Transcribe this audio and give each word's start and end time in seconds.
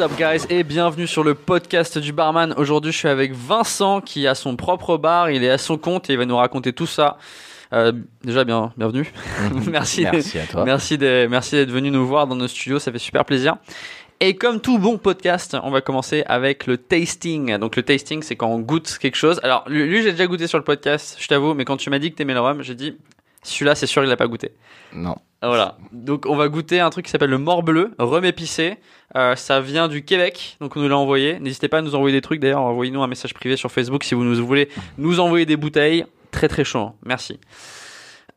What's 0.00 0.12
up 0.12 0.18
guys 0.18 0.46
et 0.48 0.64
bienvenue 0.64 1.06
sur 1.06 1.22
le 1.22 1.34
podcast 1.34 1.98
du 1.98 2.14
barman. 2.14 2.54
Aujourd'hui 2.56 2.90
je 2.90 2.96
suis 2.96 3.08
avec 3.08 3.34
Vincent 3.34 4.00
qui 4.00 4.26
a 4.26 4.34
son 4.34 4.56
propre 4.56 4.96
bar, 4.96 5.30
il 5.30 5.44
est 5.44 5.50
à 5.50 5.58
son 5.58 5.76
compte 5.76 6.08
et 6.08 6.14
il 6.14 6.18
va 6.18 6.24
nous 6.24 6.38
raconter 6.38 6.72
tout 6.72 6.86
ça. 6.86 7.18
Euh, 7.74 7.92
déjà 8.24 8.44
bien, 8.44 8.72
bienvenue. 8.78 9.12
merci, 9.70 10.04
Merci 10.10 10.38
à 10.38 10.46
toi. 10.46 10.64
merci 10.64 10.96
d'être 10.96 11.70
venu 11.70 11.90
nous 11.90 12.06
voir 12.06 12.26
dans 12.26 12.34
nos 12.34 12.48
studios, 12.48 12.78
ça 12.78 12.90
fait 12.90 12.98
super 12.98 13.26
plaisir. 13.26 13.58
Et 14.20 14.36
comme 14.36 14.62
tout 14.62 14.78
bon 14.78 14.96
podcast, 14.96 15.54
on 15.62 15.70
va 15.70 15.82
commencer 15.82 16.24
avec 16.24 16.66
le 16.66 16.78
tasting. 16.78 17.58
Donc 17.58 17.76
le 17.76 17.82
tasting, 17.82 18.22
c'est 18.22 18.36
quand 18.36 18.48
on 18.48 18.60
goûte 18.60 18.96
quelque 18.98 19.16
chose. 19.16 19.38
Alors 19.42 19.68
lui, 19.68 19.86
lui, 19.86 20.02
j'ai 20.02 20.12
déjà 20.12 20.26
goûté 20.26 20.46
sur 20.46 20.56
le 20.56 20.64
podcast, 20.64 21.18
je 21.20 21.28
t'avoue, 21.28 21.52
mais 21.52 21.66
quand 21.66 21.76
tu 21.76 21.90
m'as 21.90 21.98
dit 21.98 22.10
que 22.10 22.16
t'aimais 22.16 22.32
le 22.32 22.40
rhum, 22.40 22.62
j'ai 22.62 22.74
dit 22.74 22.96
celui-là, 23.42 23.74
c'est 23.74 23.86
sûr, 23.86 24.02
il 24.02 24.08
l'a 24.08 24.16
pas 24.16 24.28
goûté. 24.28 24.52
Non. 24.94 25.16
Voilà. 25.42 25.78
Donc 25.92 26.26
on 26.26 26.36
va 26.36 26.48
goûter 26.48 26.80
un 26.80 26.90
truc 26.90 27.06
qui 27.06 27.10
s'appelle 27.10 27.30
le 27.30 27.38
morbleu, 27.38 27.92
rhum 27.98 28.24
épicé. 28.24 28.76
Euh, 29.16 29.34
ça 29.36 29.60
vient 29.60 29.88
du 29.88 30.04
Québec, 30.04 30.56
donc 30.60 30.76
on 30.76 30.80
nous 30.80 30.88
l'a 30.88 30.96
envoyé. 30.98 31.40
N'hésitez 31.40 31.68
pas 31.68 31.78
à 31.78 31.82
nous 31.82 31.94
envoyer 31.94 32.14
des 32.16 32.20
trucs. 32.20 32.40
D'ailleurs, 32.40 32.60
envoyez-nous 32.60 33.02
un 33.02 33.06
message 33.06 33.34
privé 33.34 33.56
sur 33.56 33.72
Facebook 33.72 34.04
si 34.04 34.14
vous 34.14 34.22
nous 34.22 34.44
voulez 34.46 34.68
nous 34.98 35.18
envoyer 35.18 35.46
des 35.46 35.56
bouteilles. 35.56 36.04
Très 36.30 36.46
très 36.46 36.62
chaud. 36.64 36.78
hein. 36.80 36.94
Merci. 37.04 37.40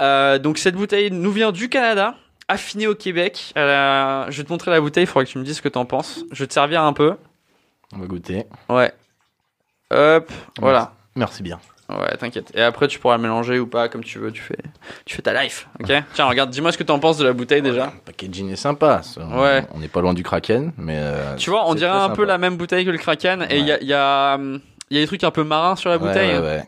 Euh, 0.01 0.39
donc 0.39 0.57
cette 0.57 0.75
bouteille 0.75 1.11
nous 1.11 1.31
vient 1.31 1.51
du 1.51 1.69
Canada, 1.69 2.15
affinée 2.47 2.87
au 2.87 2.95
Québec. 2.95 3.53
Euh, 3.57 4.25
je 4.29 4.37
vais 4.37 4.43
te 4.45 4.51
montrer 4.51 4.71
la 4.71 4.81
bouteille. 4.81 5.03
Il 5.03 5.07
faudra 5.07 5.25
que 5.25 5.29
tu 5.29 5.37
me 5.37 5.43
dises 5.43 5.57
ce 5.57 5.61
que 5.61 5.69
t'en 5.69 5.85
penses. 5.85 6.23
Je 6.31 6.43
vais 6.43 6.47
te 6.47 6.53
servir 6.53 6.81
un 6.83 6.93
peu. 6.93 7.15
On 7.93 7.99
va 7.99 8.05
goûter. 8.07 8.45
Ouais. 8.69 8.91
Hop. 9.91 10.31
Voilà. 10.59 10.93
Merci 11.15 11.43
bien. 11.43 11.59
Ouais, 11.89 12.15
t'inquiète. 12.17 12.51
Et 12.55 12.61
après, 12.61 12.87
tu 12.87 12.97
pourras 12.99 13.17
mélanger 13.17 13.59
ou 13.59 13.67
pas, 13.67 13.89
comme 13.89 14.03
tu 14.03 14.17
veux. 14.17 14.31
Tu 14.31 14.41
fais, 14.41 14.57
tu 15.05 15.15
fais 15.15 15.21
ta 15.21 15.43
life, 15.43 15.67
ok? 15.81 15.91
Tiens, 16.13 16.25
regarde, 16.25 16.49
dis-moi 16.49 16.71
ce 16.71 16.77
que 16.77 16.83
t'en 16.83 16.97
penses 16.99 17.17
de 17.17 17.25
la 17.25 17.33
bouteille 17.33 17.61
déjà. 17.61 17.87
Le 17.87 17.99
packaging 18.05 18.49
est 18.51 18.55
sympa. 18.55 19.01
ça. 19.03 19.21
Ouais. 19.27 19.65
On 19.73 19.79
n'est 19.79 19.89
pas 19.89 20.01
loin 20.01 20.13
du 20.13 20.23
Kraken, 20.23 20.71
mais. 20.77 20.95
euh, 20.97 21.35
Tu 21.35 21.49
vois, 21.49 21.67
on 21.69 21.75
dirait 21.75 21.91
un 21.91 22.03
sympa. 22.03 22.15
peu 22.15 22.25
la 22.25 22.37
même 22.37 22.55
bouteille 22.57 22.85
que 22.85 22.89
le 22.89 22.97
Kraken. 22.97 23.45
Et 23.49 23.59
il 23.59 23.65
y 23.65 23.71
a, 23.73 23.81
il 23.81 23.87
y, 23.87 23.93
a, 23.93 24.37
y 24.91 24.97
a 24.97 24.99
des 25.01 25.07
trucs 25.07 25.23
un 25.25 25.31
peu 25.31 25.43
marins 25.43 25.75
sur 25.75 25.89
la 25.89 25.97
Ouais, 25.97 26.07
bouteille. 26.07 26.33
ouais, 26.33 26.39
ouais. 26.41 26.63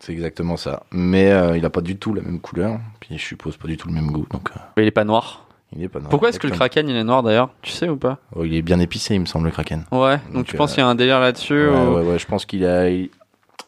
C'est 0.00 0.12
exactement 0.12 0.56
ça. 0.56 0.82
Mais 0.90 1.30
euh, 1.30 1.56
il 1.56 1.64
a 1.64 1.70
pas 1.70 1.80
du 1.80 1.96
tout 1.96 2.12
la 2.12 2.22
même 2.22 2.40
couleur. 2.40 2.78
Puis 3.00 3.16
je 3.16 3.22
suppose 3.24 3.56
pas 3.56 3.68
du 3.68 3.76
tout 3.76 3.88
le 3.88 3.94
même 3.94 4.10
goût. 4.10 4.26
Donc 4.30 4.50
euh, 4.50 4.60
Mais 4.76 4.82
il 4.82 4.86
est 4.88 4.90
pas 4.90 5.04
noir. 5.04 5.46
il 5.74 5.82
est 5.84 5.88
pas 5.88 6.00
noir. 6.00 6.10
Pourquoi 6.10 6.28
est-ce 6.28 6.38
que 6.40 6.48
le. 6.48 6.52
Kraken 6.52 6.88
il 6.88 6.96
est 6.96 7.04
noir 7.04 7.22
d'ailleurs? 7.22 7.48
Tu 7.62 7.70
sais 7.72 7.88
ou 7.88 7.96
pas? 7.96 8.18
Oh, 8.34 8.44
Il 8.44 8.54
est 8.54 8.62
bien 8.62 8.78
épicé, 8.78 9.14
il 9.14 9.20
me 9.20 9.26
semble, 9.26 9.46
le 9.46 9.52
Kraken. 9.52 9.84
Ouais. 9.92 10.16
Donc, 10.26 10.32
Donc, 10.34 10.46
tu 10.46 10.56
penses 10.56 10.72
qu'il 10.74 10.80
y 10.80 10.86
a 10.86 10.88
un 10.88 10.94
délire 10.96 11.18
là-dessus 11.20 11.68
Ouais, 11.68 11.74
ou- 11.76 11.94
ouais, 11.94 12.02
ouais, 12.02 12.18
je 12.18 12.26
pense 12.26 12.44
qu'il 12.44 12.64
a. 12.66 12.90
Il, 12.90 13.08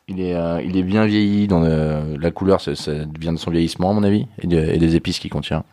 il 0.09 0.21
est, 0.21 0.35
euh, 0.35 0.61
il 0.65 0.77
est 0.77 0.83
bien 0.83 1.05
vieilli 1.07 1.47
dans 1.49 1.61
le- 1.61 2.17
la 2.21 2.31
couleur, 2.31 2.61
ça, 2.61 2.75
ça 2.75 2.93
vient 3.19 3.33
de 3.33 3.39
son 3.39 3.51
vieillissement 3.51 3.91
à 3.91 3.93
mon 3.95 4.03
avis, 4.03 4.27
et, 4.43 4.47
de- 4.47 4.59
et 4.59 4.79
des 4.79 4.97
épices 4.97 5.19
qu'il 5.19 5.31
contient. 5.31 5.65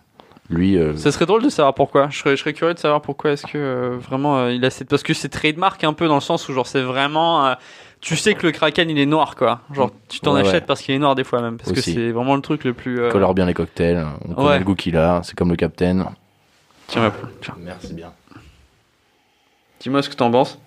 Lui, 0.49 0.77
euh, 0.77 0.95
Ça 0.95 1.11
serait 1.11 1.25
drôle 1.25 1.41
de 1.41 1.49
savoir 1.49 1.73
pourquoi. 1.73 2.09
Je 2.11 2.19
serais, 2.19 2.35
je 2.35 2.41
serais 2.41 2.53
curieux 2.53 2.75
de 2.75 2.79
savoir 2.79 3.01
pourquoi 3.01 3.31
est-ce 3.31 3.47
que 3.47 3.57
euh, 3.57 3.97
vraiment 3.99 4.37
euh, 4.37 4.51
il 4.53 4.63
a 4.63 4.69
cette. 4.69 4.87
Parce 4.89 5.01
que 5.01 5.15
c'est 5.15 5.29
trademark 5.29 5.83
un 5.83 5.93
peu 5.93 6.07
dans 6.07 6.13
le 6.15 6.21
sens 6.21 6.47
où 6.47 6.53
genre 6.53 6.67
c'est 6.67 6.83
vraiment. 6.83 7.47
euh, 7.47 7.53
tu 7.99 8.15
sais 8.15 8.35
que 8.35 8.45
le 8.45 8.51
Kraken 8.51 8.87
il 8.91 8.99
est 8.99 9.07
noir 9.07 9.35
quoi. 9.35 9.61
Genre 9.73 9.89
tu 10.07 10.19
t'en 10.19 10.35
Ouais, 10.35 10.41
achètes 10.41 10.53
ouais. 10.53 10.61
parce 10.61 10.83
qu'il 10.83 10.93
est 10.93 10.99
noir 10.99 11.15
des 11.15 11.23
fois 11.23 11.41
même. 11.41 11.57
Parce 11.57 11.71
Aussi. 11.71 11.95
que 11.95 11.99
c'est 11.99 12.11
vraiment 12.11 12.35
le 12.35 12.41
truc 12.43 12.63
le 12.63 12.73
plus. 12.73 12.99
euh, 12.99 13.09
colore 13.09 13.33
bien 13.33 13.47
les 13.47 13.55
cocktails, 13.55 14.05
on 14.29 14.33
connaît 14.35 14.47
Ouais. 14.49 14.59
le 14.59 14.65
goût 14.65 14.75
qu'il 14.75 14.95
a, 14.97 15.21
c'est 15.23 15.35
comme 15.35 15.49
le 15.49 15.55
Captain. 15.55 16.09
Tiens, 16.85 17.01
ma 17.01 17.09
poule, 17.09 17.29
tiens. 17.41 17.55
Merci 17.63 17.93
bien. 17.95 18.11
Dis-moi 19.79 20.03
ce 20.03 20.09
que 20.09 20.15
t'en 20.15 20.29
penses. 20.29 20.59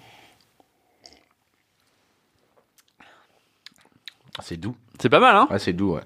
C'est 4.42 4.56
doux. 4.56 4.74
C'est 5.00 5.08
pas 5.08 5.20
mal 5.20 5.36
hein 5.36 5.48
Ouais, 5.50 5.58
c'est 5.58 5.72
doux, 5.72 5.94
ouais. 5.94 6.00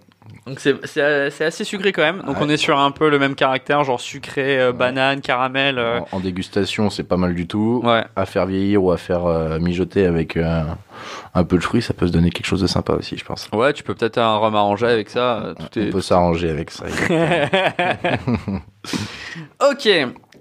Donc 0.46 0.60
c'est 0.60 1.44
assez 1.44 1.64
sucré 1.64 1.92
quand 1.92 2.02
même. 2.02 2.18
Donc 2.26 2.36
Ouais. 2.38 2.42
on 2.42 2.48
est 2.48 2.56
sur 2.56 2.78
un 2.78 2.90
peu 2.90 3.10
le 3.10 3.18
même 3.18 3.34
caractère, 3.34 3.84
genre 3.84 4.00
sucré, 4.00 4.60
euh, 4.60 4.72
banane, 4.72 5.20
caramel. 5.20 5.78
euh, 5.78 6.00
En, 6.10 6.16
en 6.16 6.20
dégustation, 6.20 6.90
c'est 6.90 7.02
pas 7.04 7.16
mal 7.16 7.34
du 7.34 7.46
tout. 7.46 7.80
Ouais. 7.84 8.04
À 8.16 8.26
faire 8.26 8.46
vieillir 8.46 8.82
ou 8.82 8.90
à 8.92 8.96
faire 8.96 9.26
euh, 9.26 9.58
mijoter 9.58 10.06
avec 10.06 10.36
un 10.36 11.44
peu 11.44 11.56
de 11.58 11.62
fruits, 11.62 11.82
ça 11.82 11.94
peut 11.94 12.06
se 12.06 12.12
donner 12.12 12.30
quelque 12.30 12.46
chose 12.46 12.60
de 12.60 12.66
sympa 12.66 12.94
aussi, 12.94 13.16
je 13.16 13.24
pense. 13.24 13.48
Ouais, 13.52 13.72
tu 13.72 13.82
peux 13.82 13.94
peut-être 13.94 14.18
un 14.18 14.36
rhum 14.36 14.54
arrangé 14.54 14.86
avec 14.86 15.10
ça. 15.10 15.54
Tout 15.58 15.78
On 15.78 15.82
est. 15.82 15.90
peut 15.90 16.00
s'arranger 16.00 16.50
avec 16.50 16.70
ça. 16.70 16.84
ok. 19.70 19.88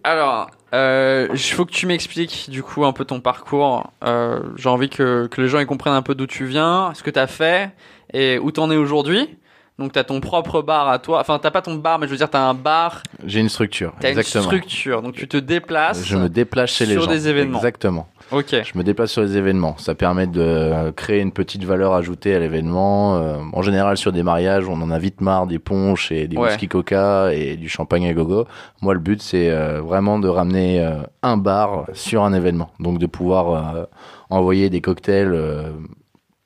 Alors, 0.03 0.49
euh, 0.73 1.27
il 1.31 1.39
faut 1.39 1.65
que 1.65 1.71
tu 1.71 1.85
m'expliques 1.85 2.49
du 2.49 2.63
coup 2.63 2.85
un 2.85 2.93
peu 2.93 3.05
ton 3.05 3.19
parcours. 3.19 3.91
Euh, 4.03 4.39
J'ai 4.55 4.69
envie 4.69 4.89
que, 4.89 5.27
que 5.27 5.41
les 5.41 5.47
gens 5.47 5.59
ils 5.59 5.65
comprennent 5.65 5.93
un 5.93 6.01
peu 6.01 6.15
d'où 6.15 6.27
tu 6.27 6.45
viens, 6.45 6.91
ce 6.95 7.03
que 7.03 7.09
t'as 7.09 7.27
fait 7.27 7.71
et 8.13 8.39
où 8.39 8.51
t'en 8.51 8.71
es 8.71 8.77
aujourd'hui. 8.77 9.37
Donc 9.79 9.93
t'as 9.93 10.03
ton 10.03 10.19
propre 10.21 10.61
bar 10.61 10.89
à 10.89 10.99
toi. 10.99 11.19
Enfin, 11.21 11.39
t'as 11.39 11.49
pas 11.49 11.61
ton 11.61 11.75
bar, 11.75 11.97
mais 11.97 12.05
je 12.05 12.11
veux 12.11 12.17
dire 12.17 12.29
t'as 12.29 12.41
un 12.41 12.53
bar. 12.53 13.01
J'ai 13.25 13.39
une 13.39 13.49
structure. 13.49 13.93
T'as 13.99 14.13
une 14.13 14.21
structure. 14.23 15.01
Donc 15.01 15.15
tu 15.15 15.27
te 15.27 15.37
déplaces. 15.37 16.05
Je 16.05 16.17
me 16.17 16.29
déplace 16.29 16.71
chez 16.71 16.85
les 16.85 16.93
sur 16.93 17.03
gens. 17.03 17.09
des 17.11 17.27
événements. 17.27 17.57
Exactement. 17.57 18.07
Ok. 18.31 18.55
Je 18.63 18.77
me 18.77 18.83
déplace 18.83 19.11
sur 19.11 19.21
les 19.21 19.35
événements. 19.35 19.75
Ça 19.77 19.93
permet 19.93 20.25
de 20.27 20.91
créer 20.91 21.19
une 21.19 21.31
petite 21.31 21.63
valeur 21.65 21.93
ajoutée 21.93 22.33
à 22.33 22.39
l'événement. 22.39 23.17
Euh, 23.17 23.37
en 23.51 23.61
général, 23.61 23.97
sur 23.97 24.11
des 24.11 24.23
mariages, 24.23 24.67
on 24.69 24.81
en 24.81 24.89
a 24.89 24.99
vite 24.99 25.19
marre 25.21 25.47
des 25.47 25.59
punch 25.59 26.11
et 26.11 26.27
des 26.27 26.37
Ouais. 26.37 26.47
whisky 26.49 26.67
coca 26.67 27.33
et 27.33 27.57
du 27.57 27.67
champagne 27.67 28.07
à 28.07 28.13
gogo. 28.13 28.45
Moi, 28.81 28.93
le 28.93 28.99
but, 29.01 29.21
c'est 29.21 29.49
euh, 29.49 29.81
vraiment 29.81 30.17
de 30.19 30.29
ramener 30.29 30.79
euh, 30.79 31.01
un 31.23 31.35
bar 31.37 31.85
sur 31.93 32.23
un 32.23 32.33
événement. 32.33 32.69
Donc, 32.79 32.99
de 32.99 33.05
pouvoir 33.05 33.87
envoyer 34.29 34.69
des 34.69 34.79
cocktails 34.81 35.35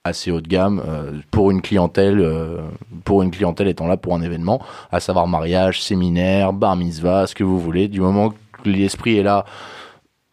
assez 0.06 0.32
haut 0.32 0.40
de 0.40 0.48
gamme 0.48 0.82
euh, 0.88 1.12
pour 1.32 1.50
une 1.52 1.62
clientèle, 1.62 2.20
euh, 2.20 2.60
pour 3.04 3.24
une 3.24 3.32
clientèle 3.32 3.68
étant 3.68 3.88
là 3.88 3.98
pour 3.98 4.14
un 4.16 4.22
événement, 4.22 4.62
à 4.92 5.00
savoir 5.00 5.28
mariage, 5.28 5.82
séminaire, 5.82 6.54
bar 6.54 6.76
mitzvah, 6.76 7.26
ce 7.28 7.34
que 7.36 7.44
vous 7.44 7.60
voulez. 7.60 7.88
Du 7.88 8.00
moment 8.02 8.30
que 8.30 8.70
l'esprit 8.70 9.18
est 9.18 9.24
là, 9.24 9.46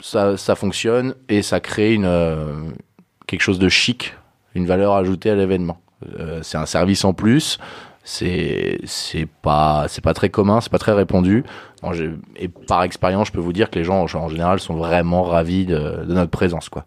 ça, 0.03 0.37
ça 0.37 0.55
fonctionne 0.55 1.15
et 1.31 1.41
ça 1.43 1.61
crée 1.61 1.95
une, 1.95 2.05
euh, 2.05 2.69
quelque 3.27 3.41
chose 3.41 3.59
de 3.59 3.69
chic, 3.71 4.15
une 4.55 4.67
valeur 4.67 4.93
ajoutée 4.95 5.31
à 5.31 5.35
l'événement. 5.35 5.81
Euh, 6.19 6.41
c'est 6.43 6.59
un 6.59 6.67
service 6.67 7.05
en 7.05 7.15
plus. 7.15 7.59
C'est 8.05 8.81
c'est 8.85 9.29
pas 9.43 9.87
c'est 9.89 10.03
pas 10.03 10.13
très 10.13 10.29
commun, 10.29 10.61
c'est 10.61 10.73
pas 10.73 10.79
très 10.81 10.93
répandu. 10.93 11.45
Et 12.37 12.49
par 12.49 12.83
expérience, 12.83 13.29
je 13.29 13.33
peux 13.33 13.41
vous 13.41 13.53
dire 13.53 13.71
que 13.71 13.79
les 13.79 13.85
gens 13.85 14.03
en 14.03 14.29
général 14.29 14.59
sont 14.59 14.75
vraiment 14.75 15.23
ravis 15.23 15.67
de, 15.67 16.05
de 16.05 16.13
notre 16.13 16.31
présence, 16.33 16.69
quoi. 16.69 16.85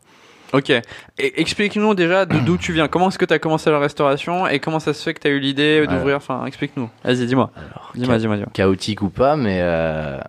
Ok. 0.53 0.73
Explique-nous 1.17 1.95
déjà 1.95 2.25
de- 2.25 2.37
d'où 2.39 2.57
tu 2.57 2.71
viens. 2.73 2.87
Comment 2.89 3.07
est-ce 3.09 3.17
que 3.17 3.25
t'as 3.25 3.39
commencé 3.39 3.71
la 3.71 3.79
restauration 3.79 4.45
et 4.47 4.59
comment 4.59 4.79
ça 4.79 4.93
se 4.93 5.01
fait 5.03 5.13
que 5.13 5.19
t'as 5.21 5.29
eu 5.29 5.39
l'idée 5.39 5.87
d'ouvrir? 5.87 6.17
Enfin, 6.17 6.45
explique-nous. 6.45 6.89
Vas-y, 7.03 7.25
dis-moi. 7.25 7.49
Dis-moi, 7.95 8.17
dis-moi, 8.17 8.35
dis-moi. 8.35 8.51
chaotique 8.53 9.01
ou 9.01 9.09
pas, 9.09 9.35
mais 9.37 9.59
euh, 9.61 10.19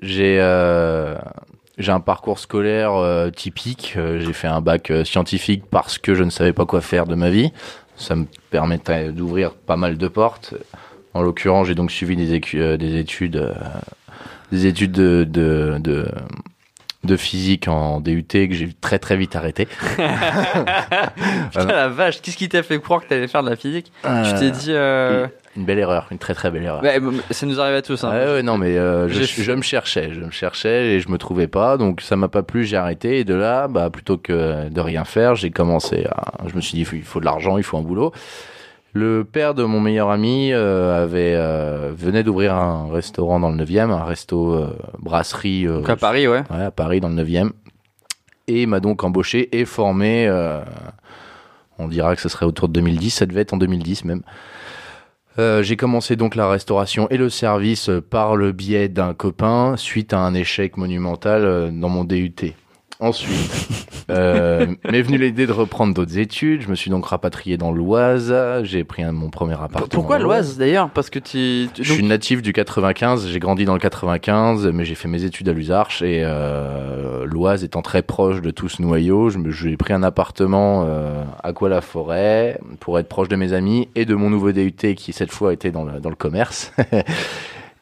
j'ai 0.00 0.38
euh, 0.40 1.16
j'ai 1.78 1.92
un 1.92 2.00
parcours 2.00 2.38
scolaire 2.38 2.94
euh, 2.94 3.30
typique. 3.30 3.94
Euh, 3.96 4.20
j'ai 4.20 4.32
fait 4.32 4.46
un 4.46 4.60
bac 4.60 4.90
euh, 4.90 5.04
scientifique 5.04 5.64
parce 5.70 5.98
que 5.98 6.14
je 6.14 6.22
ne 6.22 6.30
savais 6.30 6.52
pas 6.52 6.66
quoi 6.66 6.80
faire 6.80 7.06
de 7.06 7.14
ma 7.14 7.30
vie. 7.30 7.52
Ça 7.96 8.16
me 8.16 8.26
permettait 8.50 9.12
d'ouvrir 9.12 9.52
pas 9.54 9.76
mal 9.76 9.96
de 9.96 10.08
portes. 10.08 10.54
En 11.14 11.22
l'occurrence, 11.22 11.68
j'ai 11.68 11.74
donc 11.74 11.90
suivi 11.90 12.16
des, 12.16 12.40
euh, 12.54 12.76
des 12.76 12.96
études, 12.96 13.54
des 14.50 14.66
études 14.66 14.92
de, 14.92 15.24
de, 15.28 15.78
de, 15.80 16.08
de 17.04 17.16
physique 17.16 17.68
en 17.68 18.00
DUT 18.00 18.24
que 18.26 18.54
j'ai 18.54 18.70
très 18.80 18.98
très 18.98 19.16
vite 19.16 19.36
arrêté. 19.36 19.66
Putain, 19.96 21.66
la 21.66 21.88
vache, 21.88 22.20
qu'est-ce 22.22 22.36
qui 22.36 22.48
t'a 22.48 22.62
fait 22.62 22.78
croire 22.80 23.02
que 23.02 23.08
t'allais 23.08 23.28
faire 23.28 23.42
de 23.42 23.50
la 23.50 23.56
physique? 23.56 23.92
Je 24.04 24.38
t'ai 24.38 24.50
dit. 24.50 24.72
Euh... 24.72 25.26
Une 25.56 25.64
belle 25.64 25.78
erreur, 25.78 26.08
une 26.10 26.18
très 26.18 26.34
très 26.34 26.50
belle 26.50 26.64
erreur. 26.64 26.82
ouais, 26.82 26.98
ça 27.30 27.46
nous 27.46 27.60
arrive 27.60 27.76
à 27.76 27.82
tous. 27.82 28.02
Hein. 28.02 28.10
Ouais, 28.10 28.32
ouais, 28.32 28.42
non, 28.42 28.58
mais 28.58 28.76
euh, 28.76 29.08
je, 29.08 29.22
je 29.22 29.52
me 29.52 29.62
cherchais, 29.62 30.10
je 30.12 30.20
me 30.20 30.30
cherchais 30.32 30.94
et 30.94 31.00
je 31.00 31.08
me 31.08 31.16
trouvais 31.16 31.46
pas, 31.46 31.76
donc 31.76 32.00
ça 32.00 32.16
m'a 32.16 32.26
pas 32.28 32.42
plu, 32.42 32.64
j'ai 32.64 32.76
arrêté. 32.76 33.20
Et 33.20 33.24
de 33.24 33.34
là, 33.34 33.68
bah, 33.68 33.88
plutôt 33.90 34.18
que 34.18 34.68
de 34.68 34.80
rien 34.80 35.04
faire, 35.04 35.36
j'ai 35.36 35.50
commencé 35.50 36.06
à. 36.06 36.32
Je 36.48 36.56
me 36.56 36.60
suis 36.60 36.72
dit, 36.74 36.86
il 36.92 37.02
faut 37.04 37.20
de 37.20 37.24
l'argent, 37.24 37.56
il 37.56 37.62
faut 37.62 37.78
un 37.78 37.82
boulot. 37.82 38.12
Le 38.96 39.24
père 39.24 39.54
de 39.54 39.64
mon 39.64 39.80
meilleur 39.80 40.08
ami 40.10 40.52
euh, 40.52 41.02
avait 41.02 41.34
euh, 41.34 41.92
venait 41.96 42.22
d'ouvrir 42.22 42.54
un 42.54 42.92
restaurant 42.92 43.40
dans 43.40 43.50
le 43.50 43.64
9e, 43.64 43.90
un 43.90 44.04
resto 44.04 44.54
euh, 44.54 44.78
brasserie 45.00 45.64
Donc 45.64 45.90
à 45.90 45.96
Paris, 45.96 46.28
ouais. 46.28 46.44
ouais, 46.48 46.62
à 46.62 46.70
Paris 46.70 47.00
dans 47.00 47.08
le 47.08 47.16
9e. 47.16 47.50
Et 48.46 48.62
il 48.62 48.68
m'a 48.68 48.78
donc 48.78 49.02
embauché 49.02 49.48
et 49.58 49.64
formé. 49.64 50.28
euh, 50.28 50.60
on 51.78 51.88
dira 51.88 52.14
que 52.14 52.22
ce 52.22 52.28
serait 52.28 52.46
autour 52.46 52.68
de 52.68 52.74
2010, 52.74 53.10
ça 53.10 53.26
devait 53.26 53.40
être 53.40 53.52
en 53.52 53.56
2010 53.56 54.04
même. 54.04 54.22
Euh, 55.40 55.64
j'ai 55.64 55.74
commencé 55.76 56.14
donc 56.14 56.36
la 56.36 56.48
restauration 56.48 57.08
et 57.10 57.16
le 57.16 57.28
service 57.28 57.90
par 58.10 58.36
le 58.36 58.52
biais 58.52 58.88
d'un 58.88 59.12
copain 59.12 59.74
suite 59.76 60.12
à 60.12 60.20
un 60.20 60.34
échec 60.34 60.76
monumental 60.76 61.72
dans 61.76 61.88
mon 61.88 62.04
DUT. 62.04 62.54
Ensuite, 63.00 63.76
euh, 64.10 64.66
m'est 64.90 65.02
venue 65.02 65.18
l'idée 65.18 65.46
de 65.46 65.52
reprendre 65.52 65.92
d'autres 65.94 66.16
études. 66.18 66.62
Je 66.62 66.68
me 66.68 66.74
suis 66.76 66.90
donc 66.90 67.06
rapatrié 67.06 67.56
dans 67.56 67.72
l'Oise. 67.72 68.32
J'ai 68.62 68.84
pris 68.84 69.02
un- 69.02 69.12
mon 69.12 69.30
premier 69.30 69.54
appartement. 69.54 69.88
Pourquoi 69.90 70.18
l'Oise 70.18 70.56
d'ailleurs? 70.58 70.88
Parce 70.90 71.10
que 71.10 71.18
tu. 71.18 71.68
tu- 71.74 71.82
je 71.82 71.92
suis 71.92 72.04
natif 72.04 72.40
du 72.40 72.52
95, 72.52 73.26
j'ai 73.28 73.38
grandi 73.40 73.64
dans 73.64 73.74
le 73.74 73.80
95, 73.80 74.68
mais 74.72 74.84
j'ai 74.84 74.94
fait 74.94 75.08
mes 75.08 75.24
études 75.24 75.48
à 75.48 75.52
l'Usarche 75.52 76.02
et 76.02 76.22
euh, 76.24 77.24
l'Oise 77.26 77.64
étant 77.64 77.82
très 77.82 78.02
proche 78.02 78.40
de 78.40 78.50
tout 78.50 78.68
ce 78.68 78.80
noyau, 78.80 79.28
je 79.30 79.38
me- 79.38 79.50
j'ai 79.50 79.76
pris 79.76 79.92
un 79.92 80.02
appartement 80.02 80.84
euh, 80.86 81.24
à 81.42 81.52
Quoi-la-Forêt 81.52 82.60
pour 82.80 82.98
être 82.98 83.08
proche 83.08 83.28
de 83.28 83.36
mes 83.36 83.52
amis 83.52 83.88
et 83.96 84.04
de 84.04 84.14
mon 84.14 84.30
nouveau 84.30 84.52
DUT 84.52 84.94
qui 84.96 85.12
cette 85.12 85.32
fois 85.32 85.52
était 85.52 85.70
dans 85.72 85.84
le, 85.84 85.98
dans 86.00 86.10
le 86.10 86.16
commerce. 86.16 86.72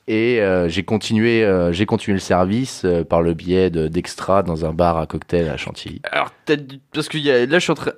Et 0.08 0.40
euh, 0.40 0.69
j'ai 0.69 0.82
continué, 0.82 1.44
euh, 1.44 1.72
j'ai 1.72 1.87
continué 1.87 2.14
le 2.14 2.20
service 2.20 2.82
euh, 2.84 3.04
par 3.04 3.22
le 3.22 3.34
biais 3.34 3.70
de- 3.70 3.87
d'extra 3.87 4.43
dans 4.43 4.64
un 4.66 4.72
bar 4.72 4.99
à 4.99 5.06
cocktail 5.06 5.49
à 5.49 5.56
Chantilly. 5.56 6.02
Alors, 6.10 6.31
t'as 6.44 6.56
dû- 6.56 6.81
parce 6.93 7.08
que 7.08 7.19
y 7.19 7.31
a- 7.31 7.46
là, 7.46 7.58
je 7.58 7.62
suis 7.62 7.70
en 7.70 7.75
train. 7.76 7.93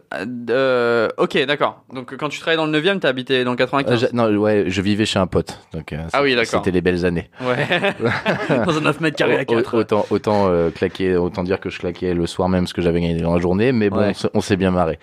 euh, 0.50 1.08
ok, 1.16 1.46
d'accord. 1.46 1.82
Donc, 1.94 2.14
quand 2.16 2.28
tu 2.28 2.38
travaillais 2.40 2.58
dans 2.58 2.66
le 2.66 2.72
9 2.72 3.00
t'as 3.00 3.08
habité 3.08 3.42
dans 3.44 3.52
le 3.52 3.54
Euh, 3.54 3.56
95 3.56 4.00
j'a- 4.00 4.08
non, 4.12 4.28
ouais, 4.36 4.64
je 4.68 4.82
vivais 4.82 5.06
chez 5.06 5.18
un 5.18 5.26
pote. 5.26 5.58
Donc, 5.72 5.94
euh, 5.94 5.98
Ah 6.12 6.22
oui, 6.22 6.30
c'était- 6.32 6.42
d'accord. 6.44 6.60
C'était 6.60 6.70
les 6.72 6.82
belles 6.82 7.06
années. 7.06 7.30
Ouais. 7.40 7.66
dans 8.66 8.76
un 8.76 8.80
9 8.82 9.00
mètres 9.00 9.16
carrés 9.16 9.38
à 9.38 9.42
Au- 9.42 9.44
4. 9.56 9.74
Autant, 9.78 10.06
autant 10.10 10.48
euh, 10.48 10.68
claquer, 10.70 11.16
autant 11.16 11.42
dire 11.42 11.58
que 11.58 11.70
je 11.70 11.78
claquais 11.78 12.12
le 12.12 12.26
soir 12.26 12.50
même 12.50 12.66
ce 12.66 12.74
que 12.74 12.82
j'avais 12.82 13.00
gagné 13.00 13.20
dans 13.20 13.34
la 13.34 13.40
journée, 13.40 13.72
mais 13.72 13.88
bon, 13.88 13.98
Ouais. 14.00 14.12
on 14.34 14.42
s'est 14.42 14.56
bien 14.56 14.70
marré. 14.70 14.98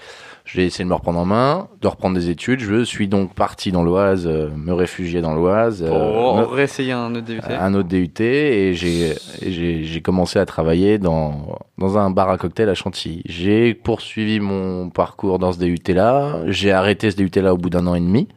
J'ai 0.45 0.65
essayé 0.65 0.83
de 0.83 0.89
me 0.89 0.95
reprendre 0.95 1.19
en 1.19 1.25
main, 1.25 1.67
de 1.81 1.87
reprendre 1.87 2.15
des 2.15 2.29
études. 2.29 2.59
Je 2.61 2.83
suis 2.83 3.07
donc 3.07 3.33
parti 3.35 3.71
dans 3.71 3.83
l'Oise, 3.83 4.25
euh, 4.27 4.49
me 4.55 4.73
réfugier 4.73 5.21
dans 5.21 5.33
l'Oise, 5.35 5.83
euh, 5.83 5.87
Pour 5.89 6.37
me- 6.37 6.45
réessayer 6.45 6.91
un 6.93 7.13
autre 7.15 7.25
DUT. 7.25 7.39
un 7.47 7.73
autre 7.73 7.87
DUT, 7.87 8.11
et 8.21 8.73
j'ai 8.73 10.01
commencé 10.01 10.39
à 10.39 10.45
travailler 10.45 10.97
dans 10.97 11.57
dans 11.77 11.97
un 11.97 12.09
bar 12.11 12.29
à 12.29 12.37
cocktail 12.37 12.69
à 12.69 12.73
Chantilly. 12.75 13.21
J'ai 13.25 13.73
poursuivi 13.73 14.39
mon 14.39 14.89
parcours 14.89 15.39
dans 15.39 15.51
ce 15.51 15.59
DUT 15.59 15.93
là. 15.93 16.41
J'ai 16.47 16.71
arrêté 16.71 17.11
ce 17.11 17.15
DUT 17.17 17.31
là 17.41 17.53
au 17.53 17.57
bout 17.57 17.69
d'un 17.69 17.85
an 17.87 17.95
et 17.95 17.99
demi. 18.01 18.27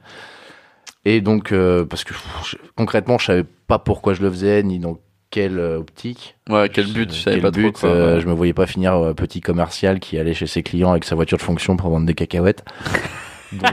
Et 1.07 1.21
donc, 1.21 1.53
euh, 1.53 1.85
parce 1.85 2.03
que 2.05 2.15
pff, 2.15 2.57
concrètement, 2.77 3.19
je 3.19 3.27
savais 3.27 3.45
pas 3.67 3.79
pourquoi 3.79 4.15
je 4.15 4.23
le 4.23 4.31
faisais, 4.31 4.63
ni 4.63 4.79
dans 4.79 4.97
quelle 5.35 5.59
euh, 5.59 5.79
optique. 5.81 6.37
Ouais, 6.49 6.69
quel 6.73 6.87
but, 6.93 7.13
je 7.13 7.19
savais 7.21 7.37
Quel 7.37 7.43
pas 7.43 7.51
but, 7.51 7.73
trop 7.73 7.81
quoi. 7.81 7.91
euh, 7.91 8.15
ouais. 8.15 8.21
Je 8.21 8.29
me 8.29 8.33
voyais 8.33 8.53
pas 8.53 8.67
finir 8.67 8.95
euh, 8.95 9.15
petit 9.15 9.41
commercial 9.41 9.99
qui 9.99 10.17
allait 10.17 10.33
chez 10.33 10.47
ses 10.47 10.63
clients 10.63 10.93
avec 10.93 11.03
sa 11.03 11.17
voiture 11.17 11.39
de 11.39 11.43
fonction 11.43 11.77
pour 11.77 11.91
vendre 11.91 12.07
des 12.07 12.15
cacahuètes. 12.15 12.65
donc, 13.53 13.73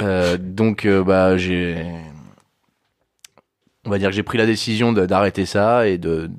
euh, 0.00 0.38
donc 0.40 0.86
bah, 0.86 1.36
j'ai, 1.36 1.84
on 3.84 3.90
va 3.90 3.98
dire 3.98 4.08
que 4.08 4.14
j'ai 4.14 4.22
pris 4.22 4.38
la 4.38 4.46
décision 4.46 4.94
d'arrêter 4.94 5.44
ça 5.44 5.86
et 5.86 5.98
de, 5.98 6.30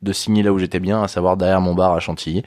de 0.00 0.12
signer 0.14 0.42
là 0.42 0.50
où 0.54 0.58
j'étais 0.58 0.80
bien, 0.80 1.02
à 1.02 1.08
savoir 1.08 1.36
derrière 1.36 1.60
mon 1.60 1.74
bar 1.74 1.92
à 1.92 2.00
Chantilly. 2.00 2.42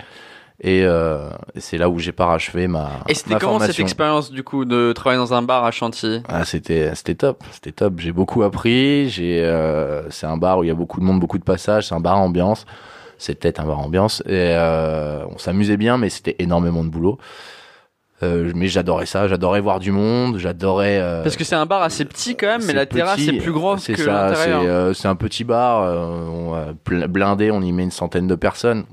Et 0.61 0.83
euh, 0.85 1.29
c'est 1.57 1.77
là 1.77 1.89
où 1.89 1.99
j'ai 1.99 2.13
parachevé 2.13 2.67
ma, 2.67 2.89
Et 3.09 3.13
c'était 3.13 3.35
comment 3.35 3.59
cette 3.59 3.79
expérience 3.79 4.31
du 4.31 4.41
coup 4.43 4.63
de 4.63 4.93
travailler 4.93 5.19
dans 5.19 5.33
un 5.33 5.41
bar 5.41 5.65
à 5.65 5.71
Chantilly? 5.71 6.21
Ah, 6.29 6.45
c'était 6.45 6.95
c'était 6.95 7.15
top, 7.15 7.43
c'était 7.51 7.73
top. 7.73 7.99
J'ai 7.99 8.13
beaucoup 8.13 8.41
appris. 8.43 9.09
J'ai 9.09 9.43
euh, 9.43 10.09
c'est 10.11 10.27
un 10.27 10.37
bar 10.37 10.59
où 10.59 10.63
il 10.63 10.67
y 10.67 10.71
a 10.71 10.75
beaucoup 10.75 10.99
de 11.01 11.05
monde, 11.05 11.19
beaucoup 11.19 11.37
de 11.37 11.43
passages. 11.43 11.87
C'est 11.89 11.95
un 11.95 11.99
bar 11.99 12.17
ambiance. 12.17 12.65
C'est 13.17 13.35
peut-être 13.35 13.59
un 13.59 13.65
bar 13.65 13.79
ambiance. 13.79 14.21
Et 14.25 14.31
euh, 14.31 15.25
on 15.29 15.37
s'amusait 15.37 15.77
bien, 15.77 15.97
mais 15.97 16.09
c'était 16.09 16.35
énormément 16.39 16.83
de 16.85 16.89
boulot. 16.89 17.17
Euh, 18.23 18.53
mais 18.55 18.67
j'adorais 18.67 19.05
ça. 19.07 19.27
J'adorais 19.27 19.59
voir 19.59 19.79
du 19.79 19.91
monde. 19.91 20.37
J'adorais. 20.37 20.99
euh, 21.01 21.21
Parce 21.21 21.35
que 21.35 21.43
c'est 21.43 21.55
un 21.55 21.65
bar 21.65 21.81
assez 21.81 22.05
petit 22.05 22.37
quand 22.37 22.47
même, 22.47 22.63
mais 22.65 22.71
la 22.73 22.85
terrasse 22.85 23.19
est 23.27 23.33
plus 23.39 23.51
grosse 23.51 23.87
que 23.87 23.95
C'est 23.97 24.05
l'intérieur. 24.05 24.61
euh, 24.63 24.93
c'est 24.93 25.09
un 25.09 25.15
petit 25.15 25.43
bar. 25.43 25.81
on, 26.31 26.55
blindé. 27.09 27.51
On 27.51 27.61
y 27.61 27.73
met 27.73 27.83
une 27.83 27.91
centaine 27.91 28.27
de 28.27 28.35
personnes. 28.35 28.85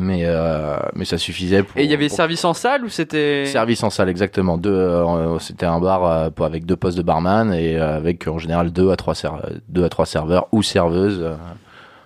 Mais 0.00 0.22
euh, 0.24 0.76
mais 0.94 1.04
ça 1.04 1.18
suffisait. 1.18 1.62
Pour, 1.62 1.78
Et 1.78 1.84
il 1.84 1.90
y 1.90 1.94
avait 1.94 2.08
pour- 2.08 2.16
service 2.16 2.44
en 2.44 2.54
salle 2.54 2.84
ou 2.84 2.88
c'était 2.88 3.46
Service 3.46 3.82
en 3.82 3.90
salle, 3.90 4.08
exactement. 4.08 4.56
Deux, 4.58 4.70
euh, 4.70 5.38
c'était 5.38 5.66
un 5.66 5.80
bar 5.80 6.04
euh, 6.04 6.30
pour- 6.30 6.46
avec 6.46 6.66
deux 6.66 6.76
postes 6.76 6.96
de 6.98 7.02
barman 7.02 7.52
et 7.52 7.76
euh, 7.76 7.96
avec 7.96 8.26
en 8.28 8.38
général 8.38 8.70
deux 8.72 8.90
à 8.90 8.96
trois, 8.96 9.14
ser- 9.14 9.28
deux 9.68 9.84
à 9.84 9.88
trois 9.88 10.06
serveurs 10.06 10.46
ou 10.52 10.62
serveuses 10.62 11.20
euh, 11.22 11.34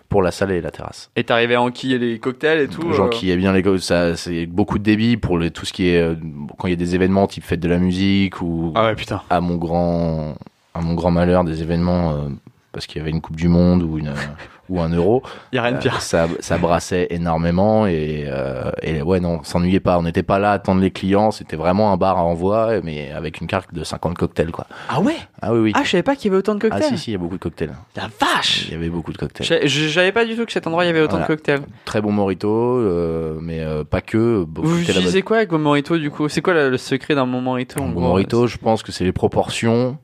pour 0.08 0.20
la 0.22 0.30
salle 0.30 0.52
et 0.52 0.60
la 0.60 0.70
terrasse. 0.70 1.10
Et 1.16 1.24
t'arrivais 1.24 1.54
à 1.54 1.62
enquiller 1.62 1.98
les 1.98 2.18
cocktails 2.18 2.60
et 2.60 2.68
tout 2.68 2.82
euh, 2.90 3.08
qui 3.08 3.30
aiment 3.30 3.38
bien 3.40 3.52
les 3.52 3.78
ça, 3.78 4.14
c'est 4.16 4.44
beaucoup 4.46 4.78
de 4.78 4.84
débit 4.84 5.16
pour 5.16 5.38
les, 5.38 5.50
tout 5.50 5.64
ce 5.64 5.72
qui 5.72 5.88
est 5.88 6.00
euh, 6.00 6.14
quand 6.58 6.68
il 6.68 6.70
y 6.70 6.74
a 6.74 6.76
des 6.76 6.94
événements 6.94 7.26
type 7.26 7.44
fête 7.44 7.60
de 7.60 7.68
la 7.68 7.78
musique 7.78 8.40
ou 8.42 8.72
Ah 8.74 8.86
ouais, 8.86 8.94
putain. 8.94 9.22
à 9.30 9.40
mon 9.40 9.56
grand 9.56 10.34
à 10.74 10.80
mon 10.80 10.94
grand 10.94 11.10
malheur 11.10 11.44
des 11.44 11.62
événements 11.62 12.12
euh, 12.12 12.28
parce 12.72 12.86
qu'il 12.86 12.98
y 12.98 13.02
avait 13.02 13.10
une 13.10 13.20
coupe 13.20 13.36
du 13.36 13.48
monde 13.48 13.82
ou 13.82 13.98
une 13.98 14.12
ou 14.68 14.80
un 14.80 14.88
euro. 14.88 15.22
Y 15.52 15.58
a 15.58 15.62
rien 15.62 15.72
de 15.72 15.76
Euh, 15.76 15.80
pire. 15.80 16.00
ça, 16.00 16.26
ça 16.40 16.56
brassait 16.56 17.08
énormément 17.10 17.86
et, 17.86 18.24
euh, 18.26 18.70
et 18.80 19.02
ouais 19.02 19.20
non, 19.20 19.40
on 19.40 19.44
s'ennuyait 19.44 19.80
pas. 19.80 19.98
On 19.98 20.02
n'était 20.02 20.22
pas 20.22 20.38
là 20.38 20.52
à 20.52 20.54
attendre 20.54 20.80
les 20.80 20.90
clients. 20.90 21.30
C'était 21.30 21.56
vraiment 21.56 21.92
un 21.92 21.96
bar 21.98 22.16
à 22.18 22.22
envoi, 22.22 22.80
mais 22.82 23.10
avec 23.12 23.40
une 23.40 23.46
carte 23.48 23.74
de 23.74 23.84
50 23.84 24.16
cocktails 24.16 24.50
quoi. 24.52 24.66
Ah 24.88 25.00
ouais? 25.00 25.16
Ah 25.42 25.52
oui 25.52 25.58
oui. 25.60 25.72
Ah, 25.74 25.82
je 25.84 25.90
savais 25.90 26.02
pas 26.02 26.16
qu'il 26.16 26.26
y 26.26 26.28
avait 26.30 26.38
autant 26.38 26.54
de 26.54 26.60
Ah 26.66 26.70
cocktails. 26.70 26.96
si 26.96 27.04
si, 27.04 27.10
il 27.10 27.12
y 27.12 27.16
a 27.16 27.18
beaucoup 27.18 27.34
de 27.36 27.42
cocktails. 27.42 27.74
La 27.96 28.08
vache 28.20 28.66
Il 28.68 28.72
y 28.72 28.76
avait 28.76 28.88
beaucoup 28.88 29.12
de 29.12 29.18
cocktails. 29.18 29.46
J'avais 29.68 30.12
pas 30.12 30.24
du 30.24 30.36
tout 30.36 30.46
que 30.46 30.52
cet 30.52 30.66
endroit 30.66 30.84
il 30.84 30.86
y 30.86 30.90
avait 30.90 31.00
autant 31.02 31.18
Voilà. 31.18 31.24
de 31.26 31.34
cocktails. 31.34 31.60
Très 31.84 32.00
bon 32.00 32.12
morito, 32.12 32.48
euh, 32.78 33.36
mais 33.42 33.60
euh, 33.60 33.84
pas 33.84 34.00
que. 34.00 34.46
Vous 34.54 34.80
utilisez 34.80 35.20
quoi 35.22 35.38
avec 35.38 35.50
vos 35.50 35.58
moritos 35.58 35.98
du 35.98 36.10
coup? 36.10 36.28
C'est 36.30 36.40
quoi 36.40 36.54
le, 36.54 36.70
le 36.70 36.78
secret 36.78 37.14
d'un 37.14 37.26
bon 37.26 37.40
morito 37.42 37.80
en 37.80 37.86
bonne- 37.86 37.94
Bon 37.94 38.00
morito, 38.00 38.46
je 38.46 38.56
pense 38.56 38.82
que 38.82 38.92
c'est 38.92 39.04
les 39.04 39.12
proportions, 39.12 39.98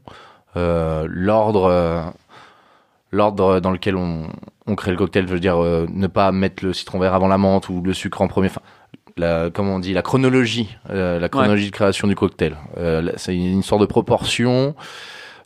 euh, 0.56 1.06
l'ordre, 1.08 1.64
euh, 1.70 2.02
l'ordre 3.10 3.60
dans 3.60 3.70
lequel 3.70 3.96
on, 3.96 4.28
on 4.66 4.74
crée 4.74 4.90
le 4.90 4.96
cocktail. 4.96 5.26
Je 5.28 5.32
veux 5.32 5.40
dire, 5.40 5.62
euh, 5.62 5.86
ne 5.90 6.06
pas 6.06 6.30
mettre 6.32 6.64
le 6.64 6.72
citron 6.72 6.98
vert 6.98 7.14
avant 7.14 7.28
la 7.28 7.38
menthe 7.38 7.68
ou 7.68 7.82
le 7.82 7.94
sucre 7.94 8.20
en 8.22 8.28
premier. 8.28 8.48
Enfin, 8.48 8.60
la, 9.16 9.50
comment 9.52 9.76
on 9.76 9.78
dit, 9.80 9.92
la 9.92 10.02
chronologie, 10.02 10.76
euh, 10.90 11.18
la 11.18 11.28
chronologie 11.28 11.66
de 11.66 11.72
création 11.74 12.06
du 12.08 12.14
cocktail. 12.14 12.56
Euh, 12.78 13.10
c'est 13.16 13.34
une 13.34 13.62
sorte 13.62 13.80
de 13.80 13.86
proportion, 13.86 14.74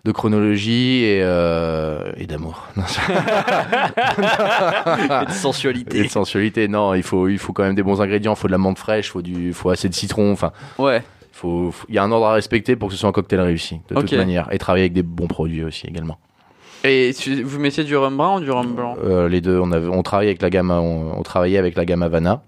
de 0.05 0.12
chronologie 0.12 1.05
et, 1.05 1.20
euh, 1.23 2.12
et 2.17 2.26
d'amour. 2.26 2.67
Et 2.76 2.81
de 5.09 5.31
et 5.31 5.32
sensualité. 5.32 6.03
de 6.03 6.09
sensualité. 6.09 6.69
Non, 6.69 6.94
il 6.94 7.03
faut, 7.03 7.29
il 7.29 7.38
faut 7.38 7.53
quand 7.53 7.62
même 7.62 7.75
des 7.75 7.82
bons 7.82 8.00
ingrédients. 8.00 8.35
Il 8.35 8.38
faut 8.38 8.49
de 8.49 8.53
la 8.53 8.59
menthe 8.59 8.79
fraîche, 8.79 9.06
il 9.09 9.11
faut 9.11 9.23
du, 9.23 9.53
faut 9.53 9.70
assez 9.70 9.88
de 9.88 9.94
citron. 9.94 10.32
Enfin, 10.32 10.53
Ouais. 10.79 11.03
il 11.44 11.94
y 11.94 11.99
a 11.99 12.03
un 12.03 12.11
ordre 12.12 12.26
à 12.26 12.32
respecter 12.35 12.76
pour 12.76 12.88
que 12.88 12.94
ce 12.94 13.00
soit 13.00 13.09
un 13.09 13.12
cocktail 13.12 13.41
réussi, 13.41 13.81
de 13.88 13.94
toute 13.94 14.12
manière. 14.12 14.49
Et 14.53 14.59
travailler 14.59 14.85
avec 14.85 14.93
des 14.93 15.03
bons 15.03 15.29
produits 15.29 15.64
aussi 15.64 15.87
également. 15.87 16.19
Et 16.84 17.12
tu- 17.19 17.42
vous 17.42 17.58
mettiez 17.60 17.84
du 17.84 17.96
rhum 17.96 18.16
brun 18.16 18.38
ou 18.38 18.40
du 18.40 18.50
rhum 18.50 18.74
blanc? 18.74 18.96
Euh, 19.04 19.28
les 19.28 19.40
deux, 19.40 19.58
on 19.58 19.70
avait, 19.72 19.88
on 19.88 20.02
travaillait 20.02 20.30
avec 20.30 20.42
la 20.42 20.50
gamme, 20.50 20.70
on, 20.70 21.12
on 21.19 21.22
travaillait 21.22 21.58
avec 21.58 21.76
la 21.76 21.84
gamme 21.84 22.02
Havana. 22.02 22.42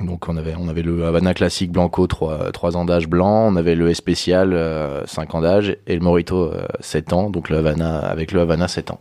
Donc 0.00 0.28
on 0.28 0.36
avait, 0.36 0.54
on 0.56 0.68
avait 0.68 0.82
le 0.82 1.04
Havana 1.06 1.34
classique 1.34 1.72
Blanco, 1.72 2.06
3, 2.06 2.52
trois 2.52 2.76
ans 2.76 2.84
d'âge 2.84 3.08
blanc. 3.08 3.48
On 3.52 3.56
avait 3.56 3.74
le 3.74 3.92
spécial, 3.94 4.52
euh, 4.52 5.04
5 5.06 5.34
ans 5.34 5.40
d'âge. 5.40 5.76
Et 5.88 5.94
le 5.96 6.00
Morito, 6.00 6.52
euh, 6.52 6.66
7 6.78 7.12
ans. 7.12 7.30
Donc 7.30 7.48
le 7.50 7.56
Havana, 7.58 7.98
avec 7.98 8.30
le 8.30 8.40
Havana, 8.40 8.68
7 8.68 8.92
ans. 8.92 9.00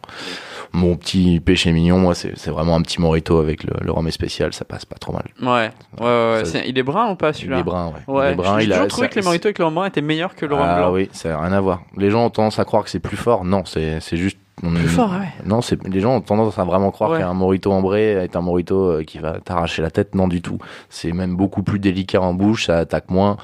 Mon 0.73 0.95
petit 0.95 1.39
péché 1.39 1.71
mignon, 1.71 1.97
moi, 1.97 2.13
c'est 2.15 2.47
vraiment 2.49 2.75
un 2.75 2.81
petit 2.81 2.99
Morito 3.01 3.39
avec 3.39 3.63
le, 3.63 3.73
le 3.81 3.91
rhum 3.91 4.09
spécial. 4.11 4.53
Ça 4.53 4.65
passe 4.65 4.85
pas 4.85 4.97
trop 4.97 5.13
mal. 5.13 5.23
Ouais. 5.41 5.71
Ouais, 5.99 6.05
ouais. 6.05 6.33
ouais. 6.39 6.45
Ça- 6.45 6.65
Il 6.65 6.77
est 6.77 6.83
brun 6.83 7.11
ou 7.11 7.15
pas 7.15 7.29
Il 7.29 7.33
celui-là 7.35 7.59
est 7.59 7.63
brun, 7.63 7.87
ouais. 8.07 8.13
Ouais. 8.13 8.29
Il 8.29 8.33
est 8.33 8.35
brun, 8.35 8.59
J'ai 8.59 8.65
il 8.65 8.73
a- 8.73 8.75
toujours 8.75 8.87
trouvé 8.89 9.09
que 9.09 9.15
les 9.15 9.21
moritos 9.21 9.47
avec 9.47 9.59
le 9.59 9.65
rhum 9.65 9.75
brun 9.75 9.85
étaient 9.87 10.01
meilleurs 10.01 10.35
que 10.35 10.45
le 10.45 10.55
rhum 10.55 10.63
Ah 10.67 10.91
oui, 10.91 11.09
ça 11.13 11.29
n'a 11.29 11.39
rien 11.41 11.51
à 11.53 11.61
voir. 11.61 11.81
Les 11.95 12.09
gens 12.11 12.25
ont 12.25 12.29
tendance 12.29 12.59
à 12.59 12.65
croire 12.65 12.83
que 12.83 12.89
c'est 12.89 13.00
plus 13.00 13.17
fort. 13.17 13.45
Non, 13.45 13.63
c'est 13.65 14.00
juste. 14.13 14.38
on- 14.63 14.71
Plus 14.74 14.88
fort, 14.88 15.12
ouais. 15.12 15.27
Non, 15.45 15.62
c'est 15.62 15.81
les 15.88 16.00
gens 16.00 16.15
ont 16.15 16.21
tendance 16.21 16.57
à 16.59 16.63
vraiment 16.63 16.91
croire 16.91 17.12
Ouais. 17.12 17.19
qu'un 17.19 17.33
morito 17.33 17.71
ambré 17.71 18.13
est 18.24 18.36
un 18.36 18.41
morito 18.41 18.91
euh, 18.91 19.03
qui 19.03 19.19
va 19.19 19.39
t'arracher 19.39 19.81
la 19.81 19.91
tête. 19.91 20.15
Non, 20.15 20.27
du 20.27 20.41
tout. 20.41 20.57
C'est 20.89 21.12
même 21.12 21.36
beaucoup 21.36 21.62
plus 21.63 21.79
délicat 21.79 22.21
en 22.21 22.33
bouche, 22.33 22.65
ça 22.65 22.77
attaque 22.79 23.09
moins. 23.09 23.38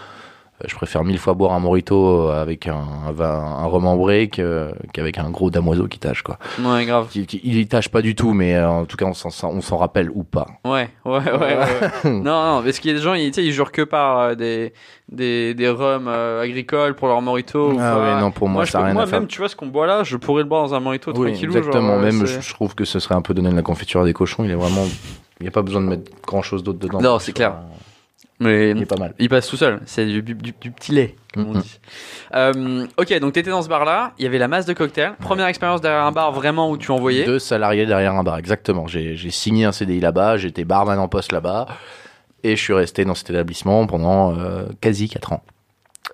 Euh, 0.63 0.67
Je 0.67 0.75
préfère 0.75 1.03
mille 1.03 1.17
fois 1.19 1.33
boire 1.33 1.53
un 1.53 1.59
morito 1.59 2.29
euh, 2.29 2.41
avec 2.41 2.67
un, 2.67 2.75
un, 2.75 3.19
un 3.21 3.65
rhum 3.65 3.85
ambré 3.85 4.27
que- 4.29 4.71
qu'avec 4.93 5.17
un 5.17 5.29
gros 5.29 5.49
damoiseau 5.49 5.87
qui 5.87 5.99
tâche 5.99 6.21
quoi. 6.21 6.37
Ouais, 6.63 6.85
grave. 6.85 7.07
Qui- 7.09 7.25
qui- 7.25 7.41
il 7.43 7.67
tâche 7.67 7.89
pas 7.89 8.01
du 8.01 8.15
tout, 8.15 8.33
mais 8.33 8.55
euh, 8.55 8.69
en 8.69 8.85
tout 8.85 8.97
cas 8.97 9.05
on 9.05 9.13
s'en- 9.13 9.77
rappelle 9.77 10.09
ou 10.13 10.23
pas. 10.23 10.47
Ouais, 10.65 10.89
ouais, 11.05 11.11
ouais. 11.11 11.31
ouais, 11.31 11.57
ouais. 11.57 12.11
non, 12.11 12.21
non, 12.57 12.61
parce 12.63 12.79
qu'il 12.79 12.91
y 12.91 12.93
a 12.93 12.97
des 12.97 13.03
gens, 13.03 13.13
ils, 13.13 13.35
ils 13.37 13.51
jurent 13.51 13.71
que 13.71 13.81
par 13.81 14.19
euh, 14.19 14.35
des, 14.35 14.73
des, 15.11 15.53
des 15.53 15.69
rhums 15.69 16.07
euh, 16.07 16.41
agricoles 16.41 16.95
pour 16.95 17.07
leur 17.07 17.21
morito. 17.21 17.75
Ah 17.79 17.99
ouais, 17.99 18.21
non, 18.21 18.31
pour 18.31 18.47
moi, 18.49 18.65
je 18.65 18.71
ça 18.71 18.81
rien 18.83 18.93
moi 18.93 19.03
à 19.03 19.07
faire. 19.07 19.19
même, 19.19 19.27
tu 19.27 19.39
vois, 19.39 19.49
ce 19.49 19.55
qu'on 19.55 19.67
boit 19.67 19.87
là, 19.87 20.03
je 20.03 20.15
pourrais 20.17 20.43
le 20.43 20.49
boire 20.49 20.63
dans 20.63 20.73
un 20.75 20.79
morito 20.79 21.11
Oui, 21.15 21.31
tranquillou. 21.31 21.57
exactement. 21.57 21.87
genre, 21.87 21.97
euh, 21.99 22.01
Même, 22.03 22.25
je, 22.25 22.39
je 22.39 22.53
trouve 22.53 22.75
que 22.75 22.85
ce 22.85 22.99
serait 22.99 23.15
un 23.15 23.21
peu 23.21 23.33
donner 23.33 23.49
de 23.49 23.55
la 23.55 23.61
confiture 23.63 24.01
à 24.01 24.05
des 24.05 24.13
cochons. 24.13 24.43
Il 24.43 24.51
est 24.51 24.55
vraiment. 24.55 24.85
Il 25.39 25.43
n'y 25.43 25.47
a 25.49 25.51
pas 25.51 25.61
besoin 25.63 25.81
de 25.81 25.87
mettre 25.87 26.09
grand 26.25 26.41
chose 26.41 26.63
d'autre 26.63 26.79
dedans. 26.79 27.01
Non, 27.01 27.19
c'est 27.19 27.33
clair. 27.33 27.55
Mais 28.39 28.71
Il 28.71 28.81
est 28.81 28.85
pas 28.85 28.97
mal. 28.97 29.13
il 29.19 29.29
passe 29.29 29.47
tout 29.47 29.55
seul. 29.57 29.79
C'est 29.85 30.05
du, 30.05 30.21
du, 30.21 30.33
du 30.35 30.71
petit 30.71 30.91
lait, 30.91 31.15
comme 31.33 31.49
on 31.49 31.59
dit. 31.59 31.79
Euh, 32.33 32.85
ok, 32.97 33.19
donc 33.19 33.33
t'étais 33.33 33.51
dans 33.51 33.61
ce 33.61 33.69
bar-là. 33.69 34.13
Il 34.17 34.23
y 34.23 34.27
avait 34.27 34.39
la 34.39 34.47
masse 34.47 34.65
de 34.65 34.73
cocktails. 34.73 35.13
Première 35.19 35.45
expérience 35.47 35.81
derrière 35.81 36.03
un 36.03 36.11
bar 36.11 36.31
vraiment 36.31 36.69
où 36.69 36.77
tu 36.77 36.91
envoyais. 36.91 37.25
Deux 37.25 37.39
salariés 37.39 37.85
derrière 37.85 38.13
un 38.15 38.23
bar, 38.23 38.37
exactement. 38.37 38.87
J'ai 38.87 39.15
signé 39.29 39.65
un 39.65 39.71
CDI 39.71 39.99
là-bas, 39.99 40.37
j'étais 40.37 40.63
barman 40.65 40.97
en 40.99 41.07
poste 41.07 41.31
là-bas, 41.31 41.67
et 42.43 42.55
je 42.55 42.61
suis 42.61 42.73
resté 42.73 43.05
dans 43.05 43.15
cet 43.15 43.29
établissement 43.29 43.85
pendant 43.87 44.37
euh, 44.37 44.65
quasi 44.81 45.07
quatre 45.09 45.31
ans. 45.33 45.43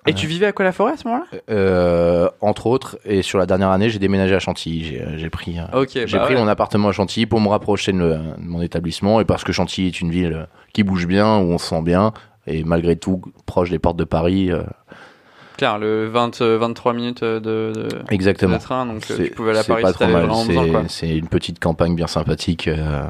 Et 0.06 0.14
tu 0.14 0.26
vivais 0.26 0.46
à 0.46 0.52
quoi 0.52 0.64
la 0.64 0.72
forêt 0.72 0.92
à 0.92 0.96
ce 0.96 1.06
moment-là? 1.08 1.26
Euh, 1.50 2.28
entre 2.40 2.66
autres, 2.66 2.98
et 3.04 3.22
sur 3.22 3.38
la 3.38 3.46
dernière 3.46 3.68
année, 3.70 3.90
j'ai 3.90 3.98
déménagé 3.98 4.34
à 4.34 4.38
Chantilly. 4.38 4.84
J'ai 4.84 5.26
euh, 5.26 5.30
pris, 5.30 5.58
euh, 5.58 5.84
j'ai 6.06 6.06
bah 6.18 6.24
pris 6.24 6.34
ouais. 6.34 6.40
mon 6.40 6.48
appartement 6.48 6.88
à 6.88 6.92
Chantilly 6.92 7.26
pour 7.26 7.40
me 7.40 7.48
rapprocher 7.48 7.92
de, 7.92 7.98
le- 7.98 8.14
de 8.38 8.48
mon 8.48 8.62
établissement, 8.62 9.20
et 9.20 9.24
parce 9.24 9.44
que 9.44 9.52
Chantilly 9.52 9.88
est 9.88 10.00
une 10.00 10.10
ville 10.10 10.46
qui 10.72 10.82
bouge 10.84 11.06
bien, 11.06 11.36
où 11.38 11.52
on 11.52 11.58
se 11.58 11.66
sent 11.66 11.82
bien, 11.82 12.12
et 12.46 12.64
malgré 12.64 12.96
tout 12.96 13.20
proche 13.46 13.68
des 13.70 13.78
portes 13.78 13.96
de 13.98 14.04
Paris. 14.04 14.50
euh, 14.50 14.62
Claire, 15.58 15.78
le 15.78 16.06
20, 16.08 16.40
euh, 16.40 16.56
23 16.56 16.94
minutes 16.94 17.22
de, 17.22 17.38
de, 17.38 17.88
exactement. 18.08 18.56
de 18.56 18.62
train, 18.62 18.86
donc 18.86 19.04
tu 19.06 19.30
pouvais 19.32 19.50
aller 19.50 19.58
à 19.58 19.62
c'est 19.62 19.68
Paris 19.72 19.82
pas 19.82 19.92
si. 19.92 20.46
C'est- 20.54 20.88
C'est 20.88 21.16
une 21.18 21.28
petite 21.28 21.58
campagne 21.58 21.94
bien 21.94 22.06
sympathique. 22.06 22.66
euh, 22.68 23.02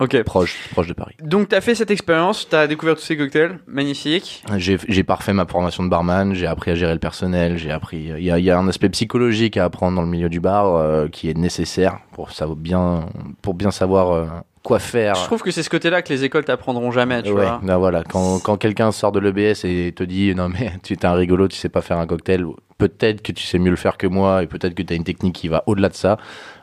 Ok. 0.00 0.22
proche, 0.24 0.56
proche 0.72 0.86
de 0.88 0.92
Paris. 0.94 1.14
Donc 1.22 1.48
t'as 1.48 1.60
fait 1.60 1.74
cette 1.74 1.90
expérience, 1.90 2.48
t'as 2.48 2.66
découvert 2.66 2.94
tous 2.96 3.02
ces 3.02 3.16
cocktails, 3.16 3.58
magnifique. 3.66 4.42
J'ai 4.56 4.78
j'ai 4.88 5.02
parfait 5.04 5.32
ma 5.32 5.46
formation 5.46 5.84
de 5.84 5.88
barman, 5.88 6.34
j'ai 6.34 6.46
appris 6.46 6.70
à 6.70 6.74
gérer 6.74 6.92
le 6.94 6.98
personnel, 6.98 7.58
j'ai 7.58 7.70
appris. 7.70 8.10
Il 8.18 8.24
y 8.24 8.30
a, 8.30 8.38
y 8.38 8.50
a 8.50 8.58
un 8.58 8.66
aspect 8.68 8.88
psychologique 8.88 9.56
à 9.56 9.64
apprendre 9.64 9.96
dans 9.96 10.02
le 10.02 10.08
milieu 10.08 10.28
du 10.28 10.40
bar 10.40 10.74
euh, 10.76 11.08
qui 11.08 11.28
est 11.30 11.36
nécessaire 11.36 11.98
pour 12.12 12.32
savoir 12.32 12.56
bien, 12.56 13.06
pour 13.42 13.54
bien 13.54 13.70
savoir 13.70 14.12
euh, 14.12 14.26
quoi 14.62 14.78
faire. 14.78 15.14
Je 15.14 15.24
trouve 15.24 15.42
que 15.42 15.50
c'est 15.50 15.62
ce 15.62 15.70
côté-là 15.70 16.02
que 16.02 16.10
les 16.12 16.24
écoles 16.24 16.44
t'apprendront 16.44 16.90
jamais, 16.90 17.22
tu 17.22 17.30
Ouais, 17.32 17.44
vois. 17.46 17.60
ben 17.62 17.76
voilà, 17.78 18.02
quand, 18.02 18.40
quand 18.40 18.56
quelqu'un 18.56 18.92
sort 18.92 19.12
de 19.12 19.20
l'EBS 19.20 19.64
et 19.64 19.92
te 19.92 20.02
dit 20.02 20.34
non 20.34 20.48
mais 20.48 20.72
tu 20.82 20.94
es 20.94 21.04
un 21.06 21.12
rigolo, 21.12 21.48
tu 21.48 21.56
sais 21.56 21.68
pas 21.68 21.82
faire 21.82 21.98
un 21.98 22.06
cocktail, 22.06 22.44
peut-être 22.78 23.20
que 23.22 23.32
tu 23.32 23.44
sais 23.44 23.58
mieux 23.58 23.70
le 23.70 23.76
faire 23.76 23.98
que 23.98 24.06
moi 24.06 24.42
et 24.42 24.46
peut-être 24.46 24.74
que 24.74 24.82
tu 24.82 24.92
as 24.92 24.96
une 24.96 25.04
technique 25.04 25.34
qui 25.34 25.48
va 25.48 25.62
au-delà 25.66 25.88
de 25.90 25.94
ça, 25.94 26.16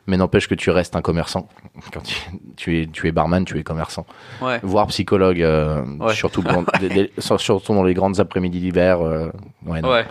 mais 0.08 0.18
n'empêche 0.18 0.48
que 0.48 0.56
tu 0.56 0.70
restes 0.72 0.96
un 0.96 1.02
commerçant. 1.02 1.48
Quand 1.94 2.02
tu, 2.02 2.16
tu 2.56 2.82
es, 2.82 2.88
tu 2.88 3.08
es 3.08 3.12
barman, 3.12 3.46
tu 3.46 3.58
es 3.60 3.64
commerçant. 3.64 4.06
Ouais. 4.42 4.60
Voire 4.64 4.88
psychologue, 4.88 5.42
euh, 5.42 5.84
Ouais. 6.00 6.14
surtout, 6.14 6.42
le 6.44 6.50
grand- 6.50 6.66
des- 6.80 6.90
des- 6.90 7.12
surtout 7.20 7.74
dans 7.74 7.84
les 7.84 7.94
grandes 7.94 8.20
après-midi 8.20 8.60
d'hiver. 8.60 9.02
euh, 9.02 9.30
ouais. 9.66 9.86
Ouais. 9.86 10.06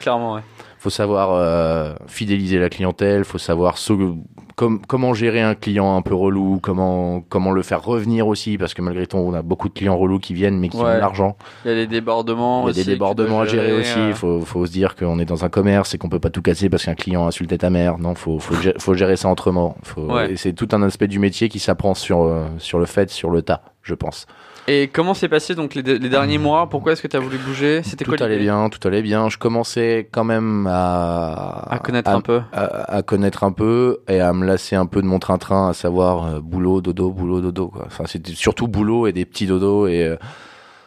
Clairement, 0.00 0.34
ouais. 0.34 0.40
Faut 0.82 0.90
savoir 0.90 1.30
euh, 1.34 1.94
fidéliser 2.08 2.58
la 2.58 2.68
clientèle, 2.68 3.24
faut 3.24 3.38
savoir 3.38 3.78
so- 3.78 4.16
com- 4.56 4.80
comment 4.88 5.14
gérer 5.14 5.40
un 5.40 5.54
client 5.54 5.96
un 5.96 6.02
peu 6.02 6.12
relou, 6.12 6.58
comment 6.60 7.20
comment 7.28 7.52
le 7.52 7.62
faire 7.62 7.84
revenir 7.84 8.26
aussi, 8.26 8.58
parce 8.58 8.74
que 8.74 8.82
malgré 8.82 9.06
tout, 9.06 9.16
on 9.16 9.32
a 9.32 9.42
beaucoup 9.42 9.68
de 9.68 9.74
clients 9.74 9.96
relous 9.96 10.18
qui 10.18 10.34
viennent 10.34 10.58
mais 10.58 10.68
qui 10.68 10.78
Ouais. 10.78 10.82
ont 10.90 10.94
de 10.94 10.98
l'argent. 10.98 11.36
Il 11.64 11.68
y 11.70 11.74
a 11.74 11.76
des 11.76 11.86
débordements 11.86 12.62
Il 12.62 12.64
y 12.64 12.66
a 12.66 12.70
aussi 12.70 12.84
des 12.84 12.92
débordements 12.94 13.42
à 13.42 13.46
gérer 13.46 13.72
aussi. 13.78 13.96
euh. 13.96 14.08
Il 14.08 14.14
faut, 14.14 14.40
faut 14.40 14.66
se 14.66 14.72
dire 14.72 14.96
qu'on 14.96 15.20
est 15.20 15.24
dans 15.24 15.44
un 15.44 15.48
commerce 15.48 15.94
et 15.94 15.98
qu'on 15.98 16.08
peut 16.08 16.18
pas 16.18 16.30
tout 16.30 16.42
casser 16.42 16.68
parce 16.68 16.84
qu'un 16.84 16.96
client 16.96 17.22
a 17.24 17.28
insulté 17.28 17.58
ta 17.58 17.70
mère. 17.70 17.98
Non, 17.98 18.16
faut, 18.16 18.40
faut, 18.40 18.56
gé- 18.56 18.76
faut 18.80 18.94
gérer 18.94 19.14
ça 19.16 19.30
autrement. 19.30 19.76
Faut, 19.84 20.12
Ouais. 20.12 20.32
Et 20.32 20.36
c'est 20.36 20.52
tout 20.52 20.68
un 20.72 20.82
aspect 20.82 21.06
du 21.06 21.20
métier 21.20 21.48
qui 21.48 21.60
s'apprend 21.60 21.94
sur, 21.94 22.22
euh, 22.22 22.42
sur 22.58 22.80
le 22.80 22.86
fait, 22.86 23.08
sur 23.08 23.30
le 23.30 23.42
tas, 23.42 23.62
je 23.84 23.94
pense. 23.94 24.26
Et 24.68 24.88
comment 24.92 25.12
s'est 25.12 25.28
passé 25.28 25.56
donc 25.56 25.74
les, 25.74 25.82
les 25.82 26.08
derniers 26.08 26.38
mois? 26.38 26.68
Pourquoi 26.68 26.92
est-ce 26.92 27.02
que 27.02 27.08
tu 27.08 27.16
as 27.16 27.20
voulu 27.20 27.36
bouger? 27.36 27.82
C'était 27.82 28.04
Tout 28.04 28.12
quoi 28.16 28.24
allait 28.24 28.38
bien, 28.38 28.68
tout 28.68 28.86
allait 28.86 29.02
bien. 29.02 29.28
Je 29.28 29.36
commençais 29.36 30.08
quand 30.12 30.22
même 30.22 30.68
à, 30.70 31.66
À 31.68 31.78
connaître 31.80 32.10
un 32.10 32.20
peu. 32.20 32.42
à, 32.52 32.96
à 32.96 33.02
connaître 33.02 33.42
un 33.42 33.50
peu 33.50 34.02
et 34.08 34.20
à 34.20 34.32
me 34.32 34.46
lasser 34.46 34.76
un 34.76 34.86
peu 34.86 35.02
de 35.02 35.06
mon 35.06 35.18
train-train, 35.18 35.70
à 35.70 35.72
savoir 35.72 36.26
euh, 36.26 36.40
boulot, 36.40 36.80
dodo, 36.80 37.10
boulot, 37.10 37.40
dodo. 37.40 37.68
Quoi. 37.68 37.84
Enfin, 37.86 38.04
c'était 38.06 38.32
surtout 38.32 38.68
boulot 38.68 39.08
et 39.08 39.12
des 39.12 39.24
petits 39.24 39.46
dodos. 39.46 39.88
Et 39.88 40.04
euh, 40.04 40.16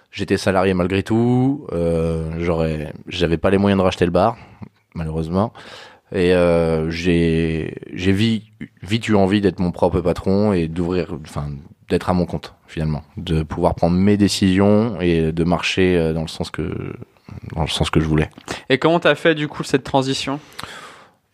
j'étais 0.10 0.38
salarié 0.38 0.74
malgré 0.74 1.04
tout. 1.04 1.68
Euh, 1.74 2.32
j'aurais, 2.40 2.94
j'avais 3.08 3.38
pas 3.38 3.50
les 3.50 3.58
moyens 3.58 3.80
de 3.80 3.84
racheter 3.84 4.06
le 4.06 4.12
bar, 4.12 4.38
malheureusement. 4.94 5.52
Et 6.14 6.34
j'ai, 6.90 7.76
j'ai 7.94 8.12
vite, 8.14 8.44
vite 8.84 9.10
eu 9.10 9.16
envie 9.16 9.42
d'être 9.42 9.60
mon 9.60 9.72
propre 9.72 10.00
patron 10.00 10.54
et 10.54 10.68
d'ouvrir, 10.70 11.08
enfin, 11.26 11.48
d'être 11.90 12.10
à 12.10 12.14
mon 12.14 12.26
compte 12.26 12.54
finalement, 12.68 13.04
de 13.18 13.44
pouvoir 13.44 13.76
prendre 13.76 13.96
mes 13.96 14.18
décisions 14.18 15.00
et 15.02 15.32
de 15.32 15.44
marcher 15.44 15.98
euh, 15.98 16.14
dans 16.14 16.22
le 16.22 16.28
sens 16.28 16.50
que, 16.50 16.94
dans 17.56 17.62
le 17.62 17.68
sens 17.68 17.90
que 17.90 18.00
je 18.00 18.06
voulais. 18.06 18.30
Et 18.70 18.78
comment 18.78 19.00
t'as 19.00 19.16
fait 19.16 19.36
du 19.36 19.48
coup 19.48 19.64
cette 19.64 19.84
transition? 19.84 20.40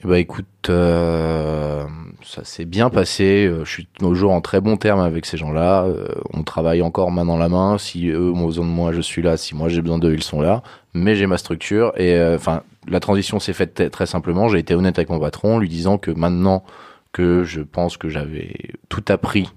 Eh 0.04 0.08
ben 0.08 0.16
écoute, 0.16 0.48
euh, 0.70 1.84
ça 2.24 2.44
s'est 2.44 2.66
bien 2.66 2.90
passé. 2.90 3.46
Euh, 3.46 3.64
Je 3.66 3.70
suis 3.70 3.86
toujours 3.86 4.32
en 4.32 4.42
très 4.42 4.60
bon 4.60 4.76
terme 4.76 5.00
avec 5.00 5.28
ces 5.28 5.38
gens-là. 5.38 5.86
On 6.34 6.42
travaille 6.42 6.82
encore 6.82 7.12
main 7.12 7.24
dans 7.24 7.38
la 7.38 7.50
main. 7.50 7.78
Si 7.78 8.08
eux 8.08 8.32
ont 8.32 8.48
besoin 8.48 8.66
de 8.66 8.72
moi, 8.72 8.92
je 8.94 9.02
suis 9.02 9.22
là. 9.22 9.38
Si 9.38 9.56
moi 9.56 9.70
j'ai 9.70 9.82
besoin 9.82 10.00
d'eux, 10.00 10.14
ils 10.14 10.24
sont 10.24 10.42
là. 10.42 10.64
Mais 10.94 11.16
j'ai 11.16 11.28
ma 11.28 11.38
structure 11.38 11.94
et 11.98 12.16
euh, 12.16 12.36
enfin 12.36 12.64
la 12.88 13.00
transition 13.00 13.40
s'est 13.40 13.54
faite 13.54 13.92
très 13.92 14.08
simplement. 14.08 14.50
J'ai 14.50 14.58
été 14.58 14.74
honnête 14.74 14.98
avec 14.98 15.10
mon 15.10 15.20
patron, 15.20 15.60
lui 15.60 15.70
disant 15.70 15.98
que 16.00 16.10
maintenant 16.12 16.64
que 17.12 17.44
je 17.44 17.62
pense 17.62 17.98
que 17.98 18.10
j'avais 18.10 18.56
tout 18.90 19.04
appris 19.10 19.50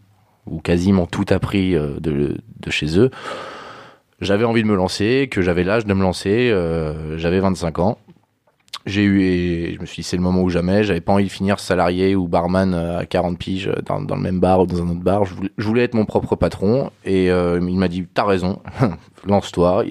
ou 0.46 0.60
quasiment 0.60 1.06
tout 1.06 1.24
appris 1.30 1.74
euh, 1.74 1.98
de, 2.00 2.38
de 2.60 2.70
chez 2.70 2.98
eux, 2.98 3.10
j'avais 4.20 4.44
envie 4.44 4.62
de 4.62 4.68
me 4.68 4.76
lancer, 4.76 5.28
que 5.30 5.42
j'avais 5.42 5.64
l'âge 5.64 5.86
de 5.86 5.94
me 5.94 6.02
lancer. 6.02 6.50
euh, 6.50 7.18
j'avais 7.18 7.40
25 7.40 7.78
ans. 7.78 7.98
J'ai 8.86 9.02
eu 9.02 9.22
et 9.22 9.74
je 9.74 9.80
me 9.80 9.86
suis 9.86 10.02
dit 10.02 10.08
c'est 10.08 10.16
le 10.16 10.22
moment 10.22 10.42
ou 10.42 10.50
jamais. 10.50 10.84
J'avais 10.84 11.00
pas 11.00 11.14
envie 11.14 11.24
de 11.24 11.30
finir 11.30 11.58
salarié 11.58 12.14
ou 12.14 12.28
barman 12.28 12.74
euh, 12.74 12.98
à 12.98 13.06
40 13.06 13.38
piges 13.38 13.70
dans, 13.86 14.00
dans 14.00 14.16
le 14.16 14.20
même 14.22 14.40
bar 14.40 14.60
ou 14.60 14.66
dans 14.66 14.82
un 14.82 14.88
autre 14.90 15.00
bar. 15.00 15.24
Je 15.24 15.64
voulais, 15.64 15.84
être 15.84 15.94
mon 15.94 16.04
propre 16.04 16.36
patron 16.36 16.90
et 17.04 17.26
il 17.26 17.78
m'a 17.78 17.88
dit 17.88 18.06
t'as 18.12 18.24
raison, 18.24 18.60
lance-toi. 19.26 19.84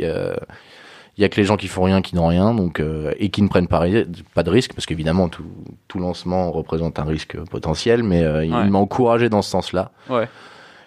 Il 1.17 1.22
y 1.22 1.25
a 1.25 1.29
que 1.29 1.36
les 1.38 1.43
gens 1.46 1.58
qui 1.58 1.67
font 1.67 1.84
rien 1.84 2.01
qui 2.01 2.15
n'ont 2.15 2.27
rien 2.27 2.53
donc 2.55 2.79
euh, 2.79 3.13
et 3.20 3.29
qui 3.29 3.41
ne 3.43 3.48
prennent 3.48 3.67
pas, 3.67 3.88
de 3.88 4.50
risque 4.50 4.74
parce 4.74 4.86
qu'évidemment 4.86 5.29
tout, 5.29 5.46
tout 5.88 6.00
lancement 6.00 6.51
représente 6.51 6.98
un 7.00 7.03
risque 7.05 7.38
potentiel 7.50 8.01
mais 8.03 8.24
euh, 8.24 8.43
il 8.46 8.53
Ouais. 8.53 8.67
m'a 8.70 8.79
encouragé 8.79 9.29
dans 9.29 9.41
ce 9.41 9.50
sens-là. 9.51 9.91
Ouais. 10.10 10.27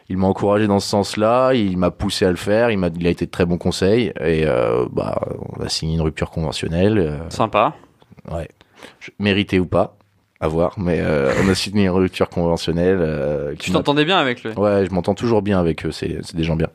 Il 0.09 0.19
m'a 0.19 0.27
encouragé 0.29 0.69
dans 0.69 0.79
ce 0.79 0.89
sens-là, 0.89 1.53
il 1.55 1.77
m'a 1.79 1.91
poussé 1.91 2.25
à 2.27 2.31
le 2.31 2.37
faire, 2.37 2.71
il 2.71 2.79
m'a 2.79 2.89
il 2.97 3.07
a 3.07 3.11
été 3.11 3.27
de 3.27 3.31
très 3.31 3.45
bons 3.45 3.59
conseils 3.59 4.13
et 4.21 4.45
euh, 4.47 4.87
bah 4.93 5.21
on 5.59 5.63
a 5.63 5.69
signé 5.69 5.95
une 5.95 6.01
rupture 6.03 6.31
conventionnelle. 6.31 6.99
euh, 6.99 7.19
Sympa. 7.31 7.75
Ouais. 8.31 8.49
Je- 9.01 9.11
Mérité 9.19 9.59
ou 9.59 9.67
pas, 9.67 9.97
à 10.41 10.47
voir, 10.49 10.75
mais 10.77 11.01
euh, 11.01 11.33
on 11.45 11.49
a 11.49 11.55
signé 11.57 11.85
une 11.87 11.91
rupture 11.91 12.29
conventionnelle. 12.29 12.99
euh, 13.01 13.55
Tu 13.59 13.73
t'entendais 13.73 14.05
bien 14.05 14.19
avec 14.19 14.45
lui? 14.45 14.53
Ouais, 14.53 14.87
je 14.87 14.95
m'entends 14.95 15.15
toujours 15.15 15.43
bien 15.43 15.59
avec 15.59 15.85
eux, 15.87 15.91
c'est 15.93 16.19
c'est 16.23 16.37
des 16.37 16.45
gens 16.45 16.55
bien. 16.57 16.69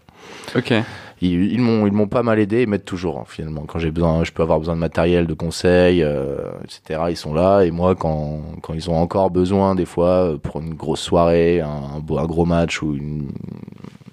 Ok. 0.56 0.74
Ils, 1.22 1.52
ils 1.54 1.60
m'ont 1.62 1.86
ils 1.86 1.94
m'ont 1.94 2.08
pas 2.08 2.24
mal 2.24 2.40
aidé, 2.40 2.64
ils 2.64 2.68
m'aident 2.68 2.84
toujours 2.86 3.20
hein, 3.20 3.24
finalement. 3.28 3.66
Quand 3.68 3.78
j'ai 3.80 3.92
besoin, 3.92 4.24
je 4.24 4.32
peux 4.32 4.42
avoir 4.44 4.60
besoin 4.60 4.76
de 4.76 4.80
matériel, 4.80 5.28
de 5.28 5.34
conseils, 5.34 6.02
euh, 6.04 6.38
etc. 6.64 7.02
Ils 7.10 7.18
sont 7.18 7.34
là 7.34 7.62
et 7.62 7.72
moi 7.72 7.96
quand 7.96 8.42
quand 8.62 8.74
ils 8.74 8.90
ont 8.90 8.96
encore 8.98 9.30
besoin 9.30 9.76
des 9.76 9.86
fois 9.86 10.08
euh, 10.34 10.38
pour 10.38 10.60
une 10.62 10.74
grosse 10.74 11.02
soirée, 11.02 11.62
un, 11.62 11.68
un 11.96 12.00
beau- 12.00 12.18
un 12.18 12.26
gros 12.26 12.46
match 12.46 12.82
ou 12.82 12.96
une 12.96 13.30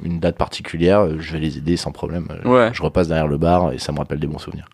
une 0.05 0.21
date 0.21 0.37
particulière, 0.37 1.01
euh, 1.01 1.17
je 1.19 1.33
vais 1.33 1.41
les 1.41 1.59
aider 1.59 1.77
sans 1.77 1.91
problème. 1.93 2.29
Ouais. 2.45 2.71
Je 2.73 2.83
repasse 2.83 3.09
derrière 3.09 3.27
le 3.27 3.39
bar 3.39 3.73
et 3.73 3.79
ça 3.79 3.91
me 3.93 3.99
rappelle 3.99 4.21
des 4.21 4.27
bons 4.29 4.39
souvenirs. 4.39 4.69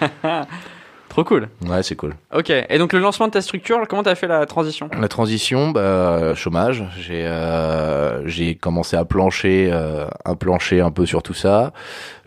Trop 1.12 1.24
cool. 1.24 1.50
Ouais, 1.66 1.82
c'est 1.82 1.94
cool. 1.94 2.14
Ok. 2.34 2.48
Et 2.48 2.78
donc 2.78 2.94
le 2.94 2.98
lancement 2.98 3.26
de 3.26 3.32
ta 3.32 3.42
structure, 3.42 3.86
comment 3.86 4.02
t'as 4.02 4.14
fait 4.14 4.26
la 4.26 4.46
transition? 4.46 4.88
La 4.98 5.08
transition, 5.08 5.68
bah, 5.68 6.34
chômage. 6.34 6.84
J'ai 6.98 7.26
euh, 7.26 8.26
j'ai 8.26 8.54
commencé 8.54 8.96
à 8.96 9.04
plancher, 9.04 9.68
euh, 9.70 10.06
à 10.24 10.34
plancher 10.36 10.80
un 10.80 10.90
peu 10.90 11.04
sur 11.04 11.22
tout 11.22 11.34
ça. 11.34 11.74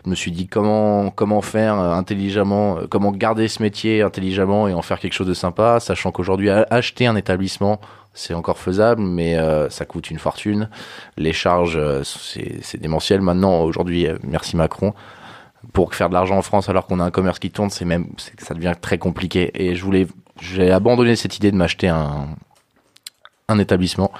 Je 0.04 0.10
me 0.10 0.14
suis 0.14 0.30
dit 0.30 0.46
comment 0.46 1.10
comment 1.10 1.42
faire 1.42 1.80
euh, 1.80 1.94
intelligemment, 1.94 2.78
euh, 2.78 2.86
comment 2.88 3.10
garder 3.10 3.48
ce 3.48 3.60
métier 3.60 4.02
intelligemment 4.02 4.68
et 4.68 4.72
en 4.72 4.82
faire 4.82 5.00
quelque 5.00 5.14
chose 5.14 5.26
de 5.26 5.34
sympa, 5.34 5.80
sachant 5.80 6.12
qu'aujourd'hui 6.12 6.48
acheter 6.48 7.08
un 7.08 7.16
établissement 7.16 7.80
c'est 8.16 8.34
encore 8.34 8.58
faisable, 8.58 9.02
mais 9.02 9.36
euh, 9.36 9.68
ça 9.68 9.84
coûte 9.84 10.10
une 10.10 10.18
fortune. 10.18 10.70
Les 11.18 11.32
charges, 11.32 11.76
euh, 11.76 12.02
c'est 12.02 12.60
c'est 12.62 12.80
démentiel. 12.80 13.20
Maintenant, 13.20 13.60
aujourd'hui, 13.60 14.06
euh, 14.06 14.16
merci 14.22 14.56
Macron. 14.56 14.94
Pour 15.72 15.94
faire 15.94 16.08
de 16.08 16.14
l'argent 16.14 16.36
en 16.38 16.42
France 16.42 16.68
alors 16.68 16.86
qu'on 16.86 17.00
a 17.00 17.04
un 17.04 17.10
commerce 17.10 17.38
qui 17.38 17.50
tourne, 17.50 17.70
c'est 17.70 17.84
même, 17.84 18.06
c'est- 18.18 18.40
ça 18.40 18.54
devient 18.54 18.74
très 18.80 18.98
compliqué. 18.98 19.50
Et 19.54 19.74
je 19.74 19.84
voulais, 19.84 20.06
j'ai 20.40 20.70
abandonné 20.70 21.16
cette 21.16 21.36
idée 21.36 21.50
de 21.50 21.56
m'acheter 21.56 21.88
un, 21.88 22.28
un 23.48 23.58
établissement. 23.58 24.10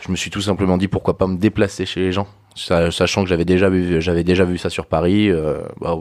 Je 0.00 0.10
me 0.10 0.16
suis 0.16 0.30
tout 0.30 0.40
simplement 0.40 0.76
dit 0.76 0.88
pourquoi 0.88 1.16
pas 1.16 1.26
me 1.28 1.36
déplacer 1.36 1.86
chez 1.86 2.00
les 2.00 2.10
gens, 2.12 2.26
sachant 2.54 3.22
que 3.22 3.28
j'avais 3.28 3.44
déjà 3.44 3.68
vu, 3.68 4.00
j'avais 4.00 4.24
déjà 4.24 4.44
vu 4.44 4.58
ça 4.58 4.70
sur 4.70 4.86
Paris 4.86 5.30
euh, 5.30 5.60
bah, 5.80 5.96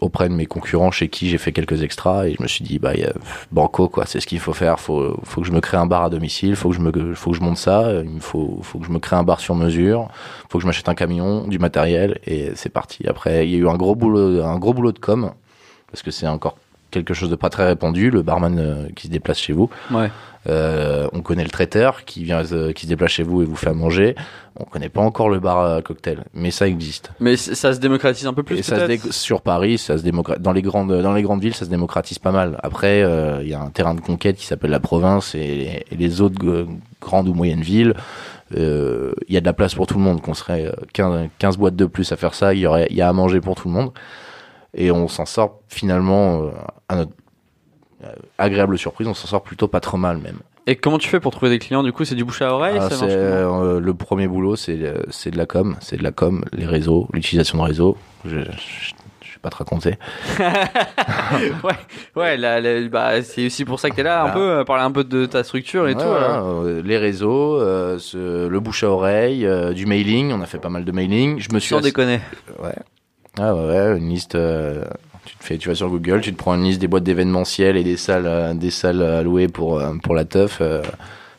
auprès 0.00 0.28
de 0.28 0.34
mes 0.34 0.46
concurrents 0.46 0.90
chez 0.90 1.08
qui 1.08 1.28
j'ai 1.28 1.38
fait 1.38 1.52
quelques 1.52 1.82
extras 1.82 2.26
et 2.26 2.34
je 2.38 2.42
me 2.42 2.48
suis 2.48 2.64
dit 2.64 2.78
bah 2.78 2.90
a- 2.92 3.12
banco 3.52 3.88
quoi, 3.88 4.06
c'est 4.06 4.20
ce 4.20 4.26
qu'il 4.26 4.40
faut 4.40 4.52
faire. 4.52 4.80
Faut, 4.80 5.18
faut 5.24 5.40
que 5.42 5.46
je 5.46 5.52
me 5.52 5.60
crée 5.60 5.76
un 5.76 5.86
bar 5.86 6.04
à 6.04 6.10
domicile, 6.10 6.56
faut 6.56 6.70
que 6.70 6.74
je 6.76 6.80
me, 6.80 7.14
faut 7.14 7.30
que 7.32 7.36
je 7.36 7.42
monte 7.42 7.58
ça. 7.58 7.92
Il 8.02 8.20
faut, 8.20 8.60
faut 8.62 8.78
que 8.78 8.86
je 8.86 8.90
me 8.92 8.98
crée 8.98 9.16
un 9.16 9.22
bar 9.24 9.40
sur 9.40 9.54
mesure, 9.54 10.08
faut 10.48 10.58
que 10.58 10.62
je 10.62 10.66
m'achète 10.66 10.88
un 10.88 10.94
camion, 10.94 11.46
du 11.46 11.58
matériel 11.58 12.18
et 12.26 12.50
c'est 12.54 12.70
parti. 12.70 13.06
Après 13.08 13.46
il 13.46 13.52
y 13.52 13.56
a 13.56 13.58
eu 13.58 13.68
un 13.68 13.76
gros 13.76 13.94
boulot, 13.94 14.42
un 14.42 14.58
gros 14.58 14.72
boulot 14.74 14.92
de 14.92 14.98
com 14.98 15.32
parce 15.90 16.02
que 16.02 16.10
c'est 16.10 16.26
encore 16.28 16.56
quelque 16.90 17.14
chose 17.14 17.30
de 17.30 17.36
pas 17.36 17.50
très 17.50 17.66
répandu, 17.66 18.10
le 18.10 18.22
barman 18.22 18.58
euh, 18.58 18.88
qui 18.96 19.06
se 19.06 19.12
déplace 19.12 19.38
chez 19.38 19.52
vous. 19.52 19.70
Ouais. 19.90 20.10
Euh, 20.48 21.06
on 21.12 21.20
connaît 21.20 21.44
le 21.44 21.50
traiteur 21.50 22.04
qui 22.06 22.24
vient, 22.24 22.42
euh, 22.52 22.72
qui 22.72 22.84
se 22.84 22.88
déplace 22.88 23.10
chez 23.10 23.22
vous 23.22 23.42
et 23.42 23.44
vous 23.44 23.56
fait 23.56 23.68
à 23.68 23.74
manger. 23.74 24.14
On 24.56 24.64
connaît 24.64 24.88
pas 24.88 25.02
encore 25.02 25.28
le 25.28 25.38
bar 25.38 25.58
à 25.76 25.82
cocktail, 25.82 26.24
mais 26.32 26.50
ça 26.50 26.66
existe. 26.66 27.10
Mais 27.20 27.36
ça 27.36 27.74
se 27.74 27.78
démocratise 27.78 28.26
un 28.26 28.32
peu 28.32 28.42
plus 28.42 28.58
et 28.58 28.62
ça 28.62 28.86
se 28.88 29.12
sur 29.12 29.42
Paris, 29.42 29.76
ça 29.76 29.98
se 29.98 30.02
démocratise. 30.02 30.42
Dans 30.42 30.52
les 30.52 30.62
grandes, 30.62 30.92
dans 31.02 31.12
les 31.12 31.22
grandes 31.22 31.42
villes, 31.42 31.54
ça 31.54 31.66
se 31.66 31.70
démocratise 31.70 32.18
pas 32.18 32.32
mal. 32.32 32.58
Après, 32.62 33.02
euh, 33.02 33.40
il 33.42 33.48
y 33.48 33.54
a 33.54 33.60
un 33.60 33.68
terrain 33.68 33.94
de 33.94 34.00
conquête 34.00 34.36
qui 34.36 34.46
s'appelle 34.46 34.70
la 34.70 34.80
province 34.80 35.34
et, 35.34 35.84
et 35.90 35.96
les 35.96 36.20
autres 36.22 36.66
grandes 37.02 37.28
ou 37.28 37.34
moyennes 37.34 37.60
villes. 37.62 37.94
euh, 38.56 39.12
Il 39.28 39.34
y 39.34 39.36
a 39.36 39.40
de 39.40 39.46
la 39.46 39.52
place 39.52 39.74
pour 39.74 39.86
tout 39.86 39.98
le 39.98 40.04
monde. 40.04 40.22
Qu'on 40.22 40.34
serait 40.34 40.66
euh, 40.66 40.72
15, 40.94 41.28
15 41.38 41.58
boîtes 41.58 41.76
de 41.76 41.84
plus 41.84 42.10
à 42.12 42.16
faire 42.16 42.34
ça, 42.34 42.54
il 42.54 42.60
y 42.60 42.66
aurait, 42.66 42.86
il 42.90 42.96
y 42.96 43.02
a 43.02 43.08
à 43.08 43.12
manger 43.12 43.40
pour 43.42 43.56
tout 43.56 43.68
le 43.68 43.74
monde. 43.74 43.90
Et 44.74 44.90
on 44.90 45.08
s'en 45.08 45.26
sort 45.26 45.60
finalement, 45.68 46.42
euh, 46.44 46.50
à 46.88 46.96
notre 46.96 47.12
agréable 48.38 48.78
surprise, 48.78 49.06
on 49.08 49.14
s'en 49.14 49.26
sort 49.28 49.42
plutôt 49.42 49.68
pas 49.68 49.80
trop 49.80 49.96
mal 49.96 50.18
même. 50.18 50.38
Et 50.66 50.76
comment 50.76 50.98
tu 50.98 51.08
fais 51.08 51.20
pour 51.20 51.32
trouver 51.32 51.50
des 51.50 51.58
clients 51.58 51.82
Du 51.82 51.92
coup, 51.92 52.04
c'est 52.04 52.14
du 52.14 52.24
bouche 52.24 52.42
à 52.42 52.54
oreille 52.54 52.76
Ah, 52.80 52.88
ça 52.90 53.04
euh, 53.06 53.80
le 53.80 53.94
premier 53.94 54.28
boulot, 54.28 54.56
c'est 54.56 54.78
euh, 54.82 55.02
c'est 55.10 55.30
de 55.30 55.38
la 55.38 55.46
com, 55.46 55.76
c'est 55.80 55.96
de 55.96 56.02
la 56.02 56.12
com, 56.12 56.44
les 56.52 56.66
réseaux, 56.66 57.08
l'utilisation 57.12 57.58
de 57.58 57.62
réseaux. 57.64 57.96
Je, 58.24 58.38
je, 58.40 58.42
je 59.22 59.32
vais 59.32 59.38
pas 59.42 59.50
te 59.50 59.56
raconter. 59.56 59.96
ouais, 61.64 61.72
ouais, 62.16 62.36
la- 62.36 62.60
la- 62.60 62.88
bah, 62.88 63.22
c'est 63.22 63.46
aussi 63.46 63.64
pour 63.64 63.80
ça 63.80 63.90
que 63.90 63.96
t'es 63.96 64.02
là, 64.02 64.20
un 64.20 64.30
Voilà. 64.30 64.34
peu, 64.34 64.50
euh, 64.60 64.64
parler 64.64 64.84
un 64.84 64.92
peu 64.92 65.02
de 65.02 65.26
ta 65.26 65.42
structure 65.44 65.88
et 65.88 65.94
Ouais, 65.94 66.02
tout. 66.02 66.08
voilà, 66.08 66.42
euh, 66.42 66.82
les 66.84 66.98
réseaux, 66.98 67.60
euh, 67.60 67.98
ce- 67.98 68.46
le 68.46 68.60
bouche 68.60 68.84
à 68.84 68.90
oreille, 68.90 69.48
du 69.74 69.86
mailing. 69.86 70.30
On 70.32 70.40
a 70.42 70.46
fait 70.46 70.58
pas 70.58 70.68
mal 70.68 70.84
de 70.84 70.92
mailing. 70.92 71.38
Je 71.40 71.52
me 71.54 71.58
suis 71.58 71.70
Sans 71.70 71.78
ass- 71.78 71.84
déconner. 71.84 72.20
Ouais. 72.62 72.74
Ah 73.38 73.54
ouais, 73.54 73.66
ouais, 73.66 73.98
une 73.98 74.08
liste. 74.08 74.34
euh, 74.34 74.84
tu 75.24 75.36
te 75.36 75.44
fais, 75.44 75.58
tu 75.58 75.68
vas 75.68 75.74
sur 75.74 75.88
Google, 75.88 76.20
tu 76.20 76.32
te 76.32 76.38
prends 76.38 76.54
une 76.54 76.64
liste 76.64 76.80
des 76.80 76.88
boîtes 76.88 77.04
d'événementiel 77.04 77.76
et 77.76 77.84
des 77.84 77.96
salles, 77.96 78.26
euh, 78.26 78.54
des 78.54 78.70
salles 78.70 79.02
à 79.02 79.22
louer 79.22 79.48
pour 79.48 79.78
euh, 79.78 79.94
pour 80.02 80.14
la 80.14 80.24
teuf. 80.24 80.58
euh, 80.60 80.82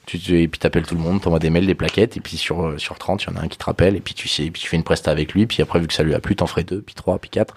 tu 0.05 0.17
et 0.41 0.48
puis 0.48 0.60
t'appelles 0.60 0.86
tout 0.86 0.95
le 0.95 1.01
monde, 1.01 1.21
t'envoies 1.21 1.39
des 1.39 1.50
mails, 1.50 1.65
des 1.65 1.75
plaquettes, 1.75 2.17
et 2.17 2.19
puis 2.19 2.38
sur 2.38 2.74
sur 2.79 2.98
30, 2.98 3.24
il 3.24 3.29
y 3.29 3.33
en 3.33 3.38
a 3.38 3.43
un 3.43 3.48
qui 3.48 3.57
te 3.57 3.63
rappelle, 3.65 3.95
et 3.95 4.00
puis 4.01 4.13
tu 4.13 4.27
sais, 4.27 4.50
puis 4.51 4.62
tu 4.62 4.67
fais 4.67 4.75
une 4.77 4.83
presta 4.83 5.12
avec 5.12 5.33
lui, 5.33 5.45
puis 5.45 5.62
après 5.62 5.79
vu 5.79 5.88
que 5.88 5.93
ça 5.93 6.03
lui 6.03 6.13
a 6.13 6.19
plu, 6.19 6.36
t'en 6.36 6.48
ferais 6.48 6.63
deux, 6.63 6.81
puis 6.81 6.95
trois, 6.95 7.17
puis 7.19 7.29
quatre. 7.29 7.55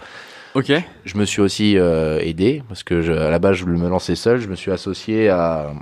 Ok. 0.54 0.70
Je 1.04 1.16
me 1.18 1.24
suis 1.24 1.40
aussi 1.40 1.74
aidé 2.20 2.62
parce 2.68 2.84
que 2.84 3.02
je, 3.02 3.12
à 3.12 3.28
la 3.30 3.38
base 3.40 3.56
je 3.56 3.64
voulais 3.64 3.78
me 3.78 3.88
lancer 3.88 4.14
seul. 4.14 4.40
Je 4.40 4.46
me 4.48 4.54
suis 4.54 4.70
associé 4.70 5.28
à 5.28 5.72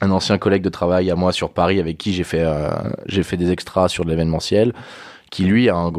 un 0.00 0.10
ancien 0.10 0.38
collègue 0.38 0.62
de 0.62 0.68
travail 0.70 1.08
à 1.10 1.14
moi 1.14 1.30
sur 1.32 1.50
Paris 1.50 1.78
avec 1.78 1.98
qui 1.98 2.12
j'ai 2.12 2.24
fait 2.24 2.42
euh, 2.42 2.70
j'ai 3.06 3.22
fait 3.22 3.36
des 3.36 3.52
extras 3.52 3.88
sur 3.88 4.04
de 4.04 4.10
l'événementiel, 4.10 4.72
qui 5.30 5.44
lui 5.44 5.68
a 5.68 5.76
un- 5.76 5.92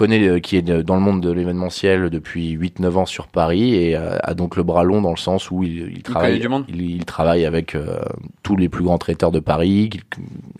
connaît 0.00 0.26
euh, 0.26 0.40
qui 0.40 0.56
est 0.56 0.62
dans 0.62 0.94
le 0.96 1.00
monde 1.02 1.20
de 1.20 1.30
l'événementiel 1.30 2.08
depuis 2.10 2.56
8-9 2.56 2.92
ans 2.96 3.06
sur 3.06 3.28
Paris 3.28 3.74
et 3.74 3.94
euh, 3.96 4.16
a 4.22 4.34
donc 4.34 4.56
le 4.56 4.62
bras 4.62 4.82
long 4.82 5.00
dans 5.02 5.10
le 5.10 5.16
sens 5.18 5.50
où 5.50 5.62
il, 5.62 5.92
il 5.96 6.02
travaille 6.02 6.30
connaît 6.30 6.40
du 6.40 6.48
monde. 6.48 6.64
il, 6.68 6.80
il 6.80 7.04
travaille 7.04 7.44
avec 7.44 7.74
euh, 7.74 8.00
tous 8.42 8.56
les 8.56 8.68
plus 8.68 8.82
grands 8.84 8.98
traiteurs 8.98 9.30
de 9.30 9.40
Paris 9.40 9.90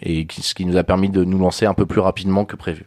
et 0.03 0.27
ce 0.31 0.55
qui 0.55 0.67
nous 0.67 0.77
a 0.77 0.85
permis 0.85 1.09
de 1.09 1.25
nous 1.25 1.39
lancer 1.39 1.65
un 1.67 1.75
peu 1.75 1.87
plus 1.87 2.01
rapidement 2.01 2.45
que 2.45 2.55
prévu. 2.57 2.85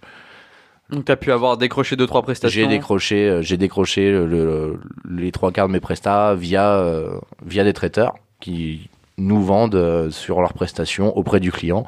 Donc 0.90 1.06
t'as 1.06 1.16
pu 1.16 1.32
avoir 1.32 1.58
décroché 1.58 1.96
deux 1.96 2.06
trois 2.06 2.22
prestations. 2.22 2.62
J'ai 2.62 2.68
décroché, 2.68 3.40
j'ai 3.42 3.58
décroché 3.58 4.12
le- 4.12 4.28
le- 4.28 4.80
les 5.10 5.32
trois 5.32 5.52
quarts 5.52 5.68
de 5.68 5.74
mes 5.74 5.80
prestats 5.80 6.36
via 6.36 6.74
euh, 6.76 7.18
via 7.46 7.64
des 7.64 7.74
traiteurs 7.74 8.14
qui 8.40 8.90
nous 9.18 9.42
vendent 9.42 10.10
sur 10.12 10.40
leurs 10.42 10.54
prestations 10.54 11.18
auprès 11.18 11.40
du 11.40 11.52
client. 11.52 11.86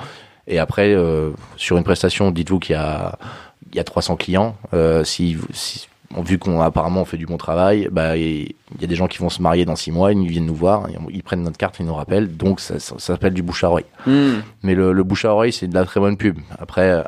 Et 0.48 0.60
après, 0.60 0.94
euh, 0.94 1.32
sur 1.56 1.76
une 1.78 1.84
prestation, 1.84 2.30
dites-vous 2.32 2.60
qu'il 2.60 2.74
y 2.74 2.80
a 2.80 3.18
il 3.20 3.45
y 3.76 3.80
a 3.80 3.84
300 3.84 4.16
clients. 4.16 4.56
Euh, 4.74 5.04
si, 5.04 5.38
si- 5.52 5.88
vu 6.24 6.38
qu'on 6.38 6.62
apparemment 6.62 7.02
on 7.02 7.06
fait 7.06 7.18
du 7.18 7.26
bon 7.26 7.36
travail, 7.38 7.90
bah 7.92 8.16
il 8.16 8.54
y 8.80 8.84
a 8.84 8.88
des 8.88 8.96
gens 8.96 9.08
qui 9.08 9.18
vont 9.18 9.30
se 9.30 9.42
marier 9.42 9.66
dans 9.66 9.76
six 9.76 9.92
mois, 9.92 10.14
ils 10.14 10.28
viennent 10.28 10.46
nous 10.46 10.56
voir, 10.56 10.88
ils 11.10 11.24
prennent 11.24 11.44
notre 11.44 11.58
carte, 11.58 11.76
ils 11.80 11.86
nous 11.86 11.94
rappellent. 11.94 12.38
Donc 12.38 12.60
ça, 12.62 12.80
ça, 12.80 12.96
ça 12.98 13.14
s'appelle 13.14 13.34
du 13.34 13.42
bouche 13.44 13.64
à 13.64 13.70
oreille. 13.70 13.86
Hmm. 14.06 14.36
Mais 14.64 14.76
le, 14.76 14.94
le 14.94 15.04
bouche 15.04 15.26
à 15.26 15.34
oreille, 15.34 15.52
c'est 15.52 15.68
de 15.68 15.74
la 15.74 15.84
très 15.84 16.00
bonne 16.00 16.16
pub. 16.16 16.38
Après, 16.58 16.90
euh, 16.90 17.02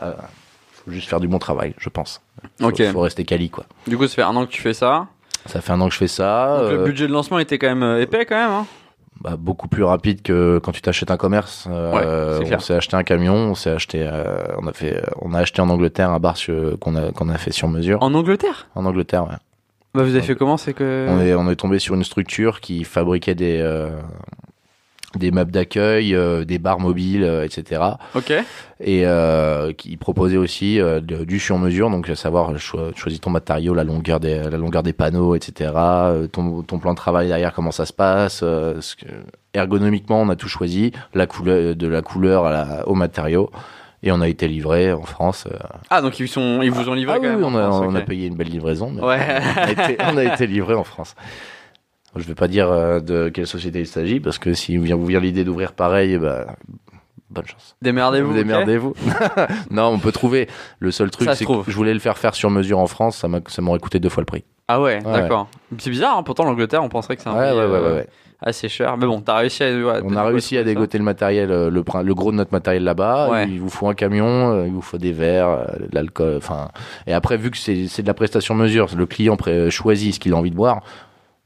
faut 0.86 0.92
juste 0.92 1.08
faire 1.08 1.20
du 1.22 1.28
bon 1.28 1.40
travail, 1.40 1.74
je 1.78 1.90
pense. 1.90 2.22
Faut, 2.60 2.68
Ok. 2.68 2.84
faut 2.92 3.02
rester 3.02 3.24
quali 3.24 3.50
quoi. 3.50 3.66
Du 3.88 3.98
coup, 3.98 4.08
ça 4.08 4.16
fait 4.16 4.22
un 4.24 4.36
an 4.36 4.46
que 4.46 4.52
tu 4.52 4.62
fais 4.62 4.74
ça. 4.74 5.08
Ça 5.46 5.62
fait 5.62 5.72
un 5.72 5.80
an 5.80 5.88
que 5.88 5.94
je 5.94 6.00
fais 6.00 6.08
ça. 6.10 6.58
Donc, 6.62 6.72
le 6.72 6.80
euh, 6.80 6.84
budget 6.86 7.08
de 7.08 7.14
lancement 7.14 7.40
était 7.40 7.58
quand 7.58 7.68
même 7.68 7.84
euh, 7.84 8.02
épais 8.02 8.26
quand 8.26 8.36
même. 8.36 8.52
Hein. 8.52 8.66
Bah, 9.22 9.36
beaucoup 9.38 9.68
plus 9.68 9.84
rapide 9.84 10.22
que 10.22 10.60
quand 10.64 10.72
tu 10.72 10.82
t'achètes 10.82 11.12
un 11.12 11.18
commerce. 11.18 11.68
Euh, 11.70 12.40
Ouais, 12.40 12.56
on 12.56 12.60
s'est 12.60 12.76
acheté 12.76 12.96
un 12.96 13.04
camion, 13.04 13.34
on 13.36 13.56
s'est 13.56 13.72
acheté, 13.72 14.06
euh, 14.08 14.44
on 14.62 14.68
a 14.68 14.74
fait, 14.74 15.02
on 15.22 15.34
a 15.34 15.40
acheté 15.40 15.62
en 15.62 15.70
Angleterre 15.70 16.10
un 16.12 16.20
bar 16.20 16.36
qu'on 16.80 16.96
a 16.96 17.12
qu'on 17.12 17.30
a 17.30 17.38
fait 17.38 17.52
sur 17.52 17.68
mesure. 17.68 18.02
En 18.02 18.14
Angleterre? 18.14 18.68
En 18.76 18.86
Angleterre, 18.86 19.24
ouais. 19.24 19.36
Bah 19.96 20.04
vous 20.04 20.14
avez 20.16 20.22
fait 20.22 20.36
comment? 20.36 20.58
C'est 20.58 20.74
que. 20.74 21.08
On 21.10 21.20
est 21.22 21.34
on 21.34 21.50
est 21.50 21.56
tombé 21.56 21.80
sur 21.80 21.96
une 21.96 22.04
structure 22.04 22.60
qui 22.62 22.84
fabriquait 22.84 23.36
des 23.36 23.60
euh, 23.62 23.90
des 25.18 25.32
meubles 25.32 25.52
d'accueil, 25.52 26.16
euh, 26.16 26.46
des 26.46 26.60
bars 26.60 26.80
mobiles, 26.80 27.24
euh, 27.24 27.44
etc. 27.46 27.82
Ok. 28.16 28.32
Et 28.80 29.02
euh, 29.06 29.74
qui 29.74 29.98
proposait 29.98 30.38
aussi 30.38 30.78
de- 30.78 31.24
du 31.26 31.40
sur 31.40 31.58
mesure, 31.58 31.90
donc 31.90 32.10
à 32.10 32.16
savoir 32.16 32.58
cho- 32.60 32.94
choisis 32.96 33.20
ton 33.20 33.30
matériau, 33.32 33.74
la 33.74 33.84
longueur 33.84 34.20
des 34.20 34.38
la 34.38 34.58
longueur 34.58 34.84
des 34.84 34.94
panneaux, 34.94 35.36
etc. 35.36 35.72
Ton, 36.32 36.62
ton 36.62 36.78
plan 36.80 36.92
de 36.92 36.98
travail 36.98 37.28
derrière, 37.28 37.54
comment 37.54 37.72
ça 37.72 37.86
se 37.86 37.94
passe. 37.94 38.40
ce 38.40 38.96
que- 38.96 39.06
ergonomiquement, 39.54 40.22
on 40.22 40.30
a 40.30 40.36
tout 40.36 40.48
choisi, 40.50 40.92
la 41.14 41.26
couleur 41.26 41.76
de 41.76 41.88
la 41.88 42.02
couleur 42.04 42.46
à 42.46 42.52
la- 42.52 42.88
au 42.88 42.94
matériau, 42.94 43.50
et 44.04 44.12
on 44.12 44.22
a 44.22 44.28
été 44.28 44.48
livré 44.48 44.94
en 44.94 45.02
France. 45.02 45.48
Ah 45.90 46.02
donc 46.04 46.20
ils 46.20 46.28
sont 46.28 46.62
ils 46.62 46.70
vous 46.70 46.88
ont 46.88 46.94
livré 46.94 47.16
Ah 47.16 47.20
quand 47.20 47.30
oui, 47.30 47.36
même. 47.36 47.44
on 47.44 47.56
a, 47.58 47.66
en 47.68 47.72
France, 47.72 47.86
on 47.90 47.96
a 47.96 48.00
ok. 48.02 48.06
payé 48.06 48.28
une 48.28 48.36
belle 48.36 48.50
livraison. 48.50 48.92
mais 48.94 49.02
Ouais. 49.02 49.18
on, 49.58 49.60
a 49.62 49.72
été, 49.72 49.98
on 50.14 50.18
a 50.18 50.24
été 50.24 50.46
livré 50.46 50.76
en 50.76 50.84
France. 50.84 51.16
Je 52.16 52.24
vais 52.24 52.36
pas 52.36 52.48
dire 52.48 52.70
euh, 52.72 53.00
de 53.00 53.30
quelle 53.30 53.46
société 53.48 53.80
il 53.80 53.88
s'agit 53.88 54.20
parce 54.20 54.40
que 54.40 54.54
si 54.54 54.76
vous 54.78 54.84
vient 54.84 54.96
vous 54.96 55.06
vient 55.06 55.20
l'idée 55.20 55.44
d'ouvrir 55.44 55.74
pareil, 55.74 56.18
bah, 56.18 56.48
bonne 57.30 57.46
chance. 57.46 57.76
Démerdez-vous. 57.82 58.34
Démerdez-vous. 58.34 58.94
non, 59.72 59.88
on 59.88 60.00
peut 60.00 60.12
trouver. 60.12 60.48
Le 60.80 60.90
seul 60.92 61.12
truc, 61.12 61.30
c'est 61.36 61.46
que 61.46 61.52
je 61.68 61.76
voulais 61.76 61.94
le 61.94 62.00
faire 62.00 62.18
faire 62.18 62.34
sur 62.34 62.50
mesure 62.50 62.80
en 62.80 62.88
France, 62.88 63.18
ça 63.18 63.28
m'a- 63.28 63.42
ça 63.48 63.62
m'aurait 63.62 63.80
coûté 63.80 64.00
deux 64.00 64.10
fois 64.10 64.22
le 64.22 64.26
prix. 64.26 64.44
Ah 64.68 64.82
ouais, 64.82 65.00
d'accord. 65.02 65.48
C'est 65.78 65.90
bizarre, 65.90 66.18
hein, 66.18 66.24
pourtant 66.24 66.44
l'Angleterre, 66.44 66.84
on 66.84 66.90
penserait 66.90 67.16
que 67.16 67.22
c'est 67.22 67.30
un 67.30 67.36
Ouais, 67.38 67.50
pays 67.52 67.58
ouais, 67.60 67.66
ouais, 67.66 67.72
euh, 67.76 67.90
ouais, 67.90 67.96
ouais. 68.00 68.08
assez 68.42 68.68
cher. 68.68 68.98
Mais 68.98 69.06
bon, 69.06 69.22
t'as 69.22 69.38
réussi 69.38 69.64
à. 69.64 69.68
On 70.04 70.16
a 70.16 70.24
réussi 70.24 70.58
à 70.58 70.64
dégoter 70.64 70.98
le 70.98 71.04
matériel, 71.06 71.52
euh, 71.52 71.70
le, 71.70 71.84
le 72.04 72.16
gros 72.16 72.32
de 72.32 72.38
notre 72.38 72.52
matériel 72.52 72.84
là-bas. 72.84 73.44
Il 73.48 73.62
vous 73.62 73.70
faut 73.70 73.88
un 73.88 73.94
camion, 73.94 74.66
il 74.66 74.72
vous 74.74 74.82
faut 74.82 74.98
des 74.98 75.12
verres, 75.14 75.68
de 75.80 75.88
l'alcool. 75.94 76.36
Enfin, 76.38 76.70
et 77.06 77.14
après, 77.14 77.38
vu 77.38 77.50
que 77.52 77.58
c'est 77.58 78.02
de 78.02 78.08
la 78.08 78.14
prestation 78.14 78.56
mesure, 78.56 78.88
le 78.98 79.06
client 79.06 79.38
choisit 79.70 80.16
ce 80.16 80.20
qu'il 80.20 80.34
a 80.34 80.36
envie 80.36 80.52
de 80.52 80.56
boire. 80.56 80.82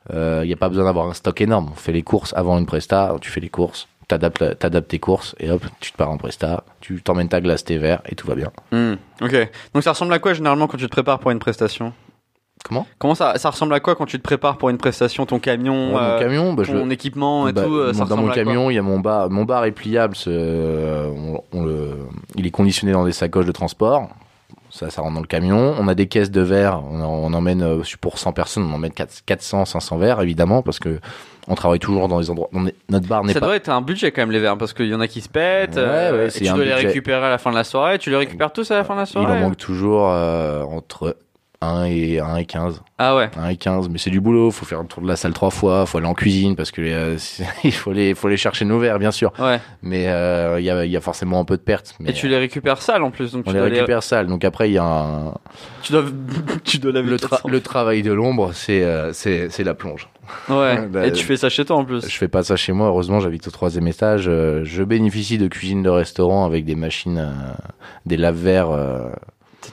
Il 0.09 0.41
n'y 0.47 0.53
a 0.53 0.57
pas 0.57 0.69
besoin 0.69 0.85
d'avoir 0.85 1.07
un 1.07 1.13
stock 1.13 1.39
énorme. 1.41 1.69
On 1.71 1.75
fait 1.75 1.91
les 1.91 2.01
courses 2.03 2.33
avant 2.35 2.57
une 2.57 2.65
presta, 2.65 3.13
tu 3.21 3.29
fais 3.29 3.39
les 3.39 3.49
courses, 3.49 3.87
t'adaptes 4.07 4.57
t'adaptes 4.59 4.89
tes 4.89 4.99
courses 4.99 5.35
et 5.39 5.49
hop, 5.51 5.63
tu 5.79 5.91
te 5.91 5.97
pars 5.97 6.09
en 6.09 6.17
presta, 6.17 6.63
tu 6.81 7.01
t'emmènes 7.01 7.29
ta 7.29 7.39
glace, 7.39 7.63
tes 7.63 7.77
verres 7.77 8.01
et 8.09 8.15
tout 8.15 8.27
va 8.27 8.35
bien. 8.35 8.51
Hmm, 8.71 8.95
Ok. 9.21 9.35
Donc 9.73 9.83
ça 9.83 9.91
ressemble 9.91 10.13
à 10.13 10.19
quoi 10.19 10.33
généralement 10.33 10.67
quand 10.67 10.77
tu 10.77 10.85
te 10.85 10.91
prépares 10.91 11.19
pour 11.19 11.31
une 11.31 11.39
prestation? 11.39 11.93
Comment? 12.63 12.85
Comment 12.99 13.15
ça, 13.15 13.37
ça 13.39 13.49
ressemble 13.49 13.73
à 13.73 13.79
quoi 13.79 13.95
quand 13.95 14.05
tu 14.05 14.17
te 14.19 14.23
prépares 14.23 14.57
pour 14.57 14.69
une 14.69 14.77
prestation? 14.77 15.25
Ton 15.25 15.39
camion, 15.39 15.95
Ouais, 15.95 15.99
euh, 16.01 16.13
Mon 16.13 16.19
camion, 16.19 16.53
bah, 16.53 16.63
ton 16.63 16.89
équipement 16.91 17.47
et 17.47 17.53
Bah, 17.53 17.63
tout, 17.63 17.73
euh, 17.73 17.91
ça 17.93 18.03
mon- 18.03 18.05
dans 18.09 18.17
mon 18.17 18.29
camion, 18.29 18.69
il 18.69 18.75
y 18.75 18.77
a 18.77 18.83
mon 18.83 18.99
bar. 18.99 19.31
Mon 19.31 19.45
bar 19.45 19.65
est 19.65 19.71
pliable. 19.71 20.15
c'est, 20.15 20.29
euh, 20.29 21.07
on, 21.09 21.41
on 21.53 21.63
le, 21.63 21.97
il 22.35 22.45
est 22.45 22.51
conditionné 22.51 22.93
dans 22.93 23.03
des 23.05 23.13
sacoches 23.13 23.47
de 23.47 23.51
transport. 23.51 24.09
Ça, 24.71 24.89
ça 24.89 25.01
rentre 25.01 25.15
dans 25.15 25.21
le 25.21 25.27
camion. 25.27 25.75
On 25.77 25.87
a 25.87 25.95
des 25.95 26.07
caisses 26.07 26.31
de 26.31 26.41
verre. 26.41 26.81
On, 26.89 27.01
on 27.01 27.33
emmène 27.33 27.61
euh, 27.61 27.81
pour 27.99 28.17
100 28.17 28.31
personnes. 28.33 28.63
On 28.71 28.73
emmène 28.75 28.91
400, 28.91 29.21
400, 29.25 29.65
500 29.65 29.97
verres 29.97 30.21
évidemment 30.21 30.61
parce 30.61 30.79
que 30.79 30.99
on 31.47 31.55
travaille 31.55 31.79
toujours 31.79 32.07
dans 32.07 32.19
les 32.19 32.29
endroits. 32.29 32.49
notre 32.89 33.07
bar 33.07 33.23
n'est 33.23 33.33
Ça 33.33 33.39
pas. 33.39 33.47
doit 33.47 33.55
être 33.55 33.69
un 33.69 33.81
budget 33.81 34.11
quand 34.11 34.21
même 34.21 34.31
les 34.31 34.39
verres 34.39 34.57
parce 34.57 34.73
qu'il 34.73 34.87
y 34.87 34.95
en 34.95 35.01
a 35.01 35.07
qui 35.07 35.21
se 35.21 35.29
pètent. 35.29 35.75
Ouais, 35.75 35.81
euh, 35.81 36.17
ouais, 36.19 36.25
et 36.27 36.29
c'est 36.29 36.45
tu 36.45 36.51
dois 36.53 36.63
les 36.63 36.73
récupérer 36.73 37.25
à 37.25 37.29
la 37.29 37.37
fin 37.37 37.51
de 37.51 37.55
la 37.55 37.63
soirée. 37.63 37.97
Tu 37.99 38.09
les 38.09 38.15
récupères 38.17 38.53
tous 38.53 38.69
à 38.71 38.75
la 38.75 38.83
fin 38.83 38.93
de 38.93 38.99
la 38.99 39.05
Il 39.05 39.07
soirée 39.07 39.37
en 39.37 39.41
manque 39.41 39.57
toujours 39.57 40.09
euh, 40.09 40.63
entre 40.63 41.17
1 41.61 41.83
et 41.85 42.19
1 42.19 42.35
et 42.37 42.45
15. 42.45 42.81
Ah 42.97 43.15
ouais. 43.15 43.29
1 43.37 43.49
et 43.49 43.55
15, 43.55 43.89
mais 43.89 43.97
c'est 43.99 44.09
du 44.09 44.19
boulot. 44.19 44.49
Faut 44.51 44.65
faire 44.65 44.81
le 44.81 44.87
tour 44.87 45.03
de 45.03 45.07
la 45.07 45.15
salle 45.15 45.33
trois 45.33 45.51
fois. 45.51 45.85
Faut 45.85 45.99
aller 45.99 46.07
en 46.07 46.13
cuisine 46.15 46.55
parce 46.55 46.71
que 46.71 46.81
euh, 46.81 47.17
il 47.63 47.71
faut 47.71 47.91
les, 47.93 48.15
faut 48.15 48.27
les 48.27 48.37
chercher 48.37 48.65
nos 48.65 48.79
verres 48.79 48.97
bien 48.99 49.11
sûr. 49.11 49.31
Ouais. 49.39 49.59
Mais 49.83 50.07
euh, 50.07 50.59
il 50.59 50.65
y, 50.65 50.69
a, 50.71 50.85
il 50.85 50.91
y 50.91 50.97
a 50.97 51.01
forcément 51.01 51.39
un 51.39 51.45
peu 51.45 51.57
de 51.57 51.61
pertes. 51.61 51.95
Mais 51.99 52.09
Et 52.09 52.13
tu 52.13 52.27
les 52.27 52.37
récupères 52.37 52.81
sales 52.81 53.03
en 53.03 53.11
plus, 53.11 53.31
donc 53.33 53.43
on 53.45 53.51
tu 53.51 53.55
les 53.57 53.59
dois, 53.61 53.69
récupère 53.69 54.01
sales. 54.03 54.27
Donc 54.27 54.43
après, 54.43 54.69
il 54.69 54.73
y 54.73 54.77
a 54.79 54.83
un, 54.83 55.33
tu 55.83 55.91
dois, 55.91 56.03
tu 56.63 56.79
dois 56.79 56.91
laver 56.91 57.11
le, 57.11 57.17
400. 57.17 57.35
tra- 57.47 57.49
le 57.51 57.61
travail 57.61 58.01
de 58.01 58.11
l'ombre, 58.11 58.51
c'est 58.53 58.83
euh, 58.83 59.13
c'est 59.13 59.49
c'est 59.49 59.63
la 59.63 59.73
plonge. 59.75 60.09
Ouais. 60.49 60.79
Bah, 60.91 61.05
et 61.05 61.11
tu 61.11 61.23
fais 61.23 61.37
ça 61.37 61.49
chez 61.49 61.63
toi 61.65 61.75
en 61.77 61.85
plus. 61.85 62.07
Je 62.07 62.17
fais 62.17 62.27
pas 62.27 62.41
ça 62.43 62.55
chez 62.55 62.71
moi. 62.73 62.87
Heureusement, 62.87 63.19
j'habite 63.19 63.47
au 63.47 63.51
troisième 63.51 63.87
étage. 63.87 64.25
Euh, 64.27 64.61
je 64.63 64.81
bénéficie 64.83 65.37
de 65.37 65.47
cuisine 65.47 65.83
de 65.83 65.89
restaurant 65.89 66.45
avec 66.45 66.65
des 66.65 66.75
machines, 66.75 67.17
euh, 67.19 67.31
des 68.05 68.17
lave-verres 68.17 68.71
euh, 68.71 69.09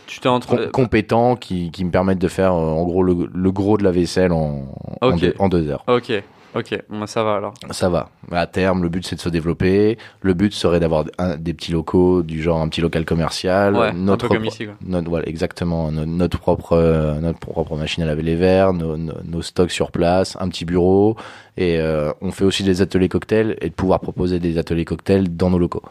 Tu 0.06 0.20
t'es 0.20 0.28
entre. 0.28 0.48
com- 0.56 0.70
compétents 0.72 1.36
qui, 1.36 1.70
qui 1.70 1.84
me 1.84 1.90
permettent 1.90 2.18
de 2.18 2.28
faire 2.28 2.52
euh, 2.52 2.56
en 2.70 2.84
gros 2.84 3.02
le, 3.02 3.28
le 3.32 3.52
gros 3.52 3.76
de 3.78 3.84
la 3.84 3.90
vaisselle 3.90 4.32
en, 4.32 4.64
en, 5.00 5.16
deux, 5.16 5.34
en 5.38 5.48
deux 5.48 5.68
heures. 5.68 5.84
Ok. 5.86 6.12
Ok. 6.54 6.82
Bon, 6.88 7.06
ça 7.06 7.22
va 7.22 7.36
alors. 7.36 7.52
Ça 7.72 7.90
va. 7.90 8.08
À 8.32 8.46
terme, 8.46 8.82
le 8.82 8.88
but 8.88 9.06
c'est 9.06 9.16
de 9.16 9.20
se 9.20 9.28
développer. 9.28 9.98
Le 10.22 10.32
but 10.32 10.52
serait 10.54 10.80
d'avoir 10.80 11.04
des 11.38 11.52
petits 11.52 11.72
locaux, 11.72 12.22
du 12.22 12.42
genre 12.42 12.60
un 12.62 12.68
petit 12.68 12.80
local 12.80 13.04
commercial. 13.04 13.76
Ouais. 13.76 13.92
notre 13.92 14.24
un 14.24 14.28
peu 14.28 14.34
comme 14.34 14.46
ici 14.46 14.64
quoi. 14.64 14.74
notre, 14.84 15.10
voilà, 15.10 15.28
exactement. 15.28 15.92
Notre, 15.92 16.08
notre 16.08 16.38
propre, 16.38 16.72
euh, 16.72 17.20
notre 17.20 17.38
propre 17.38 17.76
machine 17.76 18.02
à 18.02 18.06
laver 18.06 18.22
les 18.22 18.34
verres, 18.34 18.72
nos, 18.72 18.96
nos, 18.96 19.12
nos 19.24 19.42
stocks 19.42 19.70
sur 19.70 19.90
place, 19.92 20.36
un 20.40 20.48
petit 20.48 20.64
bureau. 20.64 21.16
Et 21.58 21.78
euh, 21.78 22.12
on 22.22 22.32
fait 22.32 22.44
aussi 22.44 22.62
des 22.64 22.80
ateliers 22.80 23.10
cocktails 23.10 23.56
et 23.60 23.68
de 23.68 23.74
pouvoir 23.74 24.00
proposer 24.00 24.38
des 24.40 24.56
ateliers 24.56 24.86
cocktails 24.86 25.36
dans 25.36 25.50
nos 25.50 25.58
locaux. 25.58 25.82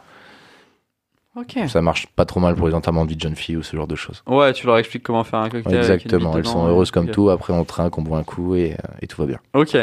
Ça 1.67 1.81
marche 1.81 2.07
pas 2.15 2.25
trop 2.25 2.39
mal 2.39 2.55
pour 2.55 2.67
les 2.67 2.73
enterrements 2.73 3.05
de 3.05 3.09
vie 3.09 3.15
de 3.15 3.21
jeune 3.21 3.35
fille 3.35 3.57
ou 3.57 3.63
ce 3.63 3.75
genre 3.75 3.87
de 3.87 3.95
choses. 3.95 4.23
Ouais, 4.27 4.53
tu 4.53 4.65
leur 4.65 4.77
expliques 4.77 5.03
comment 5.03 5.23
faire 5.23 5.39
un 5.39 5.49
cocktail. 5.49 5.75
avec 5.75 5.87
une 5.87 5.93
exactement. 6.11 6.37
Elles 6.37 6.45
sont 6.45 6.67
heureuses 6.67 6.91
comme 6.91 7.09
tout. 7.09 7.29
Après, 7.29 7.53
on 7.53 7.63
trinque, 7.63 7.97
on 7.97 8.01
boit 8.01 8.17
un 8.17 8.23
coup 8.23 8.55
et, 8.55 8.73
euh, 8.73 8.75
et 9.01 9.07
tout 9.07 9.21
va 9.21 9.27
bien. 9.27 9.39
Ok. 9.53 9.77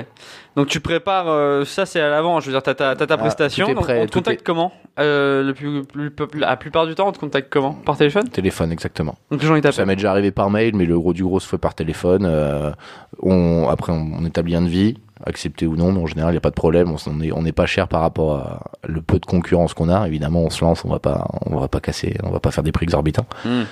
Donc 0.56 0.68
tu 0.68 0.78
prépares, 0.80 1.28
euh, 1.28 1.64
ça 1.64 1.84
c'est 1.84 2.00
à 2.00 2.08
l'avant, 2.08 2.38
je 2.40 2.46
veux 2.46 2.52
dire, 2.52 2.62
t'as 2.62 2.74
ta, 2.74 2.94
t'as 2.94 3.06
ta 3.06 3.14
Ah, 3.14 3.18
prestation. 3.18 3.66
tout 3.66 3.72
est 3.72 3.74
donc 3.74 3.84
on 3.88 4.06
te 4.06 4.12
contacte 4.12 4.40
est- 4.40 4.44
comment? 4.44 4.72
Euh, 5.00 5.42
le 5.42 5.52
plus, 5.52 5.82
plus, 5.84 6.10
plus- 6.12 6.38
La 6.38 6.56
plupart 6.56 6.86
du 6.86 6.94
temps, 6.94 7.08
on 7.08 7.12
te 7.12 7.18
contacte 7.18 7.48
comment? 7.52 7.72
Par 7.72 7.96
téléphone? 7.96 8.28
Téléphone, 8.28 8.70
exactement. 8.70 9.16
Donc 9.32 9.42
les 9.42 9.48
gens 9.48 9.56
ils 9.56 9.62
Ça 9.62 9.70
t'appellent. 9.70 9.86
m'est 9.86 9.96
déjà 9.96 10.12
arrivé 10.12 10.30
par 10.30 10.50
mail, 10.50 10.76
mais 10.76 10.84
le 10.86 10.96
gros 10.98 11.12
du 11.12 11.24
gros 11.24 11.40
se 11.40 11.48
fait 11.48 11.58
par 11.58 11.74
téléphone. 11.74 12.24
Euh, 12.24 12.70
on, 13.20 13.68
après, 13.68 13.92
on, 13.92 14.12
on 14.20 14.24
établit 14.24 14.54
un 14.54 14.62
devis, 14.62 14.96
accepté 15.26 15.66
ou 15.66 15.76
non, 15.76 15.92
mais 15.92 16.00
en 16.00 16.06
général, 16.06 16.30
il 16.30 16.34
n'y 16.34 16.38
a 16.38 16.40
pas 16.42 16.50
de 16.50 16.54
problème. 16.54 16.94
On 17.06 17.12
n'est 17.14 17.32
on 17.32 17.42
pas 17.52 17.66
cher 17.66 17.88
par 17.88 18.00
rapport 18.00 18.36
à 18.36 18.62
le 18.86 19.02
peu 19.02 19.18
de 19.18 19.26
concurrence 19.26 19.74
qu'on 19.74 19.88
a. 19.88 20.06
Évidemment, 20.06 20.42
on 20.42 20.50
se 20.50 20.64
lance, 20.64 20.84
on 20.84 20.88
va 20.88 20.98
pas, 20.98 21.26
on 21.46 21.58
va 21.58 21.68
pas 21.68 21.80
casser, 21.80 22.16
on 22.22 22.30
va 22.30 22.40
pas 22.40 22.50
faire 22.50 22.64
des 22.64 22.72
prix 22.72 22.84
exorbitants. 22.84 23.26
Hmm. 23.44 23.62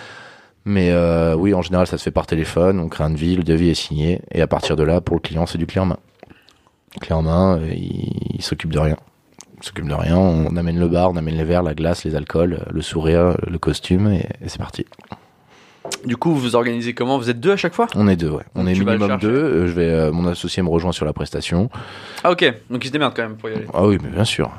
Mais 0.65 0.91
euh, 0.93 1.35
oui, 1.35 1.55
en 1.55 1.63
général, 1.63 1.87
ça 1.87 1.99
se 1.99 2.05
fait 2.05 2.11
par 2.11 2.27
téléphone. 2.27 2.79
On 2.79 2.89
crée 2.89 3.05
un 3.05 3.11
devis, 3.11 3.37
le 3.37 3.43
devis 3.43 3.71
est 3.71 3.75
signé. 3.75 4.21
Et 4.31 4.41
à 4.43 4.47
partir 4.47 4.77
de 4.77 4.83
là, 4.83 5.01
pour 5.01 5.17
le 5.17 5.21
client, 5.21 5.47
c'est 5.47 5.59
du 5.59 5.67
clé 5.67 5.81
en 5.81 5.87
main. 5.87 5.99
Clé 7.01 7.15
en 7.15 7.23
main, 7.23 7.59
euh, 7.59 7.73
il, 7.75 8.35
il 8.35 8.43
s'occupe 8.43 8.73
de 8.73 8.79
rien. 8.79 8.97
Il 9.59 9.65
s'occupe 9.65 9.89
de 9.89 9.95
rien. 9.95 10.17
On 10.17 10.57
amène 10.57 10.79
le 10.79 10.89
bar, 10.89 11.11
on 11.11 11.17
amène 11.17 11.37
les 11.37 11.45
verres, 11.45 11.63
la 11.63 11.75
glace, 11.75 12.05
les 12.05 12.15
alcools, 12.15 12.65
le 12.71 12.83
sourire, 12.83 13.37
le 13.47 13.59
costume, 13.59 14.09
et, 14.13 14.27
et 14.41 14.49
c'est 14.49 14.59
parti. 14.59 14.87
Du 16.05 16.17
coup, 16.17 16.33
vous 16.33 16.41
vous 16.41 16.57
organisez 16.57 16.95
comment? 16.95 17.19
Vous 17.19 17.31
êtes 17.31 17.41
deux 17.41 17.53
à 17.53 17.57
chaque 17.57 17.75
fois? 17.75 17.87
On 17.95 18.09
est 18.09 18.17
deux, 18.17 18.31
ouais. 18.31 18.43
On 18.55 18.61
Donc 18.65 18.69
est 18.75 18.79
minimum 18.79 19.19
deux. 19.21 19.29
Euh, 19.29 19.67
Je 19.67 19.73
vais, 19.73 19.89
euh, 19.91 20.13
mon 20.13 20.27
associé 20.29 20.63
me 20.63 20.69
rejoint 20.69 20.93
sur 20.93 21.05
la 21.05 21.13
prestation. 21.13 21.71
Ah 22.25 22.31
ok, 22.31 22.53
donc 22.71 22.85
il 22.85 22.89
se 22.89 22.93
démerde 22.93 23.13
quand 23.15 23.23
même 23.23 23.37
pour 23.37 23.49
y 23.51 23.55
aller. 23.55 23.67
Ah 23.75 23.85
oui, 23.87 23.99
mais 24.03 24.09
bien 24.11 24.25
sûr. 24.25 24.51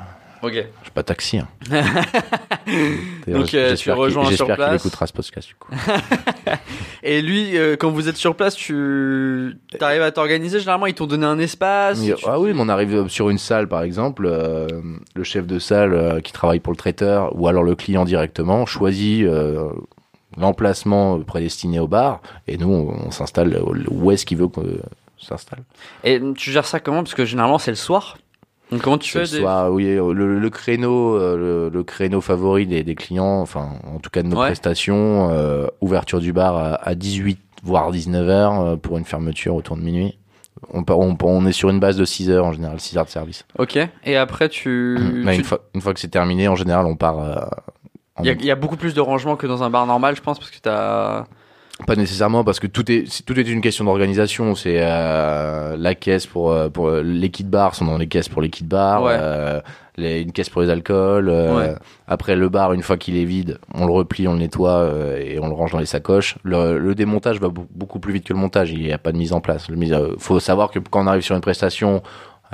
Ok. 0.42 0.52
Je 0.52 0.58
suis 0.82 0.90
pas 0.94 1.02
taxi. 1.02 1.38
Hein. 1.38 1.48
Donc, 3.26 3.54
euh, 3.54 3.74
tu 3.76 3.90
rejoins 3.90 4.24
sur 4.24 4.30
J'espère 4.32 4.46
qu'il 4.56 4.64
place. 4.66 4.80
écoutera 4.84 5.06
ce 5.06 5.12
podcast 5.14 5.48
du 5.48 5.54
coup. 5.54 5.72
Et 7.02 7.22
lui, 7.22 7.56
euh, 7.56 7.76
quand 7.78 7.90
vous 7.90 8.08
êtes 8.10 8.16
sur 8.18 8.34
place, 8.36 8.54
tu 8.54 9.56
arrives 9.80 10.02
à 10.02 10.10
t'organiser? 10.10 10.58
Généralement, 10.60 10.84
ils 10.86 10.92
t'ont 10.94 11.06
donné 11.06 11.24
un 11.24 11.38
espace. 11.38 12.02
Tu- 12.02 12.12
Ah 12.26 12.38
oui, 12.38 12.52
mais 12.54 12.60
on 12.60 12.68
arrive 12.68 13.08
sur 13.08 13.30
une 13.30 13.38
salle 13.38 13.68
par 13.68 13.82
exemple, 13.82 14.26
euh, 14.26 14.66
le 15.14 15.24
chef 15.24 15.46
de 15.46 15.58
salle 15.58 16.20
qui 16.22 16.32
travaille 16.32 16.60
pour 16.60 16.72
le 16.74 16.78
traiteur 16.78 17.30
ou 17.38 17.48
alors 17.48 17.62
le 17.62 17.74
client 17.74 18.04
directement 18.04 18.66
choisit 18.66 19.26
l'emplacement 20.36 21.20
prédestiné 21.20 21.78
au 21.80 21.86
bar 21.88 22.20
et 22.48 22.56
nous 22.56 22.68
on, 22.68 23.06
on 23.06 23.10
s'installe 23.10 23.60
où 23.90 24.10
est-ce 24.10 24.26
qu'il 24.26 24.38
veut 24.38 24.48
qu'on 24.48 24.62
s'installe. 25.18 25.60
Et 26.04 26.20
tu 26.36 26.50
gères 26.50 26.66
ça 26.66 26.80
comment? 26.80 27.02
Parce 27.02 27.14
que 27.14 27.24
généralement, 27.24 27.58
c'est 27.58 27.70
le 27.70 27.76
soir. 27.76 28.18
Donc 28.70 28.80
comment 28.82 28.98
tu 28.98 29.10
fais 29.12 29.20
le 29.20 29.26
des- 29.30 29.40
soir, 29.40 29.70
oui, 29.72 29.84
le, 29.94 30.38
le 30.38 30.50
créneau, 30.50 31.14
euh, 31.16 31.36
le, 31.36 31.68
le 31.68 31.84
créneau 31.84 32.20
favori 32.20 32.66
des, 32.66 32.82
des 32.82 32.94
clients, 32.94 33.40
enfin 33.40 33.68
en 33.94 33.98
tout 33.98 34.10
cas 34.10 34.22
de 34.22 34.28
nos 34.28 34.36
Ouais. 34.38 34.46
prestations, 34.46 35.28
euh, 35.30 35.66
ouverture 35.80 36.18
du 36.20 36.32
bar 36.32 36.56
à, 36.56 36.74
à 36.76 36.94
18 36.94 37.38
voire 37.62 37.90
19 37.92 38.28
heures 38.28 38.60
euh, 38.60 38.76
pour 38.76 38.98
une 38.98 39.04
fermeture 39.04 39.54
autour 39.54 39.76
de 39.76 39.82
minuit. 39.82 40.18
On, 40.72 40.82
on, 40.88 41.16
on 41.22 41.46
est 41.46 41.52
sur 41.52 41.68
une 41.68 41.78
base 41.78 41.96
de 41.96 42.04
6 42.06 42.30
heures 42.30 42.46
en 42.46 42.52
général, 42.52 42.80
6 42.80 42.96
heures 42.96 43.04
de 43.04 43.10
service. 43.10 43.44
Ok. 43.58 43.78
Et 44.04 44.16
après, 44.16 44.48
tu. 44.48 44.96
Une, 44.98 45.44
fois, 45.44 45.60
une 45.74 45.80
fois 45.82 45.92
que 45.92 46.00
c'est 46.00 46.08
terminé, 46.08 46.48
en 46.48 46.56
général, 46.56 46.86
on 46.86 46.96
part. 46.96 47.18
euh, 47.20 47.36
Il 48.20 48.26
y, 48.26 48.30
a, 48.30 48.32
il 48.32 48.44
y 48.44 48.50
a 48.50 48.54
beaucoup 48.54 48.76
plus 48.76 48.94
de 48.94 49.00
rangement 49.00 49.34
que 49.36 49.46
dans 49.46 49.62
un 49.64 49.70
bar 49.70 49.86
normal, 49.86 50.14
je 50.16 50.20
pense, 50.22 50.38
parce 50.38 50.50
que 50.50 50.58
t'as. 50.60 51.24
Pas 51.88 51.96
nécessairement 51.96 52.44
parce 52.44 52.60
que 52.60 52.68
tout 52.68 52.88
est 52.92 53.24
tout 53.26 53.36
est 53.36 53.42
une 53.42 53.60
question 53.60 53.84
d'organisation. 53.84 54.54
C'est 54.54 54.76
euh, 54.78 55.76
la 55.76 55.96
caisse 55.96 56.24
pour 56.24 56.52
euh, 56.52 56.68
pour 56.68 56.86
euh, 56.86 57.02
les 57.02 57.30
kits 57.30 57.42
bar 57.42 57.74
sont 57.74 57.84
dans 57.86 57.98
les 57.98 58.06
caisses 58.06 58.28
pour 58.28 58.40
les 58.42 58.48
kits 58.48 58.62
bar. 58.62 59.02
Ouais. 59.02 59.16
euh, 59.18 59.60
les, 59.96 60.20
une 60.22 60.30
caisse 60.30 60.48
pour 60.50 60.62
les 60.62 60.70
alcools. 60.70 61.28
euh, 61.28 61.56
Ouais. 61.56 61.74
Après 62.06 62.36
le 62.36 62.48
bar, 62.48 62.72
une 62.74 62.82
fois 62.82 62.96
qu'il 62.96 63.16
est 63.16 63.24
vide, 63.24 63.58
on 63.74 63.86
le 63.86 63.92
replie, 63.92 64.28
on 64.28 64.34
le 64.34 64.38
nettoie 64.38 64.88
et 65.18 65.40
on 65.40 65.48
le 65.48 65.54
range 65.54 65.72
dans 65.72 65.78
les 65.80 65.86
sacoches. 65.86 66.36
Le, 66.44 66.78
le 66.78 66.94
démontage 66.94 67.40
va 67.40 67.48
beau- 67.48 67.66
beaucoup 67.74 67.98
plus 67.98 68.12
vite 68.12 68.24
que 68.24 68.32
le 68.32 68.38
montage. 68.38 68.70
Il 68.70 68.78
n'y 68.80 68.92
a 68.92 68.98
pas 68.98 69.10
de 69.10 69.16
mise 69.16 69.32
en 69.32 69.40
place. 69.40 69.68
Le 69.68 69.74
mise, 69.74 69.96
faut 70.18 70.38
savoir 70.38 70.70
que 70.70 70.78
quand 70.78 71.02
on 71.02 71.08
arrive 71.08 71.22
sur 71.22 71.34
une 71.34 71.40
prestation, 71.42 72.04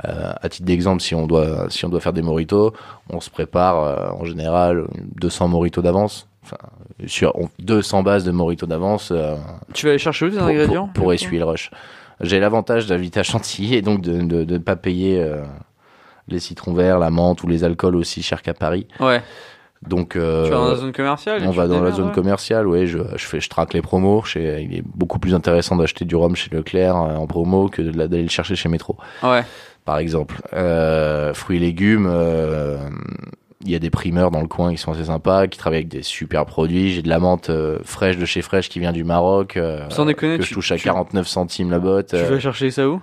euh, 0.05 0.33
à 0.41 0.49
titre 0.49 0.65
d'exemple, 0.65 1.01
si 1.01 1.13
on 1.15 1.27
doit 1.27 1.67
si 1.69 1.85
on 1.85 1.89
doit 1.89 1.99
faire 1.99 2.13
des 2.13 2.21
moritos, 2.21 2.73
on 3.09 3.19
se 3.19 3.29
prépare 3.29 3.83
euh, 3.83 4.09
en 4.19 4.25
général 4.25 4.85
200 5.15 5.47
moritos 5.47 5.81
d'avance. 5.81 6.27
Enfin, 6.43 6.57
sur 7.05 7.35
on- 7.35 7.49
200 7.59 8.01
bases 8.03 8.23
de 8.23 8.31
moritos 8.31 8.65
d'avance. 8.65 9.11
euh, 9.11 9.35
Tu 9.73 9.85
vas 9.85 9.91
aller 9.91 9.99
chercher 9.99 10.25
où 10.25 10.29
tes 10.29 10.37
pour, 10.37 10.47
ingrédients? 10.47 10.87
pour, 10.87 11.03
pour 11.03 11.13
essuyer 11.13 11.39
le 11.39 11.45
rush. 11.45 11.69
J'ai 12.19 12.39
l'avantage 12.39 12.87
d'habiter 12.87 13.19
à 13.19 13.23
Chantilly 13.23 13.75
et 13.75 13.81
donc 13.81 14.01
de 14.01 14.13
ne 14.13 14.25
de, 14.27 14.43
de 14.43 14.57
pas 14.57 14.75
payer 14.75 15.21
euh, 15.21 15.43
les 16.27 16.39
citrons 16.39 16.73
verts, 16.73 16.97
la 16.99 17.09
menthe 17.11 17.43
ou 17.43 17.47
les 17.47 17.63
alcools 17.63 17.95
aussi 17.95 18.23
chers 18.23 18.41
qu'à 18.41 18.53
Paris. 18.53 18.87
Ouais. 18.99 19.21
Donc 19.87 20.15
euh, 20.15 20.45
tu 20.45 20.51
vas 20.51 20.57
dans 20.57 20.69
la 20.69 20.75
zone 20.75 20.91
commerciale 20.91 21.43
et 21.43 21.47
on 21.47 21.51
tu 21.51 21.57
va 21.57 21.63
te 21.63 21.69
dans 21.69 21.75
la 21.75 21.79
démerdes, 21.81 21.95
zone 21.97 22.07
ouais. 22.09 22.13
commerciale, 22.13 22.67
ouais, 22.67 22.85
je, 22.85 22.99
je 23.15 23.25
fais 23.25 23.39
je 23.39 23.49
traque 23.49 23.73
les 23.73 23.81
promos. 23.81 24.21
Chez, 24.23 24.61
il 24.61 24.75
est 24.77 24.83
beaucoup 24.85 25.17
plus 25.17 25.33
intéressant 25.33 25.75
d'acheter 25.75 26.05
du 26.05 26.15
rhum 26.15 26.35
chez 26.35 26.51
Leclerc 26.55 26.95
euh, 26.95 27.15
en 27.15 27.25
promo 27.25 27.67
que 27.67 27.81
de 27.81 27.97
la- 27.97 28.07
d'aller 28.07 28.21
le 28.23 28.29
chercher 28.29 28.55
chez 28.55 28.69
Métro, 28.69 28.95
Ouais. 29.23 29.43
Par 29.85 29.97
exemple. 29.97 30.35
Euh, 30.53 31.33
fruits 31.33 31.57
et 31.57 31.59
légumes, 31.59 32.07
euh, 32.09 32.77
il 33.63 33.69
y 33.71 33.75
a 33.75 33.79
des 33.79 33.89
primeurs 33.89 34.31
dans 34.31 34.41
le 34.41 34.47
coin 34.47 34.71
qui 34.71 34.77
sont 34.77 34.91
assez 34.91 35.05
sympas, 35.05 35.47
qui 35.47 35.57
travaillent 35.59 35.79
avec 35.79 35.87
des 35.89 36.01
super 36.03 36.45
produits. 36.45 36.93
J'ai 36.93 37.01
de 37.01 37.09
la 37.09 37.19
menthe 37.19 37.49
euh, 37.49 37.79
fraîche 37.83 38.17
de 38.17 38.25
chez 38.25 38.41
Fraîche 38.41 38.69
qui 38.69 38.79
vient 38.79 38.91
du 38.91 39.03
Maroc, 39.03 39.57
euh, 39.57 39.87
Sans 39.89 40.05
déconner, 40.05 40.37
que 40.37 40.43
tu- 40.43 40.49
je 40.49 40.53
touche 40.55 40.71
à 40.71 40.77
tu- 40.77 40.83
49 40.85 41.27
centimes 41.27 41.69
la 41.71 41.79
botte. 41.79 42.07
Tu 42.09 42.15
euh, 42.15 42.29
vas 42.29 42.39
chercher 42.39 42.71
ça 42.71 42.87
où? 42.89 43.01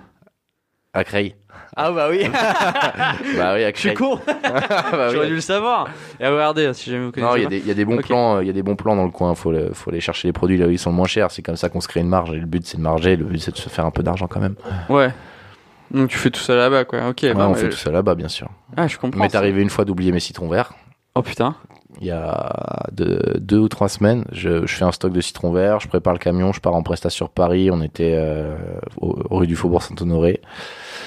à 0.93 1.03
Creil. 1.03 1.35
Ah 1.77 1.91
bah 1.91 2.07
oui. 2.09 2.23
bah 3.37 3.53
oui, 3.55 3.63
à 3.63 3.71
Je 3.71 3.77
suis 3.79 3.93
Creil. 3.93 3.95
con. 3.95 4.19
Bah 4.43 5.07
oui. 5.07 5.13
J'aurais 5.13 5.27
dû 5.27 5.35
le 5.35 5.41
savoir. 5.41 5.87
Et 6.19 6.27
regardez, 6.27 6.73
si 6.73 6.89
jamais 6.89 7.05
vous 7.05 7.11
connaissez 7.11 7.29
Non, 7.31 7.35
il 7.37 7.43
y, 7.43 7.45
a 7.45 7.49
des- 7.49 7.59
il 7.59 7.67
y 7.67 7.71
a 7.71 7.75
des 7.75 7.85
bons 7.85 7.97
plans, 7.97 8.37
euh, 8.37 8.43
il 8.43 8.47
y 8.47 8.49
a 8.49 8.53
des 8.53 8.63
bons 8.63 8.75
plans 8.75 8.95
dans 8.95 9.05
le 9.05 9.11
coin. 9.11 9.35
Faut, 9.35 9.51
le- 9.51 9.71
faut 9.73 9.91
aller 9.91 9.99
chercher 10.01 10.27
les 10.27 10.33
produits 10.33 10.57
là 10.57 10.65
où 10.65 10.71
ils 10.71 10.79
sont 10.79 10.89
le 10.89 10.95
moins 10.95 11.05
chers. 11.07 11.29
C'est 11.31 11.43
comme 11.43 11.55
ça 11.57 11.69
qu'on 11.69 11.79
se 11.79 11.87
crée 11.87 11.99
une 11.99 12.09
marge. 12.09 12.31
Et 12.31 12.37
le 12.39 12.47
but 12.47 12.65
c'est 12.65 12.77
de 12.77 12.81
marger. 12.81 13.15
Le 13.15 13.23
but 13.25 13.37
c'est 13.39 13.51
de 13.51 13.57
se 13.57 13.69
faire 13.69 13.85
un 13.85 13.91
peu 13.91 14.01
d'argent 14.01 14.27
quand 14.27 14.39
même. 14.41 14.55
Ouais. 14.89 15.09
Donc 15.91 16.09
tu 16.09 16.17
fais 16.17 16.29
tout 16.29 16.39
ça 16.39 16.55
là-bas, 16.55 16.85
quoi. 16.85 17.09
Ok. 17.09 17.19
Ouais, 17.23 17.33
bah, 17.33 17.47
on 17.47 17.53
mais- 17.53 17.59
fait 17.59 17.69
tout 17.69 17.77
ça 17.77 17.91
là-bas, 17.91 18.15
bien 18.15 18.27
sûr. 18.27 18.49
Ah, 18.77 18.87
je 18.87 18.97
comprends. 18.97 19.19
Il 19.19 19.23
m'est 19.23 19.35
arrivé 19.35 19.61
une 19.61 19.69
fois 19.69 19.85
d'oublier 19.85 20.11
mes 20.11 20.19
citrons 20.19 20.47
verts. 20.47 20.73
Oh 21.15 21.21
putain. 21.21 21.55
Il 21.99 22.07
y 22.07 22.11
a 22.11 22.85
deux, 22.91 23.19
deux 23.39 23.57
ou 23.57 23.67
trois 23.67 23.89
semaines, 23.89 24.23
je, 24.31 24.65
je 24.65 24.75
fais 24.75 24.85
un 24.85 24.91
stock 24.91 25.11
de 25.11 25.19
citrons 25.21 25.51
verts, 25.51 25.79
je 25.79 25.87
prépare 25.87 26.13
le 26.13 26.19
camion, 26.19 26.53
je 26.53 26.61
pars 26.61 26.73
en 26.73 26.83
prestation 26.83 27.25
sur 27.25 27.29
Paris. 27.29 27.71
On 27.71 27.81
était 27.81 28.13
euh, 28.15 28.55
au, 29.01 29.17
rue 29.31 29.47
du 29.47 29.55
Faubourg 29.55 29.81
Saint-Honoré. 29.81 30.39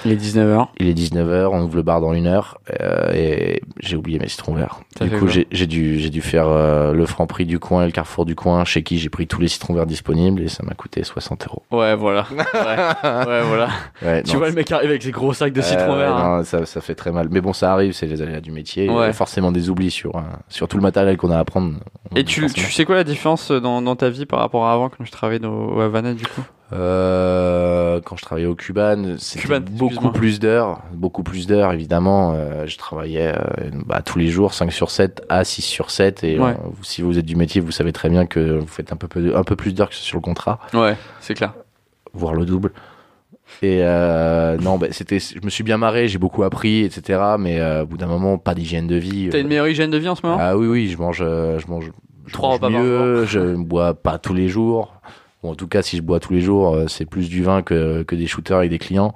Il 0.04 0.12
est 0.12 0.16
19h. 0.16 0.68
Il 0.78 0.88
est 0.88 0.94
19h, 0.98 1.48
on 1.52 1.62
ouvre 1.62 1.76
le 1.76 1.82
bar 1.82 2.00
dans 2.00 2.12
une 2.12 2.26
heure 2.26 2.58
euh, 2.80 3.12
et 3.14 3.62
j'ai 3.80 3.96
oublié 3.96 4.18
mes 4.18 4.28
citrons 4.28 4.54
verts. 4.54 4.80
Du 5.00 5.10
coup, 5.10 5.28
j'ai 5.28 5.66
dû, 5.66 5.98
j'ai 5.98 6.10
dû 6.10 6.20
faire 6.20 6.48
euh, 6.48 6.92
le 6.92 7.06
franc 7.06 7.26
prix 7.26 7.46
du 7.46 7.58
coin 7.58 7.82
et 7.82 7.86
le 7.86 7.92
carrefour 7.92 8.24
du 8.24 8.34
coin, 8.34 8.64
chez 8.64 8.82
qui 8.82 8.98
j'ai 8.98 9.08
pris 9.08 9.26
tous 9.26 9.40
les 9.40 9.48
citrons 9.48 9.74
verts 9.74 9.86
disponibles 9.86 10.42
et 10.42 10.48
ça 10.48 10.62
m'a 10.64 10.74
coûté 10.74 11.02
60 11.04 11.46
euros. 11.46 11.62
Ouais, 11.70 11.94
voilà. 11.94 12.26
Ouais, 12.54 13.26
ouais 13.26 13.42
voilà. 13.42 13.68
Ouais, 14.02 14.22
tu 14.22 14.32
non, 14.32 14.38
vois 14.38 14.48
le 14.48 14.54
mec 14.54 14.70
arrive 14.72 14.90
avec 14.90 15.02
ses 15.02 15.10
gros 15.10 15.32
sacs 15.32 15.52
de 15.52 15.60
citron 15.62 15.94
euh, 15.94 15.98
vert. 15.98 16.16
hein. 16.16 16.38
non, 16.38 16.44
ça, 16.44 16.66
ça 16.66 16.80
fait 16.80 16.94
très 16.94 17.10
mal. 17.12 17.28
Mais 17.30 17.40
bon, 17.40 17.52
ça 17.52 17.72
arrive, 17.72 17.92
c'est 17.92 18.06
les 18.06 18.22
aléas 18.22 18.40
du 18.40 18.50
métier. 18.52 18.86
Il 18.86 18.92
y 18.92 18.96
a 18.96 19.12
forcément 19.12 19.52
des 19.52 19.70
oublis 19.70 19.90
sur, 19.90 20.12
sur 20.48 20.68
tout 20.68 20.76
le 20.76 20.82
matériel 20.82 21.16
qu'on 21.16 21.30
a 21.30 21.38
à 21.38 21.44
prendre. 21.44 21.74
Et 22.14 22.24
tu, 22.24 22.46
tu 22.46 22.70
sais 22.72 22.84
quoi 22.84 22.94
la 22.96 23.04
différence 23.04 23.50
dans, 23.50 23.80
dans 23.82 23.96
ta 23.96 24.10
vie 24.10 24.26
par 24.26 24.40
rapport 24.40 24.66
à 24.66 24.72
avant 24.72 24.88
quand 24.88 25.04
je 25.04 25.10
travaillais 25.10 25.44
au 25.46 25.80
Havana 25.80 26.14
du 26.14 26.24
coup? 26.26 26.42
Euh, 26.72 28.00
quand 28.04 28.16
je 28.16 28.22
travaillais 28.22 28.46
au 28.46 28.54
Cuban, 28.54 29.14
c'était 29.18 29.60
beaucoup 29.60 30.10
plus 30.10 30.40
d'heures, 30.40 30.80
beaucoup 30.92 31.22
plus 31.22 31.46
d'heures 31.46 31.72
évidemment. 31.72 32.32
Euh, 32.34 32.66
je 32.66 32.76
travaillais 32.78 33.34
euh, 33.36 33.70
bah, 33.86 34.02
tous 34.02 34.18
les 34.18 34.28
jours, 34.28 34.54
5 34.54 34.72
sur 34.72 34.90
7 34.90 35.22
à 35.28 35.44
6 35.44 35.62
sur 35.62 35.90
7 35.90 36.24
et 36.24 36.38
Ouais. 36.38 36.56
si 36.82 37.02
vous 37.02 37.18
êtes 37.18 37.26
du 37.26 37.36
métier, 37.36 37.60
vous 37.60 37.72
savez 37.72 37.92
très 37.92 38.08
bien 38.08 38.26
que 38.26 38.58
vous 38.58 38.66
faites 38.66 38.92
un 38.92 38.96
peu, 38.96 39.06
peu- 39.08 39.36
un 39.36 39.44
peu 39.44 39.56
plus 39.56 39.74
d'heures 39.74 39.90
que 39.90 39.94
sur 39.94 40.16
le 40.16 40.22
contrat, 40.22 40.58
Ouais, 40.74 40.96
c'est 41.20 41.34
clair. 41.34 41.52
voire 42.14 42.34
le 42.34 42.44
double. 42.44 42.72
Et 43.60 43.80
euh, 43.82 44.56
non, 44.56 44.78
bah, 44.78 44.86
c'était, 44.92 45.18
je 45.18 45.44
me 45.44 45.50
suis 45.50 45.62
bien 45.64 45.76
marré, 45.76 46.08
j'ai 46.08 46.18
beaucoup 46.18 46.42
appris, 46.42 46.80
etc. 46.84 47.20
Mais 47.38 47.60
euh, 47.60 47.82
au 47.82 47.86
bout 47.86 47.98
d'un 47.98 48.06
moment, 48.06 48.38
pas 48.38 48.54
d'hygiène 48.54 48.86
de 48.86 48.96
vie. 48.96 49.28
T'as 49.30 49.40
une 49.40 49.48
meilleure 49.48 49.68
hygiène 49.68 49.90
de 49.90 49.98
vie 49.98 50.08
en 50.08 50.14
ce 50.14 50.24
moment? 50.24 50.38
Ah 50.40 50.56
oui, 50.56 50.66
oui, 50.66 50.88
je 50.88 50.96
mange, 50.96 51.18
je 51.18 51.66
mange, 51.68 51.90
je 52.26 52.32
Trois 52.32 52.50
mange 52.50 52.60
repas 52.60 52.70
mieux, 52.70 53.24
je 53.26 53.56
bois 53.56 53.92
pas 53.94 54.18
tous 54.18 54.32
les 54.32 54.48
jours. 54.48 54.94
Ou 55.42 55.50
en 55.50 55.54
tout 55.54 55.66
cas, 55.66 55.82
si 55.82 55.96
je 55.96 56.02
bois 56.02 56.20
tous 56.20 56.32
les 56.32 56.40
jours, 56.40 56.74
euh, 56.74 56.86
c'est 56.88 57.04
plus 57.04 57.28
du 57.28 57.42
vin 57.42 57.62
que, 57.62 58.02
que 58.04 58.14
des 58.14 58.26
shooters 58.26 58.58
avec 58.58 58.70
des 58.70 58.78
clients. 58.78 59.14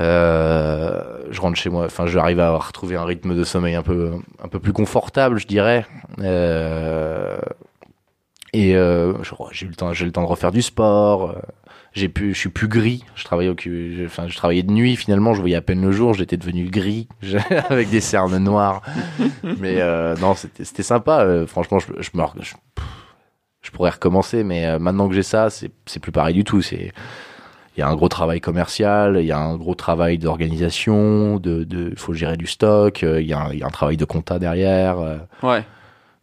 Euh, 0.00 1.26
je 1.30 1.40
rentre 1.40 1.58
chez 1.58 1.68
moi, 1.68 1.84
enfin, 1.84 2.06
j'arrive 2.06 2.40
à 2.40 2.56
retrouver 2.56 2.96
un 2.96 3.04
rythme 3.04 3.36
de 3.36 3.44
sommeil 3.44 3.74
un 3.74 3.82
peu, 3.82 4.12
un 4.42 4.48
peu 4.48 4.58
plus 4.58 4.72
confortable, 4.72 5.38
je 5.38 5.46
dirais. 5.46 5.86
Euh, 6.20 7.36
et 8.54 8.72
j'ai 8.72 9.66
eu 9.66 9.68
le 9.68 9.74
temps, 9.74 9.92
j'ai 9.92 10.04
le 10.04 10.12
temps 10.12 10.22
de 10.22 10.26
refaire 10.26 10.50
du 10.50 10.62
sport. 10.62 11.36
J'ai 11.94 12.08
pu, 12.08 12.32
je 12.32 12.38
suis 12.38 12.48
plus 12.48 12.68
gris. 12.68 13.04
Je 13.14 13.24
travaillais 13.24 14.62
de 14.62 14.72
nuit 14.72 14.96
finalement. 14.96 15.34
Je 15.34 15.40
voyais 15.40 15.56
à 15.56 15.62
peine 15.62 15.82
le 15.82 15.92
jour. 15.92 16.12
J'étais 16.14 16.36
devenu 16.36 16.68
gris 16.68 17.08
avec 17.68 17.88
des 17.88 18.00
cernes 18.00 18.36
noires. 18.38 18.82
mais 19.58 19.80
non, 20.20 20.34
c'était, 20.34 20.64
c'était 20.64 20.82
sympa. 20.82 21.46
franchement, 21.46 21.78
je, 21.78 21.86
je 22.00 22.10
me, 22.14 22.22
je 23.62 23.70
pourrais 23.70 23.90
recommencer, 23.90 24.44
mais 24.44 24.66
euh, 24.66 24.78
maintenant 24.78 25.08
que 25.08 25.14
j'ai 25.14 25.22
ça, 25.22 25.48
c'est, 25.50 25.70
c'est 25.86 26.00
plus 26.00 26.12
pareil 26.12 26.34
du 26.34 26.44
tout. 26.44 26.62
C'est, 26.62 26.92
il 27.76 27.80
y 27.80 27.82
a 27.82 27.88
un 27.88 27.94
gros 27.96 28.08
travail 28.08 28.40
commercial, 28.40 29.16
il 29.20 29.26
y 29.26 29.32
a 29.32 29.38
un 29.38 29.56
gros 29.56 29.74
travail 29.74 30.18
d'organisation, 30.18 31.38
de, 31.38 31.64
de, 31.64 31.88
il 31.92 31.98
faut 31.98 32.12
gérer 32.12 32.36
du 32.36 32.46
stock, 32.46 33.02
euh, 33.02 33.20
il 33.20 33.26
y 33.28 33.32
a, 33.32 33.38
un- 33.46 33.52
il 33.52 33.58
y 33.60 33.62
a 33.62 33.66
un 33.66 33.70
travail 33.70 33.96
de 33.96 34.04
compta 34.04 34.38
derrière. 34.38 34.98
euh, 34.98 35.16
Ouais. 35.42 35.64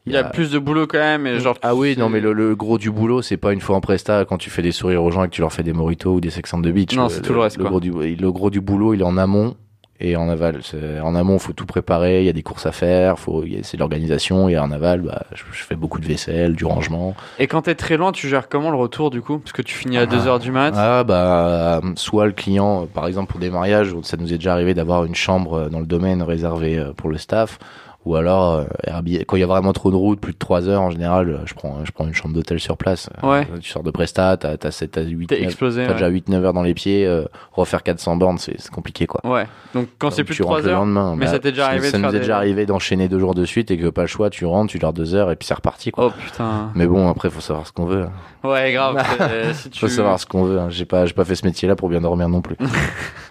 Il 0.06 0.14
y 0.14 0.18
a 0.18 0.24
plus 0.24 0.50
de 0.50 0.58
boulot 0.58 0.88
quand 0.88 0.98
même. 0.98 1.28
Et 1.28 1.40
genre, 1.40 1.58
ah 1.62 1.76
oui, 1.76 1.96
non, 1.96 2.10
mais 2.10 2.20
le, 2.20 2.34
le 2.34 2.56
gros 2.56 2.80
du 2.80 2.90
boulot, 2.90 3.22
c'est 3.22 3.38
pas 3.38 3.54
une 3.54 3.62
fois 3.62 3.76
en 3.76 3.82
presta 3.82 4.26
quand 4.26 4.38
tu 4.38 4.50
fais 4.50 4.64
des 4.64 4.72
sourires 4.72 5.04
aux 5.04 5.12
gens 5.12 5.24
et 5.24 5.28
que 5.30 5.34
tu 5.36 5.42
leur 5.42 5.54
fais 5.54 5.62
des 5.62 5.74
moritos 5.74 6.16
ou 6.16 6.20
des 6.22 6.32
sexants 6.32 6.58
de 6.58 6.72
beach. 6.72 6.96
Non, 6.96 7.10
c'est 7.10 7.22
tout 7.22 7.34
le 7.34 7.40
reste, 7.42 7.58
quoi. 7.60 7.70
Gros 7.70 7.80
du, 7.80 7.92
le 7.92 8.32
gros 8.32 8.50
du 8.50 8.60
boulot, 8.60 8.96
il 8.96 9.02
est 9.02 9.06
en 9.06 9.18
amont 9.18 9.56
et 10.00 10.16
en 10.16 10.30
aval. 10.30 10.62
En 11.04 11.16
amont, 11.16 11.40
faut 11.40 11.54
tout 11.54 11.66
préparer, 11.66 12.22
il 12.22 12.26
y 12.26 12.30
a 12.30 12.34
des 12.34 12.44
courses 12.44 12.66
à 12.66 12.72
faire, 12.72 13.20
faut, 13.20 13.44
c'est 13.64 13.78
l'organisation 13.78 14.50
et 14.50 14.58
en 14.58 14.72
aval, 14.72 15.02
bah, 15.02 15.24
je, 15.34 15.44
je 15.52 15.64
fais 15.64 15.76
beaucoup 15.76 16.00
de 16.00 16.06
vaisselle, 16.06 16.56
du 16.56 16.66
rangement. 16.66 17.16
Et 17.38 17.48
quand 17.48 17.64
t'es 17.64 17.76
très 17.76 17.98
loin, 17.98 18.12
tu 18.12 18.28
gères 18.28 18.50
comment 18.50 18.72
le 18.72 18.78
retour 18.78 19.10
du 19.10 19.22
coup? 19.22 19.40
Parce 19.40 19.52
que 19.52 19.62
tu 19.62 19.76
finis 19.76 19.98
à 19.98 20.06
2h 20.06 20.40
du 20.40 20.52
mat. 20.52 20.74
Ah 20.76 21.04
bah 21.04 21.82
soit 21.96 22.26
le 22.26 22.32
client, 22.32 22.88
par 22.94 23.08
exemple 23.08 23.32
pour 23.32 23.40
des 23.40 23.50
mariages, 23.50 23.96
ça 24.04 24.18
nous 24.18 24.34
est 24.34 24.38
déjà 24.38 24.54
arrivé 24.54 24.74
d'avoir 24.74 25.06
une 25.06 25.16
chambre 25.16 25.54
euh, 25.54 25.70
dans 25.70 25.80
le 25.80 25.86
domaine 25.86 26.22
réservée 26.22 26.78
euh, 26.78 26.94
pour 26.94 27.10
le 27.10 27.18
staff, 27.18 27.60
Ou 28.06 28.16
alors, 28.16 28.54
euh, 28.54 28.64
Airbnb- 28.88 29.26
quand 29.26 29.36
il 29.36 29.42
y 29.42 29.44
a 29.44 29.48
vraiment 29.48 29.74
trop 29.74 29.92
de 29.92 29.96
route, 29.98 30.20
plus 30.22 30.32
de 30.32 30.38
3 30.38 30.70
heures 30.70 30.82
en 30.82 30.90
général, 30.90 31.30
euh, 31.30 31.38
je 31.46 31.54
prends, 31.54 31.80
je 31.84 31.92
prends 31.92 32.08
une 32.08 32.14
chambre 32.14 32.34
d'hôtel 32.34 32.58
sur 32.60 32.78
place. 32.78 33.10
Ouais. 33.24 33.46
Euh, 33.54 33.60
Tu 33.60 33.70
sors 33.70 33.84
de 33.84 33.92
Presta, 33.92 34.38
t'as, 34.38 34.56
t'as 34.56 34.72
7 34.72 34.98
à 34.98 35.02
8, 35.02 35.28
T'es 35.28 35.36
9, 35.36 35.44
explosé. 35.44 35.84
t'as 35.84 35.90
ouais. 35.90 35.94
déjà 35.96 36.10
8-9 36.10 36.46
heures 36.46 36.54
dans 36.54 36.64
les 36.64 36.74
pieds, 36.74 37.06
euh, 37.06 37.26
refaire 37.52 37.84
400 37.84 38.16
bornes, 38.16 38.38
c'est, 38.38 38.56
c'est 38.60 38.72
compliqué 38.72 39.06
quoi. 39.06 39.20
Ouais. 39.30 39.46
Donc 39.74 39.90
quand 40.00 40.08
Donc, 40.08 40.14
c'est 40.16 40.24
plus 40.24 40.34
de 40.34 40.38
tu 40.38 40.44
rentres 40.44 40.60
3 40.60 40.68
le 40.68 40.74
heures. 40.74 40.80
lendemain. 40.80 41.16
mais 41.18 41.26
Bah, 41.26 41.32
ça 41.32 41.40
t'est 41.40 41.52
déjà 41.52 41.64
ça- 41.64 41.70
arrivé 41.72 41.88
de 41.88 41.92
Ça 41.92 41.98
nous 41.98 42.04
faire 42.04 42.10
est 42.10 42.14
des- 42.14 42.20
déjà 42.20 42.38
arrivé 42.38 42.66
d'enchaîner 42.66 43.10
deux 43.10 43.20
jours 43.20 43.36
de 43.36 43.44
suite 43.44 43.70
et 43.70 43.78
que 43.78 43.90
pas 43.90 44.02
le 44.04 44.08
choix, 44.08 44.30
tu 44.30 44.46
rentres, 44.46 44.72
tu 44.72 44.80
dors 44.80 44.94
deux 44.94 45.14
heures 45.14 45.30
et 45.30 45.36
puis 45.36 45.46
c'est 45.46 45.54
reparti 45.54 45.92
quoi. 45.92 46.06
Oh 46.08 46.12
putain. 46.18 46.72
Mais 46.76 46.88
bon, 46.88 47.10
après, 47.10 47.30
faut 47.30 47.42
savoir 47.42 47.68
ce 47.68 47.74
qu'on 47.74 47.86
veut. 47.86 48.04
hein. 48.04 48.48
Ouais, 48.48 48.72
grave. 48.72 48.98
si 49.54 49.70
tu... 49.70 49.80
Faut 49.82 49.90
savoir 49.90 50.18
ce 50.20 50.26
qu'on 50.26 50.44
veut. 50.46 50.58
hein. 50.60 50.68
J'ai 50.70 50.86
pas, 50.86 51.06
j'ai 51.06 51.14
pas 51.14 51.26
fait 51.26 51.36
ce 51.36 51.46
métier-là 51.46 51.76
pour 51.76 51.90
bien 51.90 52.00
dormir 52.00 52.30
non 52.30 52.42
plus. 52.42 52.56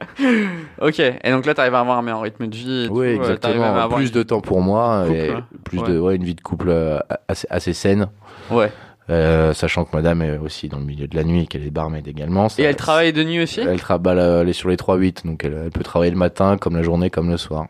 Ok. 0.80 0.98
Et 1.00 1.30
donc 1.30 1.46
là, 1.46 1.54
t'arrives 1.54 1.74
à 1.74 1.80
avoir 1.80 1.98
un 1.98 2.02
meilleur 2.02 2.20
rythme 2.20 2.46
de 2.46 2.54
vie. 2.56 2.84
Et 2.84 2.88
Oui, 2.88 2.88
tout, 2.88 3.22
euh, 3.22 3.26
à 3.28 3.32
exactement. 3.32 3.64
avoir 3.64 3.88
Plus 3.98 4.08
une- 4.08 4.14
de 4.14 4.22
temps 4.22 4.40
pour 4.40 4.60
moi 4.60 5.04
Couple, 5.06 5.16
et 5.16 5.30
hein. 5.30 5.44
plus 5.64 5.78
Ouais. 5.80 5.88
de, 5.88 5.98
ouais, 5.98 6.16
une 6.16 6.24
vie 6.24 6.34
de 6.34 6.40
couple 6.40 6.68
euh, 6.70 6.98
assez, 7.28 7.46
assez 7.50 7.72
saine. 7.72 8.08
Ouais. 8.50 8.70
Euh, 9.10 9.52
sachant 9.52 9.84
que 9.84 9.94
madame 9.94 10.22
est 10.22 10.38
aussi 10.38 10.68
dans 10.68 10.78
le 10.78 10.84
milieu 10.84 11.06
de 11.06 11.14
la 11.14 11.24
nuit 11.24 11.42
et 11.42 11.46
qu'elle 11.46 11.66
est 11.66 11.70
barmaid 11.70 12.08
également. 12.08 12.48
ça- 12.48 12.62
Et 12.62 12.64
elle 12.64 12.76
travaille 12.76 13.12
de 13.12 13.22
nuit 13.22 13.42
aussi? 13.42 13.60
Elle 13.60 13.78
travaille, 13.80 14.18
elle 14.18 14.48
est 14.48 14.52
sur 14.54 14.70
les 14.70 14.76
3-8, 14.76 15.26
donc 15.26 15.44
elle, 15.44 15.60
elle 15.66 15.70
peut 15.70 15.82
travailler 15.82 16.10
le 16.10 16.16
matin, 16.16 16.56
comme 16.56 16.74
la 16.76 16.82
journée, 16.82 17.10
comme 17.10 17.28
le 17.30 17.36
soir. 17.36 17.66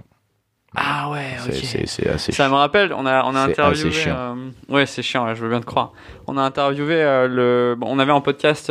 Ah 0.76 1.08
ouais, 1.10 1.36
ok. 1.46 1.52
C'est 1.86 2.08
assez 2.08 2.32
Ça 2.32 2.48
me 2.48 2.54
rappelle, 2.54 2.92
on 2.92 3.04
a, 3.06 3.24
on 3.24 3.34
a 3.36 3.40
interviewé. 3.40 3.92
chiant. 3.92 4.16
euh, 4.16 4.34
Ouais, 4.74 4.86
c'est 4.86 5.02
chiant, 5.02 5.32
je 5.34 5.42
veux 5.42 5.48
bien 5.48 5.60
te 5.60 5.66
croire. 5.66 5.92
On 6.26 6.36
a 6.36 6.42
interviewé 6.42 6.94
euh, 7.00 7.28
le. 7.28 7.74
bon, 7.78 7.86
on 7.90 7.98
avait 8.00 8.10
en 8.12 8.20
podcast, 8.20 8.70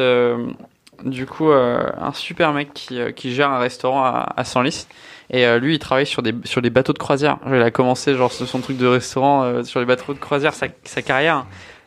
du 1.03 1.25
coup, 1.25 1.51
euh, 1.51 1.83
un 1.99 2.13
super 2.13 2.53
mec 2.53 2.73
qui, 2.73 2.99
euh, 2.99 3.11
qui 3.11 3.33
gère 3.33 3.51
un 3.51 3.59
restaurant 3.59 4.03
à, 4.03 4.33
à 4.35 4.43
Senlis. 4.43 4.87
Et 5.29 5.45
euh, 5.45 5.59
lui, 5.59 5.75
il 5.75 5.79
travaille 5.79 6.05
sur 6.05 6.21
des, 6.21 6.33
sur 6.43 6.61
des 6.61 6.69
bateaux 6.69 6.93
de 6.93 6.97
croisière. 6.99 7.37
Il 7.47 7.61
a 7.61 7.71
commencé, 7.71 8.15
genre, 8.15 8.31
son 8.31 8.59
truc 8.59 8.77
de 8.77 8.87
restaurant 8.87 9.43
euh, 9.43 9.63
sur 9.63 9.79
les 9.79 9.85
bateaux 9.85 10.13
de 10.13 10.19
croisière, 10.19 10.53
sa, 10.53 10.67
sa 10.83 11.01
carrière. 11.01 11.45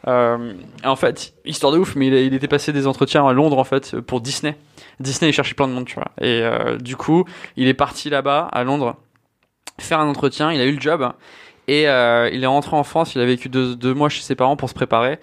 Euh, 0.09 0.55
en 0.85 0.97
fait, 0.97 1.35
histoire 1.45 1.73
de 1.73 1.79
ouf, 1.79 1.97
mais 1.97 2.07
il, 2.07 2.15
il 2.15 2.35
était 2.35 2.49
passé 2.49 2.73
des 2.73 2.87
entretiens 2.87 3.27
à 3.27 3.33
Londres, 3.33 3.59
en 3.59 3.65
fait, 3.65 4.01
pour 4.01 4.21
Disney. 4.21 4.57
Disney, 5.01 5.31
il 5.31 5.35
cherchait 5.35 5.55
plein 5.55 5.69
de 5.69 5.73
monde, 5.73 5.87
tu 5.87 5.95
vois. 5.97 6.11
Et 6.21 6.43
euh, 6.43 6.79
du 6.79 6.97
coup, 6.97 7.25
il 7.57 7.69
est 7.69 7.75
parti 7.75 8.11
là-bas, 8.11 8.49
à 8.51 8.65
Londres, 8.65 8.97
faire 9.79 10.01
un 10.01 10.09
entretien. 10.09 10.53
Il 10.53 10.61
a 10.61 10.65
eu 10.65 10.73
le 10.73 10.81
job. 10.81 11.13
Et 11.69 11.83
il 11.83 12.45
est 12.45 12.47
rentré 12.47 12.77
en 12.77 12.85
France, 12.85 13.17
il 13.17 13.21
a 13.21 13.27
vécu 13.27 13.49
deux, 13.49 13.75
deux 13.75 13.93
mois 13.93 14.09
chez 14.09 14.23
ses 14.23 14.37
parents 14.37 14.57
pour 14.57 14.69
se 14.69 14.75
préparer. 14.75 15.19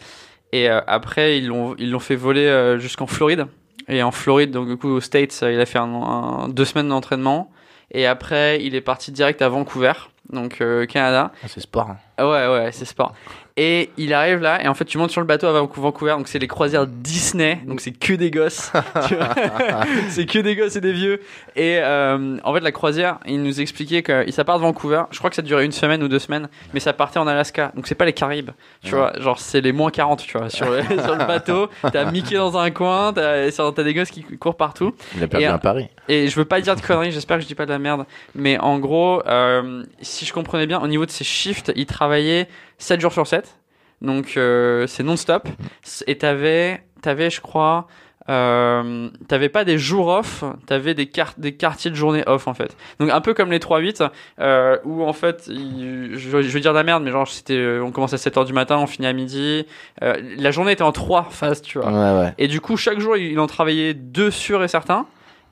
Et 0.51 0.67
après, 0.67 1.37
ils 1.37 1.47
l'ont 1.47 1.73
ils 1.77 1.89
l'ont 1.89 1.99
fait 1.99 2.17
voler 2.17 2.75
jusqu'en 2.79 3.07
Floride. 3.07 3.47
Et 3.87 4.01
en 4.03 4.11
Floride, 4.11 4.51
donc 4.51 4.67
du 4.67 4.77
coup 4.77 4.89
aux 4.89 5.01
States, 5.01 5.37
euh, 5.43 5.51
il 5.51 5.59
a 5.59 5.65
fait 5.65 5.79
deux 6.49 6.65
semaines 6.65 6.89
d'entraînement. 6.89 7.51
Et 7.91 8.07
après, 8.07 8.63
il 8.63 8.75
est 8.75 8.81
parti 8.81 9.11
direct 9.11 9.41
à 9.41 9.49
Vancouver, 9.49 9.93
donc 10.31 10.61
euh, 10.61 10.85
Canada. 10.85 11.31
Ah, 11.43 11.47
C'est 11.47 11.59
sport. 11.59 11.91
hein. 11.91 11.97
Ah 12.17 12.27
Ouais, 12.29 12.47
ouais, 12.47 12.69
c'est 12.71 12.85
sport. 12.85 13.13
Et 13.55 13.91
il 13.97 14.15
arrive 14.15 14.39
là, 14.39 14.63
et 14.63 14.67
en 14.67 14.73
fait, 14.73 14.85
tu 14.85 14.97
montes 14.97 15.11
sur 15.11 15.21
le 15.21 15.27
bateau 15.27 15.45
à 15.45 15.51
Vancou- 15.53 15.79
Vancouver, 15.79 16.11
donc 16.17 16.27
c'est 16.27 16.39
les 16.39 16.47
croisières 16.47 16.87
Disney, 16.87 17.59
donc 17.67 17.81
c'est 17.81 17.91
que 17.91 18.13
des 18.13 18.31
gosses. 18.31 18.71
c'est 20.09 20.25
que 20.25 20.39
des 20.39 20.55
gosses 20.55 20.75
et 20.75 20.81
des 20.81 20.91
vieux. 20.93 21.21
Et 21.55 21.77
euh, 21.79 22.37
en 22.43 22.53
fait, 22.53 22.61
la 22.61 22.71
croisière, 22.71 23.19
il 23.27 23.43
nous 23.43 23.61
expliquait 23.61 24.01
que 24.01 24.29
ça 24.31 24.43
part 24.43 24.57
de 24.57 24.63
Vancouver. 24.63 25.03
Je 25.11 25.17
crois 25.19 25.29
que 25.29 25.35
ça 25.35 25.41
durait 25.43 25.65
une 25.65 25.71
semaine 25.71 26.01
ou 26.03 26.07
deux 26.07 26.17
semaines, 26.19 26.47
mais 26.73 26.79
ça 26.79 26.93
partait 26.93 27.19
en 27.19 27.27
Alaska. 27.27 27.71
Donc 27.75 27.87
c'est 27.87 27.95
pas 27.95 28.05
les 28.05 28.13
Caraïbes, 28.13 28.51
tu 28.83 28.93
Ouais. 28.93 28.99
vois. 28.99 29.13
Genre, 29.19 29.39
c'est 29.39 29.61
les 29.61 29.71
moins 29.71 29.91
40, 29.91 30.23
tu 30.25 30.37
vois, 30.37 30.49
sur 30.49 30.69
le, 30.69 30.81
sur 31.03 31.15
le 31.15 31.25
bateau. 31.27 31.69
T'as 31.91 32.09
Mickey 32.11 32.35
dans 32.35 32.57
un 32.57 32.71
coin, 32.71 33.13
t'as 33.13 33.51
des 33.83 33.93
gosses 33.93 34.09
qui 34.11 34.23
courent 34.23 34.57
partout. 34.57 34.95
Il 35.15 35.23
a 35.23 35.27
perdu 35.27 35.45
Et, 35.45 35.47
un 35.47 35.57
pari. 35.59 35.89
Et 36.07 36.27
je 36.27 36.35
veux 36.35 36.45
pas 36.45 36.59
dire 36.61 36.75
de 36.75 36.81
conneries, 36.81 37.11
j'espère 37.11 37.37
que 37.37 37.43
je 37.43 37.47
dis 37.47 37.55
pas 37.55 37.65
de 37.65 37.71
la 37.71 37.79
merde. 37.79 38.05
Mais 38.35 38.57
en 38.59 38.79
gros, 38.79 39.21
euh, 39.27 39.83
si 40.01 40.25
je 40.25 40.33
comprenais 40.33 40.65
bien, 40.65 40.79
au 40.81 40.87
niveau 40.87 41.05
de 41.05 41.11
ses 41.11 41.23
shifts, 41.23 41.71
il 41.75 41.85
travaillait 42.07 42.47
7 42.79 42.99
jours 42.99 43.13
sur 43.13 43.25
7. 43.27 43.57
Donc 44.01 44.33
euh, 44.35 44.85
c'est 44.87 45.03
non-stop. 45.03 45.47
Et 46.07 46.17
t'avais, 46.17 46.83
t'avais, 47.01 47.29
je 47.29 47.39
crois, 47.39 47.87
euh, 48.29 49.09
t'avais 49.29 49.47
pas 49.49 49.63
des 49.63 49.77
jours 49.77 50.07
off, 50.07 50.43
t'avais 50.65 50.93
des, 50.93 51.05
quart- 51.07 51.35
des 51.37 51.53
quartiers 51.55 51.89
de 51.91 51.95
journée 51.95 52.23
off 52.27 52.47
en 52.47 52.53
fait. 52.53 52.75
Donc 52.99 53.09
un 53.09 53.21
peu 53.21 53.33
comme 53.33 53.51
les 53.51 53.59
3-8, 53.59 54.09
euh, 54.39 54.77
où 54.83 55.03
en 55.05 55.13
fait, 55.13 55.45
il- 55.47 56.11
je, 56.15 56.41
je 56.41 56.49
veux 56.49 56.59
dire 56.59 56.73
de 56.73 56.77
la 56.77 56.83
merde, 56.83 57.03
mais 57.03 57.11
genre 57.11 57.27
c'était, 57.27 57.55
euh, 57.57 57.81
on 57.83 57.91
commence 57.91 58.13
à 58.13 58.17
7h 58.17 58.45
du 58.45 58.51
matin, 58.53 58.77
on 58.79 58.87
finit 58.87 59.07
à 59.07 59.13
midi. 59.13 59.65
Euh, 60.01 60.15
la 60.37 60.51
journée 60.51 60.73
était 60.73 60.83
en 60.83 60.91
trois 60.91 61.23
phases, 61.31 61.61
tu 61.61 61.79
vois. 61.79 61.89
Ouais, 61.89 62.19
ouais. 62.25 62.33
Et 62.37 62.49
du 62.49 62.59
coup, 62.59 62.75
chaque 62.75 62.99
jour, 62.99 63.15
il 63.15 63.39
en 63.39 63.47
travaillait 63.47 63.93
deux 63.93 64.31
sûrs 64.31 64.61
et 64.63 64.67
certains. 64.67 65.05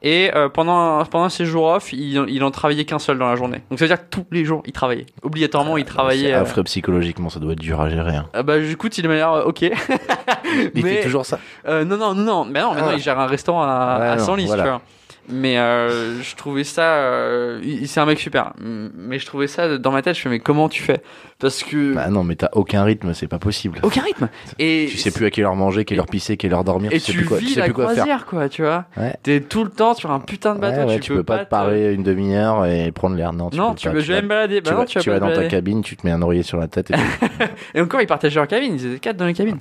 Et 0.04 0.32
euh, 0.34 0.50
pendant, 0.50 1.06
pendant 1.06 1.30
ses 1.30 1.46
jours 1.46 1.66
off, 1.66 1.94
il, 1.94 2.24
il 2.28 2.44
en 2.44 2.50
travaillait 2.50 2.86
qu'un 2.86 2.98
seul 2.98 3.20
dans 3.20 3.30
la 3.30 3.36
journée. 3.36 3.62
Donc 3.70 3.78
ça 3.78 3.86
veut 3.86 3.90
dire 3.90 4.00
que 4.00 4.10
tous 4.10 4.26
les 4.32 4.44
jours, 4.46 4.64
il 4.66 4.72
travaillait. 4.74 5.06
Obligatoirement, 5.22 5.78
il 5.78 5.84
C'est 5.86 5.90
travaillait. 5.92 6.34
euh, 6.34 6.42
affreux 6.42 6.64
psychologiquement, 6.64 7.30
ça 7.30 7.40
doit 7.40 7.54
être 7.54 7.60
dur 7.60 7.80
à 7.80 7.88
gérer. 7.90 8.16
hein. 8.16 8.26
ah 8.34 8.42
bah 8.42 8.58
écoute, 8.58 8.98
il 8.98 9.08
m'a 9.08 9.14
l'air 9.14 9.32
euh, 9.32 9.44
ok. 9.44 9.62
Il 9.62 9.72
Mais- 10.76 10.82
fait 10.82 11.04
toujours 11.04 11.26
ça. 11.26 11.38
Euh, 11.68 11.86
non, 11.86 11.98
non, 11.98 12.16
non, 12.16 12.24
non. 12.24 12.46
Mais 12.46 12.62
non, 12.62 12.74
maintenant, 12.74 12.90
Ah. 12.92 12.96
il 12.96 13.00
gère 13.02 13.20
un 13.20 13.28
restaurant 13.28 13.62
à, 13.64 13.98
Ouais, 14.00 14.08
à 14.08 14.16
non, 14.16 14.26
Senlis, 14.26 14.46
voilà. 14.48 14.64
tu 14.64 14.70
vois. 14.70 14.82
Mais 15.30 15.58
euh, 15.58 16.22
je 16.22 16.36
trouvais 16.36 16.64
ça. 16.64 16.82
euh, 16.96 17.60
il- 17.64 17.88
c'est 17.88 18.00
un 18.00 18.06
mec 18.06 18.20
super. 18.20 18.54
Mais 18.60 19.20
je 19.20 19.26
trouvais 19.26 19.48
ça 19.48 19.78
dans 19.78 19.92
ma 19.92 20.02
tête. 20.02 20.16
Je 20.16 20.22
fais, 20.22 20.30
mais 20.30 20.40
comment 20.40 20.68
tu 20.68 20.82
fais? 20.82 21.02
Parce 21.40 21.64
que. 21.64 21.94
Bah 21.94 22.10
non, 22.10 22.24
mais 22.24 22.36
t'as 22.36 22.50
aucun 22.54 22.84
rythme, 22.84 23.14
c'est 23.14 23.28
pas 23.28 23.40
possible. 23.40 23.80
aucun 23.84 24.02
rythme. 24.02 24.30
Et 24.60 24.88
Tu 24.90 24.98
sais 24.98 25.12
plus 25.12 25.26
à 25.26 25.30
quelle 25.32 25.46
heure 25.46 25.56
manger, 25.56 25.86
quelle 25.86 26.00
heure 26.00 26.06
pisser, 26.08 26.38
quelle 26.38 26.54
heure 26.54 26.64
dormir. 26.64 26.92
Et 26.92 27.00
tu 27.00 27.06
sais 27.06 27.12
tu 27.14 27.18
plus 27.20 27.28
quoi, 27.28 27.38
tu 27.38 27.46
vis 27.46 27.54
sais 27.54 27.60
la 27.60 27.66
plus 27.66 27.74
quoi 27.74 27.86
faire. 27.88 27.94
croisière, 27.96 28.26
quoi, 28.26 28.50
tu 28.50 28.62
vois. 28.64 28.86
Ouais. 28.98 29.16
T'es 29.24 29.40
tout 29.42 29.64
le 29.64 29.70
temps 29.70 29.94
sur 29.94 30.12
un 30.12 30.20
putain 30.20 30.56
de 30.56 30.60
bateau. 30.60 30.82
Ouais, 30.82 30.86
ouais, 30.86 30.96
tu, 30.96 31.02
tu, 31.02 31.14
peux 31.14 31.24
pas 31.24 31.40
te 31.40 31.44
te- 31.46 31.50
parer 31.50 31.94
une 31.94 32.04
demi-heure 32.04 32.66
et 32.66 32.92
prendre 32.92 33.16
l'air. 33.16 33.32
Non, 33.32 33.50
tu 33.50 33.58
non, 33.58 33.72
peux 33.72 33.78
tu 33.78 33.88
pas. 33.88 33.94
veux, 33.94 34.02
je 34.02 34.14
vais 34.14 34.22
me 34.22 34.28
balader. 34.28 34.60
Bah 34.62 34.70
tu 34.70 34.74
non, 34.74 34.80
vas, 34.82 34.86
tu 34.86 34.98
vas 35.00 35.04
tu 35.16 35.20
dans 35.22 35.34
ta 35.34 35.48
cabine, 35.48 35.82
tu 35.82 35.96
te 35.96 36.06
mets 36.06 36.12
un 36.12 36.22
oreiller 36.22 36.44
sur 36.44 36.58
la 36.60 36.68
tête 36.68 36.92
et 36.92 36.94
tout. 36.96 37.00
Et 37.76 37.82
encore, 37.82 38.02
ils 38.02 38.08
partageaient 38.08 38.36
leur 38.40 38.48
cabine. 38.48 38.74
Ils 38.76 38.86
étaient 38.88 39.00
quatre 39.00 39.18
dans 39.18 39.26
les 39.28 39.34
cabines. 39.34 39.60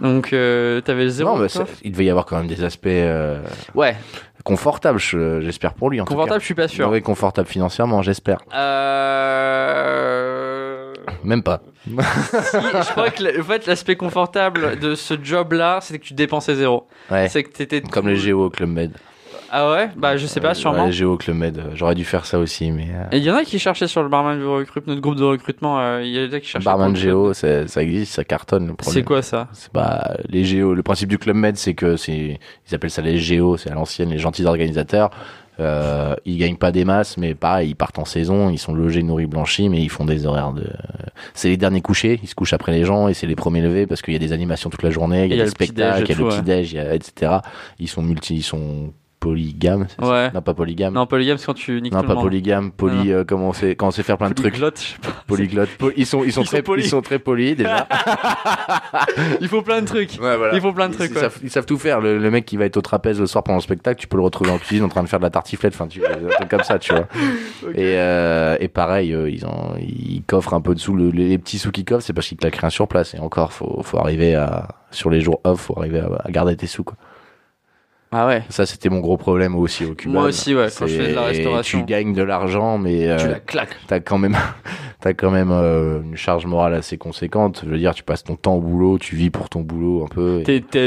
Donc, 0.00 0.32
euh, 0.32 0.80
t'avais 0.80 1.08
zéro. 1.08 1.36
non, 1.36 1.42
mais 1.42 1.48
il 1.82 1.92
devait 1.92 2.04
y 2.06 2.10
avoir 2.10 2.26
quand 2.26 2.36
même 2.38 2.46
des 2.48 2.64
aspects 2.64 2.86
euh, 2.86 3.40
ouais, 3.74 3.94
confortables, 4.44 4.98
je- 4.98 5.40
j'espère 5.40 5.74
pour 5.74 5.90
lui. 5.90 6.00
En 6.00 6.04
confortable, 6.04 6.40
je 6.40 6.44
suis 6.46 6.54
pas 6.54 6.64
Tout 6.66 6.70
cas. 6.70 6.74
sûr. 6.76 6.88
Oui, 6.90 7.02
confortable 7.02 7.48
financièrement, 7.48 8.02
j'espère. 8.02 8.38
Euh... 9.62 10.92
Même 11.24 11.42
pas. 11.42 11.60
si, 11.86 11.92
je 11.96 12.90
crois 12.92 13.10
que 13.10 13.40
en 13.40 13.44
fait, 13.44 13.66
l'aspect 13.66 13.96
confortable 13.96 14.78
de 14.78 14.94
ce 14.94 15.14
job-là, 15.22 15.80
c'était 15.82 15.98
que 15.98 16.04
tu 16.04 16.14
dépensais 16.14 16.54
zéro. 16.54 16.86
Ouais. 17.10 17.28
C'est 17.28 17.42
que 17.42 17.50
t'étais 17.50 17.80
Comme 17.80 18.04
tout- 18.04 18.08
les 18.10 18.16
géos 18.16 18.46
au 18.46 18.50
Club 18.50 18.70
Med. 18.70 18.92
Ah 19.54 19.70
ouais, 19.70 19.90
bah 19.96 20.16
je 20.16 20.26
sais 20.26 20.40
pas, 20.40 20.48
Ouais, 20.48 20.54
sûrement. 20.54 20.88
au 20.88 21.16
Club 21.18 21.36
Med, 21.36 21.58
euh, 21.58 21.62
j'aurais 21.74 21.94
dû 21.94 22.04
faire 22.06 22.24
ça 22.24 22.38
aussi, 22.38 22.70
mais. 22.70 22.88
euh, 22.90 23.04
Et 23.12 23.18
il 23.18 23.22
y 23.22 23.30
en 23.30 23.34
a 23.34 23.44
qui 23.44 23.58
cherchaient 23.58 23.86
sur 23.86 24.02
le 24.02 24.08
barman 24.08 24.38
de 24.40 24.44
recrutement, 24.46 24.92
notre 24.92 25.02
groupe 25.02 25.16
de 25.16 25.24
recrutement. 25.24 25.78
euh, 25.78 26.00
Il 26.02 26.10
y 26.10 26.18
a 26.18 26.22
des 26.24 26.30
gars 26.32 26.40
qui 26.40 26.48
cherchaient. 26.48 26.64
Barman 26.64 26.96
géo, 26.96 27.34
ça 27.34 27.62
existe, 27.82 28.14
ça 28.14 28.24
cartonne. 28.24 28.68
Le 28.68 28.74
problème. 28.74 28.94
C'est 29.02 29.06
quoi 29.06 29.20
ça? 29.20 29.48
C'est 29.52 29.70
pas 29.70 30.16
les 30.30 30.44
géos. 30.46 30.72
Le 30.72 30.82
principe 30.82 31.10
du 31.10 31.18
Club 31.18 31.36
Med, 31.36 31.58
c'est 31.58 31.74
que 31.74 31.96
c'est, 31.96 32.40
ils 32.66 32.74
appellent 32.74 32.90
ça 32.90 33.02
les 33.02 33.18
géos, 33.18 33.58
c'est 33.58 33.70
à 33.70 33.74
l'ancienne, 33.74 34.08
les 34.08 34.18
gentils 34.18 34.46
organisateurs. 34.46 35.10
Euh, 35.60 36.14
ils 36.24 36.38
gagnent 36.38 36.56
pas 36.56 36.72
des 36.72 36.86
masses, 36.86 37.18
mais 37.18 37.34
pareil, 37.34 37.68
ils 37.70 37.74
partent 37.74 37.98
en 37.98 38.06
saison, 38.06 38.48
ils 38.48 38.56
sont 38.58 38.72
logés, 38.72 39.02
nourris, 39.02 39.26
blanchis, 39.26 39.68
mais 39.68 39.82
ils 39.82 39.90
font 39.90 40.06
des 40.06 40.24
horaires 40.24 40.52
de. 40.54 40.64
C'est 41.34 41.48
les 41.50 41.58
derniers 41.58 41.82
couchés, 41.82 42.18
ils 42.22 42.26
se 42.28 42.34
couchent 42.34 42.54
après 42.54 42.72
les 42.72 42.86
gens 42.86 43.06
et 43.08 43.12
c'est 43.14 43.26
les 43.26 43.36
premiers 43.36 43.60
levés 43.60 43.86
parce 43.86 44.00
qu'il 44.00 44.14
y 44.14 44.16
a 44.16 44.18
des 44.18 44.32
animations 44.32 44.70
toute 44.70 44.82
la 44.82 44.88
journée, 44.90 45.26
il 45.26 45.34
y 45.34 45.38
a, 45.38 45.42
a 45.42 45.44
des 45.44 45.50
spectacles, 45.50 46.04
il 46.04 46.08
y 46.08 46.12
a 46.14 46.16
le 46.16 46.24
ouais. 46.24 46.30
petit 46.30 46.42
déj, 46.42 46.76
a 46.76 46.94
etc. 46.94 47.32
Ils 47.78 47.88
sont 47.88 48.00
multi, 48.02 48.36
ils 48.36 48.42
sont 48.42 48.94
ça 49.22 50.06
Ouais. 50.10 50.30
Non, 50.32 50.42
pas 50.42 50.54
polygames. 50.54 50.92
Non, 50.94 51.06
polygame, 51.06 51.38
c'est 51.38 51.46
quand 51.46 51.54
tu 51.54 51.80
niques 51.80 51.92
Non, 51.92 52.00
tout 52.00 52.06
pas 52.06 52.12
le 52.12 52.16
monde. 52.16 52.24
polygame, 52.26 52.70
poly, 52.72 53.12
euh, 53.12 53.24
comment 53.24 53.48
on 53.48 53.52
sait, 53.52 53.74
quand 53.76 53.88
on 53.88 53.90
sait 53.90 54.02
faire 54.02 54.18
plein 54.18 54.28
de 54.30 54.34
trucs. 54.34 54.48
Polyglotte, 54.52 54.78
je 54.80 54.84
sais 54.84 54.98
pas. 55.02 55.22
Polyglotte. 55.26 55.68
Po- 55.78 55.90
ils 55.96 56.06
sont, 56.06 56.24
ils 56.24 56.32
sont 56.32 56.42
Ils 56.42 56.44
sont 56.44 56.50
très, 56.50 56.62
polis. 56.62 56.86
ils 56.86 56.88
sont 56.88 57.02
très 57.02 57.18
polis 57.18 57.56
déjà. 57.56 57.86
Il 59.40 59.48
faut 59.48 59.62
plein 59.62 59.80
de 59.82 59.86
trucs. 59.86 60.18
Ouais, 60.20 60.36
voilà. 60.36 60.54
Il 60.54 60.60
faut 60.60 60.72
plein 60.72 60.88
de 60.88 60.94
trucs. 60.94 61.10
ils 61.12 61.18
savent, 61.18 61.38
ils 61.42 61.50
savent 61.50 61.66
tout 61.66 61.78
faire. 61.78 62.00
Le, 62.00 62.18
le 62.18 62.30
mec 62.30 62.44
qui 62.44 62.56
va 62.56 62.64
être 62.64 62.76
au 62.76 62.80
trapèze 62.82 63.20
le 63.20 63.26
soir 63.26 63.44
pendant 63.44 63.58
le 63.58 63.62
spectacle, 63.62 64.00
tu 64.00 64.06
peux 64.06 64.16
le 64.16 64.22
retrouver 64.22 64.50
en 64.50 64.58
cuisine 64.58 64.84
en 64.84 64.88
train 64.88 65.02
de 65.02 65.08
faire 65.08 65.18
de 65.18 65.24
la 65.24 65.30
tartiflette. 65.30 65.74
Enfin, 65.74 65.86
tu 65.86 66.00
des 66.00 66.06
trucs 66.36 66.48
comme 66.48 66.62
ça, 66.62 66.78
tu 66.78 66.92
vois. 66.92 67.06
Et, 67.74 67.96
euh, 67.96 68.56
et 68.60 68.68
pareil, 68.68 69.12
euh, 69.14 69.30
ils, 69.30 69.44
en, 69.46 69.74
ils 69.78 70.22
coffrent 70.26 70.54
un 70.54 70.60
peu 70.60 70.74
de 70.74 70.80
sous. 70.80 70.94
Le- 70.94 71.10
les 71.10 71.38
petits 71.38 71.58
sous 71.58 71.70
qu'ils 71.70 71.84
coffrent, 71.84 72.04
c'est 72.04 72.12
parce 72.12 72.26
qu'ils 72.26 72.36
claquent 72.38 72.56
rien 72.56 72.70
sur 72.70 72.88
place. 72.88 73.14
Et 73.14 73.18
encore, 73.18 73.52
faut, 73.52 73.82
faut 73.82 73.98
arriver 73.98 74.34
à, 74.34 74.68
sur 74.90 75.10
les 75.10 75.20
jours 75.20 75.40
off, 75.44 75.60
faut 75.62 75.78
arriver 75.78 76.00
à, 76.00 76.08
à 76.24 76.30
garder 76.30 76.56
tes 76.56 76.66
sous, 76.66 76.84
quoi. 76.84 76.96
Ah 78.14 78.26
ouais. 78.26 78.42
Ça, 78.50 78.66
c'était 78.66 78.90
mon 78.90 79.00
gros 79.00 79.16
problème 79.16 79.56
aussi 79.56 79.86
au 79.86 79.94
Cuba. 79.94 80.12
Moi 80.12 80.24
aussi, 80.24 80.54
ouais, 80.54 80.68
quand 80.78 80.86
je 80.86 80.96
fais 80.96 81.08
de 81.08 81.14
la 81.14 81.22
restauration. 81.22 81.78
Tu 81.80 81.84
gagnes 81.86 82.12
de 82.12 82.22
l'argent, 82.22 82.76
mais 82.76 82.98
Tu 83.18 83.24
euh, 83.26 83.32
la 83.32 83.40
claques. 83.40 83.76
t'as 83.86 84.00
quand 84.00 84.18
même, 84.18 84.36
t'as 85.00 85.14
quand 85.14 85.30
même 85.30 85.50
euh, 85.50 86.02
une 86.02 86.16
charge 86.16 86.44
morale 86.44 86.74
assez 86.74 86.98
conséquente. 86.98 87.62
Je 87.64 87.70
veux 87.70 87.78
dire, 87.78 87.94
tu 87.94 88.02
passes 88.02 88.22
ton 88.22 88.36
temps 88.36 88.56
au 88.56 88.60
boulot, 88.60 88.98
tu 88.98 89.16
vis 89.16 89.30
pour 89.30 89.48
ton 89.48 89.60
boulot 89.60 90.04
un 90.04 90.08
peu. 90.08 90.42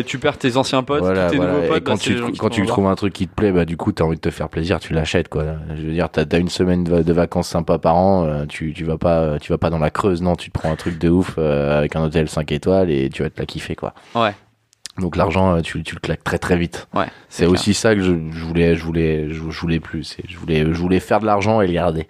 tu 0.06 0.20
perds 0.20 0.38
tes 0.38 0.56
anciens 0.56 0.84
potes, 0.84 1.02
voilà, 1.02 1.32
tes 1.32 1.38
voilà. 1.38 1.54
nouveaux 1.54 1.66
Et 1.66 1.68
potes. 1.68 1.84
quand 1.84 1.94
bah, 1.94 1.98
c'est 2.00 2.04
tu, 2.04 2.14
les 2.14 2.20
gens 2.20 2.32
qui 2.32 2.38
quand 2.38 2.50
tu 2.50 2.66
trouves 2.68 2.88
un 2.88 2.96
truc 2.96 3.14
qui 3.14 3.28
te 3.28 3.34
plaît, 3.34 3.52
bah 3.52 3.66
du 3.66 3.76
coup 3.76 3.92
t'as 3.92 4.04
envie 4.04 4.18
de 4.18 4.22
te 4.22 4.30
faire 4.30 4.50
plaisir, 4.50 4.80
tu 4.80 4.94
l'achètes 4.94 5.28
quoi. 5.28 5.46
Je 5.76 5.82
veux 5.82 5.94
dire, 5.94 6.10
t'as 6.12 6.26
as 6.32 6.38
une 6.38 6.50
semaine 6.50 6.84
de, 6.84 7.14
vacances 7.14 7.48
sympas 7.48 7.80
par 7.80 7.96
an, 7.96 8.26
euh, 8.26 8.46
tu 8.46 8.72
tu 8.74 8.84
vas 8.84 9.00
pas 9.00 9.40
tu 9.40 9.52
vas 9.52 9.58
pas 9.58 9.72
dans 9.72 9.80
la 9.80 9.90
Creuse, 9.90 10.22
non, 10.22 10.36
tu 10.36 10.52
te 10.52 10.60
prends 10.60 10.72
un 10.72 10.76
truc 10.76 11.00
de 11.00 11.10
ouf 11.10 11.36
euh, 11.40 11.76
avec 11.76 11.96
un 11.96 12.04
hôtel 12.04 12.30
5 12.30 12.52
étoiles 12.52 12.92
et 12.92 13.10
tu 13.10 13.24
vas 13.24 13.32
te 13.32 13.40
la 13.40 13.48
kiffer 13.48 13.76
quoi. 13.76 13.96
Ouais. 14.14 14.36
Donc 15.00 15.18
l'argent, 15.18 15.58
euh, 15.58 15.62
tu, 15.62 15.84
tu 15.84 15.96
le 15.96 16.00
claques 16.00 16.24
très 16.24 16.38
très 16.38 16.56
vite. 16.58 16.88
Ouais. 16.94 17.08
C'est 17.28 17.46
aussi 17.46 17.74
ça 17.74 17.96
que 17.96 18.02
je, 18.02 18.14
je 18.32 18.44
voulais, 18.46 18.76
je 18.76 18.84
voulais, 18.84 19.30
je, 19.30 19.42
voulais 19.42 19.80
plus. 19.82 20.16
Je 20.28 20.38
voulais, 20.38 20.62
je 20.62 20.80
voulais 20.80 21.02
faire 21.02 21.20
de 21.20 21.26
l'argent 21.26 21.60
et 21.62 21.68
le 21.68 21.74
garder. 21.74 22.08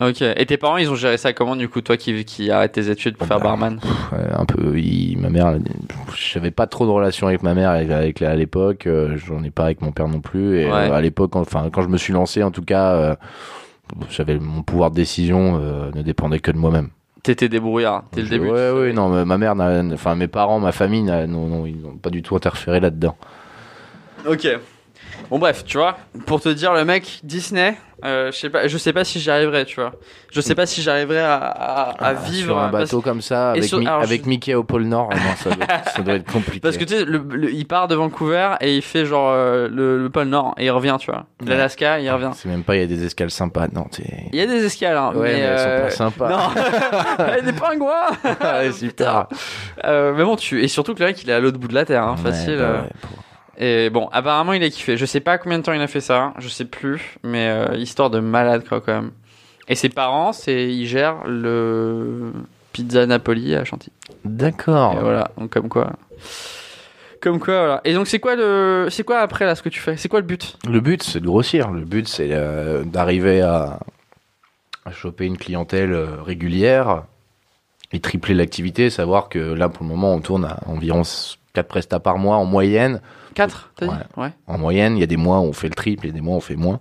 Ok. 0.00 0.22
Et 0.22 0.46
tes 0.46 0.56
parents, 0.58 0.76
ils 0.76 0.88
ont 0.90 0.94
géré 0.94 1.16
ça 1.16 1.32
comment, 1.32 1.56
du 1.56 1.68
coup, 1.68 1.80
toi 1.80 1.96
qui, 1.96 2.24
qui 2.24 2.52
arrêtes 2.52 2.70
tes 2.70 2.88
études 2.88 3.16
pour 3.16 3.26
faire 3.26 3.38
bah, 3.38 3.46
barman 3.48 3.80
un 4.12 4.44
peu. 4.44 4.78
il- 4.78 5.18
ma 5.18 5.28
mère, 5.28 5.58
j'avais 6.16 6.52
pas 6.52 6.68
trop 6.68 6.86
de 6.86 6.90
relation 6.92 7.26
avec 7.26 7.42
ma 7.42 7.52
mère 7.54 7.70
avec, 7.70 7.90
avec- 7.90 8.22
à 8.22 8.36
l'époque. 8.36 8.86
euh, 8.86 9.16
J'en 9.16 9.42
ai 9.42 9.50
pas 9.50 9.64
avec 9.64 9.82
mon 9.82 9.90
père 9.90 10.06
non 10.06 10.20
plus. 10.20 10.60
Et 10.60 10.66
Ouais. 10.66 10.72
euh, 10.72 10.92
à 10.92 11.00
l'époque, 11.00 11.34
enfin, 11.34 11.68
quand 11.72 11.82
je 11.82 11.88
me 11.88 11.96
suis 11.98 12.12
lancé, 12.12 12.44
en 12.44 12.52
tout 12.52 12.62
cas, 12.62 12.92
euh, 12.94 13.16
j'avais 14.08 14.38
mon 14.38 14.62
pouvoir 14.62 14.90
de 14.92 14.96
décision 14.96 15.58
ne 15.92 16.02
dépendait 16.02 16.38
que 16.38 16.52
de 16.52 16.58
moi-même. 16.58 16.90
T'étais 17.22 17.48
débrouillard 17.48 18.04
dès 18.12 18.22
le 18.22 18.28
début. 18.28 18.48
Ouais, 18.50 18.70
ouais, 18.70 18.92
non, 18.92 19.08
ma- 19.24 19.38
mère, 19.38 19.54
enfin, 19.92 20.14
mes 20.14 20.28
parents, 20.28 20.60
ma 20.60 20.72
famille, 20.72 21.02
non, 21.02 21.26
non, 21.26 21.66
ils 21.66 21.80
n'ont 21.80 21.96
pas 21.96 22.10
du 22.10 22.22
tout 22.22 22.36
interféré 22.36 22.80
là-dedans. 22.80 23.16
Ok. 24.26 24.46
Bon 25.30 25.38
bref, 25.38 25.64
tu 25.64 25.76
vois, 25.78 25.96
pour 26.26 26.40
te 26.40 26.48
dire 26.48 26.72
le 26.72 26.84
mec 26.84 27.20
Disney, 27.22 27.76
euh, 28.04 28.30
je 28.32 28.36
sais 28.38 28.48
pas, 28.48 28.66
je 28.68 28.78
sais 28.78 28.92
pas 28.94 29.04
si 29.04 29.20
j'y 29.20 29.30
arriverais, 29.30 29.64
tu 29.66 29.74
vois. 29.80 29.92
Je 30.30 30.40
sais 30.40 30.54
pas 30.54 30.64
si 30.66 30.80
j'arriverais 30.82 31.20
à, 31.20 31.34
à, 31.36 31.82
à 31.90 31.94
Ah, 32.00 32.12
vivre 32.14 32.46
sur 32.48 32.58
un 32.58 32.68
parce- 32.68 32.84
bateau 32.84 33.00
comme 33.02 33.20
ça, 33.20 33.50
avec, 33.50 33.64
sur- 33.64 33.78
Mi- 33.78 33.86
alors, 33.86 34.02
avec 34.02 34.24
je- 34.24 34.28
Mickey 34.28 34.54
au 34.54 34.62
pôle 34.62 34.84
Nord, 34.84 35.10
non, 35.10 35.16
ça, 35.36 35.50
doit, 35.50 35.66
ça 35.94 36.02
doit 36.02 36.14
être 36.14 36.30
compliqué. 36.32 36.60
Parce 36.60 36.76
que 36.78 36.84
tu 36.84 36.94
sais, 36.96 37.04
le- 37.04 37.24
le- 37.30 37.50
il 37.52 37.66
part 37.66 37.88
de 37.88 37.94
Vancouver 37.94 38.52
et 38.60 38.76
il 38.76 38.82
fait 38.82 39.04
genre 39.04 39.30
euh, 39.32 39.68
le, 39.70 39.98
le 40.02 40.10
pôle 40.10 40.28
Nord 40.28 40.54
et 40.58 40.66
il 40.66 40.70
revient, 40.70 40.96
tu 41.00 41.10
vois. 41.10 41.26
Ouais. 41.42 41.48
L'Alaska, 41.50 42.00
il 42.00 42.10
revient. 42.10 42.30
c'est 42.34 42.48
même 42.48 42.62
pas, 42.62 42.76
il 42.76 42.80
y 42.80 42.84
a 42.84 42.86
des 42.86 43.04
escales 43.04 43.30
sympas, 43.30 43.66
non. 43.72 43.86
Il 44.32 44.38
y 44.38 44.40
a 44.42 44.46
des 44.46 44.64
escales, 44.64 44.96
hein, 44.96 45.12
Ouais, 45.14 45.32
mais, 45.34 45.38
elles 45.40 45.58
sont 45.58 45.64
euh, 45.68 45.82
pas 45.82 45.90
sympas. 45.90 46.28
Non, 46.30 47.42
des 47.44 47.52
pingouins. 47.52 48.08
Ouais, 48.40 48.72
super. 48.72 49.26
Euh, 49.84 50.14
mais 50.16 50.24
bon, 50.24 50.36
tu 50.36 50.62
et 50.62 50.68
surtout 50.68 50.94
que 50.94 51.00
le 51.00 51.06
mec, 51.06 51.22
il 51.22 51.28
est 51.30 51.34
à 51.34 51.40
l'autre 51.40 51.58
bout 51.58 51.68
de 51.68 51.74
la 51.74 51.84
terre, 51.84 52.04
hein, 52.04 52.16
Ouais, 52.24 52.30
facile. 52.30 52.56
bah 52.58 52.62
euh. 52.64 52.80
ouais, 52.82 52.88
pour- 53.00 53.10
Et 53.58 53.90
bon, 53.90 54.08
apparemment, 54.12 54.52
il 54.52 54.62
a 54.62 54.70
kiffé. 54.70 54.96
Je 54.96 55.04
sais 55.04 55.20
pas 55.20 55.36
combien 55.36 55.58
de 55.58 55.64
temps 55.64 55.72
il 55.72 55.80
a 55.80 55.88
fait 55.88 56.00
ça, 56.00 56.32
je 56.38 56.48
sais 56.48 56.64
plus, 56.64 57.16
mais 57.24 57.48
euh, 57.48 57.76
histoire 57.76 58.08
de 58.08 58.20
malade 58.20 58.64
quoi 58.68 58.80
quand 58.80 58.94
même. 58.94 59.10
Et 59.66 59.74
ses 59.74 59.88
parents, 59.88 60.32
c'est 60.32 60.72
ils 60.72 60.86
gèrent 60.86 61.24
le 61.26 62.32
Pizza 62.72 63.04
Napoli 63.04 63.54
à 63.54 63.64
Chantilly. 63.64 63.92
D'accord. 64.24 64.94
Et 64.94 65.00
voilà, 65.00 65.30
donc 65.36 65.50
comme 65.50 65.68
quoi. 65.68 65.92
Comme 67.20 67.40
quoi, 67.40 67.58
voilà. 67.58 67.80
Et 67.84 67.94
donc, 67.94 68.06
c'est 68.06 68.20
quoi 68.20 68.36
le, 68.36 68.86
c'est 68.90 69.02
quoi 69.02 69.18
après 69.18 69.44
là 69.44 69.56
ce 69.56 69.62
que 69.64 69.68
tu 69.68 69.80
fais? 69.80 69.96
C'est 69.96 70.08
quoi 70.08 70.20
le 70.20 70.26
but? 70.26 70.56
Le 70.68 70.80
but, 70.80 71.02
c'est 71.02 71.18
de 71.18 71.26
grossir. 71.26 71.72
Le 71.72 71.84
but, 71.84 72.06
c'est 72.06 72.28
euh, 72.30 72.84
d'arriver 72.84 73.40
à, 73.40 73.80
à 74.84 74.92
choper 74.92 75.26
une 75.26 75.36
clientèle 75.36 75.92
euh, 75.92 76.22
régulière 76.22 77.02
et 77.92 77.98
tripler 77.98 78.34
l'activité. 78.34 78.88
Savoir 78.88 79.28
que 79.28 79.40
là, 79.40 79.68
pour 79.68 79.82
le 79.82 79.88
moment, 79.88 80.14
on 80.14 80.20
tourne 80.20 80.44
à 80.44 80.60
environ 80.66 81.02
4 81.62 81.68
prestats 81.68 82.00
par 82.00 82.18
mois 82.18 82.36
en 82.36 82.44
moyenne. 82.44 83.00
4 83.34 83.72
t'as 83.76 83.86
dit 83.86 83.92
Ouais. 84.16 84.22
Ouais. 84.24 84.30
En 84.46 84.58
moyenne, 84.58 84.96
il 84.96 85.00
y 85.00 85.02
a 85.02 85.06
des 85.06 85.16
mois 85.16 85.40
où 85.40 85.44
on 85.44 85.52
fait 85.52 85.68
le 85.68 85.74
triple, 85.74 86.06
il 86.06 86.08
y 86.08 86.12
a 86.12 86.14
des 86.14 86.20
mois 86.20 86.34
où 86.34 86.38
on 86.38 86.40
fait 86.40 86.56
moins. 86.56 86.78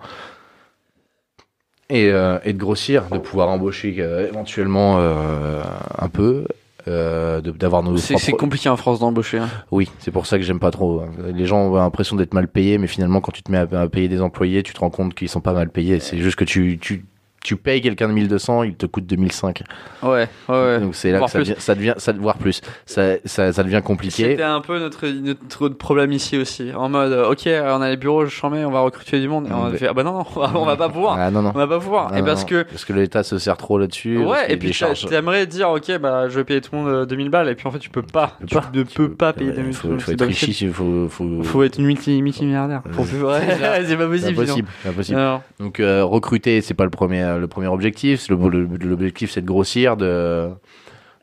Et, 1.89 2.09
euh, 2.11 2.37
et 2.43 2.51
de 2.53 2.57
grossir, 2.57 3.05
de 3.11 3.17
pouvoir 3.17 3.47
embaucher 3.49 3.95
euh, 3.99 4.27
éventuellement 4.27 4.97
euh, 4.99 5.61
un 5.97 6.09
peu, 6.09 6.45
d'avoir 6.85 7.83
nos 7.83 7.97
C'est 7.97 8.17
c'est 8.17 8.31
propres- 8.31 8.37
compliqué 8.45 8.69
en 8.69 8.77
France 8.77 8.99
d'embaucher. 8.99 9.39
hein. 9.39 9.49
Oui, 9.71 9.89
c'est 9.99 10.11
pour 10.11 10.25
ça 10.25 10.37
que 10.37 10.43
j'aime 10.43 10.59
pas 10.59 10.71
trop. 10.71 11.03
Les 11.33 11.45
gens 11.45 11.59
ont 11.67 11.75
l'impression 11.75 12.15
d'être 12.15 12.33
mal 12.33 12.47
payés, 12.47 12.77
mais 12.77 12.87
finalement, 12.87 13.19
quand 13.21 13.31
tu 13.33 13.43
te 13.43 13.51
mets 13.51 13.57
à, 13.57 13.81
à 13.81 13.87
payer 13.89 14.07
des 14.09 14.21
employés, 14.21 14.63
tu 14.63 14.73
te 14.73 14.79
rends 14.79 14.89
compte 14.89 15.13
qu'ils 15.13 15.27
sont 15.29 15.41
pas 15.41 15.53
mal 15.53 15.69
payés. 15.69 15.99
C'est 15.99 16.17
juste 16.17 16.37
que 16.37 16.45
tu, 16.45 16.77
tu, 16.79 17.05
tu 17.47 17.55
payes 17.55 17.79
quelqu'un 17.79 18.09
de 18.09 18.13
1200, 18.13 18.63
il 18.63 18.75
te 18.75 18.85
coûte 18.85 19.05
2005. 19.05 19.63
Ouais, 20.03 20.09
ouais, 20.09 20.27
ouais. 20.49 20.79
Donc 20.81 20.95
c'est 20.95 21.11
là 21.11 21.21
que 21.21 21.29
ça 21.29 21.39
devient, 21.39 21.55
ça 21.57 21.75
devient, 21.75 21.93
ça, 21.95 22.11
voire 22.11 22.37
plus. 22.37 22.59
Ça, 22.85 23.15
ça, 23.23 23.53
ça 23.53 23.63
devient 23.63 23.81
compliqué. 23.81 24.23
C'était 24.31 24.43
un 24.43 24.59
peu 24.59 24.77
notre, 24.79 25.07
notre 25.07 25.69
problème 25.69 26.11
ici 26.11 26.37
aussi. 26.37 26.73
En 26.75 26.89
mode, 26.89 27.13
euh, 27.13 27.29
ok, 27.31 27.47
on 27.47 27.81
a 27.81 27.89
les 27.89 27.95
bureaux, 27.95 28.25
je 28.25 28.31
chambais, 28.31 28.65
on 28.65 28.71
va 28.71 28.81
recruter 28.81 29.21
du 29.21 29.29
monde. 29.29 29.47
Et 29.47 29.53
on 29.53 29.63
a 29.63 29.71
fait, 29.71 29.87
ah 29.87 29.93
bah 29.93 30.03
non, 30.03 30.11
non, 30.11 30.25
on 30.35 30.65
va, 30.65 30.75
pas 30.75 30.89
pouvoir. 30.89 31.15
Ah 31.17 31.31
non, 31.31 31.41
non. 31.41 31.53
On 31.55 31.57
va 31.57 31.67
pas 31.67 31.79
pouvoir. 31.79 32.13
Et 32.17 32.19
non, 32.19 32.25
parce 32.25 32.41
non. 32.41 32.47
que, 32.47 32.63
Parce 32.63 32.83
que 32.83 32.91
l'État 32.91 33.23
se 33.23 33.37
sert 33.37 33.55
trop 33.55 33.77
là-dessus. 33.79 34.17
ouais, 34.17 34.51
et 34.51 34.57
puis 34.57 34.77
t'aimerais 35.09 35.45
dire, 35.47 35.69
ok, 35.69 35.99
bah 35.99 36.27
je 36.27 36.35
vais 36.35 36.43
payer 36.43 36.59
tout 36.59 36.71
le 36.75 36.81
monde 36.81 36.89
euh, 36.89 37.05
2000 37.05 37.29
balles, 37.29 37.47
et 37.47 37.55
puis 37.55 37.65
en 37.65 37.71
fait, 37.71 37.79
tu 37.79 37.89
peux 37.89 38.01
pas. 38.01 38.33
Tu 38.41 38.47
Tu 38.47 38.55
peux 38.55 38.61
pas. 38.61 38.71
ne 38.73 38.83
peux 38.83 39.09
pas 39.11 39.31
payer 39.31 39.51
Ouais, 39.51 39.55
2000 39.55 39.73
faut, 39.73 39.87
balles. 39.87 39.99
faut 40.01 40.05
C'est 40.07 40.13
être 40.21 40.25
riche, 40.25 40.61
il 40.61 40.73
faut, 40.73 41.07
faut, 41.09 41.43
Faut 41.43 41.63
être 41.63 41.79
multi, 41.79 42.21
multimilliardaire. 42.21 42.81
Pour 42.81 43.05
Euh, 43.05 43.23
ouais, 43.39 43.83
c'est 43.87 43.95
pas 43.97 44.07
possible. 44.07 44.41
impossible. 44.41 44.67
c'est 44.83 44.89
impossible. 44.89 45.17
sinon. 45.17 45.33
Non. 45.59 45.65
Donc 45.65 45.79
euh, 45.79 46.03
recruter, 46.03 46.59
c'est 46.61 46.73
pas 46.73 46.83
le 46.83 46.89
premier, 46.89 47.21
le 47.39 47.47
premier 47.47 47.67
objectif. 47.67 48.27
L'objectif, 48.29 49.31
c'est 49.31 49.41
de 49.41 49.45
grossir, 49.47 49.97
de, 49.97 50.49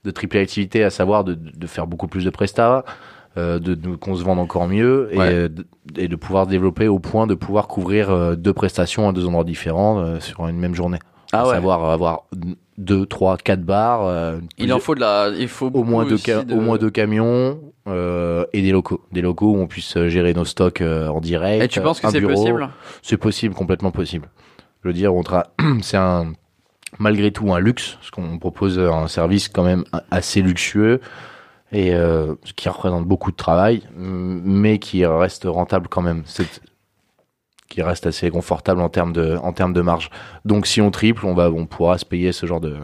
de 0.04 0.10
tripler 0.10 0.40
l'activité, 0.40 0.84
à 0.84 0.90
savoir 0.90 1.24
de, 1.24 1.34
de 1.34 1.66
faire 1.66 1.86
beaucoup 1.86 2.08
plus 2.08 2.24
de 2.24 2.30
prestats, 2.30 2.84
euh, 3.36 3.58
de, 3.58 3.74
de- 3.74 3.96
qu'on 3.96 4.14
se 4.14 4.22
vende 4.22 4.38
encore 4.38 4.68
mieux 4.68 5.08
et, 5.12 5.18
Ouais. 5.18 5.48
de, 5.48 5.66
et 5.96 6.08
de 6.08 6.16
pouvoir 6.16 6.46
développer 6.46 6.88
au 6.88 6.98
point 6.98 7.26
de 7.26 7.34
pouvoir 7.34 7.66
couvrir 7.68 8.10
euh, 8.10 8.36
deux 8.36 8.52
prestations 8.52 9.08
à 9.08 9.12
deux 9.12 9.26
endroits 9.26 9.44
différents 9.44 9.98
euh, 9.98 10.20
sur 10.20 10.46
une 10.46 10.58
même 10.58 10.74
journée. 10.74 10.98
Ah 11.32 11.40
à 11.40 11.46
ouais. 11.46 11.54
savoir 11.54 11.84
avoir 11.90 12.24
deux, 12.78 13.06
trois, 13.06 13.36
quatre 13.36 13.62
bars. 13.62 14.06
euh, 14.06 14.38
Il 14.58 14.72
en 14.72 14.78
faut 14.78 14.94
de 14.94 15.00
la, 15.00 15.30
il 15.36 15.48
faut 15.48 15.68
au 15.74 15.82
moins 15.82 16.04
deux, 16.04 16.14
aussi 16.14 16.24
ca- 16.26 16.44
de- 16.44 16.54
au 16.54 16.60
moins 16.60 16.76
deux 16.78 16.90
camions 16.90 17.58
euh, 17.88 18.44
et 18.52 18.62
des 18.62 18.70
locaux. 18.70 19.00
Des 19.10 19.20
locaux 19.20 19.50
où 19.52 19.56
on 19.56 19.66
puisse 19.66 19.98
gérer 20.06 20.32
nos 20.32 20.44
stocks 20.44 20.80
euh, 20.80 21.08
en 21.08 21.20
direct. 21.20 21.64
Et 21.64 21.66
tu 21.68 21.80
penses 21.80 21.98
que 22.00 22.08
c'est 22.10 22.20
possible? 22.20 22.68
C'est 23.02 23.16
possible, 23.16 23.52
complètement 23.54 23.90
possible. 23.90 24.28
Je 24.84 24.88
veux 24.88 24.94
dire, 24.94 25.14
on 25.14 25.22
tra- 25.22 25.46
c'est 25.82 25.96
un 25.96 26.32
malgré 27.00 27.32
tout 27.32 27.52
un 27.52 27.58
luxe, 27.58 27.96
parce 27.98 28.10
qu'on 28.12 28.38
propose 28.38 28.78
un 28.78 29.08
service 29.08 29.48
quand 29.48 29.64
même 29.64 29.82
assez 30.12 30.42
luxueux 30.42 31.00
et 31.72 31.92
euh, 31.92 32.34
qui 32.54 32.68
représente 32.68 33.04
beaucoup 33.04 33.32
de 33.32 33.36
travail, 33.36 33.82
mais 33.96 34.78
qui 34.78 35.04
reste 35.04 35.44
rentable 35.44 35.88
quand 35.88 36.02
même. 36.02 36.22
Qui 37.68 37.82
reste 37.82 38.06
assez 38.06 38.30
confortable 38.30 38.80
en 38.80 38.88
termes 38.90 39.12
de 39.12 39.36
en 39.42 39.52
termes 39.52 39.72
de 39.72 39.80
marge. 39.80 40.10
Donc 40.44 40.66
si 40.66 40.80
on 40.80 40.92
triple, 40.92 41.26
on 41.26 41.34
va 41.34 41.50
on 41.50 41.66
pourra 41.66 41.98
se 41.98 42.04
payer 42.04 42.30
ce 42.30 42.46
genre 42.46 42.60
de 42.60 42.76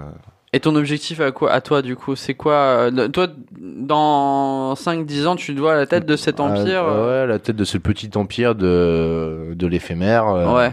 Et 0.52 0.58
ton 0.58 0.74
objectif 0.74 1.20
à 1.20 1.30
quoi, 1.30 1.52
à 1.52 1.60
toi 1.60 1.80
du 1.82 1.94
coup, 1.94 2.16
c'est 2.16 2.34
quoi 2.34 2.54
euh, 2.90 3.08
Toi, 3.08 3.28
dans 3.60 4.74
5-10 4.74 5.26
ans, 5.28 5.36
tu 5.36 5.54
dois 5.54 5.74
à 5.74 5.76
la 5.76 5.86
tête 5.86 6.06
de 6.06 6.16
cet 6.16 6.40
empire. 6.40 6.82
Ah, 6.84 6.90
euh, 6.90 7.22
ouais, 7.22 7.26
la 7.28 7.38
tête 7.38 7.54
de 7.54 7.64
ce 7.64 7.78
petit 7.78 8.10
empire 8.16 8.56
de 8.56 9.52
de 9.54 9.66
l'éphémère. 9.68 10.26
euh, 10.26 10.56
ouais. 10.56 10.72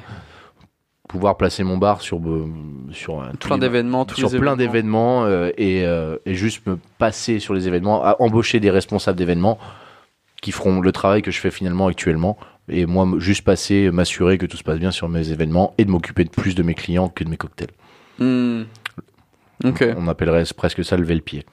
Pouvoir 1.08 1.38
placer 1.38 1.64
mon 1.64 1.78
bar 1.78 2.02
sur 2.02 2.20
euh, 2.20 2.50
sur 2.92 3.24
Plein 3.40 3.58
d'événements, 3.58 4.06
sur 4.14 4.30
plein 4.30 4.38
événements. 4.38 4.56
d'événements 4.56 5.26
euh, 5.26 5.52
et, 5.58 5.86
euh, 5.86 6.18
et 6.26 6.36
juste 6.36 6.66
me 6.68 6.78
passer 6.98 7.40
sur 7.40 7.54
les 7.54 7.68
événements, 7.68 8.04
à 8.04 8.18
embaucher 8.20 8.60
des 8.60 8.70
responsables 8.70 9.18
d'événements 9.18 9.58
qui 10.42 10.52
feront 10.52 10.82
le 10.82 10.92
travail 10.92 11.22
que 11.22 11.32
je 11.32 11.40
fais 11.40 11.52
finalement 11.52 11.88
actuellement. 11.88 12.38
Et 12.70 12.86
moi, 12.86 13.08
juste 13.18 13.44
passer, 13.46 13.90
m'assurer 13.92 14.38
que 14.38 14.46
tout 14.46 14.58
se 14.58 14.64
passe 14.64 14.80
bien 14.80 14.92
sur 14.92 15.08
mes 15.08 15.32
événements 15.32 15.74
et 15.78 15.86
de 15.86 15.90
m'occuper 15.92 16.26
de 16.26 16.30
plus 16.30 16.54
de 16.54 16.64
mes 16.64 16.74
clients 16.74 17.08
que 17.08 17.24
de 17.24 17.30
mes 17.30 17.38
cocktails. 17.38 17.72
Hmm. 18.20 18.64
Ok. 19.64 19.86
On 19.98 20.08
appellerait 20.08 20.44
presque 20.56 20.84
ça 20.84 20.98
lever 20.98 21.16
le 21.16 21.22
pied. 21.22 21.46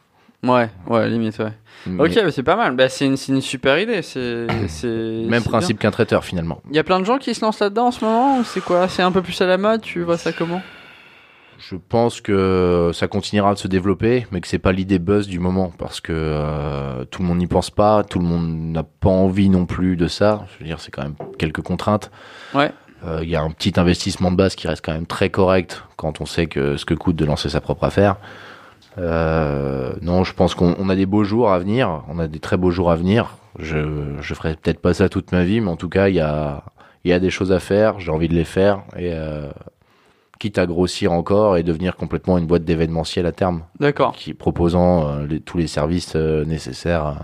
Ouais, 0.44 0.68
ouais, 0.88 1.09
limite, 1.09 1.38
ouais. 1.38 1.52
Mais 1.87 2.02
Ok, 2.04 2.14
bah, 2.14 2.30
c'est 2.30 2.42
pas 2.42 2.57
mal. 2.57 2.76
Bah, 2.76 2.88
c'est 2.88 3.07
une, 3.07 3.16
une 3.28 3.40
super 3.40 3.78
idée. 3.78 4.02
C'est, 4.02 4.46
Même 5.28 5.42
principe 5.42 5.78
qu'un 5.78 5.90
traiteur 5.90 6.24
finalement. 6.24 6.61
Il 6.70 6.76
y 6.76 6.78
a 6.78 6.85
plein 6.85 7.00
de 7.00 7.04
gens 7.04 7.18
qui 7.18 7.35
se 7.35 7.44
lancent 7.44 7.61
là-dedans 7.61 7.87
en 7.87 7.90
ce 7.90 8.04
moment 8.04 8.42
c'est 8.44 8.62
quoi? 8.62 8.88
C'est 8.88 9.02
un 9.02 9.12
peu 9.12 9.22
plus 9.22 9.40
à 9.40 9.46
la 9.46 9.59
mode 9.59 9.83
Tu 9.83 10.02
vois 10.02 10.16
ça 10.18 10.33
comment? 10.33 10.62
Je 11.59 11.76
pense 11.76 12.20
que 12.20 12.90
ça 12.92 13.07
continuera 13.07 13.54
de 13.54 13.59
se 13.59 13.68
développer, 13.68 14.26
mais 14.30 14.40
que 14.40 14.48
c'est 14.48 14.59
pas 14.59 14.72
l'idée 14.72 14.98
buzz 14.98 15.26
du 15.28 15.38
moment 15.38 15.72
parce 15.78 16.00
que 16.00 16.12
euh, 16.12 17.04
tout 17.07 17.22
le 17.22 17.28
monde 17.28 17.38
n'y 17.38 17.46
pense 17.46 17.70
pas, 17.70 18.02
tout 18.04 18.18
le 18.18 18.26
monde 18.26 18.48
n'a 18.72 18.83
pas 18.83 19.09
envie 19.09 19.48
non 19.48 19.64
plus 19.64 19.96
de 19.96 20.07
ça. 20.07 20.44
Je 20.52 20.59
veux 20.59 20.66
dire, 20.66 20.80
c'est 20.80 20.90
quand 20.90 21.02
même 21.02 21.14
quelques 21.38 21.62
contraintes. 21.62 22.11
Ouais. 22.54 22.70
Euh, 23.07 23.20
Il 23.22 23.30
y 23.30 23.37
a 23.37 23.40
un 23.42 23.50
petit 23.50 23.78
investissement 23.80 24.30
de 24.30 24.37
base 24.37 24.57
qui 24.57 24.68
reste 24.68 24.85
quand 24.85 24.92
même 24.92 25.07
très 25.07 25.30
correct 25.30 25.85
quand 25.96 26.20
on 26.20 26.26
sait 26.26 26.46
que 26.48 26.76
ce 26.76 26.85
que 26.85 26.94
coûte 26.94 27.16
de 27.16 27.24
lancer 27.24 27.48
sa 27.48 27.61
propre 27.62 27.85
affaire. 27.85 28.16
Euh, 28.98 29.92
non, 30.02 30.24
je 30.24 30.35
pense 30.35 30.54
qu'on 30.54 30.74
on 30.78 30.88
a 30.88 30.94
des 30.96 31.07
beaux 31.07 31.24
jours 31.24 31.50
à 31.52 31.59
venir, 31.59 32.02
on 32.09 32.18
a 32.18 32.28
des 32.28 32.38
très 32.38 32.57
beaux 32.57 32.70
jours 32.70 32.90
à 32.90 32.96
venir. 32.96 33.37
Je 33.59 34.14
je 34.20 34.35
ferai 34.35 34.54
peut-être 34.57 34.80
pas 34.80 34.94
ça 34.94 35.09
toute 35.09 35.33
ma 35.33 35.44
vie, 35.44 35.61
mais 35.61 35.70
en 35.70 35.76
tout 35.76 35.88
cas, 35.88 36.09
il 36.09 36.14
y 36.14 36.20
a 36.20 36.62
il 37.04 37.11
y 37.11 37.12
a 37.12 37.18
des 37.20 37.30
choses 37.30 37.52
à 37.52 37.61
faire. 37.61 37.98
J'ai 38.00 38.11
envie 38.11 38.28
de 38.28 38.35
les 38.35 38.44
faire 38.44 38.83
et 38.96 39.11
euh, 39.12 39.50
quitte 40.38 40.59
à 40.59 40.66
grossir 40.66 41.12
encore 41.12 41.57
et 41.57 41.62
devenir 41.62 41.96
complètement 41.96 42.38
une 42.38 42.46
boîte 42.46 42.64
d'événementiel 42.64 43.26
à 43.26 43.33
terme, 43.33 43.62
D'accord. 43.80 44.12
qui 44.12 44.33
proposant 44.35 45.09
euh, 45.09 45.26
les- 45.26 45.40
tous 45.40 45.59
les 45.59 45.66
services 45.66 46.14
euh, 46.16 46.44
nécessaires 46.44 47.14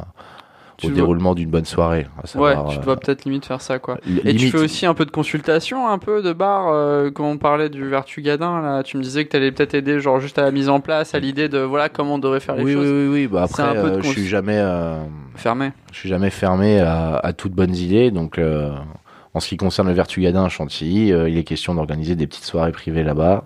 au 0.87 0.89
dois- 0.89 0.97
déroulement 0.97 1.35
d'une 1.35 1.51
bonne 1.51 1.65
soirée. 1.65 2.07
Ouais, 2.35 2.55
tu 2.71 2.79
euh, 2.79 2.83
dois 2.83 2.97
peut-être 2.97 3.25
limite 3.25 3.45
faire 3.47 3.61
ça 3.61 3.79
quoi. 3.79 3.99
Et 4.25 4.35
tu 4.35 4.49
fais 4.51 4.59
aussi 4.59 4.87
un 4.87 4.95
peu 4.95 5.05
de 5.05 5.11
consultation, 5.11 5.89
un 5.89 5.99
peu 5.99 6.23
de 6.23 6.33
bar, 6.33 6.69
euh, 6.69 7.11
quand 7.11 7.25
on 7.29 7.39
parlait 7.39 7.69
du 7.69 7.89
Vertugadin, 7.89 8.61
là, 8.61 8.83
tu 8.83 8.97
me 8.97 9.03
disais 9.03 9.25
que 9.25 9.31
tu 9.31 9.37
allais 9.37 9.53
peut-être 9.53 9.75
aider, 9.75 10.01
genre 10.01 10.21
juste 10.21 10.39
à 10.39 10.43
la 10.43 10.51
mise 10.51 10.69
en 10.69 10.81
place, 10.81 11.15
à 11.15 11.19
l'idée 11.19 11.49
de 11.49 11.59
voilà 11.59 11.89
comment 11.89 12.15
on 12.15 12.19
devrait 12.19 12.41
faire 12.41 12.57
les 12.57 12.65
oui, 12.65 12.73
choses. 12.73 12.87
oui, 12.87 13.07
oui, 13.07 13.09
oui. 13.23 13.27
Bah, 13.27 13.43
après, 13.45 13.63
un 13.63 13.75
peu 13.75 13.91
de 13.91 13.97
euh, 13.97 14.03
je 14.03 14.09
suis 14.09 14.27
jamais, 14.27 14.63
Fermé. 15.37 15.73
je 15.93 15.99
suis 15.99 16.09
jamais 16.09 16.31
fermé 16.31 16.81
à, 16.81 17.17
à 17.17 17.33
toutes 17.33 17.53
bonnes 17.53 17.75
idées. 17.75 18.11
Donc, 18.11 18.39
en 19.33 19.39
ce 19.41 19.49
qui 19.49 19.57
concerne 19.57 19.87
le 19.89 19.95
Vertugadin 19.95 20.45
à 20.45 20.49
Chantilly, 20.49 21.13
euh, 21.13 21.29
il 21.29 21.39
est 21.39 21.45
question 21.45 21.75
d'organiser 21.75 22.17
des 22.17 22.27
petites 22.27 22.45
soirées 22.45 22.73
privées 22.73 23.05
là-bas, 23.05 23.45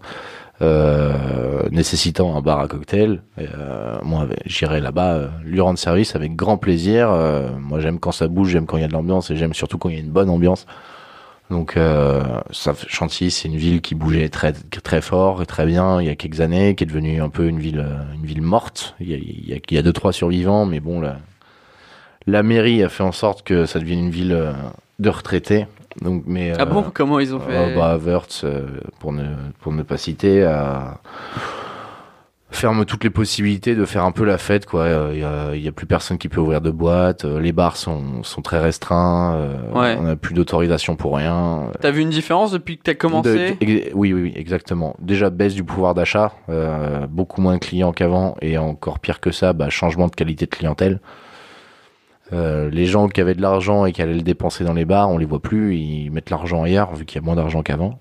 euh, 0.63 1.69
nécessitant 1.71 2.37
un 2.37 2.41
bar 2.41 2.61
à 2.61 2.69
cocktail. 2.69 3.23
Euh, 3.39 3.99
moi, 4.03 4.29
j'irai 4.47 4.81
là-bas, 4.81 5.15
euh, 5.15 5.29
lui 5.45 5.61
rendre 5.61 5.79
service 5.79 6.15
avec 6.15 6.37
grand 6.37 6.57
plaisir. 6.59 7.11
Euh, 7.11 7.51
moi, 7.59 7.81
j'aime 7.81 7.99
quand 7.99 8.13
ça 8.13 8.29
bouge, 8.29 8.51
j'aime 8.51 8.67
quand 8.67 8.77
il 8.77 8.83
y 8.83 8.85
a 8.85 8.89
de 8.89 8.93
l'ambiance 8.93 9.31
et 9.31 9.37
j'aime 9.37 9.55
surtout 9.55 9.79
quand 9.79 9.89
il 9.89 9.97
y 9.97 9.99
a 9.99 10.01
une 10.01 10.13
bonne 10.13 10.31
ambiance. 10.31 10.67
Donc, 11.51 11.79
ça, 12.51 12.73
Chantilly, 12.89 13.31
c'est 13.31 13.49
une 13.49 13.57
ville 13.57 13.83
qui 13.83 13.95
bougeait 13.95 14.31
très 14.31 14.55
très 14.55 15.03
fort 15.03 15.43
et 15.43 15.47
très 15.47 15.67
bien 15.67 16.01
il 16.01 16.07
y 16.07 16.11
a 16.11 16.17
quelques 16.17 16.41
années, 16.41 16.75
qui 16.75 16.85
est 16.85 16.87
devenue 16.87 17.21
un 17.21 17.29
peu 17.29 17.47
une 17.47 17.59
ville 17.59 17.87
une 18.15 18.25
ville 18.25 18.41
morte. 18.41 18.97
Il 18.99 19.11
y 19.11 19.15
a, 19.15 19.19
il 19.19 19.49
y 19.49 19.53
a, 19.53 19.57
il 19.57 19.75
y 19.75 19.79
a 19.79 19.83
deux 19.83 19.93
trois 19.93 20.15
survivants, 20.15 20.65
mais 20.65 20.81
bon, 20.81 21.03
la, 21.03 21.19
la 22.27 22.43
mairie 22.43 22.83
a 22.83 22.89
fait 22.89 23.03
en 23.03 23.13
sorte 23.13 23.43
que 23.43 23.67
ça 23.67 23.79
devienne 23.79 24.07
une 24.07 24.11
ville 24.11 24.55
de 24.99 25.09
retraités. 25.11 25.67
Donc, 26.03 26.25
mais 26.27 26.53
Ah 26.59 26.63
euh, 26.63 26.65
bon 26.67 26.85
Comment 26.93 27.21
ils 27.21 27.35
ont 27.35 27.41
fait 27.41 27.53
euh, 27.57 27.77
bah, 27.77 27.97
Wörth, 27.97 28.43
euh, 28.45 28.67
pour 28.99 29.13
ne 29.13 29.25
pour 29.61 29.73
ne 29.73 29.83
pas 29.83 29.97
citer, 29.97 30.43
a- 30.45 31.01
ferme 32.51 32.85
toutes 32.85 33.03
les 33.03 33.11
possibilités 33.11 33.75
de 33.75 33.85
faire 33.85 34.05
un 34.05 34.13
peu 34.13 34.25
la 34.25 34.39
fête 34.39 34.65
quoi. 34.65 34.83
Euh, 34.83 35.11
Il 35.13 35.19
y 35.21 35.25
a, 35.25 35.57
y 35.57 35.67
a 35.69 35.73
plus 35.73 35.87
personne 35.87 36.19
qui 36.19 36.29
peut 36.29 36.41
ouvrir 36.41 36.61
de 36.61 36.71
boîte. 36.71 37.25
euh, 37.25 37.41
Les 37.41 37.51
bars 37.53 37.77
sont 37.77 38.23
sont 38.23 38.43
très 38.43 38.61
restreints. 38.61 39.35
euh, 39.35 39.73
Ouais. 39.73 39.97
On 39.99 40.03
n'a 40.03 40.15
plus 40.17 40.35
d'autorisation 40.35 40.95
pour 40.95 41.17
rien. 41.17 41.71
T'as 41.81 41.91
vu 41.91 42.03
une 42.03 42.11
différence 42.11 42.53
depuis 42.53 42.77
que 42.79 42.83
t'as 42.85 42.95
commencé 42.95 43.57
De- 43.61 43.67
oui, 43.95 44.13
oui, 44.13 44.23
oui, 44.23 44.33
exactement. 44.37 44.95
Déjà 45.01 45.31
baisse 45.31 45.55
du 45.55 45.65
pouvoir 45.65 45.95
d'achat, 45.95 46.33
euh, 46.49 47.07
beaucoup 47.09 47.41
moins 47.41 47.55
de 47.55 47.59
clients 47.59 47.93
qu'avant, 47.93 48.37
et 48.41 48.57
encore 48.57 49.01
pire 49.01 49.19
que 49.21 49.33
ça, 49.33 49.53
bah, 49.53 49.69
changement 49.69 50.07
de 50.07 50.15
qualité 50.15 50.47
de 50.47 50.51
clientèle. 50.51 51.01
Euh, 52.35 52.69
les 52.71 52.87
gens 52.87 53.09
qui 53.09 53.21
avaient 53.21 53.35
de 53.35 53.43
l'argent 53.43 53.87
et 53.87 53.93
qui 53.93 54.03
allaient 54.03 54.15
le 54.15 54.21
dépenser 54.23 54.65
dans 54.65 54.75
les 54.75 54.85
bars, 54.85 55.09
on 55.11 55.19
les 55.19 55.25
voit 55.27 55.41
plus, 55.41 55.77
ils 55.77 56.11
mettent 56.11 56.31
l'argent 56.31 56.63
ailleurs 56.65 56.95
vu 56.95 57.05
qu'il 57.05 57.21
y 57.21 57.23
a 57.23 57.25
moins 57.25 57.37
d'argent 57.37 57.63
qu'avant. 57.63 58.01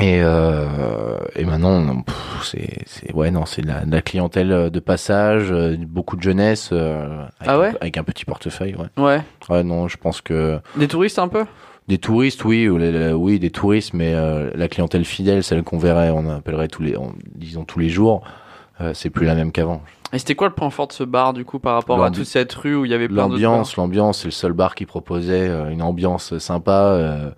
Et, 0.00 0.20
euh, 0.22 1.18
et 1.34 1.44
maintenant, 1.44 2.04
c'est, 2.44 2.78
c'est, 2.86 3.12
ouais, 3.12 3.32
non, 3.32 3.46
c'est 3.46 3.62
de 3.62 3.66
la, 3.66 3.84
de 3.84 3.90
la 3.90 4.00
clientèle 4.00 4.70
de 4.70 4.80
passage, 4.80 5.48
euh, 5.50 5.76
beaucoup 5.76 6.16
de 6.16 6.22
jeunesse, 6.22 6.70
euh, 6.72 7.24
avec, 7.40 7.48
Ah 7.48 7.58
ouais 7.58 7.68
un, 7.70 7.74
avec 7.80 7.96
un 7.98 8.04
petit 8.04 8.24
portefeuille, 8.24 8.76
ouais. 8.76 9.02
Ouais. 9.02 9.20
Ouais, 9.50 9.64
non, 9.64 9.88
je 9.88 9.96
pense 9.96 10.20
que 10.20 10.60
Des 10.76 10.86
touristes 10.86 11.18
un 11.18 11.26
peu? 11.26 11.44
Des 11.88 11.98
touristes, 11.98 12.44
oui, 12.44 12.68
oui, 12.68 13.38
des 13.40 13.50
touristes, 13.50 13.92
mais 13.92 14.14
euh, 14.14 14.50
la 14.54 14.68
clientèle 14.68 15.04
fidèle, 15.04 15.42
celle 15.42 15.64
qu'on 15.64 15.78
verrait, 15.78 16.10
on 16.10 16.28
appellerait 16.30 16.68
tous 16.68 16.82
les, 16.82 16.96
on- 16.96 17.14
disons 17.34 17.64
tous 17.64 17.80
les 17.80 17.88
jours, 17.88 18.22
euh, 18.80 18.92
c'est 18.94 19.10
plus 19.10 19.26
la 19.26 19.34
même 19.34 19.52
qu'avant. 19.52 19.82
Et 20.12 20.18
c'était 20.18 20.34
quoi 20.34 20.48
le 20.48 20.54
point 20.54 20.70
fort 20.70 20.86
de 20.88 20.92
ce 20.92 21.04
bar 21.04 21.32
du 21.34 21.44
coup 21.44 21.58
par 21.58 21.74
rapport 21.74 21.98
à 22.02 22.10
toute 22.10 22.24
cette 22.26 22.52
rue 22.54 22.74
où 22.76 22.84
il 22.84 22.90
y 22.90 22.94
avait 22.94 23.08
plein 23.08 23.28
L'ambiance, 23.28 23.76
l'ambiance, 23.76 24.20
c'est 24.20 24.28
le 24.28 24.30
seul 24.32 24.52
bar 24.52 24.74
qui 24.74 24.86
proposait 24.86 25.48
euh, 25.48 25.68
une 25.70 25.82
ambiance 25.82 26.38
sympa, 26.38 26.72
euh, 26.94 27.30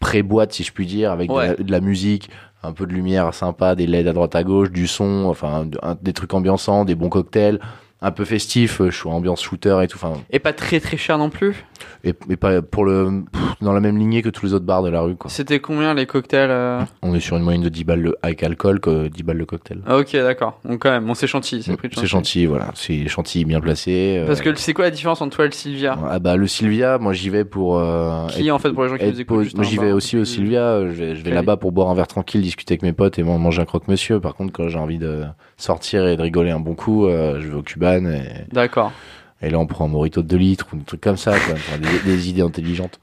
pré-boîte 0.00 0.52
si 0.52 0.62
je 0.64 0.72
puis 0.72 0.86
dire, 0.86 1.12
avec 1.12 1.28
de 1.30 1.34
la- 1.34 1.54
de, 1.54 1.70
la, 1.70 1.80
musique, 1.80 2.30
un 2.62 2.72
peu 2.72 2.86
de 2.86 2.92
lumière 2.92 3.32
sympa, 3.32 3.74
des 3.74 3.86
LED 3.86 4.08
à 4.08 4.12
droite 4.12 4.34
à 4.34 4.42
gauche, 4.42 4.70
du 4.70 4.86
son, 4.86 5.26
enfin 5.28 5.66
de- 5.66 5.78
un- 5.82 5.96
des 6.00 6.12
trucs 6.12 6.34
ambiançants, 6.34 6.84
des 6.84 6.94
bons 6.96 7.08
cocktails, 7.08 7.60
un 8.02 8.10
peu 8.10 8.24
festif, 8.24 8.80
euh, 8.80 8.90
je 8.90 8.96
suis 8.96 9.08
ambiance 9.08 9.42
shooter 9.42 9.78
et 9.82 9.88
tout, 9.88 9.98
enfin 10.00 10.20
Et 10.30 10.38
pas 10.38 10.52
très 10.52 10.80
très 10.80 10.96
cher 10.98 11.16
non 11.18 11.30
plus? 11.30 11.64
Et, 12.04 12.12
et 12.30 12.36
pas 12.36 12.60
pour 12.62 12.84
le 12.84 13.24
pff, 13.32 13.42
dans 13.62 13.72
la 13.72 13.80
même 13.80 13.96
lignée 13.98 14.22
que 14.22 14.28
tous 14.28 14.46
les 14.46 14.52
autres 14.52 14.64
bars 14.66 14.82
de 14.82 14.90
la 14.90 15.00
rue 15.00 15.16
quoi. 15.16 15.30
C'était 15.30 15.60
combien 15.60 15.94
les 15.94 16.04
cocktails 16.06 16.50
euh? 16.50 16.80
On 17.02 17.14
est 17.14 17.20
sur 17.20 17.36
une 17.36 17.42
moyenne 17.42 17.62
de 17.62 17.68
10 17.70 17.84
balles 17.84 18.00
le, 18.02 18.16
avec 18.22 18.42
alcool 18.42 18.80
que 18.80 19.08
10 19.08 19.22
balles 19.22 19.38
le 19.38 19.46
cocktail. 19.46 19.78
Ah, 19.86 19.96
Ok, 19.96 20.12
d'accord. 20.12 20.60
Donc 20.64 20.82
quand 20.82 20.90
même, 20.90 21.06
bon 21.06 21.14
c'est 21.14 21.26
Chantilly, 21.26 21.62
c'est 21.62 21.76
prix 21.76 21.88
de 21.88 21.94
C'est 21.94 22.06
Chantilly, 22.06 22.46
voilà. 22.46 22.70
C'est 22.74 23.08
Chantilly 23.08 23.44
bien 23.46 23.60
placé. 23.60 24.18
euh, 24.18 24.26
Parce 24.26 24.40
que 24.42 24.54
c'est 24.56 24.74
quoi 24.74 24.84
la 24.84 24.90
différence 24.90 25.22
entre 25.22 25.36
toi 25.36 25.44
et 25.46 25.48
le 25.48 25.54
Sylvia? 25.54 25.98
Ah 26.08 26.18
bah 26.18 26.36
le 26.36 26.46
Sylvia, 26.46 26.98
moi 26.98 27.12
j'y 27.14 27.30
vais 27.30 27.44
pour. 27.46 27.78
euh, 27.78 28.26
Qui 28.28 28.46
être- 28.48 28.52
en 28.54 28.58
fait 28.58 28.72
pour 28.72 28.82
les 28.84 28.88
gens 28.90 28.96
qui 28.98 29.06
nous 29.06 29.20
écoutent 29.20 29.54
Moi 29.54 29.64
j'y 29.64 29.78
vais 29.78 29.92
aussi 29.92 30.18
au 30.18 30.24
Sylvia. 30.24 30.82
Je 30.86 30.92
vais, 31.22 31.30
là-bas 31.30 31.56
pour 31.56 31.72
boire 31.72 31.88
un 31.88 31.94
verre 31.94 32.06
tranquille, 32.08 32.42
discuter 32.42 32.74
avec 32.74 32.82
mes 32.82 32.92
potes 32.92 33.18
et 33.18 33.22
man- 33.22 33.40
manger 33.40 33.62
un 33.62 33.66
croque-monsieur. 33.66 34.20
Par 34.20 34.34
contre, 34.34 34.52
quand 34.52 34.68
j'ai 34.68 34.78
envie 34.78 34.98
de 34.98 35.24
sortir 35.56 36.06
et 36.06 36.16
de 36.16 36.22
rigoler 36.22 36.50
un 36.50 36.60
bon 36.60 36.74
coup, 36.74 37.06
je 37.08 37.48
vais 37.48 37.54
au 37.54 37.62
Et, 38.04 38.52
D'accord. 38.52 38.92
et 39.40 39.48
là 39.48 39.58
on 39.58 39.66
prend 39.66 39.86
un 39.86 39.88
morito 39.88 40.22
de 40.22 40.28
2 40.28 40.36
litres 40.36 40.66
ou 40.72 40.76
des 40.76 40.84
trucs 40.84 41.00
comme 41.00 41.16
ça, 41.16 41.38
quoi. 41.38 41.54
Des, 41.78 41.98
des 42.00 42.28
idées 42.28 42.42
intelligentes. 42.42 42.98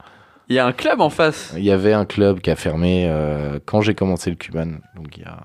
Il 0.48 0.54
y 0.56 0.58
a 0.58 0.66
un 0.66 0.72
club 0.72 1.00
en 1.00 1.08
face. 1.10 1.54
Il 1.56 1.64
y 1.64 1.70
avait 1.70 1.94
un 1.94 2.04
club 2.04 2.40
qui 2.40 2.50
a 2.50 2.56
fermé 2.56 3.06
euh, 3.08 3.58
quand 3.64 3.80
j'ai 3.80 3.94
commencé 3.94 4.28
le 4.30 4.36
Cuban, 4.36 4.72
donc 4.94 5.16
il 5.16 5.22
y 5.22 5.26
a 5.26 5.40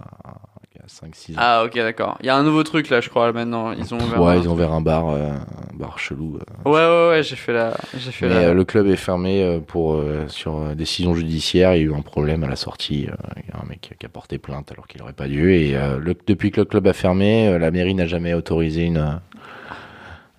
5-6 0.90 1.34
ans. 1.34 1.38
Ah 1.38 1.64
ok 1.66 1.76
d'accord. 1.76 2.18
Il 2.22 2.26
y 2.26 2.30
a 2.30 2.36
un 2.36 2.44
nouveau 2.44 2.64
truc 2.64 2.90
là 2.90 3.00
je 3.02 3.10
crois 3.10 3.32
maintenant. 3.32 3.72
Ils 3.72 3.94
ont 3.94 3.98
ouvert 4.00 4.22
ouais, 4.22 4.32
un- 4.34 4.36
ils 4.42 4.50
ont 4.50 4.54
ouvert 4.54 4.72
un 4.74 4.82
bar, 4.82 5.10
euh, 5.10 5.30
un 5.30 5.78
bar 5.78 5.98
chelou. 6.00 6.38
euh. 6.38 6.70
Ouais 6.70 6.80
ouais 6.80 7.10
ouais 7.18 7.24
j'ai 7.24 7.36
fait 7.36 7.54
la 7.54 7.74
j'ai 7.98 8.12
fait 8.12 8.28
Mais 8.28 8.34
la... 8.36 8.40
euh, 8.50 8.54
le 8.54 8.64
club 8.66 8.88
est 8.88 8.96
fermé 8.96 9.44
euh, 9.44 9.60
pour 9.60 10.02
sur 10.28 10.76
décision 10.76 11.14
judiciaire. 11.16 11.76
Il 11.76 11.78
y 11.78 11.82
a 11.82 11.86
eu 11.86 11.94
un 11.94 12.02
problème 12.02 12.44
à 12.44 12.48
la 12.48 12.56
sortie. 12.56 13.08
Il 13.38 13.50
y 13.50 13.52
a 13.58 13.62
un 13.64 13.68
mec 13.68 13.94
qui 14.00 14.06
a 14.06 14.10
porté 14.10 14.38
plainte 14.40 14.72
alors 14.72 14.88
qu'il 14.88 15.00
n'aurait 15.00 15.14
pas 15.14 15.28
dû. 15.28 15.54
Et 15.54 15.74
le- 15.74 16.16
depuis 16.28 16.52
que 16.52 16.60
le 16.62 16.66
club 16.66 16.88
a 16.88 16.94
fermé, 16.94 17.58
la 17.60 17.72
mairie 17.72 17.96
n'a 17.96 18.08
jamais 18.08 18.34
autorisé 18.34 18.84
une 18.86 19.20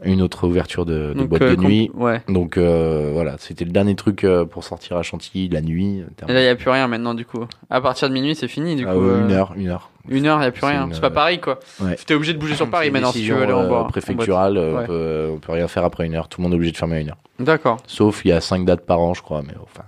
une 0.02 0.22
autre 0.22 0.46
ouverture 0.46 0.86
de, 0.86 1.08
de 1.08 1.12
Donc, 1.14 1.28
boîte 1.28 1.42
euh, 1.42 1.56
de 1.56 1.60
nuit. 1.62 1.90
Ouais. 1.94 2.22
Donc 2.28 2.56
euh, 2.56 3.10
voilà, 3.12 3.36
c'était 3.38 3.64
le 3.64 3.70
dernier 3.70 3.94
truc 3.94 4.24
euh, 4.24 4.44
pour 4.44 4.64
sortir 4.64 4.96
à 4.96 5.02
Chantilly 5.02 5.48
la 5.48 5.60
nuit. 5.60 6.02
Et 6.28 6.32
là 6.32 6.40
il 6.42 6.44
y 6.44 6.48
a 6.48 6.54
plus 6.56 6.70
rien 6.70 6.86
maintenant 6.88 7.14
du 7.14 7.24
coup. 7.24 7.44
À 7.68 7.80
partir 7.80 8.08
de 8.08 8.14
minuit 8.14 8.34
c'est 8.34 8.48
fini 8.48 8.76
du 8.76 8.86
Ah, 8.88 8.92
coup. 8.94 9.00
Une 9.00 9.32
heure, 9.32 9.52
une 9.56 9.68
heure. 9.68 9.90
Une 10.08 10.26
heure 10.26 10.40
il 10.40 10.44
y 10.44 10.46
a 10.46 10.50
plus 10.50 10.64
rien. 10.64 10.86
une, 10.86 10.94
C'est 10.94 11.00
pas 11.00 11.10
pareil 11.10 11.40
quoi. 11.40 11.58
ouais. 11.82 11.96
T'es 12.06 12.14
obligé 12.14 12.32
de 12.32 12.38
bouger 12.38 12.54
sur 12.54 12.68
Paris 12.70 12.90
maintenant 12.90 13.12
si 13.12 13.22
tu 13.22 13.32
veux 13.32 13.42
aller 13.42 13.52
en 13.52 13.64
en 13.64 13.68
boîte. 13.68 13.88
préfecturale. 13.88 14.56
Ouais. 14.58 14.74
on, 14.82 14.86
peut, 14.86 15.28
on 15.34 15.38
peut 15.38 15.52
rien 15.52 15.68
faire 15.68 15.84
après 15.84 16.06
une 16.06 16.14
heure. 16.14 16.28
Tout 16.28 16.40
le 16.40 16.44
monde 16.44 16.52
est 16.52 16.56
obligé 16.56 16.72
de 16.72 16.76
fermer 16.78 16.96
à 16.96 17.00
une 17.00 17.08
heure. 17.10 17.18
D'accord. 17.38 17.76
Sauf 17.86 18.24
il 18.24 18.28
y 18.28 18.32
a 18.32 18.40
cinq 18.40 18.64
dates 18.64 18.86
par 18.86 19.00
an, 19.00 19.14
je 19.14 19.22
crois. 19.22 19.42
Mais 19.46 19.54
enfin, 19.62 19.84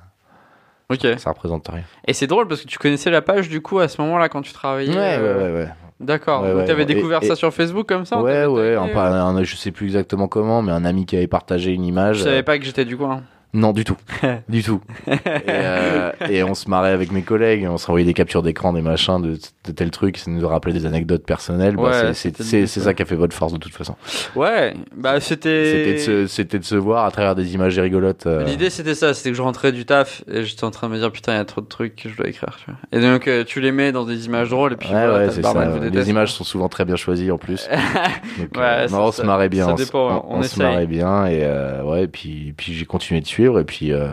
Ok. 0.90 1.06
ça 1.18 1.30
représente 1.30 1.68
rien. 1.68 1.82
Et 2.06 2.12
c'est 2.12 2.26
drôle 2.26 2.48
parce 2.48 2.60
que 2.62 2.66
tu 2.68 2.78
connaissais 2.78 3.10
la 3.10 3.22
page 3.22 3.48
du 3.48 3.60
coup 3.62 3.78
à 3.78 3.88
ce 3.88 4.00
moment-là 4.02 4.28
quand 4.28 4.42
tu 4.42 4.52
travaillais. 4.52 4.90
Ouais, 4.94 5.16
euh, 5.18 5.38
ouais, 5.38 5.44
ouais, 5.52 5.58
ouais. 5.64 5.68
D'accord. 6.00 6.42
Ouais, 6.42 6.48
Donc 6.50 6.58
ouais, 6.58 6.64
t'avais 6.66 6.80
ouais. 6.80 6.86
découvert 6.94 7.22
Et- 7.22 7.26
ça 7.26 7.32
et- 7.34 7.36
sur 7.36 7.52
Facebook 7.54 7.86
comme 7.88 8.04
ça 8.04 8.20
Ouais, 8.20 8.44
ouais, 8.46 8.74
un, 8.74 8.88
pas- 8.88 9.08
un- 9.22 9.42
je 9.44 9.54
sais 9.56 9.70
plus 9.70 9.86
exactement 9.86 10.26
comment, 10.28 10.60
mais 10.60 10.72
un 10.72 10.84
ami 10.84 11.06
qui 11.06 11.16
avait 11.16 11.28
partagé 11.28 11.72
une 11.72 11.84
image. 11.84 12.18
Je 12.18 12.22
savais 12.24 12.42
pas 12.42 12.58
que 12.58 12.64
j'étais 12.64 12.84
du 12.84 12.96
coin. 12.96 13.22
Non, 13.54 13.72
du 13.72 13.84
tout. 13.84 13.96
du 14.48 14.62
tout. 14.62 14.80
Et, 15.06 15.12
euh, 15.48 16.10
et 16.30 16.42
on 16.42 16.54
se 16.54 16.70
marrait 16.70 16.92
avec 16.92 17.12
mes 17.12 17.20
collègues, 17.22 17.66
on 17.68 17.76
s'envoyait 17.76 18.06
des 18.06 18.14
captures 18.14 18.42
d'écran, 18.42 18.72
des 18.72 18.80
machins, 18.80 19.20
de, 19.20 19.32
de 19.66 19.72
tel 19.72 19.90
truc, 19.90 20.16
ça 20.16 20.30
nous 20.30 20.48
rappelait 20.48 20.72
des 20.72 20.86
anecdotes 20.86 21.24
personnelles. 21.26 21.76
Bah, 21.76 21.82
Ouais, 21.82 22.14
c'est- 22.14 22.66
ça 22.66 22.94
qui 22.94 23.02
a 23.02 23.04
fait 23.04 23.14
votre 23.14 23.34
force 23.36 23.52
de 23.52 23.58
toute 23.58 23.74
façon. 23.74 23.94
Ouais. 24.36 24.72
Bah 24.96 25.20
c'était. 25.20 25.64
C'était 25.66 25.92
de, 25.92 25.98
se- 25.98 26.26
c'était 26.28 26.58
de 26.58 26.64
se 26.64 26.74
voir 26.76 27.04
à 27.04 27.10
travers 27.10 27.34
des 27.34 27.54
images 27.54 27.78
rigolotes. 27.78 28.26
euh, 28.26 28.44
L'idée 28.44 28.70
c'était 28.70 28.94
ça, 28.94 29.12
c'était 29.14 29.30
que 29.30 29.36
je 29.36 29.42
rentrais 29.42 29.72
du 29.72 29.84
taf 29.84 30.24
et 30.32 30.44
j'étais 30.44 30.64
en 30.64 30.70
train 30.70 30.88
de 30.88 30.94
me 30.94 30.98
dire 30.98 31.12
putain 31.12 31.32
il 31.34 31.36
y 31.36 31.40
a 31.40 31.44
trop 31.44 31.60
de 31.60 31.66
trucs 31.66 31.94
que 31.96 32.08
je 32.08 32.16
dois 32.16 32.28
écrire. 32.28 32.56
Tu 32.64 32.70
vois. 32.70 32.76
Et 32.92 33.00
donc 33.02 33.28
euh, 33.28 33.44
tu 33.44 33.60
les 33.60 33.72
mets 33.72 33.92
dans 33.92 34.04
des 34.04 34.26
images 34.26 34.48
drôles 34.50 34.72
et 34.72 34.76
puis 34.76 34.88
Ouais, 34.88 35.06
voilà, 35.06 35.26
ouais, 35.26 35.30
ça. 35.30 35.78
Les 35.92 36.08
images 36.10 36.32
sont 36.32 36.44
souvent 36.44 36.68
très 36.70 36.84
bien 36.86 36.96
choisies 36.96 37.30
en 37.30 37.38
plus. 37.38 37.68
Donc, 38.38 38.48
Ouais, 38.56 38.88
ça- 38.88 38.96
non, 38.96 39.04
on 39.04 39.12
se 39.12 39.22
marrait 39.22 39.48
bien. 39.50 39.66
ça 39.66 39.72
on 39.72 39.76
dépend, 39.76 40.24
on, 40.28 40.38
on 40.38 40.42
se 40.42 40.58
marrait 40.58 40.86
bien 40.86 41.26
et 41.26 41.46
ouais, 41.84 42.06
puis, 42.08 42.54
puis 42.56 42.72
j'ai 42.72 42.84
continué 42.86 43.20
de 43.20 43.26
suivre 43.42 43.58
et 43.60 43.64
puis, 43.64 43.92
euh, 43.92 44.08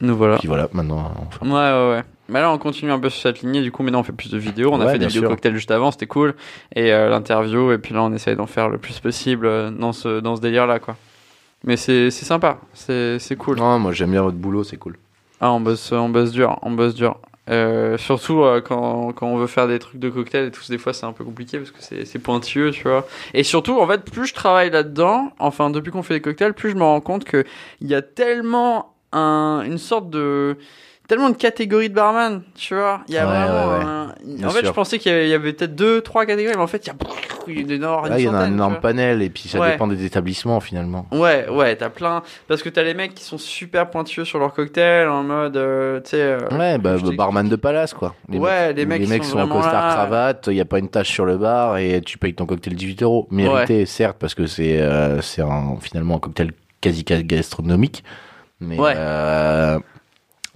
Nous 0.00 0.16
voilà. 0.16 0.38
puis 0.38 0.48
voilà, 0.48 0.68
maintenant. 0.72 1.12
enfin, 1.26 1.46
Ouais 1.46 1.52
ouais 1.52 1.96
ouais. 1.96 2.02
Mais 2.30 2.40
là 2.40 2.52
on 2.52 2.58
continue 2.58 2.92
un 2.92 2.98
peu 2.98 3.08
sur 3.08 3.22
cette 3.22 3.40
lignée 3.40 3.62
du 3.62 3.72
coup 3.72 3.82
maintenant 3.82 4.00
on 4.00 4.02
fait 4.02 4.12
plus 4.12 4.30
de 4.30 4.36
vidéos. 4.36 4.70
On 4.72 4.80
a 4.80 4.88
fait 4.88 4.98
des 4.98 5.06
vidéos 5.06 5.22
sûr. 5.22 5.30
cocktails 5.30 5.54
juste 5.54 5.70
avant, 5.70 5.90
c'était 5.90 6.06
cool. 6.06 6.34
Et 6.76 6.92
euh, 6.92 7.08
l'interview 7.08 7.72
et 7.72 7.78
puis 7.78 7.94
là 7.94 8.02
on 8.02 8.12
essaye 8.12 8.36
d'en 8.36 8.46
faire 8.46 8.68
le 8.68 8.76
plus 8.76 9.00
possible 9.00 9.46
euh, 9.46 9.70
dans 9.70 9.92
ce 9.92 10.20
dans 10.20 10.36
ce 10.36 10.42
délire 10.42 10.66
là 10.66 10.78
quoi. 10.78 10.96
Mais 11.64 11.76
c'est 11.76 12.10
sympa, 12.10 12.58
c'est 12.74 13.18
c'est 13.18 13.36
cool. 13.36 13.56
Non, 13.58 13.78
moi 13.78 13.92
j'aime 13.92 14.10
bien 14.10 14.22
votre 14.22 14.36
boulot, 14.36 14.62
c'est 14.62 14.76
cool. 14.76 14.96
Ah, 15.40 15.52
on 15.52 15.60
bosse, 15.60 15.90
on 15.92 16.08
bosse 16.10 16.32
dur, 16.32 16.58
on 16.62 16.72
bosse 16.72 16.94
dur. 16.94 17.18
Euh, 17.48 17.96
surtout 17.96 18.42
euh, 18.42 18.60
quand, 18.60 19.12
quand 19.12 19.26
on 19.26 19.36
veut 19.36 19.46
faire 19.46 19.68
des 19.68 19.78
trucs 19.78 19.98
de 19.98 20.10
cocktail 20.10 20.46
et 20.46 20.50
tout, 20.50 20.62
des 20.68 20.78
fois 20.78 20.92
c'est 20.92 21.06
un 21.06 21.12
peu 21.12 21.24
compliqué 21.24 21.58
parce 21.58 21.70
que 21.70 22.04
c'est 22.04 22.18
pointilleux, 22.18 22.70
tu 22.70 22.82
vois. 22.82 23.06
Et 23.34 23.42
surtout, 23.42 23.78
en 23.80 23.86
fait, 23.86 24.04
plus 24.04 24.26
je 24.26 24.34
travaille 24.34 24.70
là-dedans, 24.70 25.32
enfin 25.38 25.70
depuis 25.70 25.90
qu'on 25.90 26.02
fait 26.02 26.14
des 26.14 26.20
cocktails, 26.20 26.54
plus 26.54 26.70
je 26.70 26.76
me 26.76 26.82
rends 26.82 27.00
compte 27.00 27.24
que 27.24 27.44
il 27.80 27.88
y 27.88 27.94
a 27.94 28.02
tellement 28.02 28.94
un, 29.12 29.62
une 29.64 29.78
sorte 29.78 30.10
de 30.10 30.58
tellement 31.08 31.30
de 31.30 31.36
catégories 31.36 31.88
de 31.88 31.94
barman, 31.94 32.42
tu 32.54 32.74
vois. 32.74 33.00
Il 33.08 33.14
y 33.14 33.18
a 33.18 33.26
Ouais, 33.26 33.32
vraiment. 33.32 33.72
ouais, 33.72 33.78
ouais. 33.78 33.84
un- 33.84 33.98
Bien 34.24 34.46
En 34.46 34.50
fait, 34.50 34.58
sûr. 34.60 34.68
je 34.68 34.72
pensais 34.72 34.98
qu'il 34.98 35.26
y 35.28 35.32
avait, 35.34 35.52
peut-être 35.54 35.74
deux, 35.74 36.02
trois 36.02 36.26
catégories, 36.26 36.54
mais 36.56 36.62
en 36.62 36.66
fait, 36.66 36.86
il 36.86 36.88
y 36.88 36.90
a, 36.90 36.94
il 37.46 37.54
y 37.54 37.58
a 37.58 37.60
une 37.62 37.70
énorme- 37.70 38.08
Là, 38.08 38.18
il 38.18 38.24
y 38.24 38.28
en 38.28 38.34
a 38.34 38.38
un 38.40 38.48
énorme 38.52 38.78
panel 38.80 39.22
et 39.22 39.30
puis 39.30 39.48
ça 39.48 39.58
Ouais. 39.58 39.70
dépend 39.72 39.86
des 39.86 40.04
établissements 40.04 40.60
finalement. 40.60 41.06
Ouais, 41.12 41.48
ouais, 41.48 41.74
t'as 41.76 41.88
plein. 41.88 42.22
Parce 42.46 42.62
que 42.62 42.68
t'as 42.68 42.82
les 42.82 42.92
mecs 42.94 43.14
qui 43.14 43.24
sont 43.24 43.38
super 43.38 43.88
pointueux 43.88 44.24
sur 44.26 44.38
leur 44.38 44.52
cocktail, 44.52 45.08
en 45.08 45.22
mode, 45.22 45.56
euh, 45.56 46.00
tu 46.00 46.10
sais. 46.10 46.20
euh, 46.20 46.38
Ouais, 46.52 46.76
bah, 46.78 46.96
barman 47.16 47.48
de 47.48 47.56
palace 47.56 47.94
quoi. 47.94 48.14
Ouais, 48.28 48.72
les 48.74 48.84
mecs 48.84 49.24
sont 49.24 49.30
sont 49.30 49.38
en 49.38 49.48
costard 49.48 49.86
là. 49.86 49.94
cravate, 49.94 50.48
il 50.48 50.56
y 50.56 50.60
a 50.60 50.66
pas 50.66 50.78
une 50.78 50.88
tache 50.90 51.10
sur 51.10 51.24
le 51.24 51.38
bar 51.38 51.78
et 51.78 52.02
tu 52.04 52.18
payes 52.18 52.34
ton 52.34 52.44
cocktail 52.44 52.74
18 52.74 53.02
euros. 53.02 53.26
Mérité, 53.30 53.86
certes, 53.86 54.18
parce 54.20 54.34
que 54.34 54.46
c'est 54.46 54.78
euh, 54.80 55.22
finalement 55.22 56.16
un 56.16 56.20
cocktail 56.20 56.52
quasi 56.82 57.02
gastronomique. 57.04 58.04
Mais 58.60 58.78
Ouais. 58.78 58.92
euh, 58.96 59.78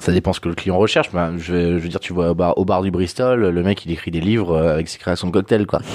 ça 0.03 0.12
dépend 0.12 0.32
ce 0.32 0.40
que 0.40 0.48
le 0.48 0.55
client 0.55 0.76
recherche. 0.78 1.11
Bah, 1.12 1.30
je, 1.38 1.55
veux 1.55 1.88
dire, 1.88 2.00
tu 2.00 2.12
vois 2.12 2.30
au 2.30 2.34
bar, 2.34 2.59
au 2.59 2.64
bar 2.64 2.82
du 2.82 2.90
Bristol, 2.90 3.48
le 3.48 3.62
mec 3.62 3.84
il 3.86 3.92
écrit 3.92 4.11
des 4.11 4.20
livres 4.20 4.53
euh, 4.57 4.72
avec 4.74 4.88
ses 4.88 4.98
créations 4.98 5.28
de 5.28 5.32
cocktails 5.32 5.66
quoi. 5.66 5.80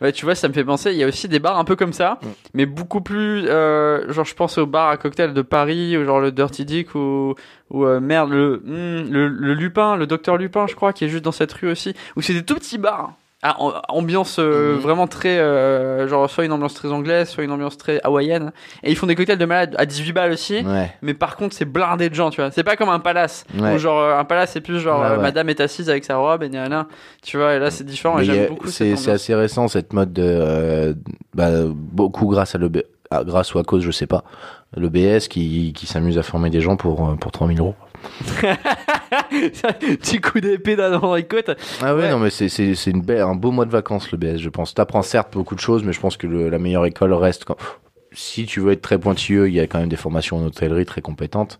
Ouais, 0.00 0.10
tu 0.10 0.24
vois, 0.24 0.34
ça 0.34 0.48
me 0.48 0.52
fait 0.52 0.64
penser, 0.64 0.90
il 0.90 0.96
y 0.98 1.04
a 1.04 1.06
aussi 1.06 1.28
des 1.28 1.38
bars 1.38 1.56
un 1.56 1.64
peu 1.64 1.76
comme 1.76 1.92
ça, 1.92 2.18
Mm. 2.22 2.26
mais 2.54 2.66
beaucoup 2.66 3.00
plus. 3.02 3.44
euh, 3.46 4.12
genre, 4.12 4.24
je 4.24 4.34
pense 4.34 4.58
aux 4.58 4.66
bars 4.66 4.88
à 4.88 4.96
cocktail 4.96 5.32
de 5.32 5.42
Paris, 5.42 5.96
ou 5.96 6.04
genre 6.04 6.18
le 6.18 6.32
Dirty 6.32 6.64
Dick, 6.64 6.96
ou, 6.96 7.36
ou 7.70 7.84
euh, 7.86 8.00
merde, 8.00 8.30
le, 8.30 8.60
le, 8.66 9.28
le 9.28 9.54
Lupin, 9.54 9.94
le 9.94 10.08
Docteur 10.08 10.38
Lupin, 10.38 10.66
je 10.66 10.74
crois, 10.74 10.92
qui 10.92 11.04
est 11.04 11.08
juste 11.08 11.24
dans 11.24 11.30
cette 11.30 11.52
rue 11.52 11.70
aussi, 11.70 11.94
où 12.16 12.20
c'est 12.20 12.34
des 12.34 12.44
tout 12.44 12.56
petits 12.56 12.78
bars. 12.78 13.12
Ah, 13.44 13.56
am- 13.58 13.80
ambiance 13.88 14.36
euh, 14.38 14.74
Mhm. 14.74 14.80
vraiment 14.80 15.06
très 15.08 15.38
euh, 15.40 16.06
genre 16.06 16.30
soit 16.30 16.44
une 16.44 16.52
ambiance 16.52 16.74
très 16.74 16.92
anglaise, 16.92 17.28
soit 17.28 17.42
une 17.42 17.50
ambiance 17.50 17.76
très 17.76 18.00
hawaïenne. 18.04 18.52
Et 18.84 18.90
ils 18.92 18.96
font 18.96 19.08
des 19.08 19.16
cocktails 19.16 19.36
de 19.38 19.44
malade 19.44 19.74
à 19.78 19.84
18 19.84 20.12
balles 20.12 20.30
aussi. 20.32 20.60
Ouais. 20.60 20.92
Mais 21.02 21.12
par 21.12 21.34
contre, 21.36 21.52
c'est 21.54 21.64
blindé 21.64 22.08
de 22.08 22.14
gens, 22.14 22.30
tu 22.30 22.40
vois. 22.40 22.52
C'est 22.52 22.62
pas 22.62 22.76
comme 22.76 22.88
un 22.88 23.00
palace. 23.00 23.44
Ouais. 23.58 23.74
Où 23.74 23.78
genre 23.78 23.98
euh, 24.00 24.16
un 24.16 24.24
palace, 24.24 24.52
c'est 24.52 24.60
plus 24.60 24.78
genre 24.78 25.00
Ouais, 25.00 25.06
euh. 25.08 25.20
Madame 25.20 25.48
est 25.48 25.60
assise 25.60 25.90
avec 25.90 26.04
sa 26.04 26.18
robe 26.18 26.44
et 26.44 26.48
nanana. 26.48 26.86
Tu 27.22 27.36
vois. 27.36 27.54
Et 27.54 27.58
là, 27.58 27.72
c'est 27.72 27.82
différent. 27.84 28.14
Mais 28.18 28.22
et 28.22 28.26
j'aime 28.26 28.48
beaucoup 28.50 28.68
c'est 28.68 28.94
c'est 28.94 29.10
assez 29.10 29.34
récent 29.34 29.66
cette 29.66 29.92
mode 29.92 30.12
de 30.12 30.96
bah, 31.34 31.48
beaucoup 31.66 32.26
grâce 32.28 32.54
à 32.54 32.58
le 32.58 32.70
grâce 33.24 33.54
ou 33.54 33.58
à 33.58 33.64
cause 33.64 33.82
je 33.82 33.90
sais 33.90 34.06
pas 34.06 34.22
le 34.76 34.88
BS 34.88 35.26
qui, 35.28 35.72
qui 35.74 35.86
s'amuse 35.86 36.16
à 36.16 36.22
former 36.22 36.48
des 36.48 36.60
gens 36.62 36.76
pour 36.76 37.14
pour 37.18 37.30
3000 37.32 37.58
euros 37.60 37.74
Petit 39.30 40.20
coup 40.20 40.40
d'épée 40.40 40.76
les 40.76 41.24
côtes. 41.24 41.50
ah 41.82 41.94
ouais, 41.94 42.02
Ouais. 42.02 42.10
non 42.10 42.18
mais 42.18 42.30
c'est 42.30 42.48
c'est 42.48 42.74
c'est 42.74 42.90
une 42.90 43.02
belle 43.02 43.20
un 43.20 43.34
beau 43.34 43.50
mois 43.50 43.64
de 43.64 43.70
vacances 43.70 44.10
le 44.12 44.18
BS 44.18 44.38
je 44.38 44.48
pense 44.48 44.74
t'apprends 44.74 45.02
certes 45.02 45.32
beaucoup 45.34 45.54
de 45.54 45.60
choses 45.60 45.84
mais 45.84 45.92
je 45.92 46.00
pense 46.00 46.16
que 46.16 46.26
le- 46.26 46.48
la 46.48 46.58
meilleure 46.58 46.86
école 46.86 47.12
reste 47.12 47.44
quand... 47.44 47.56
si 48.12 48.46
tu 48.46 48.60
veux 48.60 48.72
être 48.72 48.82
très 48.82 48.98
pointilleux 48.98 49.48
il 49.48 49.54
y 49.54 49.60
a 49.60 49.66
quand 49.66 49.78
même 49.78 49.88
des 49.88 49.96
formations 49.96 50.38
en 50.38 50.44
hôtellerie 50.46 50.84
très 50.86 51.00
compétentes 51.00 51.58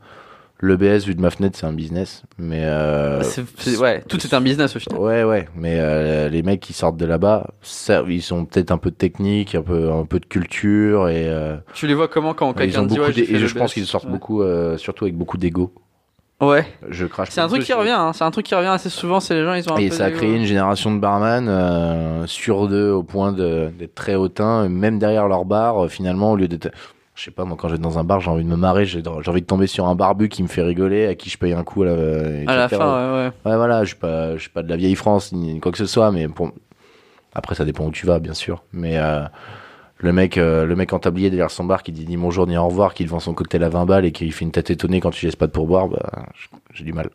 le 0.58 0.76
BS 0.76 1.06
vu 1.06 1.14
de 1.14 1.20
ma 1.20 1.30
fenêtre 1.30 1.58
c'est 1.58 1.66
un 1.66 1.72
business 1.72 2.22
mais 2.38 2.64
euh, 2.64 3.22
C'est- 3.22 3.44
c'est- 3.58 3.76
ouais, 3.78 4.02
tout 4.08 4.16
est 4.18 4.32
un 4.34 4.40
business 4.40 4.74
au 4.76 4.78
final. 4.78 4.98
Ouais, 5.00 5.24
ouais, 5.24 5.48
mais 5.56 5.76
euh, 5.80 6.28
les 6.28 6.42
mecs 6.42 6.60
qui 6.60 6.72
sortent 6.72 6.96
de 6.96 7.04
là-bas, 7.04 7.48
ça- 7.62 8.04
ils 8.08 8.32
ont 8.32 8.44
peut-être 8.44 8.70
un 8.70 8.78
peu 8.78 8.90
de 8.90 8.94
technique, 8.96 9.54
un 9.56 9.62
peu, 9.62 9.90
un 9.90 10.04
peu 10.04 10.20
de 10.20 10.24
culture 10.26 11.08
et 11.08 11.26
euh, 11.28 11.56
Tu 11.74 11.88
les 11.88 11.94
vois 11.94 12.06
comment 12.06 12.32
quand 12.32 12.50
ils 12.52 12.54
quelqu'un 12.54 12.82
ont 12.82 12.86
dit 12.86 13.00
ouais, 13.00 13.10
et 13.18 13.38
je 13.38 13.54
pense 13.58 13.74
qu'ils 13.74 13.86
sortent 13.86 14.04
Ouais. 14.04 14.10
beaucoup, 14.12 14.42
surtout 14.76 15.04
avec 15.04 15.16
beaucoup 15.16 15.36
d'ego. 15.36 15.72
Ouais. 16.42 16.66
Je 16.88 17.06
crache. 17.06 17.28
C'est 17.30 17.40
un 17.40 17.48
truc 17.48 17.62
qui 17.62 17.72
revient. 17.72 17.90
hein. 17.90 18.12
C'est 18.12 18.24
un 18.24 18.30
truc 18.30 18.44
qui 18.46 18.54
revient 18.54 18.66
assez 18.68 18.90
souvent. 18.90 19.20
C'est 19.20 19.34
les 19.34 19.44
gens, 19.44 19.54
ils 19.54 19.68
ont 19.70 19.76
un 19.76 19.78
Et 19.78 19.88
peu 19.88 19.94
ça 19.94 20.06
a 20.06 20.10
créé 20.10 20.34
une 20.36 20.44
génération 20.44 20.92
de 20.94 20.98
barman 20.98 21.46
euh, 21.48 22.26
sur 22.26 22.66
deux 22.68 22.90
au 22.90 23.02
point 23.02 23.32
de- 23.32 23.70
d'être 23.78 23.94
très 23.94 24.16
hautain, 24.16 24.68
même 24.68 24.98
derrière 24.98 25.28
leur 25.28 25.44
bar. 25.44 25.84
euh, 25.84 25.88
finalement, 25.88 26.32
au 26.32 26.36
lieu 26.36 26.48
d'être, 26.48 26.70
je 27.14 27.22
sais 27.24 27.30
pas, 27.30 27.44
moi 27.44 27.56
quand 27.58 27.68
je 27.68 27.74
vais 27.74 27.78
dans 27.80 27.98
un 27.98 28.04
bar, 28.04 28.20
j'ai 28.20 28.30
envie 28.30 28.42
de 28.44 28.48
me 28.48 28.56
marrer, 28.56 28.84
j'ai 28.86 29.02
envie 29.06 29.40
de 29.42 29.46
tomber 29.46 29.66
sur 29.68 29.86
un 29.86 29.94
barbu 29.94 30.28
qui 30.28 30.42
me 30.42 30.48
fait 30.48 30.62
rigoler, 30.62 31.06
à 31.06 31.14
qui 31.14 31.30
je 31.30 31.38
paye 31.38 31.52
un 31.52 31.62
coup 31.62 31.82
à 31.82 31.86
la, 31.86 31.92
À 31.92 31.96
la 32.56 32.64
etc. 32.64 32.76
fin, 32.78 33.12
ouais, 33.12 33.16
ouais. 33.18 33.50
Ouais, 33.50 33.56
voilà, 33.56 33.84
je 33.84 33.88
suis 33.90 33.96
pas, 33.98 34.34
je 34.36 34.40
suis 34.40 34.50
pas 34.50 34.62
de 34.62 34.68
la 34.68 34.76
vieille 34.76 34.96
France 34.96 35.32
ni 35.32 35.60
quoi 35.60 35.70
que 35.72 35.78
ce 35.78 35.86
soit, 35.86 36.10
mais 36.10 36.26
pour... 36.28 36.50
après 37.34 37.54
ça 37.54 37.64
dépend 37.64 37.84
où 37.84 37.90
tu 37.92 38.04
vas, 38.06 38.18
bien 38.18 38.34
sûr. 38.34 38.62
Mais 38.72 38.98
euh, 38.98 39.22
le 40.02 40.12
mec, 40.12 40.36
euh, 40.36 40.66
le 40.66 40.76
mec 40.76 40.92
en 40.92 40.98
tablier 40.98 41.30
derrière 41.30 41.50
son 41.50 41.64
bar 41.64 41.82
qui 41.82 41.92
dit 41.92 42.06
ni 42.06 42.16
bonjour 42.16 42.46
ni 42.46 42.56
au 42.58 42.66
revoir, 42.66 42.92
qui 42.94 43.04
te 43.04 43.10
vend 43.10 43.20
son 43.20 43.32
cocktail 43.34 43.62
à 43.64 43.68
20 43.70 43.86
balles 43.86 44.04
et 44.04 44.12
qui 44.12 44.30
fait 44.30 44.44
une 44.44 44.52
tête 44.52 44.70
étonnée 44.70 45.00
quand 45.00 45.10
tu 45.10 45.24
laisses 45.26 45.36
pas 45.36 45.46
de 45.46 45.52
pourboire, 45.52 45.88
bah, 45.88 46.26
j'ai 46.74 46.84
du 46.84 46.92
mal, 46.92 47.08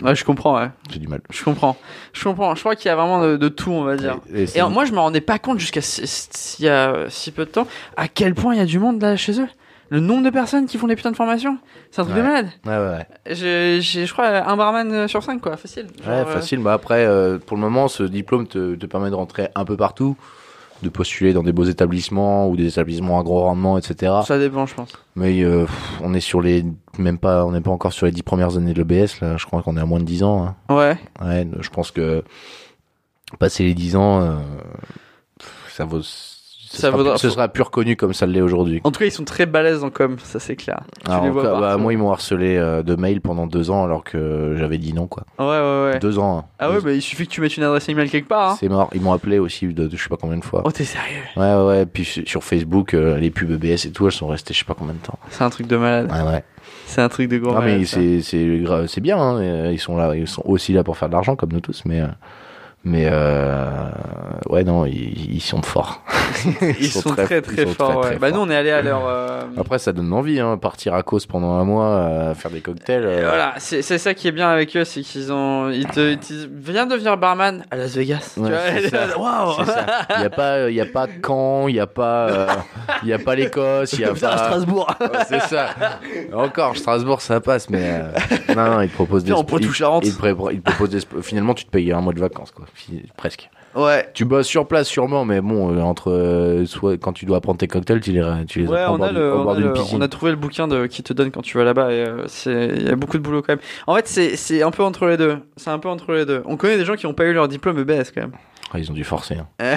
Ouais, 0.00 0.14
je 0.14 0.24
comprends. 0.24 0.56
Ouais. 0.60 0.68
j'ai 0.90 1.00
du 1.00 1.08
mal. 1.08 1.20
Je 1.30 1.42
comprends. 1.42 1.76
Je 2.12 2.22
comprends. 2.22 2.54
Je 2.54 2.60
crois 2.60 2.76
qu'il 2.76 2.86
y 2.86 2.92
a 2.92 2.94
vraiment 2.96 3.20
de, 3.20 3.36
de 3.36 3.48
tout, 3.48 3.72
on 3.72 3.82
va 3.82 3.96
dire. 3.96 4.18
Et, 4.32 4.42
et 4.42 4.46
c'est- 4.46 4.58
Et 4.60 4.62
moi, 4.62 4.84
je 4.84 4.92
me 4.92 4.98
rendais 5.00 5.20
pas 5.20 5.38
compte 5.40 5.58
jusqu'à 5.58 5.80
si- 5.82 6.62
y 6.62 6.68
a 6.68 7.06
si 7.08 7.32
peu 7.32 7.44
de 7.44 7.50
temps 7.50 7.66
à 7.96 8.06
quel 8.08 8.34
point 8.34 8.54
il 8.54 8.58
y 8.58 8.60
a 8.60 8.64
du 8.64 8.78
monde 8.78 9.02
là 9.02 9.16
chez 9.16 9.40
eux. 9.40 9.48
Le 9.90 9.98
nombre 10.00 10.22
de 10.24 10.30
personnes 10.30 10.64
qui 10.66 10.78
font 10.78 10.86
des 10.86 10.96
putains 10.96 11.10
de 11.10 11.16
formations, 11.16 11.58
c'est 11.90 12.00
un 12.00 12.04
truc 12.04 12.16
de 12.16 12.22
malade. 12.22 12.46
ouais, 12.64 12.72
ouais, 12.78 12.78
ouais. 12.78 13.06
J'ai, 13.34 13.80
j'ai- 13.82 14.06
je 14.06 14.12
crois, 14.12 14.28
un 14.28 14.56
barman 14.56 15.06
sur 15.08 15.22
cinq, 15.22 15.40
quoi, 15.40 15.56
facile. 15.58 15.88
Genre, 16.02 16.06
Ouais, 16.14 16.20
euh, 16.22 16.24
facile. 16.26 16.60
Bah 16.60 16.72
après, 16.72 17.04
euh, 17.04 17.38
pour 17.38 17.56
le 17.58 17.62
moment, 17.62 17.88
ce 17.88 18.04
diplôme 18.04 18.46
te, 18.46 18.74
te 18.76 18.86
permet 18.86 19.10
de 19.10 19.14
rentrer 19.16 19.48
un 19.54 19.64
peu 19.66 19.76
partout, 19.76 20.16
de 20.82 20.88
postuler 20.88 21.32
dans 21.32 21.42
des 21.42 21.52
beaux 21.52 21.64
établissements 21.64 22.48
ou 22.48 22.56
des 22.56 22.66
établissements 22.66 23.18
à 23.18 23.22
gros 23.22 23.40
rendement, 23.40 23.78
etc. 23.78 24.12
Ça 24.26 24.38
dépend, 24.38 24.66
je 24.66 24.74
pense. 24.74 24.90
Mais 25.16 25.42
euh, 25.42 25.66
on 26.02 26.12
est 26.14 26.20
sur 26.20 26.40
les, 26.40 26.64
même 26.98 27.18
pas, 27.18 27.44
on 27.44 27.52
n'est 27.52 27.60
pas 27.60 27.70
encore 27.70 27.92
sur 27.92 28.06
les 28.06 28.12
dix 28.12 28.22
premières 28.22 28.56
années 28.56 28.74
de 28.74 28.82
l'EBS. 28.82 29.20
Là, 29.20 29.36
je 29.36 29.46
crois 29.46 29.62
qu'on 29.62 29.76
est 29.76 29.80
à 29.80 29.86
moins 29.86 30.00
de 30.00 30.04
10 30.04 30.22
ans. 30.24 30.44
hein. 30.68 30.74
Ouais. 30.74 30.98
Ouais, 31.24 31.46
je 31.60 31.68
pense 31.70 31.90
que 31.90 32.24
passer 33.38 33.64
les 33.64 33.74
10 33.74 33.96
ans, 33.96 34.20
euh, 34.22 34.36
ça 35.70 35.84
vaut. 35.84 36.00
Ce, 36.72 36.78
Ça 36.80 36.86
sera, 36.88 36.96
vaudra- 36.96 37.18
ce 37.18 37.28
sera 37.28 37.48
plus 37.48 37.62
reconnu 37.64 37.96
comme 37.96 38.14
ça 38.14 38.24
l'est 38.24 38.40
aujourd'hui. 38.40 38.80
En 38.84 38.90
tout 38.92 39.00
cas, 39.00 39.04
ils 39.04 39.10
sont 39.12 39.24
très 39.24 39.44
balèzes 39.44 39.84
en 39.84 39.90
com, 39.90 40.16
ça 40.22 40.38
c'est 40.40 40.56
clair. 40.56 40.80
Tu 41.04 41.10
Alors, 41.10 41.22
les 41.24 41.28
vois 41.30 41.42
cas, 41.42 41.60
bah, 41.60 41.76
moi, 41.76 41.92
ils 41.92 41.98
m'ont 41.98 42.10
harcelé 42.10 42.56
euh, 42.56 42.82
de 42.82 42.94
mails 42.96 43.20
pendant 43.20 43.46
deux 43.46 43.70
ans 43.70 43.84
alors 43.84 44.02
que 44.04 44.54
j'avais 44.58 44.78
dit 44.78 44.94
non, 44.94 45.06
quoi. 45.06 45.24
Ouais, 45.38 45.44
ouais, 45.44 45.92
ouais. 45.92 45.98
Deux 45.98 46.18
ans. 46.18 46.38
hein. 46.38 46.44
Ah 46.58 46.70
ouais, 46.70 46.80
bah 46.80 46.92
il 46.92 47.02
suffit 47.02 47.26
que 47.26 47.30
tu 47.32 47.42
mettes 47.42 47.58
une 47.58 47.64
adresse 47.64 47.90
email 47.90 48.08
quelque 48.08 48.28
part. 48.28 48.52
Hein. 48.52 48.56
C'est 48.58 48.70
mort. 48.70 48.88
Ils 48.94 49.02
m'ont 49.02 49.12
appelé 49.12 49.38
aussi 49.38 49.66
de, 49.66 49.86
de 49.86 49.94
je 49.94 50.02
sais 50.02 50.08
pas 50.08 50.16
combien 50.18 50.38
de 50.38 50.44
fois. 50.44 50.62
Oh, 50.64 50.72
t'es 50.72 50.84
sérieux? 50.84 51.20
Ouais, 51.36 51.54
ouais, 51.54 51.66
ouais. 51.66 51.84
Puis 51.86 52.04
sur 52.24 52.42
Facebook, 52.42 52.94
euh, 52.94 53.18
les 53.18 53.30
pubs 53.30 53.50
EBS 53.50 53.84
et 53.86 53.92
tout, 53.92 54.06
elles 54.06 54.12
sont 54.12 54.28
restées 54.28 54.54
je 54.54 54.60
sais 54.60 54.64
pas 54.64 54.74
combien 54.74 54.94
de 54.94 54.98
temps. 55.06 55.18
C'est 55.28 55.44
un 55.44 55.50
truc 55.50 55.66
de 55.66 55.76
malade. 55.76 56.10
Ouais, 56.10 56.22
ouais. 56.32 56.42
C'est 56.86 57.02
un 57.02 57.08
truc 57.10 57.28
de 57.28 57.36
gros 57.38 57.52
Non, 57.52 57.60
mais 57.60 57.84
c'est 57.84 59.00
bien. 59.02 59.18
Hein. 59.18 59.36
euh, 59.42 59.70
Ils 59.72 59.78
sont 59.78 59.96
là, 59.96 60.14
ils 60.14 60.26
sont 60.28 60.42
aussi 60.46 60.72
là 60.72 60.82
pour 60.84 60.96
faire 60.96 61.08
de 61.08 61.14
l'argent 61.14 61.36
comme 61.36 61.52
nous 61.52 61.60
tous, 61.60 61.82
mais 61.84 62.00
euh, 62.00 62.06
mais 62.84 63.06
euh, 63.10 63.88
ouais, 64.48 64.64
non, 64.64 64.84
ils, 64.86 65.34
ils 65.34 65.40
sont 65.40 65.62
forts. 65.62 66.02
Ils 66.80 66.90
sont 66.90 67.10
très 67.14 67.42
très, 67.42 67.62
ils 67.62 67.68
sont 67.68 67.74
forts. 67.74 67.88
très, 67.90 67.96
ouais. 67.98 68.06
très 68.12 68.18
Bah, 68.18 68.30
nous, 68.30 68.40
on 68.40 68.48
est 68.50 68.56
allé 68.56 68.70
à 68.70 68.80
leur. 68.82 69.02
euh, 69.06 69.42
Après, 69.56 69.78
ça 69.78 69.92
donne 69.92 70.12
envie, 70.12 70.40
hein, 70.40 70.56
partir 70.56 70.94
à 70.94 71.02
cause 71.02 71.26
pendant 71.26 71.52
un 71.52 71.64
mois, 71.64 71.86
euh, 71.86 72.34
faire 72.34 72.50
des 72.50 72.60
cocktails. 72.60 73.02
Et 73.04 73.06
euh, 73.06 73.28
Voilà, 73.28 73.54
c'est 73.58 73.82
c'est 73.82 73.98
ça 73.98 74.14
qui 74.14 74.28
est 74.28 74.32
bien 74.32 74.48
avec 74.48 74.74
eux, 74.76 74.84
c'est 74.84 75.02
qu'ils 75.02 75.30
ont. 75.32 75.68
Ils 75.70 75.86
te, 75.86 76.12
ils 76.12 76.18
te 76.18 76.32
viens 76.72 76.86
devenir 76.86 77.16
barman 77.18 77.64
à 77.70 77.76
Las 77.76 77.94
Vegas. 77.94 78.34
Ouais, 78.38 78.48
tu 78.48 78.54
vois, 78.54 78.60
c'est 78.80 78.88
ça. 78.88 79.18
Waouh. 79.18 79.52
Il 80.16 80.22
y 80.22 80.24
a 80.26 80.30
pas, 80.30 80.70
il 80.70 80.74
y 80.74 80.80
a 80.80 80.86
pas 80.86 81.06
Caen, 81.24 81.68
il 81.68 81.76
y 81.76 81.80
a 81.80 81.86
pas, 81.86 82.28
euh, 82.30 82.46
il 83.02 83.08
y 83.08 83.12
a 83.12 83.18
pas 83.18 83.34
l'Écosse, 83.34 83.92
il 83.92 84.00
y 84.00 84.04
a 84.04 84.08
pas. 84.14 84.14
Strasbourg. 84.38 84.86
C'est 85.28 85.40
ça. 85.42 85.66
Encore, 86.32 86.76
Strasbourg, 86.76 87.20
ça 87.20 87.40
passe, 87.40 87.68
mais 87.70 88.00
euh, 88.02 88.54
non, 88.56 88.70
non, 88.76 88.80
ils 88.80 88.88
te 88.88 88.94
proposent 88.94 89.22
des. 89.22 89.28
Viens 89.32 89.36
en 89.36 89.42
ils- 89.42 89.46
Poitou-Charentes. 89.46 90.04
Ils, 90.06 90.14
ils 90.52 90.60
te 90.62 90.70
proposent 90.70 90.90
des. 90.90 91.00
Finalement, 91.22 91.54
tu 91.54 91.64
te 91.66 91.70
payes 91.70 91.92
un 91.92 92.00
mois 92.00 92.14
de 92.14 92.20
vacances, 92.20 92.50
quoi, 92.50 92.64
presque. 93.16 93.48
Ouais. 93.74 94.10
Tu 94.12 94.26
bosses 94.26 94.46
sur 94.48 94.68
place 94.68 94.86
sûrement, 94.86 95.24
mais 95.24 95.40
bon, 95.40 95.74
euh, 95.74 95.80
entre 95.80 96.10
euh, 96.12 96.66
soit 96.66 96.98
quand 96.98 97.14
tu 97.14 97.24
dois 97.24 97.38
apprendre 97.38 97.56
tes 97.58 97.68
cocktails, 97.68 98.00
tu 98.00 98.12
les, 98.12 98.22
tu 98.46 98.60
les 98.60 98.66
Ouais, 98.68 98.80
apprends 98.80 98.92
on 98.92 98.94
au 98.96 98.98
bord 98.98 99.06
a, 99.08 99.12
le, 99.12 99.34
on, 99.34 99.48
a 99.48 99.54
d'une 99.56 99.64
le- 99.68 99.72
piscine. 99.72 99.98
on 99.98 100.00
a 100.02 100.08
trouvé 100.08 100.30
le 100.32 100.36
bouquin 100.36 100.68
de, 100.68 100.84
qui 100.86 101.02
te 101.02 101.14
donne 101.14 101.30
quand 101.30 101.40
tu 101.40 101.56
vas 101.56 101.64
là-bas 101.64 101.90
et 101.90 102.04
euh, 102.06 102.24
c'est 102.26 102.66
il 102.76 102.86
y 102.86 102.90
a 102.90 102.96
beaucoup 102.96 103.16
de 103.16 103.22
boulot 103.22 103.40
quand 103.40 103.54
même. 103.54 103.62
En 103.86 103.94
fait, 103.96 104.06
c'est 104.06 104.36
c'est 104.36 104.62
un 104.62 104.70
peu 104.70 104.82
entre 104.82 105.06
les 105.06 105.16
deux. 105.16 105.38
C'est 105.56 105.70
un 105.70 105.78
peu 105.78 105.88
entre 105.88 106.12
les 106.12 106.26
deux. 106.26 106.42
On 106.44 106.58
connaît 106.58 106.76
des 106.76 106.84
gens 106.84 106.96
qui 106.96 107.06
n'ont 107.06 107.14
pas 107.14 107.24
eu 107.24 107.32
leur 107.32 107.48
diplôme 107.48 107.78
EBS 107.78 108.10
quand 108.14 108.20
même. 108.20 108.32
Ah, 108.74 108.78
ils 108.78 108.90
ont 108.90 108.94
dû 108.94 109.04
forcer. 109.04 109.36
hein. 109.36 109.46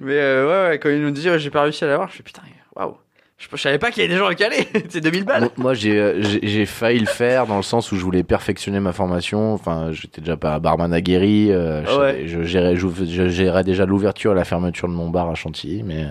Mais 0.00 0.18
euh, 0.18 0.46
ouais, 0.64 0.70
ouais, 0.70 0.78
quand 0.80 0.88
ils 0.88 1.00
nous 1.00 1.10
disent 1.10 1.28
ouais, 1.28 1.38
j'ai 1.38 1.50
pas 1.50 1.62
réussi 1.62 1.84
à 1.84 1.86
l'avoir, 1.88 2.08
je 2.10 2.16
fais 2.16 2.22
putain, 2.22 2.42
waouh. 2.74 2.96
Je, 3.38 3.48
je 3.52 3.56
savais 3.60 3.78
pas 3.78 3.90
qu'il 3.90 4.02
y 4.02 4.06
avait 4.06 4.14
des 4.14 4.18
gens 4.18 4.26
à 4.28 4.34
Calais. 4.34 4.66
c'est 4.88 5.00
2000 5.00 5.24
balles. 5.24 5.40
Moi, 5.42 5.50
moi, 5.56 5.74
j'ai, 5.74 5.98
euh, 5.98 6.22
j'ai 6.22 6.66
failli 6.66 7.00
le 7.00 7.06
faire 7.06 7.46
dans 7.46 7.56
le 7.56 7.62
sens 7.62 7.90
où 7.92 7.96
je 7.96 8.02
voulais 8.04 8.22
perfectionner 8.22 8.80
ma 8.80 8.92
formation. 8.92 9.52
Enfin, 9.54 9.88
j'étais 9.92 10.20
déjà 10.20 10.36
pas 10.36 10.58
barman 10.60 10.92
aguerri. 10.92 11.48
Euh, 11.50 11.80
Ouais. 11.82 11.88
savais- 11.88 12.28
je 12.28 12.42
gérais, 12.44 12.76
je, 12.76 12.86
je 12.88 13.28
gérais 13.28 13.64
déjà 13.64 13.86
l'ouverture 13.86 14.32
et 14.32 14.34
la 14.36 14.44
fermeture 14.44 14.88
de 14.88 14.94
mon 14.94 15.10
bar 15.10 15.28
à 15.28 15.34
Chantilly, 15.34 15.82
mais. 15.82 16.04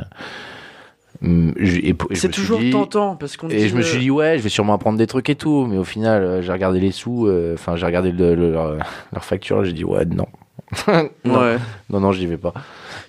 euh, 1.24 1.52
C'est 2.14 2.30
toujours 2.32 2.60
dit- 2.60 2.72
tentant 2.72 3.16
parce 3.16 3.38
qu'on 3.38 3.48
Et 3.50 3.68
je 3.70 3.76
me 3.76 3.82
suis 3.82 4.00
dit, 4.00 4.12
ouais, 4.12 4.38
je 4.38 4.44
vais 4.44 4.50
sûrement 4.50 4.74
apprendre 4.74 4.98
des 4.98 5.08
trucs 5.08 5.30
et 5.30 5.36
tout. 5.36 5.66
Mais 5.66 5.78
au 5.78 5.86
final, 5.86 6.42
j'ai 6.42 6.52
regardé 6.52 6.80
les 6.82 6.92
sous, 6.92 7.28
euh, 7.28 7.54
enfin, 7.54 7.78
j'ai 7.78 7.86
regardé 7.86 8.12
le- 8.12 8.36
le- 8.36 8.52
leur, 8.52 8.78
leur 9.14 9.24
facture, 9.24 9.64
j'ai 9.64 9.74
dit, 9.74 9.86
ouais, 9.86 10.06
non. 10.06 10.28
non, 11.24 11.40
Ouais. 11.42 11.58
non, 11.90 12.00
non, 12.02 12.12
j'y 12.12 12.26
vais 12.28 12.38
pas. 12.38 12.54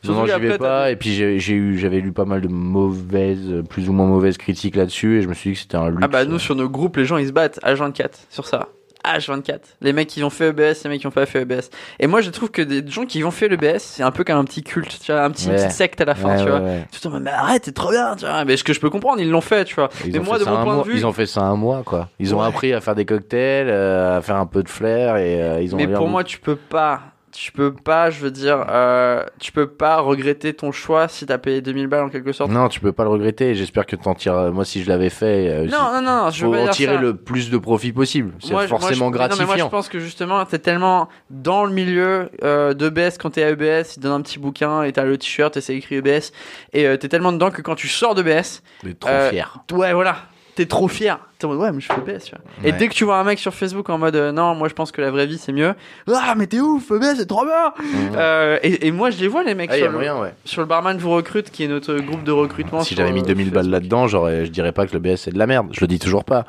Surtout 0.05 0.21
non, 0.21 0.27
non, 0.27 0.33
j'y 0.33 0.41
vais 0.41 0.59
pas. 0.59 0.91
Et 0.91 0.97
puis, 0.97 1.11
j'ai 1.15 1.55
eu, 1.55 1.79
j'avais 1.79 2.01
lu 2.01 2.13
pas 2.13 2.25
mal 2.25 2.41
de 2.41 2.49
mauvaises, 2.49 3.51
euh, 3.51 3.63
plus 3.63 3.89
ou 3.89 3.93
moins 3.93 4.07
mauvaises 4.07 4.37
critiques 4.39 4.77
là-dessus. 4.77 5.19
Et 5.19 5.23
je 5.23 5.29
me 5.29 5.35
suis 5.35 5.51
dit 5.51 5.55
que 5.57 5.63
c'était 5.63 5.77
un 5.77 5.89
luxe. 5.89 6.01
Ah 6.03 6.09
bah 6.09 6.25
nous 6.25 6.39
sur 6.39 6.55
nos 6.55 6.69
groupes 6.69 6.97
les 6.97 7.05
gens 7.05 7.17
ils 7.17 7.29
se 7.29 7.33
battent 7.33 7.59
H24 7.65 8.11
sur 8.31 8.47
ça. 8.47 8.69
H24. 9.07 9.59
Les 9.83 9.93
mecs 9.93 10.09
qui 10.09 10.25
ont 10.25 10.31
fait 10.31 10.49
EBS, 10.49 10.83
les 10.85 10.89
mecs 10.91 11.01
qui 11.01 11.07
ont 11.07 11.11
pas 11.11 11.27
fait 11.27 11.43
EBS. 11.43 11.69
Et 12.01 12.07
moi 12.07 12.23
je 12.23 12.31
trouve 12.31 12.51
que 12.51 12.63
des 12.63 12.83
gens 12.91 13.05
qui 13.05 13.23
ont 13.23 13.31
fait 13.31 13.49
l'EBS, 13.49 13.79
c'est 13.81 14.03
un 14.03 14.11
peu 14.11 14.25
comme 14.25 14.39
un 14.39 14.45
petit 14.45 14.63
culte, 14.63 14.99
tu 15.05 15.13
vois, 15.13 15.23
un 15.23 15.31
petit, 15.31 15.45
une 15.45 15.51
Ouais. 15.51 15.57
petite 15.59 15.73
secte 15.73 16.01
à 16.01 16.07
la 16.07 16.15
fin, 16.15 16.31
Ouais, 16.39 16.43
tu 16.43 16.49
vois. 16.49 16.61
ouais. 16.61 16.87
Tout 16.91 17.07
le 17.09 17.15
monde, 17.15 17.23
mais 17.25 17.31
arrête, 17.31 17.67
c'est 17.67 17.75
trop 17.75 17.91
bien, 17.91 18.17
tu 18.17 18.25
vois. 18.25 18.47
Mais 18.47 18.57
ce 18.57 18.65
que 18.65 18.73
je 18.73 18.81
peux 18.81 18.89
comprendre, 18.89 19.21
ils 19.21 19.29
l'ont 19.31 19.43
fait, 19.43 19.67
tu 19.67 19.75
vois. 19.75 19.91
Ils 20.07 20.13
mais 20.15 20.21
moi 20.21 20.35
fait 20.37 20.41
de 20.41 20.45
ça 20.45 20.51
mon 20.53 20.57
un 20.59 20.65
point 20.65 20.75
mois- 20.77 20.85
de 20.85 20.89
vue, 20.89 20.97
Ils 20.97 21.07
ont 21.07 21.13
fait 21.13 21.27
ça 21.27 21.43
un 21.43 21.55
mois, 21.55 21.83
quoi. 21.85 22.09
Ils 22.19 22.35
ont 22.35 22.41
appris 22.41 22.73
à 22.73 22.81
faire 22.81 22.95
des 22.95 23.05
cocktails, 23.05 23.69
euh, 23.69 24.17
à 24.17 24.23
faire 24.23 24.37
un 24.37 24.47
peu 24.47 24.63
de 24.63 24.71
flair 24.71 25.19
et 25.19 25.43
euh, 25.43 25.61
ils 25.61 25.75
ont 25.75 25.77
mais 25.77 25.87
pour 25.87 26.09
moi 26.09 26.25
tu 26.25 26.39
peux 26.39 26.57
pas, 26.57 27.01
tu 27.37 27.51
peux 27.51 27.75
pas, 27.75 28.11
je 28.11 28.21
veux 28.21 28.31
dire, 28.31 28.65
euh, 28.71 29.25
tu 29.41 29.51
peux 29.51 29.67
pas 29.67 29.99
regretter 29.99 30.55
ton 30.55 30.71
choix 30.71 31.09
si 31.09 31.27
t'as 31.27 31.37
payé 31.39 31.61
2000 31.61 31.89
balles 31.89 32.05
en 32.05 32.09
quelque 32.09 32.31
sorte. 32.33 32.51
Non, 32.53 32.69
tu 32.69 32.79
peux 32.79 32.93
pas 32.93 33.03
le 33.03 33.11
regretter. 33.11 33.55
J'espère 33.57 33.87
que 33.87 33.97
t'en 33.97 34.15
tires. 34.15 34.53
Moi, 34.53 34.65
si 34.65 34.83
je 34.85 34.89
l'avais 34.89 35.11
fait, 35.11 35.49
euh, 35.49 35.67
Non, 35.67 35.93
non, 35.93 36.01
non, 36.03 36.31
je 36.31 36.45
faut 36.45 36.53
veux 36.53 36.61
en 36.61 36.69
tirer 36.69 36.95
ça. 36.95 37.01
le 37.01 37.17
plus 37.17 37.51
de 37.51 37.59
profit 37.59 37.93
possible. 37.93 38.33
C'est 38.41 38.51
Moi, 38.53 38.61
moi, 38.63 38.69
forcément 38.69 39.13
je- 39.13 39.19
mais 39.19 39.29
Non, 39.29 39.29
mais 39.29 39.29
moi, 39.29 39.37
je 39.39 39.45
gratifiant. 39.47 39.69
pense 39.69 39.89
que 39.89 39.99
justement, 39.99 40.45
t'es 40.45 40.61
tellement 40.61 41.09
dans 41.31 41.65
le 41.65 41.73
milieu 41.73 42.31
euh, 42.45 42.73
d'EBS 42.73 43.19
quand 43.19 43.31
t'es 43.31 43.43
à 43.43 43.51
EBS, 43.51 43.93
ils 43.93 43.97
te 43.97 44.01
donnent 44.01 44.13
un 44.13 44.23
petit 44.23 44.39
bouquin 44.39 44.85
et 44.85 44.93
t'as 44.93 45.05
le 45.05 45.19
t-shirt 45.19 45.57
et 45.57 45.61
c'est 45.61 45.75
écrit 45.75 45.97
EBS. 45.97 46.33
Et 46.73 46.87
euh, 46.87 46.97
t'es 46.97 47.09
tellement 47.09 47.33
dedans 47.33 47.51
que 47.51 47.63
quand 47.63 47.75
tu 47.75 47.89
sors 47.89 48.15
d'EBS, 48.15 48.63
D'être 48.85 49.01
trop 49.01 49.11
euh, 49.11 49.31
fier. 49.31 49.59
ouais, 49.73 49.93
voilà, 49.93 50.17
t'es 50.55 50.67
trop 50.67 50.89
fier. 50.89 51.19
T'es 51.39 51.47
en 51.47 51.49
mode, 51.49 51.59
ouais, 51.59 51.73
mais 51.73 51.81
je 51.81 51.87
fais 51.93 51.99
EBS, 52.01 52.25
tu 52.25 52.31
vois. 52.33 52.41
Et 52.63 52.71
Ouais. 52.73 52.79
dès 52.79 52.89
que 52.89 52.95
tu 52.95 53.05
vois 53.05 53.19
un 53.19 53.25
mec 53.25 53.39
sur 53.39 53.53
Facebook 53.55 53.89
en 53.91 53.99
mode, 53.99 54.17
euh, 54.17 54.33
non, 54.33 54.55
moi 54.55 54.69
je 54.69 54.75
pense 54.75 54.93
que 54.93 55.01
la 55.01 55.11
vraie 55.11 55.27
vie 55.27 55.39
c'est 55.39 55.53
mieux. 55.53 55.75
Ah, 56.13 56.35
mais 56.37 56.47
t'es 56.47 56.61
ouf, 56.61 56.91
EBS, 56.91 57.17
c'est 57.17 57.27
trop 57.27 57.45
bien! 57.45 57.73
Euh, 58.17 58.59
et, 58.63 58.87
et 58.87 58.91
moi, 58.93 59.11
je 59.11 59.19
les 59.19 59.29
vois, 59.29 59.43
les 59.43 59.55
mecs, 59.55 59.71
Ah, 59.73 59.77
y 59.77 59.81
sur, 59.81 59.89
a 59.89 59.91
le, 59.91 59.97
moyen, 59.97 60.21
ouais. 60.21 60.33
sur 60.45 60.61
le 60.61 60.67
Barman 60.67 60.97
vous 60.97 61.11
recrute, 61.11 61.51
qui 61.51 61.65
est 61.65 61.69
notre 61.69 61.95
groupe 61.97 62.25
de 62.25 62.33
recrutement. 62.33 62.81
Si 62.83 62.89
sur, 62.95 62.97
j'avais 62.99 63.13
mis 63.13 63.21
euh, 63.21 63.25
2000 63.25 63.51
balles 63.51 63.65
Facebook. 63.65 63.73
là-dedans, 63.73 64.07
j'aurais, 64.07 64.47
je 64.47 64.51
dirais 64.51 64.73
pas 64.73 64.87
que 64.87 64.93
le 64.93 64.99
BS 65.01 65.17
c'est 65.17 65.33
de 65.33 65.39
la 65.39 65.47
merde. 65.47 65.69
Je 65.73 65.81
le 65.81 65.87
dis 65.87 65.99
toujours 65.99 66.25
pas. 66.25 66.45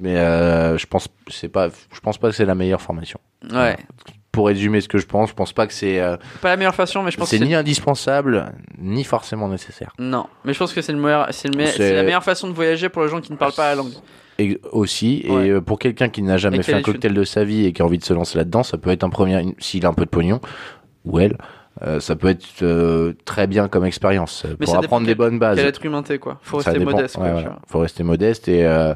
Mais 0.00 0.16
euh, 0.18 0.78
je 0.78 0.86
pense, 0.86 1.08
c'est 1.28 1.48
pas, 1.48 1.68
je 1.92 2.00
pense 2.00 2.16
pas 2.18 2.28
que 2.28 2.34
c'est 2.36 2.44
la 2.44 2.54
meilleure 2.54 2.80
formation. 2.80 3.18
Ouais. 3.52 3.76
Pour 4.40 4.46
résumer 4.46 4.80
ce 4.80 4.88
que 4.88 4.96
je 4.96 5.04
pense, 5.04 5.28
je 5.28 5.34
pense 5.34 5.52
pas 5.52 5.66
que 5.66 5.72
c'est 5.74 6.00
euh, 6.00 6.16
Pas 6.40 6.48
la 6.48 6.56
meilleure 6.56 6.74
façon, 6.74 7.02
mais 7.02 7.10
je 7.10 7.18
pense 7.18 7.30
que 7.30 7.36
c'est 7.36 7.44
ni 7.44 7.54
indispensable 7.54 8.52
ni 8.78 9.04
forcément 9.04 9.48
nécessaire. 9.48 9.92
Non, 9.98 10.28
mais 10.46 10.54
je 10.54 10.58
pense 10.58 10.72
que 10.72 10.80
c'est 10.80 10.92
le 10.94 10.98
meilleur, 10.98 11.26
c'est 11.30 11.48
le 11.48 11.58
me- 11.60 11.66
C'est- 11.66 11.72
c'est 11.76 11.94
la 11.94 12.02
meilleure 12.04 12.24
façon 12.24 12.48
de 12.48 12.54
voyager 12.54 12.88
pour 12.88 13.02
les 13.02 13.10
gens 13.10 13.20
qui 13.20 13.32
ne 13.32 13.36
parlent 13.36 13.52
pas 13.52 13.68
la 13.68 13.74
langue. 13.74 13.92
Et 14.38 14.58
aussi, 14.72 15.26
Ouais. 15.28 15.48
et 15.48 15.50
euh, 15.50 15.60
pour 15.60 15.78
quelqu'un 15.78 16.08
qui 16.08 16.22
n'a 16.22 16.38
jamais 16.38 16.56
Et 16.56 16.62
fait 16.62 16.72
un 16.72 16.80
cocktail 16.80 17.12
de 17.12 17.22
sa 17.24 17.44
vie 17.44 17.66
et 17.66 17.74
qui 17.74 17.82
a 17.82 17.84
envie 17.84 17.98
de 17.98 18.04
se 18.04 18.14
lancer 18.14 18.38
là-dedans, 18.38 18.62
ça 18.62 18.78
peut 18.78 18.88
être 18.88 19.04
un 19.04 19.10
premier, 19.10 19.54
s'il 19.58 19.84
a 19.84 19.90
un 19.90 19.92
peu 19.92 20.06
de 20.06 20.10
pognon, 20.10 20.40
ou 21.04 21.18
elle, 21.18 21.36
euh, 21.82 22.00
ça 22.00 22.16
peut 22.16 22.28
être 22.28 22.46
euh, 22.62 23.12
très 23.26 23.46
bien 23.46 23.68
comme 23.68 23.84
expérience 23.84 24.46
Mais 24.58 24.64
pour 24.64 24.74
apprendre 24.78 25.06
des 25.06 25.14
bonnes 25.14 25.38
bases. 25.38 25.58
Quel 25.58 25.66
être 25.66 25.84
humain 25.84 26.02
t'es 26.02 26.18
quoi 26.18 26.38
Faut 26.40 26.56
rester 26.56 26.78
dépend. 26.78 26.92
modeste. 26.92 27.16
Quoi, 27.16 27.26
Ouais. 27.34 27.44
Faut 27.66 27.80
rester 27.80 28.02
modeste 28.02 28.48
et 28.48 28.64
euh, 28.64 28.94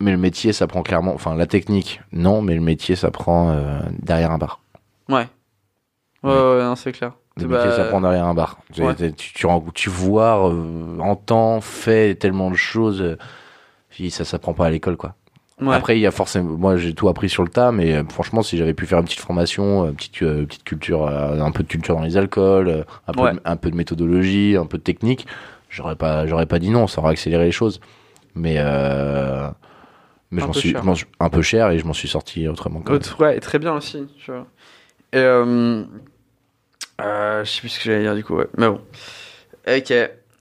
mais 0.00 0.10
le 0.10 0.18
métier 0.18 0.52
ça 0.52 0.66
prend 0.66 0.82
clairement, 0.82 1.14
enfin 1.14 1.36
la 1.36 1.46
technique 1.46 2.00
non, 2.10 2.42
mais 2.42 2.56
le 2.56 2.60
métier 2.60 2.96
ça 2.96 3.12
prend 3.12 3.56
derrière 4.02 4.32
un 4.32 4.38
bar. 4.38 4.60
Ouais. 5.08 5.26
Ouais, 6.22 6.30
ouais, 6.32 6.62
non, 6.62 6.74
c'est 6.76 6.92
clair. 6.92 7.12
Le 7.36 7.46
Bah, 7.46 7.70
ça 7.76 7.84
prend 7.86 8.00
derrière 8.00 8.24
un 8.26 8.34
bar. 8.34 8.58
Tu- 8.72 8.82
ouais. 8.82 8.94
Tu, 8.94 9.32
tu, 9.34 9.46
rends- 9.46 9.64
tu 9.74 9.90
vois, 9.90 10.48
euh, 10.50 10.98
entends, 11.00 11.60
fais 11.60 12.14
tellement 12.14 12.50
de 12.50 12.56
choses. 12.56 13.02
euh, 13.02 13.16
puis 13.90 14.10
ça 14.10 14.24
s'apprend 14.24 14.54
pas 14.54 14.66
à 14.66 14.70
l'école 14.70 14.96
quoi. 14.96 15.14
Ouais. 15.60 15.74
Après, 15.74 15.96
il 15.96 16.00
y 16.00 16.06
a 16.06 16.10
forcément, 16.10 16.56
moi 16.56 16.76
j'ai 16.76 16.94
tout 16.94 17.08
appris 17.08 17.28
sur 17.28 17.42
le 17.44 17.48
tas, 17.48 17.70
mais 17.72 17.92
euh, 17.94 18.02
franchement, 18.08 18.42
si 18.42 18.56
j'avais 18.56 18.74
pu 18.74 18.86
faire 18.86 18.98
une 18.98 19.04
petite 19.04 19.20
formation, 19.20 19.84
une 19.86 19.94
petite, 19.94 20.22
euh, 20.22 20.46
petite 20.46 20.64
culture, 20.64 21.06
un 21.08 21.50
peu 21.52 21.62
de 21.62 21.68
culture 21.68 21.94
dans 21.94 22.02
les 22.02 22.16
alcools, 22.16 22.84
un, 23.06 23.12
peu 23.12 23.20
Ouais. 23.20 23.32
de, 23.34 23.40
un 23.44 23.56
peu 23.56 23.70
de 23.70 23.76
méthodologie, 23.76 24.56
un 24.58 24.66
peu 24.66 24.78
de 24.78 24.82
technique, 24.82 25.26
j'aurais 25.68 25.94
pas, 25.96 26.26
j'aurais 26.26 26.46
pas 26.46 26.58
dit 26.58 26.70
non, 26.70 26.86
ça 26.88 27.00
aurait 27.00 27.12
accéléré 27.12 27.44
les 27.44 27.52
choses. 27.52 27.80
Mais, 28.36 28.54
mais 30.30 30.40
je 30.40 30.46
m'en 30.46 30.52
suis, 30.52 30.70
cher. 30.72 30.82
un 31.20 31.30
peu 31.30 31.42
cher 31.42 31.70
et 31.70 31.78
je 31.78 31.84
m'en 31.86 31.92
suis 31.92 32.08
sorti 32.08 32.48
autrement. 32.48 32.80
quand 32.80 32.92
même. 32.92 33.02
Ouais, 33.20 33.38
très 33.38 33.58
bien 33.60 33.74
aussi. 33.74 34.06
Tu 34.18 34.32
vois. 34.32 34.46
Et 35.14 35.18
euh, 35.18 35.82
euh, 37.00 37.44
je 37.44 37.50
sais 37.50 37.60
plus 37.60 37.68
ce 37.70 37.78
que 37.78 37.84
j'allais 37.86 38.02
dire 38.02 38.14
du 38.14 38.24
coup, 38.24 38.36
ouais. 38.36 38.46
Mais 38.56 38.68
bon. 38.68 38.80
Ok. 39.66 39.92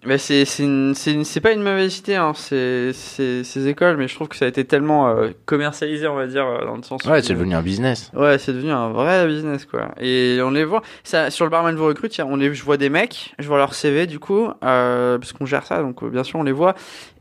Mais 0.06 0.18
c'est 0.18 0.44
c'est 0.44 0.64
une- 0.64 0.94
c'est 0.96 1.14
une- 1.14 1.24
c'est 1.24 1.40
pas 1.40 1.54
une 1.54 1.64
mauvaise 1.64 1.98
idée, 2.00 2.16
hein, 2.16 2.34
ces, 2.36 2.92
ces, 2.94 3.46
ces 3.46 3.68
écoles, 3.70 3.96
mais 3.96 4.10
je 4.10 4.16
trouve 4.16 4.28
que 4.28 4.36
ça 4.36 4.44
a 4.44 4.50
été 4.50 4.66
tellement 4.66 5.08
euh, 5.08 5.30
commercialisé, 5.46 6.08
on 6.10 6.16
va 6.16 6.28
dire, 6.28 6.46
euh, 6.46 6.66
dans 6.66 6.76
le 6.76 6.84
sens. 6.84 7.06
Ouais, 7.06 7.20
où- 7.20 7.24
c'est 7.24 7.34
devenu 7.34 7.56
un 7.56 7.62
business. 7.62 8.12
Ouais, 8.14 8.38
c'est 8.38 8.52
devenu 8.52 8.72
un 8.72 8.90
vrai 8.90 9.26
business 9.28 9.66
quoi. 9.66 9.92
Et 10.02 10.40
on 10.44 10.50
les 10.52 10.66
voit. 10.66 10.82
Ça, 11.06 11.32
sur 11.32 11.46
le 11.46 11.52
barman 11.52 11.74
vous 11.74 11.86
recrute, 11.86 12.20
on 12.20 12.36
les, 12.36 12.54
je 12.54 12.64
vois 12.66 12.76
des 12.76 12.90
mecs, 12.90 13.34
je 13.40 13.48
vois 13.48 13.58
leur 13.58 13.74
CV 13.74 14.06
du 14.06 14.20
coup, 14.20 14.50
euh, 14.66 15.18
parce 15.18 15.32
qu'on 15.32 15.46
gère 15.46 15.66
ça, 15.66 15.82
donc 15.82 16.04
bien 16.04 16.26
sûr 16.26 16.38
on 16.38 16.44
les 16.44 16.52
voit. 16.52 16.76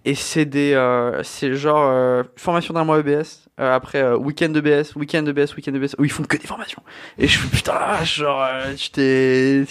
Et 0.04 0.16
c'est 0.16 0.44
des, 0.44 0.74
c'est 1.22 1.54
genre 1.54 2.24
formation 2.34 2.74
d'un 2.74 2.82
mois 2.82 2.98
EBS, 2.98 3.41
euh, 3.60 3.74
après 3.74 4.02
euh, 4.02 4.16
week-end 4.16 4.52
EBS, 4.54 4.96
week-end 4.96 5.26
EBS, 5.26 5.54
week-end 5.56 5.74
EBS, 5.74 5.94
où 5.98 6.04
ils 6.04 6.10
font 6.10 6.22
que 6.22 6.36
des 6.36 6.46
formations. 6.46 6.82
Et 7.18 7.28
je 7.28 7.38
fais 7.38 7.48
putain, 7.48 8.02
genre, 8.04 8.42
euh, 8.42 8.74
tu 8.74 8.90
t'es, 8.90 9.64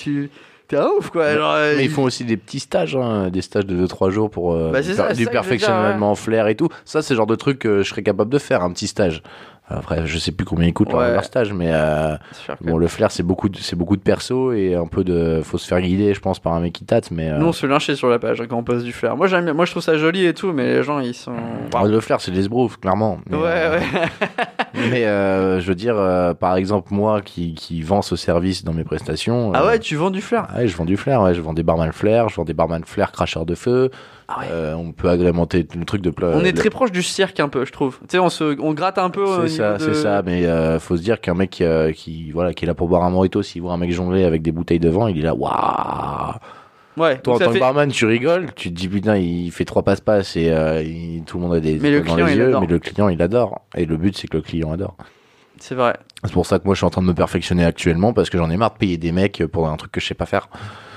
un 0.77 0.87
ouf 0.97 1.09
quoi. 1.09 1.33
Genre, 1.33 1.55
Mais 1.77 1.85
ils 1.85 1.89
font 1.89 2.03
aussi 2.03 2.23
des 2.23 2.37
petits 2.37 2.59
stages, 2.59 2.95
hein, 2.95 3.29
des 3.29 3.41
stages 3.41 3.65
de 3.65 3.75
2-3 3.85 4.11
jours 4.11 4.29
pour 4.29 4.53
euh, 4.53 4.71
Bah, 4.71 4.81
du, 4.81 4.93
ça, 4.93 5.09
perfectionnement 5.31 6.15
flair 6.15 6.47
et 6.47 6.55
tout. 6.55 6.69
Ça, 6.85 7.01
c'est 7.01 7.13
le 7.13 7.17
genre 7.17 7.27
de 7.27 7.35
truc 7.35 7.59
que 7.59 7.81
je 7.81 7.89
serais 7.89 8.03
capable 8.03 8.31
de 8.31 8.37
faire, 8.39 8.63
un 8.63 8.71
petit 8.71 8.87
stage. 8.87 9.23
Après, 9.77 10.05
je 10.05 10.17
sais 10.17 10.31
plus 10.31 10.45
combien 10.45 10.67
ils 10.67 10.73
coûtent 10.73 10.91
leur, 10.91 11.01
Ouais. 11.01 11.13
leur 11.13 11.23
stage, 11.23 11.53
mais 11.53 11.69
euh, 11.71 12.15
bon, 12.61 12.77
le 12.77 12.87
flair, 12.87 13.11
c'est 13.11 13.23
beaucoup, 13.23 13.49
de, 13.49 13.57
c'est 13.57 13.75
beaucoup 13.75 13.95
de 13.97 14.01
perso 14.01 14.51
et 14.53 14.75
un 14.75 14.87
peu 14.87 15.03
de, 15.03 15.41
faut 15.43 15.57
se 15.57 15.67
faire 15.67 15.81
guider, 15.81 16.13
je 16.13 16.19
pense, 16.19 16.39
par 16.39 16.53
un 16.53 16.59
mec 16.59 16.73
qui 16.73 16.85
tâte, 16.85 17.11
mais 17.11 17.29
euh, 17.29 17.37
Nous 17.37 17.47
on 17.47 17.51
se 17.51 17.65
lyncher 17.65 17.95
sur 17.95 18.09
la 18.09 18.19
page 18.19 18.41
quand 18.49 18.57
on 18.57 18.63
passe 18.63 18.83
du 18.83 18.91
flair. 18.93 19.15
Moi 19.17 19.27
j'aime 19.27 19.51
moi 19.53 19.65
je 19.65 19.71
trouve 19.71 19.83
ça 19.83 19.97
joli 19.97 20.25
et 20.25 20.33
tout, 20.33 20.51
mais 20.53 20.65
les 20.75 20.83
gens 20.83 20.99
ils 20.99 21.13
sont. 21.13 21.33
ah, 21.75 21.83
le 21.85 21.99
flair, 21.99 22.21
c'est 22.21 22.31
des 22.31 22.43
sbroufs, 22.43 22.77
clairement. 22.79 23.19
Mais, 23.29 23.37
Ouais 23.37 23.43
euh, 23.47 23.79
ouais. 23.79 23.85
mais 24.91 25.05
euh, 25.05 25.59
je 25.59 25.67
veux 25.67 25.75
dire, 25.75 25.95
par 26.39 26.55
exemple, 26.55 26.89
moi 26.93 27.21
qui, 27.21 27.53
qui 27.53 27.81
vends 27.81 28.01
ce 28.01 28.15
service 28.15 28.63
dans 28.63 28.73
mes 28.73 28.83
prestations. 28.83 29.51
Ah 29.53 29.65
ouais, 29.65 29.79
tu 29.79 29.95
vends 29.95 30.11
du 30.11 30.21
flair. 30.21 30.47
Ouais, 30.55 30.67
je 30.67 30.75
vends 30.75 30.85
du 30.85 30.97
flair, 30.97 31.21
ouais, 31.21 31.33
je 31.33 31.41
vends 31.41 31.53
des 31.53 31.63
barman 31.63 31.91
flair, 31.91 32.29
je 32.29 32.35
vends 32.35 32.45
des 32.45 32.53
barman 32.53 32.83
flair 32.85 33.11
cracheurs 33.11 33.45
de 33.45 33.55
feu. 33.55 33.89
Ah 34.33 34.39
ouais. 34.39 34.45
Euh, 34.51 34.75
on 34.75 34.91
peut 34.93 35.09
agrémenter 35.09 35.67
le 35.77 35.83
truc 35.85 36.01
de 36.01 36.09
pla- 36.09 36.31
On 36.33 36.43
est 36.45 36.53
très 36.53 36.69
proche 36.69 36.91
du 36.91 37.03
cirque 37.03 37.39
un 37.39 37.49
peu, 37.49 37.65
je 37.65 37.71
trouve. 37.71 37.97
Tu 38.01 38.05
sais, 38.11 38.19
on 38.19 38.29
se, 38.29 38.59
on 38.61 38.73
gratte 38.73 38.97
un 38.97 39.09
peu. 39.09 39.23
au 39.23 39.41
C'est 39.47 39.57
ça, 39.57 39.73
de- 39.73 39.79
c'est 39.83 39.93
ça. 39.95 40.21
Mais 40.25 40.45
euh, 40.45 40.79
faut 40.79 40.95
se 40.95 41.01
dire 41.01 41.19
qu'un 41.19 41.33
mec 41.33 41.59
euh, 41.61 41.91
qui, 41.91 42.31
voilà, 42.31 42.53
qui 42.53 42.63
est 42.65 42.67
là 42.67 42.73
pour 42.75 42.87
boire 42.87 43.03
un 43.03 43.09
mojito, 43.09 43.41
s'il 43.41 43.61
voit 43.61 43.73
un 43.73 43.77
mec 43.77 43.91
jongler 43.91 44.23
avec 44.23 44.41
des 44.41 44.51
bouteilles 44.51 44.79
devant, 44.79 45.07
il 45.07 45.17
est 45.19 45.23
là, 45.23 45.33
waouh. 45.35 46.33
Ouais. 46.97 47.17
Toi, 47.19 47.35
en 47.35 47.39
tant 47.39 47.45
que 47.47 47.51
fait- 47.53 47.59
barman, 47.59 47.89
tu 47.89 48.05
rigoles, 48.05 48.47
tu 48.55 48.69
te 48.69 48.75
dis 48.75 48.87
putain, 48.89 49.15
il 49.17 49.49
fait 49.51 49.65
trois 49.65 49.81
passe-passe 49.83 50.35
et 50.35 50.49
euh, 50.51 50.81
il- 50.83 51.23
tout 51.25 51.37
le 51.37 51.43
monde 51.43 51.53
a 51.55 51.59
des 51.59 51.79
Mais 51.79 51.89
le 51.91 52.01
dans 52.01 52.13
client, 52.13 52.25
les 52.27 52.35
yeux, 52.35 52.47
adore. 52.49 52.61
mais 52.61 52.67
le 52.67 52.79
client, 52.79 53.09
il 53.09 53.21
adore. 53.21 53.61
Et 53.75 53.85
le 53.85 53.97
but, 53.97 54.17
c'est 54.17 54.27
que 54.27 54.37
le 54.37 54.43
client 54.43 54.71
adore. 54.73 54.95
C'est 55.61 55.75
vrai. 55.75 55.95
C'est 56.23 56.33
pour 56.33 56.45
ça 56.47 56.57
que 56.59 56.65
moi, 56.65 56.73
je 56.73 56.79
suis 56.79 56.85
en 56.85 56.89
train 56.89 57.01
de 57.03 57.07
me 57.07 57.13
perfectionner 57.13 57.63
actuellement 57.63 58.13
parce 58.13 58.29
que 58.29 58.37
j'en 58.37 58.49
ai 58.49 58.57
marre 58.57 58.73
de 58.73 58.77
payer 58.77 58.97
des 58.97 59.11
mecs 59.11 59.43
pour 59.51 59.67
un 59.69 59.77
truc 59.77 59.91
que 59.91 60.01
je 60.01 60.07
sais 60.07 60.13
pas 60.15 60.25
faire. 60.25 60.49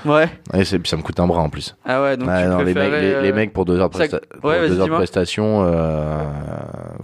Ouais. 0.07 0.29
Et 0.55 0.63
puis 0.65 0.89
ça 0.89 0.97
me 0.97 1.03
coûte 1.03 1.21
un 1.21 1.27
bras 1.27 1.41
en 1.43 1.49
plus. 1.51 1.77
Ah 1.85 2.03
ouais, 2.03 2.17
donc 2.17 2.29
Ouais, 2.29 2.43
tu 2.45 2.49
non, 2.49 2.59
les, 2.59 2.65
mecs, 2.65 2.75
préférais, 2.75 3.01
les, 3.03 3.13
euh, 3.15 3.21
les 3.23 3.33
mecs 3.33 3.53
pour 3.53 3.65
deux 3.67 3.79
heures 3.79 3.89
presta- 3.91 4.21
pour 4.41 4.51
Ouais, 4.51 4.69
deux 4.69 4.81
heures 4.81 4.87
de 4.89 4.93
prestation, 4.95 5.65
euh, 5.67 6.25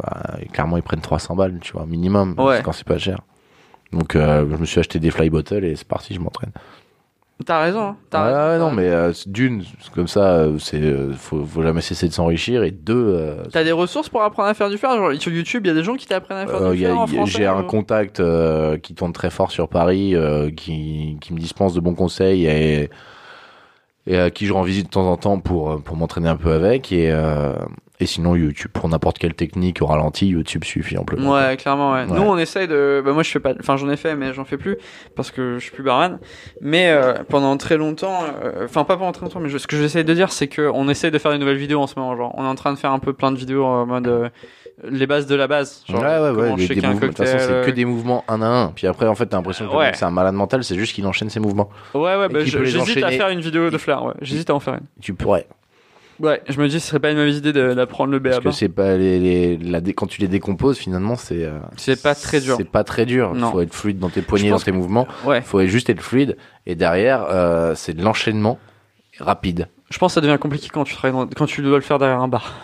bah, 0.02 0.36
clairement 0.52 0.76
ils 0.76 0.82
prennent 0.82 1.00
300 1.00 1.34
balles, 1.36 1.58
tu 1.60 1.72
vois, 1.72 1.86
minimum, 1.86 2.34
Ouais. 2.38 2.60
quand 2.62 2.72
c'est 2.72 2.86
pas 2.86 2.98
cher. 2.98 3.20
Donc 3.92 4.16
euh, 4.16 4.46
je 4.50 4.56
me 4.56 4.64
suis 4.66 4.80
acheté 4.80 4.98
des 4.98 5.10
fly 5.10 5.30
bottles 5.30 5.64
et 5.64 5.76
c'est 5.76 5.86
parti, 5.88 6.14
je 6.14 6.20
m'entraîne. 6.20 6.52
T'as 7.46 7.62
raison. 7.62 7.80
hein, 7.80 7.96
Ouais, 8.12 8.52
raison, 8.52 8.68
non, 8.68 8.74
mais 8.74 8.88
euh, 8.88 9.12
d'une, 9.26 9.64
comme 9.94 10.08
ça, 10.08 10.32
euh, 10.34 10.58
c'est 10.58 10.80
euh, 10.80 11.12
faut, 11.14 11.44
faut 11.44 11.62
jamais 11.62 11.80
cesser 11.80 12.08
de 12.08 12.12
s'enrichir 12.12 12.62
et 12.62 12.70
deux, 12.70 12.94
euh, 12.94 13.42
T'as 13.50 13.64
des 13.64 13.72
ressources 13.72 14.08
pour 14.08 14.22
apprendre 14.22 14.48
à 14.48 14.54
faire 14.54 14.68
du 14.68 14.76
fer? 14.76 14.94
Genre, 14.96 15.12
Sur 15.20 15.32
YouTube, 15.32 15.64
il 15.64 15.68
y 15.68 15.70
a 15.70 15.74
des 15.74 15.82
gens 15.82 15.96
qui 15.96 16.06
t'apprennent 16.06 16.36
à 16.38 16.46
faire 16.46 16.70
du 16.70 16.78
fer 16.78 17.26
j'ai 17.26 17.46
un 17.46 17.62
contact 17.62 18.22
qui 18.82 18.94
tourne 18.94 19.12
très 19.12 19.30
fort 19.30 19.50
sur 19.50 19.68
Paris, 19.68 20.14
qui, 20.56 21.16
qui 21.20 21.32
me 21.32 21.38
dispense 21.38 21.74
de 21.74 21.80
bons 21.80 21.94
conseils 21.94 22.46
et, 22.46 22.90
et 24.06 24.18
à 24.18 24.30
qui 24.30 24.46
je 24.46 24.52
rends 24.52 24.62
visite 24.62 24.86
de 24.86 24.90
temps 24.90 25.10
en 25.10 25.16
temps 25.16 25.40
pour, 25.40 25.82
pour 25.82 25.96
m'entraîner 25.96 26.28
un 26.28 26.36
peu 26.36 26.52
avec. 26.52 26.92
Et, 26.92 27.10
et 28.00 28.06
sinon, 28.06 28.34
YouTube, 28.34 28.70
pour 28.72 28.88
n'importe 28.88 29.18
quelle 29.18 29.34
technique 29.34 29.82
au 29.82 29.86
ralenti, 29.86 30.26
YouTube 30.26 30.64
suffit 30.64 30.96
amplement. 30.98 31.32
Ouais, 31.32 31.56
clairement, 31.56 31.92
ouais. 31.92 32.04
Ouais. 32.06 32.16
Nous, 32.16 32.22
on 32.22 32.38
essaye 32.38 32.66
de. 32.66 33.02
Bah, 33.04 33.12
moi, 33.12 33.22
je 33.22 33.30
fais 33.30 33.40
pas. 33.40 33.52
Enfin, 33.60 33.76
j'en 33.76 33.88
ai 33.90 33.96
fait, 33.96 34.16
mais 34.16 34.32
j'en 34.32 34.44
fais 34.44 34.56
plus 34.56 34.76
parce 35.14 35.30
que 35.30 35.54
je 35.58 35.64
suis 35.64 35.70
plus 35.72 35.82
barman. 35.84 36.18
Mais 36.60 36.88
euh, 36.90 37.14
pendant 37.28 37.56
très 37.56 37.76
longtemps, 37.76 38.20
euh, 38.42 38.64
enfin, 38.64 38.84
pas 38.84 38.96
pendant 38.96 39.12
très 39.12 39.24
longtemps, 39.26 39.40
mais 39.40 39.48
je- 39.50 39.58
ce 39.58 39.66
que 39.66 39.76
j'essaye 39.76 40.04
de 40.04 40.14
dire, 40.14 40.32
c'est 40.32 40.48
qu'on 40.48 40.88
essaye 40.88 41.10
de 41.10 41.18
faire 41.18 41.32
des 41.32 41.38
nouvelles 41.38 41.56
vidéos 41.58 41.80
en 41.80 41.86
ce 41.86 41.98
moment. 41.98 42.16
Genre, 42.16 42.34
on 42.36 42.44
est 42.44 42.48
en 42.48 42.54
train 42.54 42.72
de 42.72 42.78
faire 42.78 42.92
un 42.92 42.98
peu 42.98 43.12
plein 43.12 43.30
de 43.32 43.36
vidéos 43.36 43.64
en 43.64 43.84
mode 43.86 44.06
euh, 44.08 44.28
les 44.84 45.06
bases 45.06 45.26
de 45.26 45.34
la 45.34 45.46
base. 45.46 45.84
Genre, 45.88 46.00
ouais, 46.00 46.06
ouais, 46.18 46.30
ouais. 46.30 46.56
des 46.66 46.84
un 46.84 46.92
mouvements- 46.92 47.00
de 47.00 47.06
toute 47.08 47.16
façon, 47.18 47.32
cocktail, 47.36 47.60
c'est 47.64 47.70
que 47.70 47.74
des 47.76 47.84
mouvements 47.84 48.24
un 48.28 48.40
à 48.40 48.46
un. 48.46 48.68
Puis 48.68 48.86
après, 48.86 49.06
en 49.06 49.14
fait, 49.14 49.26
t'as 49.26 49.36
l'impression 49.36 49.68
que 49.68 49.76
Ouais. 49.76 49.92
c'est 49.94 50.04
un 50.06 50.10
malade 50.10 50.34
mental, 50.34 50.64
c'est 50.64 50.76
juste 50.76 50.94
qu'il 50.94 51.06
enchaîne 51.06 51.28
ses 51.28 51.40
mouvements. 51.40 51.68
Ouais, 51.94 52.16
ouais, 52.16 52.28
bah, 52.28 52.40
j'hésite 52.44 53.04
à 53.04 53.10
faire 53.10 53.28
une 53.28 53.40
vidéo 53.40 53.68
de 53.68 53.76
flair, 53.78 54.04
ouais. 54.04 54.14
J'hésite 54.22 54.48
à 54.48 54.54
en 54.54 54.60
faire 54.60 54.74
une. 54.74 54.86
Tu 55.02 55.12
pourrais. 55.12 55.46
Ouais, 56.20 56.42
je 56.48 56.60
me 56.60 56.68
dis, 56.68 56.78
ce 56.80 56.86
serait 56.88 57.00
pas 57.00 57.10
une 57.10 57.16
mauvaise 57.16 57.38
idée 57.38 57.52
d'apprendre 57.52 58.12
le 58.12 58.22
Parce 58.22 58.36
BABA. 58.36 58.50
que 58.50 58.56
c'est 58.56 58.68
pas 58.68 58.96
les, 58.96 59.18
les- 59.18 59.56
la 59.56 59.80
dé- 59.80 59.94
quand 59.94 60.06
tu 60.06 60.20
les 60.20 60.28
décomposes, 60.28 60.76
finalement, 60.78 61.16
c'est. 61.16 61.44
euh, 61.44 61.58
C'est 61.78 62.02
pas 62.02 62.14
très 62.14 62.40
dur. 62.40 62.56
C'est 62.58 62.64
pas 62.68 62.84
très 62.84 63.06
dur. 63.06 63.32
Il 63.34 63.40
faut 63.40 63.60
être 63.62 63.72
fluide 63.74 63.98
dans 63.98 64.10
tes 64.10 64.20
poignets, 64.22 64.48
Je 64.48 64.52
dans 64.54 64.58
tes 64.60 64.72
mouvements. 64.72 65.08
Ouais, 65.24 65.38
Il 65.38 65.42
faut 65.44 65.64
juste 65.64 65.88
être 65.88 66.02
fluide. 66.02 66.36
Et 66.66 66.74
derrière, 66.74 67.24
euh, 67.30 67.74
c'est 67.74 67.94
de 67.94 68.02
l'enchaînement 68.02 68.58
rapide. 69.18 69.68
je 69.90 69.98
pense 69.98 70.12
que 70.12 70.14
ça 70.14 70.20
devient 70.20 70.38
compliqué 70.38 70.68
quand 70.72 70.84
tu, 70.84 70.94
travailles 70.94 71.18
dans- 71.18 71.26
quand 71.34 71.46
tu 71.46 71.62
dois 71.62 71.76
le 71.78 71.82
faire 71.82 71.98
derrière 71.98 72.20
un 72.20 72.28
bar. 72.28 72.54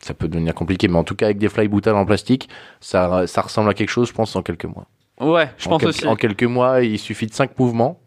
Ça 0.00 0.12
peut 0.12 0.28
devenir 0.28 0.52
compliqué, 0.54 0.86
mais 0.86 0.98
en 0.98 1.02
tout 1.04 1.14
cas, 1.14 1.24
avec 1.24 1.38
des 1.38 1.48
fly 1.48 1.66
boutales 1.66 1.94
en 1.96 2.04
plastique, 2.04 2.50
ça, 2.78 3.26
ça 3.26 3.40
ressemble 3.40 3.70
à 3.70 3.72
quelque 3.72 3.88
chose, 3.88 4.08
je 4.08 4.12
pense, 4.12 4.36
en 4.36 4.42
quelques 4.42 4.66
mois. 4.66 4.84
Ouais, 5.18 5.48
je 5.56 5.66
en 5.66 5.70
pense 5.70 5.84
aussi. 5.84 6.06
En 6.06 6.14
quelques 6.14 6.44
mois, 6.44 6.82
il 6.82 6.98
suffit 6.98 7.26
de 7.26 7.32
cinq 7.32 7.58
mouvements 7.58 7.98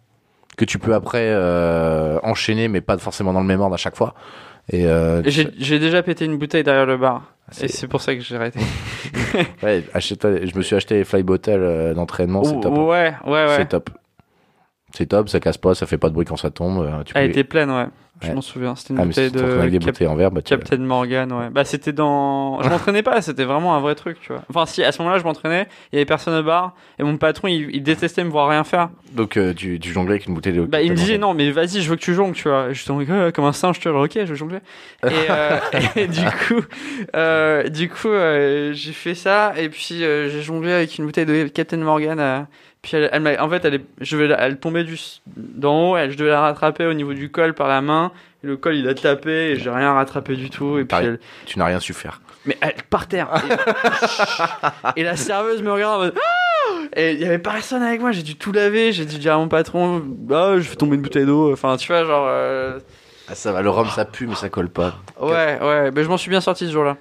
que 0.57 0.65
tu 0.65 0.79
peux 0.79 0.93
après 0.93 1.29
euh, 1.31 2.19
enchaîner, 2.23 2.67
mais 2.67 2.81
pas 2.81 2.97
forcément 2.97 3.31
dans 3.31 3.41
le 3.41 3.45
même 3.47 3.61
ordre 3.61 3.75
à 3.75 3.77
chaque 3.77 3.95
fois. 3.95 4.13
Et, 4.69 4.85
euh, 4.85 5.21
Et 5.23 5.31
J'ai 5.31 5.79
déjà 5.79 6.03
pété 6.03 6.25
une 6.25 6.37
bouteille 6.37 6.63
derrière 6.63 6.85
le 6.85 6.97
bar. 6.97 7.31
Et 7.61 7.69
c'est 7.69 7.87
pour 7.87 8.01
ça 8.01 8.13
que 8.13 8.19
j'ai 8.21 8.35
arrêté. 8.35 8.59
ouais, 9.63 9.83
achète- 9.93 10.45
je 10.45 10.57
me 10.57 10.61
suis 10.61 10.75
acheté 10.75 10.95
les 10.95 11.03
fly 11.05 11.23
bottles 11.23 11.51
euh, 11.51 11.93
d'entraînement, 11.93 12.43
c'est 12.43 12.59
top. 12.59 12.77
Ouais, 12.77 13.13
ouais, 13.25 13.31
ouais. 13.31 13.55
C'est 13.55 13.69
top. 13.69 13.89
C'est 14.97 15.05
top, 15.05 15.29
ça 15.29 15.39
casse 15.39 15.59
pas, 15.59 15.75
ça 15.75 15.85
fait 15.85 15.99
pas 15.99 16.09
de 16.09 16.15
bruit 16.15 16.25
quand 16.25 16.37
ça 16.37 16.49
tombe. 16.49 16.81
euh, 16.83 17.03
Tu. 17.03 17.13
Elle 17.15 17.29
était 17.29 17.43
pleine, 17.43 17.69
ouais. 17.69 17.85
Je 18.19 18.29
Ouais. 18.29 18.33
m'en 18.33 18.41
souviens. 18.41 18.75
C'était 18.75 18.95
une 18.95 18.99
ah, 19.01 19.05
bouteille 19.05 19.31
t'entraînes 19.31 19.51
avec 19.59 19.65
de 19.73 19.77
des 19.77 19.85
Cap- 19.85 19.93
bouteilles 19.93 20.07
en 20.07 20.15
verre, 20.15 20.31
bah, 20.31 20.41
Captain 20.41 20.77
Morgan, 20.77 21.31
ouais. 21.31 21.49
Bah, 21.51 21.63
c'était 21.65 21.93
dans. 21.93 22.59
Je 22.63 22.67
m'entraînais 22.69 23.03
pas, 23.03 23.21
c'était 23.21 23.43
vraiment 23.43 23.75
un 23.75 23.79
vrai 23.79 23.93
truc, 23.93 24.17
tu 24.19 24.33
vois. 24.33 24.41
Enfin, 24.49 24.65
si, 24.65 24.83
à 24.83 24.91
ce 24.91 24.99
moment-là, 25.03 25.19
je 25.19 25.23
m'entraînais, 25.23 25.67
il 25.91 25.97
y 25.97 25.99
avait 25.99 26.05
personne 26.07 26.33
au 26.33 26.41
bar, 26.41 26.73
et 26.97 27.03
mon 27.03 27.17
patron, 27.17 27.47
il, 27.47 27.69
il 27.75 27.83
détestait 27.83 28.23
me 28.23 28.31
voir 28.31 28.49
rien 28.49 28.63
faire. 28.63 28.89
Donc 29.11 29.37
euh, 29.37 29.53
tu, 29.53 29.79
tu 29.79 29.91
jonglais 29.91 30.13
avec 30.13 30.25
une 30.25 30.33
bouteille 30.33 30.53
de. 30.53 30.63
Bah, 30.63 30.81
il 30.81 30.89
me 30.93 30.95
disait, 30.95 31.19
non, 31.19 31.35
mais 31.35 31.51
vas-y, 31.51 31.79
je 31.83 31.89
veux 31.91 31.95
que 31.95 32.01
tu 32.01 32.15
jongles, 32.15 32.33
tu 32.33 32.49
vois. 32.49 32.69
En 32.89 32.93
mode, 32.95 33.09
euh, 33.11 33.29
comme 33.31 33.45
un 33.45 33.53
singe, 33.53 33.79
tu 33.79 33.87
vois, 33.87 34.01
ok, 34.01 34.13
je 34.15 34.21
veux 34.25 34.33
jongler. 34.35 34.61
Et, 35.03 35.09
euh, 35.29 35.57
et 35.95 36.07
du 36.07 36.25
coup, 36.25 36.65
euh, 37.15 37.69
du 37.69 37.87
coup, 37.87 38.07
euh, 38.09 38.73
j'ai 38.73 38.93
fait 38.93 39.13
ça, 39.13 39.53
et 39.59 39.69
puis 39.69 40.03
euh, 40.03 40.27
j'ai 40.29 40.41
jonglé 40.41 40.71
avec 40.73 40.97
une 40.97 41.05
bouteille 41.05 41.27
de 41.27 41.47
Captain 41.49 41.77
Morgan. 41.77 42.47
Puis 42.87 42.95
elle, 42.97 43.09
elle 43.11 43.21
m'a- 43.21 43.41
en 43.43 43.49
fait, 43.49 43.65
elle, 43.65 43.73
est, 43.75 43.81
je 43.99 44.15
vais, 44.15 44.27
la- 44.27 44.39
elle 44.39 44.57
tombait 44.59 44.85
du, 44.85 44.97
d'en 45.35 45.91
haut, 45.91 45.97
elle, 45.97 46.11
je 46.11 46.17
devais 46.17 46.29
la 46.29 46.39
rattraper 46.39 46.85
au 46.85 46.93
niveau 46.93 47.13
du 47.13 47.29
col 47.29 47.53
par 47.53 47.67
la 47.67 47.81
main. 47.81 48.11
Et 48.43 48.47
le 48.47 48.55
col, 48.55 48.75
il 48.75 48.87
a 48.87 48.93
tapé, 48.93 49.51
et 49.51 49.55
j'ai 49.57 49.69
rien 49.69 49.91
rattrapé 49.93 50.35
du 50.37 50.49
tout. 50.49 50.75
Et 50.77 50.81
puis 50.81 50.87
Pareil. 50.87 51.07
elle, 51.07 51.19
Tu 51.45 51.59
n'as 51.59 51.65
rien 51.65 51.79
su 51.81 51.91
faire. 51.93 52.21
mais 52.45 52.57
elle 52.61 52.75
par 52.89 53.07
terre. 53.07 53.27
Et, 54.95 55.01
et 55.01 55.03
la 55.03 55.17
serveuse 55.17 55.61
me 55.61 55.71
regarde 55.71 55.95
en 55.95 56.03
mode 56.05 56.13
Ah 56.17 56.73
Et 56.95 57.11
il 57.13 57.19
y 57.19 57.25
avait 57.25 57.39
personne 57.39 57.83
avec 57.83 57.99
moi, 57.99 58.11
j'ai 58.13 58.23
dû 58.23 58.35
tout 58.37 58.51
laver, 58.53 58.93
j'ai 58.93 59.03
dû 59.05 59.17
dire 59.17 59.33
à 59.33 59.37
mon 59.37 59.49
patron, 59.49 60.01
ah, 60.31 60.53
je 60.57 60.61
fais 60.61 60.75
tomber 60.77 60.95
une 60.95 61.01
bouteille 61.01 61.25
d'eau. 61.25 61.51
Enfin, 61.51 61.75
tu 61.77 61.87
vois, 61.91 62.05
genre. 62.05 62.25
euh, 62.29 62.79
Ah, 63.27 63.35
ça 63.35 63.51
va, 63.51 63.61
le 63.61 63.69
rhum 63.69 63.87
ça 63.89 64.05
pue, 64.05 64.27
mais 64.27 64.35
ça 64.35 64.47
colle 64.49 64.69
pas. 64.69 64.95
Ouais, 65.19 65.59
ouais, 65.61 65.91
mais 65.91 66.03
je 66.03 66.07
m'en 66.09 66.17
suis 66.17 66.29
bien 66.29 66.39
sorti 66.41 66.67
ce 66.67 66.71
jour-là. 66.71 66.95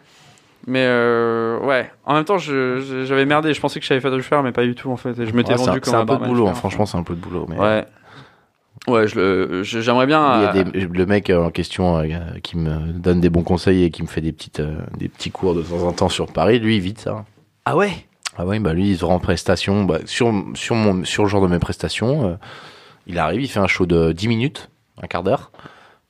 Mais 0.66 0.84
euh, 0.84 1.58
ouais, 1.60 1.90
en 2.04 2.14
même 2.14 2.24
temps, 2.24 2.38
je- 2.38 2.80
je- 2.80 3.04
j'avais 3.04 3.24
merdé. 3.24 3.54
Je 3.54 3.60
pensais 3.60 3.78
que 3.78 3.86
j'avais 3.86 4.00
fait 4.00 4.10
de 4.10 4.16
le 4.16 4.22
faire, 4.22 4.42
mais 4.42 4.50
pas 4.52 4.64
du 4.64 4.74
tout 4.74 4.90
en 4.90 4.96
fait. 4.96 5.10
Et 5.18 5.26
je 5.26 5.32
m'étais 5.32 5.52
Ouais, 5.52 5.58
c'est 5.58 5.64
vendu 5.66 5.78
un- 5.78 5.80
comme 5.80 5.92
c'est 5.92 5.96
un 6.00 6.06
peu 6.06 6.16
de 6.16 6.24
boulot, 6.28 6.48
hein, 6.48 6.54
franchement, 6.54 6.86
c'est 6.86 6.98
un 6.98 7.02
peu 7.04 7.14
de 7.14 7.20
boulot. 7.20 7.46
Mais 7.48 7.58
Ouais. 7.58 7.86
Ouais, 8.88 9.08
je 9.08 9.16
le- 9.18 9.62
je- 9.64 9.80
j'aimerais 9.80 10.06
bien. 10.06 10.20
Il 10.38 10.42
y 10.42 10.46
a 10.46 10.50
euh, 10.56 10.64
des- 10.64 10.80
le 10.86 11.06
mec 11.06 11.30
euh, 11.30 11.44
en 11.44 11.50
question 11.50 11.98
euh, 11.98 12.04
qui 12.42 12.56
me 12.56 12.92
donne 12.92 13.20
des 13.20 13.30
bons 13.30 13.42
conseils 13.42 13.82
et 13.84 13.90
qui 13.90 14.02
me 14.02 14.06
fait 14.08 14.20
des, 14.20 14.32
petites, 14.32 14.60
euh, 14.60 14.76
des 14.96 15.08
petits 15.08 15.30
cours 15.30 15.54
de 15.54 15.62
temps 15.62 15.82
en 15.86 15.92
temps 15.92 16.08
sur 16.08 16.26
Paris, 16.26 16.58
lui, 16.60 16.76
il 16.76 16.80
vite 16.82 17.00
ça. 17.00 17.24
Ah 17.64 17.76
ouais? 17.76 17.90
Ah 18.38 18.44
oui, 18.46 18.58
bah 18.58 18.74
lui, 18.74 18.90
il 18.90 18.98
se 18.98 19.04
rend 19.04 19.14
en 19.14 19.18
prestation. 19.18 19.84
Bah, 19.84 19.98
sur, 20.04 20.32
sur, 20.54 20.74
mon, 20.74 21.04
sur 21.04 21.22
le 21.24 21.28
genre 21.28 21.42
de 21.42 21.48
mes 21.48 21.58
prestations, 21.58 22.28
euh, 22.28 22.34
il 23.06 23.18
arrive, 23.18 23.40
il 23.42 23.48
fait 23.48 23.60
un 23.60 23.66
show 23.66 23.86
de 23.86 24.12
10 24.12 24.28
minutes, 24.28 24.68
un 25.02 25.06
quart 25.06 25.22
d'heure. 25.22 25.50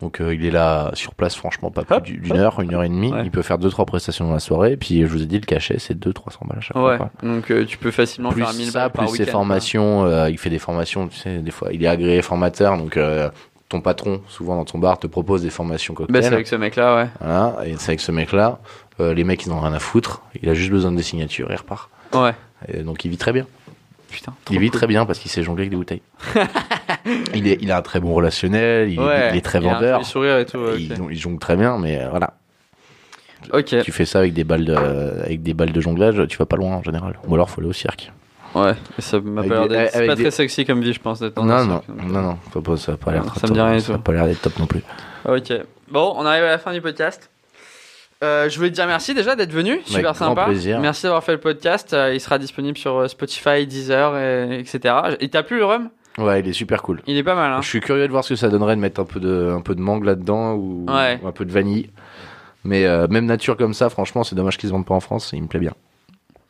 Donc 0.01 0.21
euh, 0.21 0.35
il 0.35 0.45
est 0.45 0.51
là 0.51 0.91
sur 0.93 1.15
place, 1.15 1.35
franchement, 1.35 1.71
pas 1.71 1.83
plus 1.85 2.19
d'une 2.19 2.37
heure, 2.37 2.61
une 2.61 2.75
heure 2.75 2.83
et 2.83 2.89
demie. 2.89 3.11
Ouais. 3.13 3.23
Il 3.25 3.31
peut 3.31 3.41
faire 3.41 3.59
2-3 3.59 3.87
prestations 3.87 4.27
dans 4.27 4.35
la 4.35 4.41
soirée. 4.41 4.73
Et 4.73 4.77
puis 4.77 5.01
je 5.01 5.07
vous 5.07 5.23
ai 5.23 5.27
dit, 5.27 5.39
le 5.41 5.47
cachet, 5.47 5.79
c'est 5.79 5.95
200-300 5.99 6.47
balles 6.47 6.59
à 6.59 6.61
chaque 6.61 6.77
Ouais, 6.77 6.99
fois. 6.99 7.11
quoi. 7.19 7.29
donc 7.29 7.51
euh, 7.51 7.65
tu 7.65 7.79
peux 7.79 7.91
facilement 7.91 8.31
Plus 8.31 8.43
faire 8.43 8.53
1000 8.53 8.71
ça, 8.73 8.79
balles 8.81 8.93
par 8.93 9.07
plus 9.07 9.17
ses 9.17 9.25
formations. 9.25 10.05
euh, 10.05 10.29
il 10.29 10.37
fait 10.37 10.51
des 10.51 10.59
formations, 10.59 11.09
tu 11.09 11.17
sais, 11.17 11.39
des 11.39 11.51
fois, 11.51 11.69
il 11.73 11.83
est 11.83 11.87
agréé 11.89 12.21
formateur. 12.21 12.77
Donc 12.77 12.99
ton 13.71 13.81
patron, 13.81 14.21
souvent 14.29 14.57
dans 14.57 14.65
ton 14.67 14.79
bar, 14.79 14.99
te 14.99 15.07
propose 15.07 15.43
des 15.43 15.51
formations 15.51 15.95
quoi. 15.95 16.07
cocktails. 16.07 16.23
Bah, 16.23 16.29
c'est 16.29 16.35
avec 16.35 16.47
ce 16.47 16.57
mec-là, 16.57 16.97
ouais. 16.97 17.09
Voilà, 17.21 17.57
et 17.65 17.75
c'est 17.79 17.91
avec 17.91 18.01
ce 18.01 18.13
mec-là. 18.13 18.59
les 18.99 19.25
mecs, 19.25 19.45
ils 19.47 19.49
n'ont 19.49 19.61
rien 19.61 19.73
à 19.73 19.79
foutre. 19.79 20.23
Il 20.43 20.49
a 20.51 20.55
juste 20.55 20.71
besoin 20.71 20.93
de 20.93 20.97
des 20.99 21.03
signatures, 21.03 21.49
il 21.51 21.57
repart. 21.57 21.89
Ouais. 22.15 22.33
Et 22.69 22.83
donc 22.83 23.05
il 23.05 23.11
vit 23.11 23.17
très 23.17 23.33
bien. 23.33 23.47
Putain. 24.11 24.33
Il 24.51 24.59
vit 24.61 24.71
cool. 24.71 24.79
très 24.79 24.87
bien 24.87 25.05
parce 25.07 25.19
qu'il 25.19 25.31
sait 25.31 25.43
jongler 25.43 25.63
avec 25.63 25.71
des 25.71 25.77
bouteilles. 25.77 26.03
il, 27.35 27.47
est, 27.49 27.59
il 27.61 27.71
a 27.73 27.79
un 27.79 27.83
très 27.83 28.01
bon 28.01 28.15
relationnel, 28.15 28.91
il, 28.91 29.01
Ouais. 29.01 29.31
il 29.33 29.37
est 29.37 29.41
très 29.41 29.59
il 29.61 29.67
a 29.67 29.71
un 29.71 29.75
vendeur. 29.75 29.99
joli 30.01 30.05
sourire 30.11 30.39
et 30.39 30.47
tout. 30.47 30.59
ouais, 30.59 30.77
Il, 30.81 30.95
il 31.11 31.19
jongle 31.19 31.39
très 31.39 31.57
bien, 31.57 31.79
mais 31.79 32.01
euh, 32.03 32.09
voilà. 32.11 32.35
Ok. 33.53 33.77
Tu 33.83 33.93
fais 33.93 34.05
ça 34.05 34.21
avec 34.21 34.33
des 34.33 34.45
balles 34.45 34.65
de, 34.65 34.75
avec 34.75 35.43
des 35.43 35.55
balles 35.55 35.73
de 35.73 35.81
jonglage, 35.81 36.21
tu 36.29 36.37
vas 36.39 36.47
pas 36.47 36.57
loin 36.57 36.77
en 36.77 36.83
général. 36.83 37.19
Ou 37.27 37.35
alors 37.35 37.51
faut 37.51 37.61
aller 37.61 37.71
au 37.71 37.75
cirque. 37.75 38.13
Ouais, 38.55 38.73
ça 38.99 39.21
m'a 39.21 39.43
pas 39.43 39.67
l'air. 39.67 39.91
C'est 39.93 40.07
pas 40.07 40.15
des- 40.15 40.23
très 40.23 40.31
sexy 40.31 40.65
comme 40.65 40.81
vie, 40.81 40.93
je 40.95 41.01
pense. 41.01 41.21
d'être 41.21 41.37
Non, 41.37 41.65
non, 41.67 41.83
non, 42.07 42.23
non, 42.23 42.39
ça 42.77 42.93
va 42.93 42.97
pas 42.97 43.13
l'air 43.13 43.25
Ça 43.37 43.47
va 43.93 43.99
pas 43.99 44.13
l'air 44.13 44.27
d'être 44.27 44.41
top 44.41 44.59
non 44.59 44.67
plus. 44.67 44.83
Ok. 45.29 45.53
Bon, 45.91 46.15
on 46.17 46.25
arrive 46.25 46.45
à 46.45 46.49
la 46.49 46.59
fin 46.59 46.73
du 46.73 46.81
podcast. 46.81 47.29
Euh, 48.25 48.49
je 48.49 48.57
voulais 48.57 48.71
te 48.71 48.75
dire 48.75 48.87
merci 48.87 49.13
déjà 49.15 49.37
d'être 49.37 49.53
venu, 49.53 49.81
super 49.85 50.03
grand 50.03 50.15
sympa. 50.15 50.45
plaisir. 50.47 50.81
Merci 50.81 51.03
d'avoir 51.03 51.23
fait 51.23 51.33
le 51.33 51.41
podcast. 51.41 51.93
Euh, 51.93 52.15
il 52.15 52.21
sera 52.21 52.39
disponible 52.39 52.79
sur 52.79 52.97
euh, 52.97 53.09
Spotify, 53.09 53.67
Deezer, 53.67 54.17
et, 54.17 54.59
etc. 54.61 54.95
Et 55.21 55.29
t'as 55.29 55.43
plu 55.43 55.59
le 55.59 55.67
rhum? 55.67 55.91
Ouais, 56.17 56.41
il 56.41 56.49
est 56.49 56.55
super 56.55 56.83
cool. 56.83 57.03
Il 57.07 57.17
est 57.19 57.23
pas 57.23 57.35
mal, 57.35 57.53
hein 57.53 57.61
Je 57.61 57.69
suis 57.69 57.81
curieux 57.81 58.07
de 58.07 58.11
voir 58.13 58.25
ce 58.25 58.31
que 58.31 58.37
ça 58.37 58.49
donnerait 58.49 58.75
de 58.75 58.81
mettre 58.81 59.01
un 59.01 59.05
peu 59.05 59.21
de, 59.21 59.53
un 59.55 59.61
peu 59.61 59.75
de 59.75 59.83
mangue 59.83 60.05
là-dedans 60.05 60.55
ou, 60.55 60.87
Ouais. 60.89 61.21
ou 61.23 61.29
un 61.29 61.33
peu 61.33 61.45
de 61.45 61.53
vanille. 61.53 61.91
Mais 62.65 62.87
euh, 62.87 63.07
même 63.09 63.27
nature 63.27 63.57
comme 63.59 63.75
ça, 63.75 63.91
franchement, 63.91 64.25
c'est 64.25 64.35
dommage 64.35 64.57
qu'ils 64.57 64.71
se 64.71 64.73
vendent 64.73 64.87
pas 64.87 64.95
en 64.95 65.01
France. 65.01 65.31
Il 65.35 65.43
me 65.43 65.47
plaît 65.49 65.61
bien. 65.61 65.75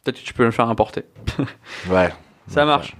Peut-être 0.04 0.20
que 0.20 0.24
tu 0.24 0.34
peux 0.34 0.44
le 0.44 0.52
faire 0.52 0.68
importer. 0.68 1.02
Ouais. 1.90 2.12
Ça 2.48 2.64
marche. 2.64 2.94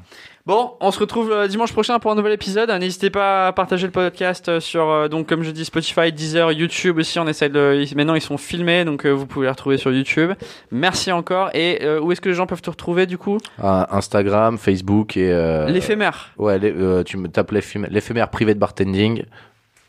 Bon, 0.47 0.75
on 0.81 0.93
se 0.93 1.01
retrouve 1.01 1.33
euh, 1.33 1.49
dimanche 1.49 1.73
prochain 1.73 1.99
pour 1.99 2.13
un 2.13 2.15
nouvel 2.15 2.33
épisode. 2.33 2.71
Euh, 2.71 2.79
N'hésitez 2.79 3.11
pas 3.11 3.49
à 3.49 3.53
partager 3.53 3.85
le 3.87 3.91
podcast 3.93 4.49
euh, 4.49 4.61
sur, 4.61 5.09
donc 5.09 5.27
comme 5.29 5.43
je 5.43 5.51
dis, 5.51 5.65
Spotify, 5.65 6.13
Deezer, 6.13 6.53
YouTube 6.53 6.99
aussi. 6.99 7.19
On 7.19 7.27
essaie 7.27 7.49
de, 7.49 7.85
maintenant 7.97 8.15
ils 8.15 8.21
sont 8.21 8.39
filmés, 8.39 8.85
donc 8.85 9.05
vous 9.05 9.27
pouvez 9.27 9.47
les 9.47 9.51
retrouver 9.51 9.77
sur 9.77 9.91
YouTube. 9.93 10.31
Merci 10.71 11.11
encore. 11.11 11.51
Et 11.53 11.81
euh, 11.83 11.99
où 12.01 12.13
est-ce 12.13 12.21
que 12.21 12.29
les 12.29 12.35
gens 12.37 12.47
peuvent 12.47 12.63
te 12.63 12.71
retrouver 12.71 13.07
du 13.07 13.19
coup? 13.19 13.39
Ah, 13.61 13.89
Instagram, 13.91 14.57
Facebook 14.57 15.17
et. 15.17 15.33
euh, 15.33 15.67
L'éphémère. 15.69 16.31
Ouais, 16.39 16.61
les- 16.61 16.73
euh, 16.73 17.03
tu 17.03 17.17
me 17.17 17.27
tapes 17.27 17.51
l'éphémère 17.51 18.29
privé 18.31 18.55
de 18.55 18.61
bartending. 18.61 19.25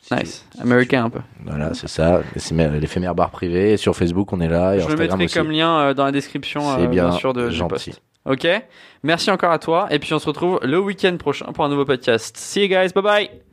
Nice. 0.10 0.44
Américain 0.60 1.04
un 1.06 1.10
peu. 1.12 1.20
Voilà, 1.46 1.74
c'est 1.76 1.90
ça. 1.90 2.22
L'éphémère 2.34 2.72
l'éphémère 2.72 3.14
bar 3.14 3.30
privé. 3.30 3.74
Et 3.74 3.78
sur 3.78 3.96
Facebook, 3.96 4.32
on 4.34 4.40
est 4.42 4.48
là. 4.48 4.74
Et 4.76 4.80
Je 4.80 4.88
le 4.88 4.94
Instagram 4.94 5.20
mettrai 5.20 5.26
aussi. 5.26 5.34
comme 5.48 5.52
lien 5.52 5.80
euh, 5.82 5.94
dans 5.94 6.06
la 6.06 6.12
description, 6.14 6.62
C'est 6.78 6.84
euh, 6.84 6.88
bien, 6.88 7.10
bien 7.10 7.12
sûr, 7.18 7.34
de, 7.34 7.50
du 7.50 7.54
gentil. 7.56 7.92
post. 7.92 8.02
Ok 8.28 8.48
Merci 9.04 9.32
encore 9.32 9.52
à 9.52 9.60
toi. 9.60 9.88
Et 9.90 10.00
puis 10.00 10.14
on 10.14 10.20
se 10.20 10.28
retrouve 10.28 10.60
le 10.64 10.80
week-end 10.80 11.16
prochain 11.18 11.46
pour 11.54 11.64
un 11.66 11.70
nouveau 11.70 11.86
podcast. 11.86 12.36
See 12.38 12.64
you 12.64 12.68
guys. 12.68 12.90
Bye 12.94 13.04
bye. 13.04 13.47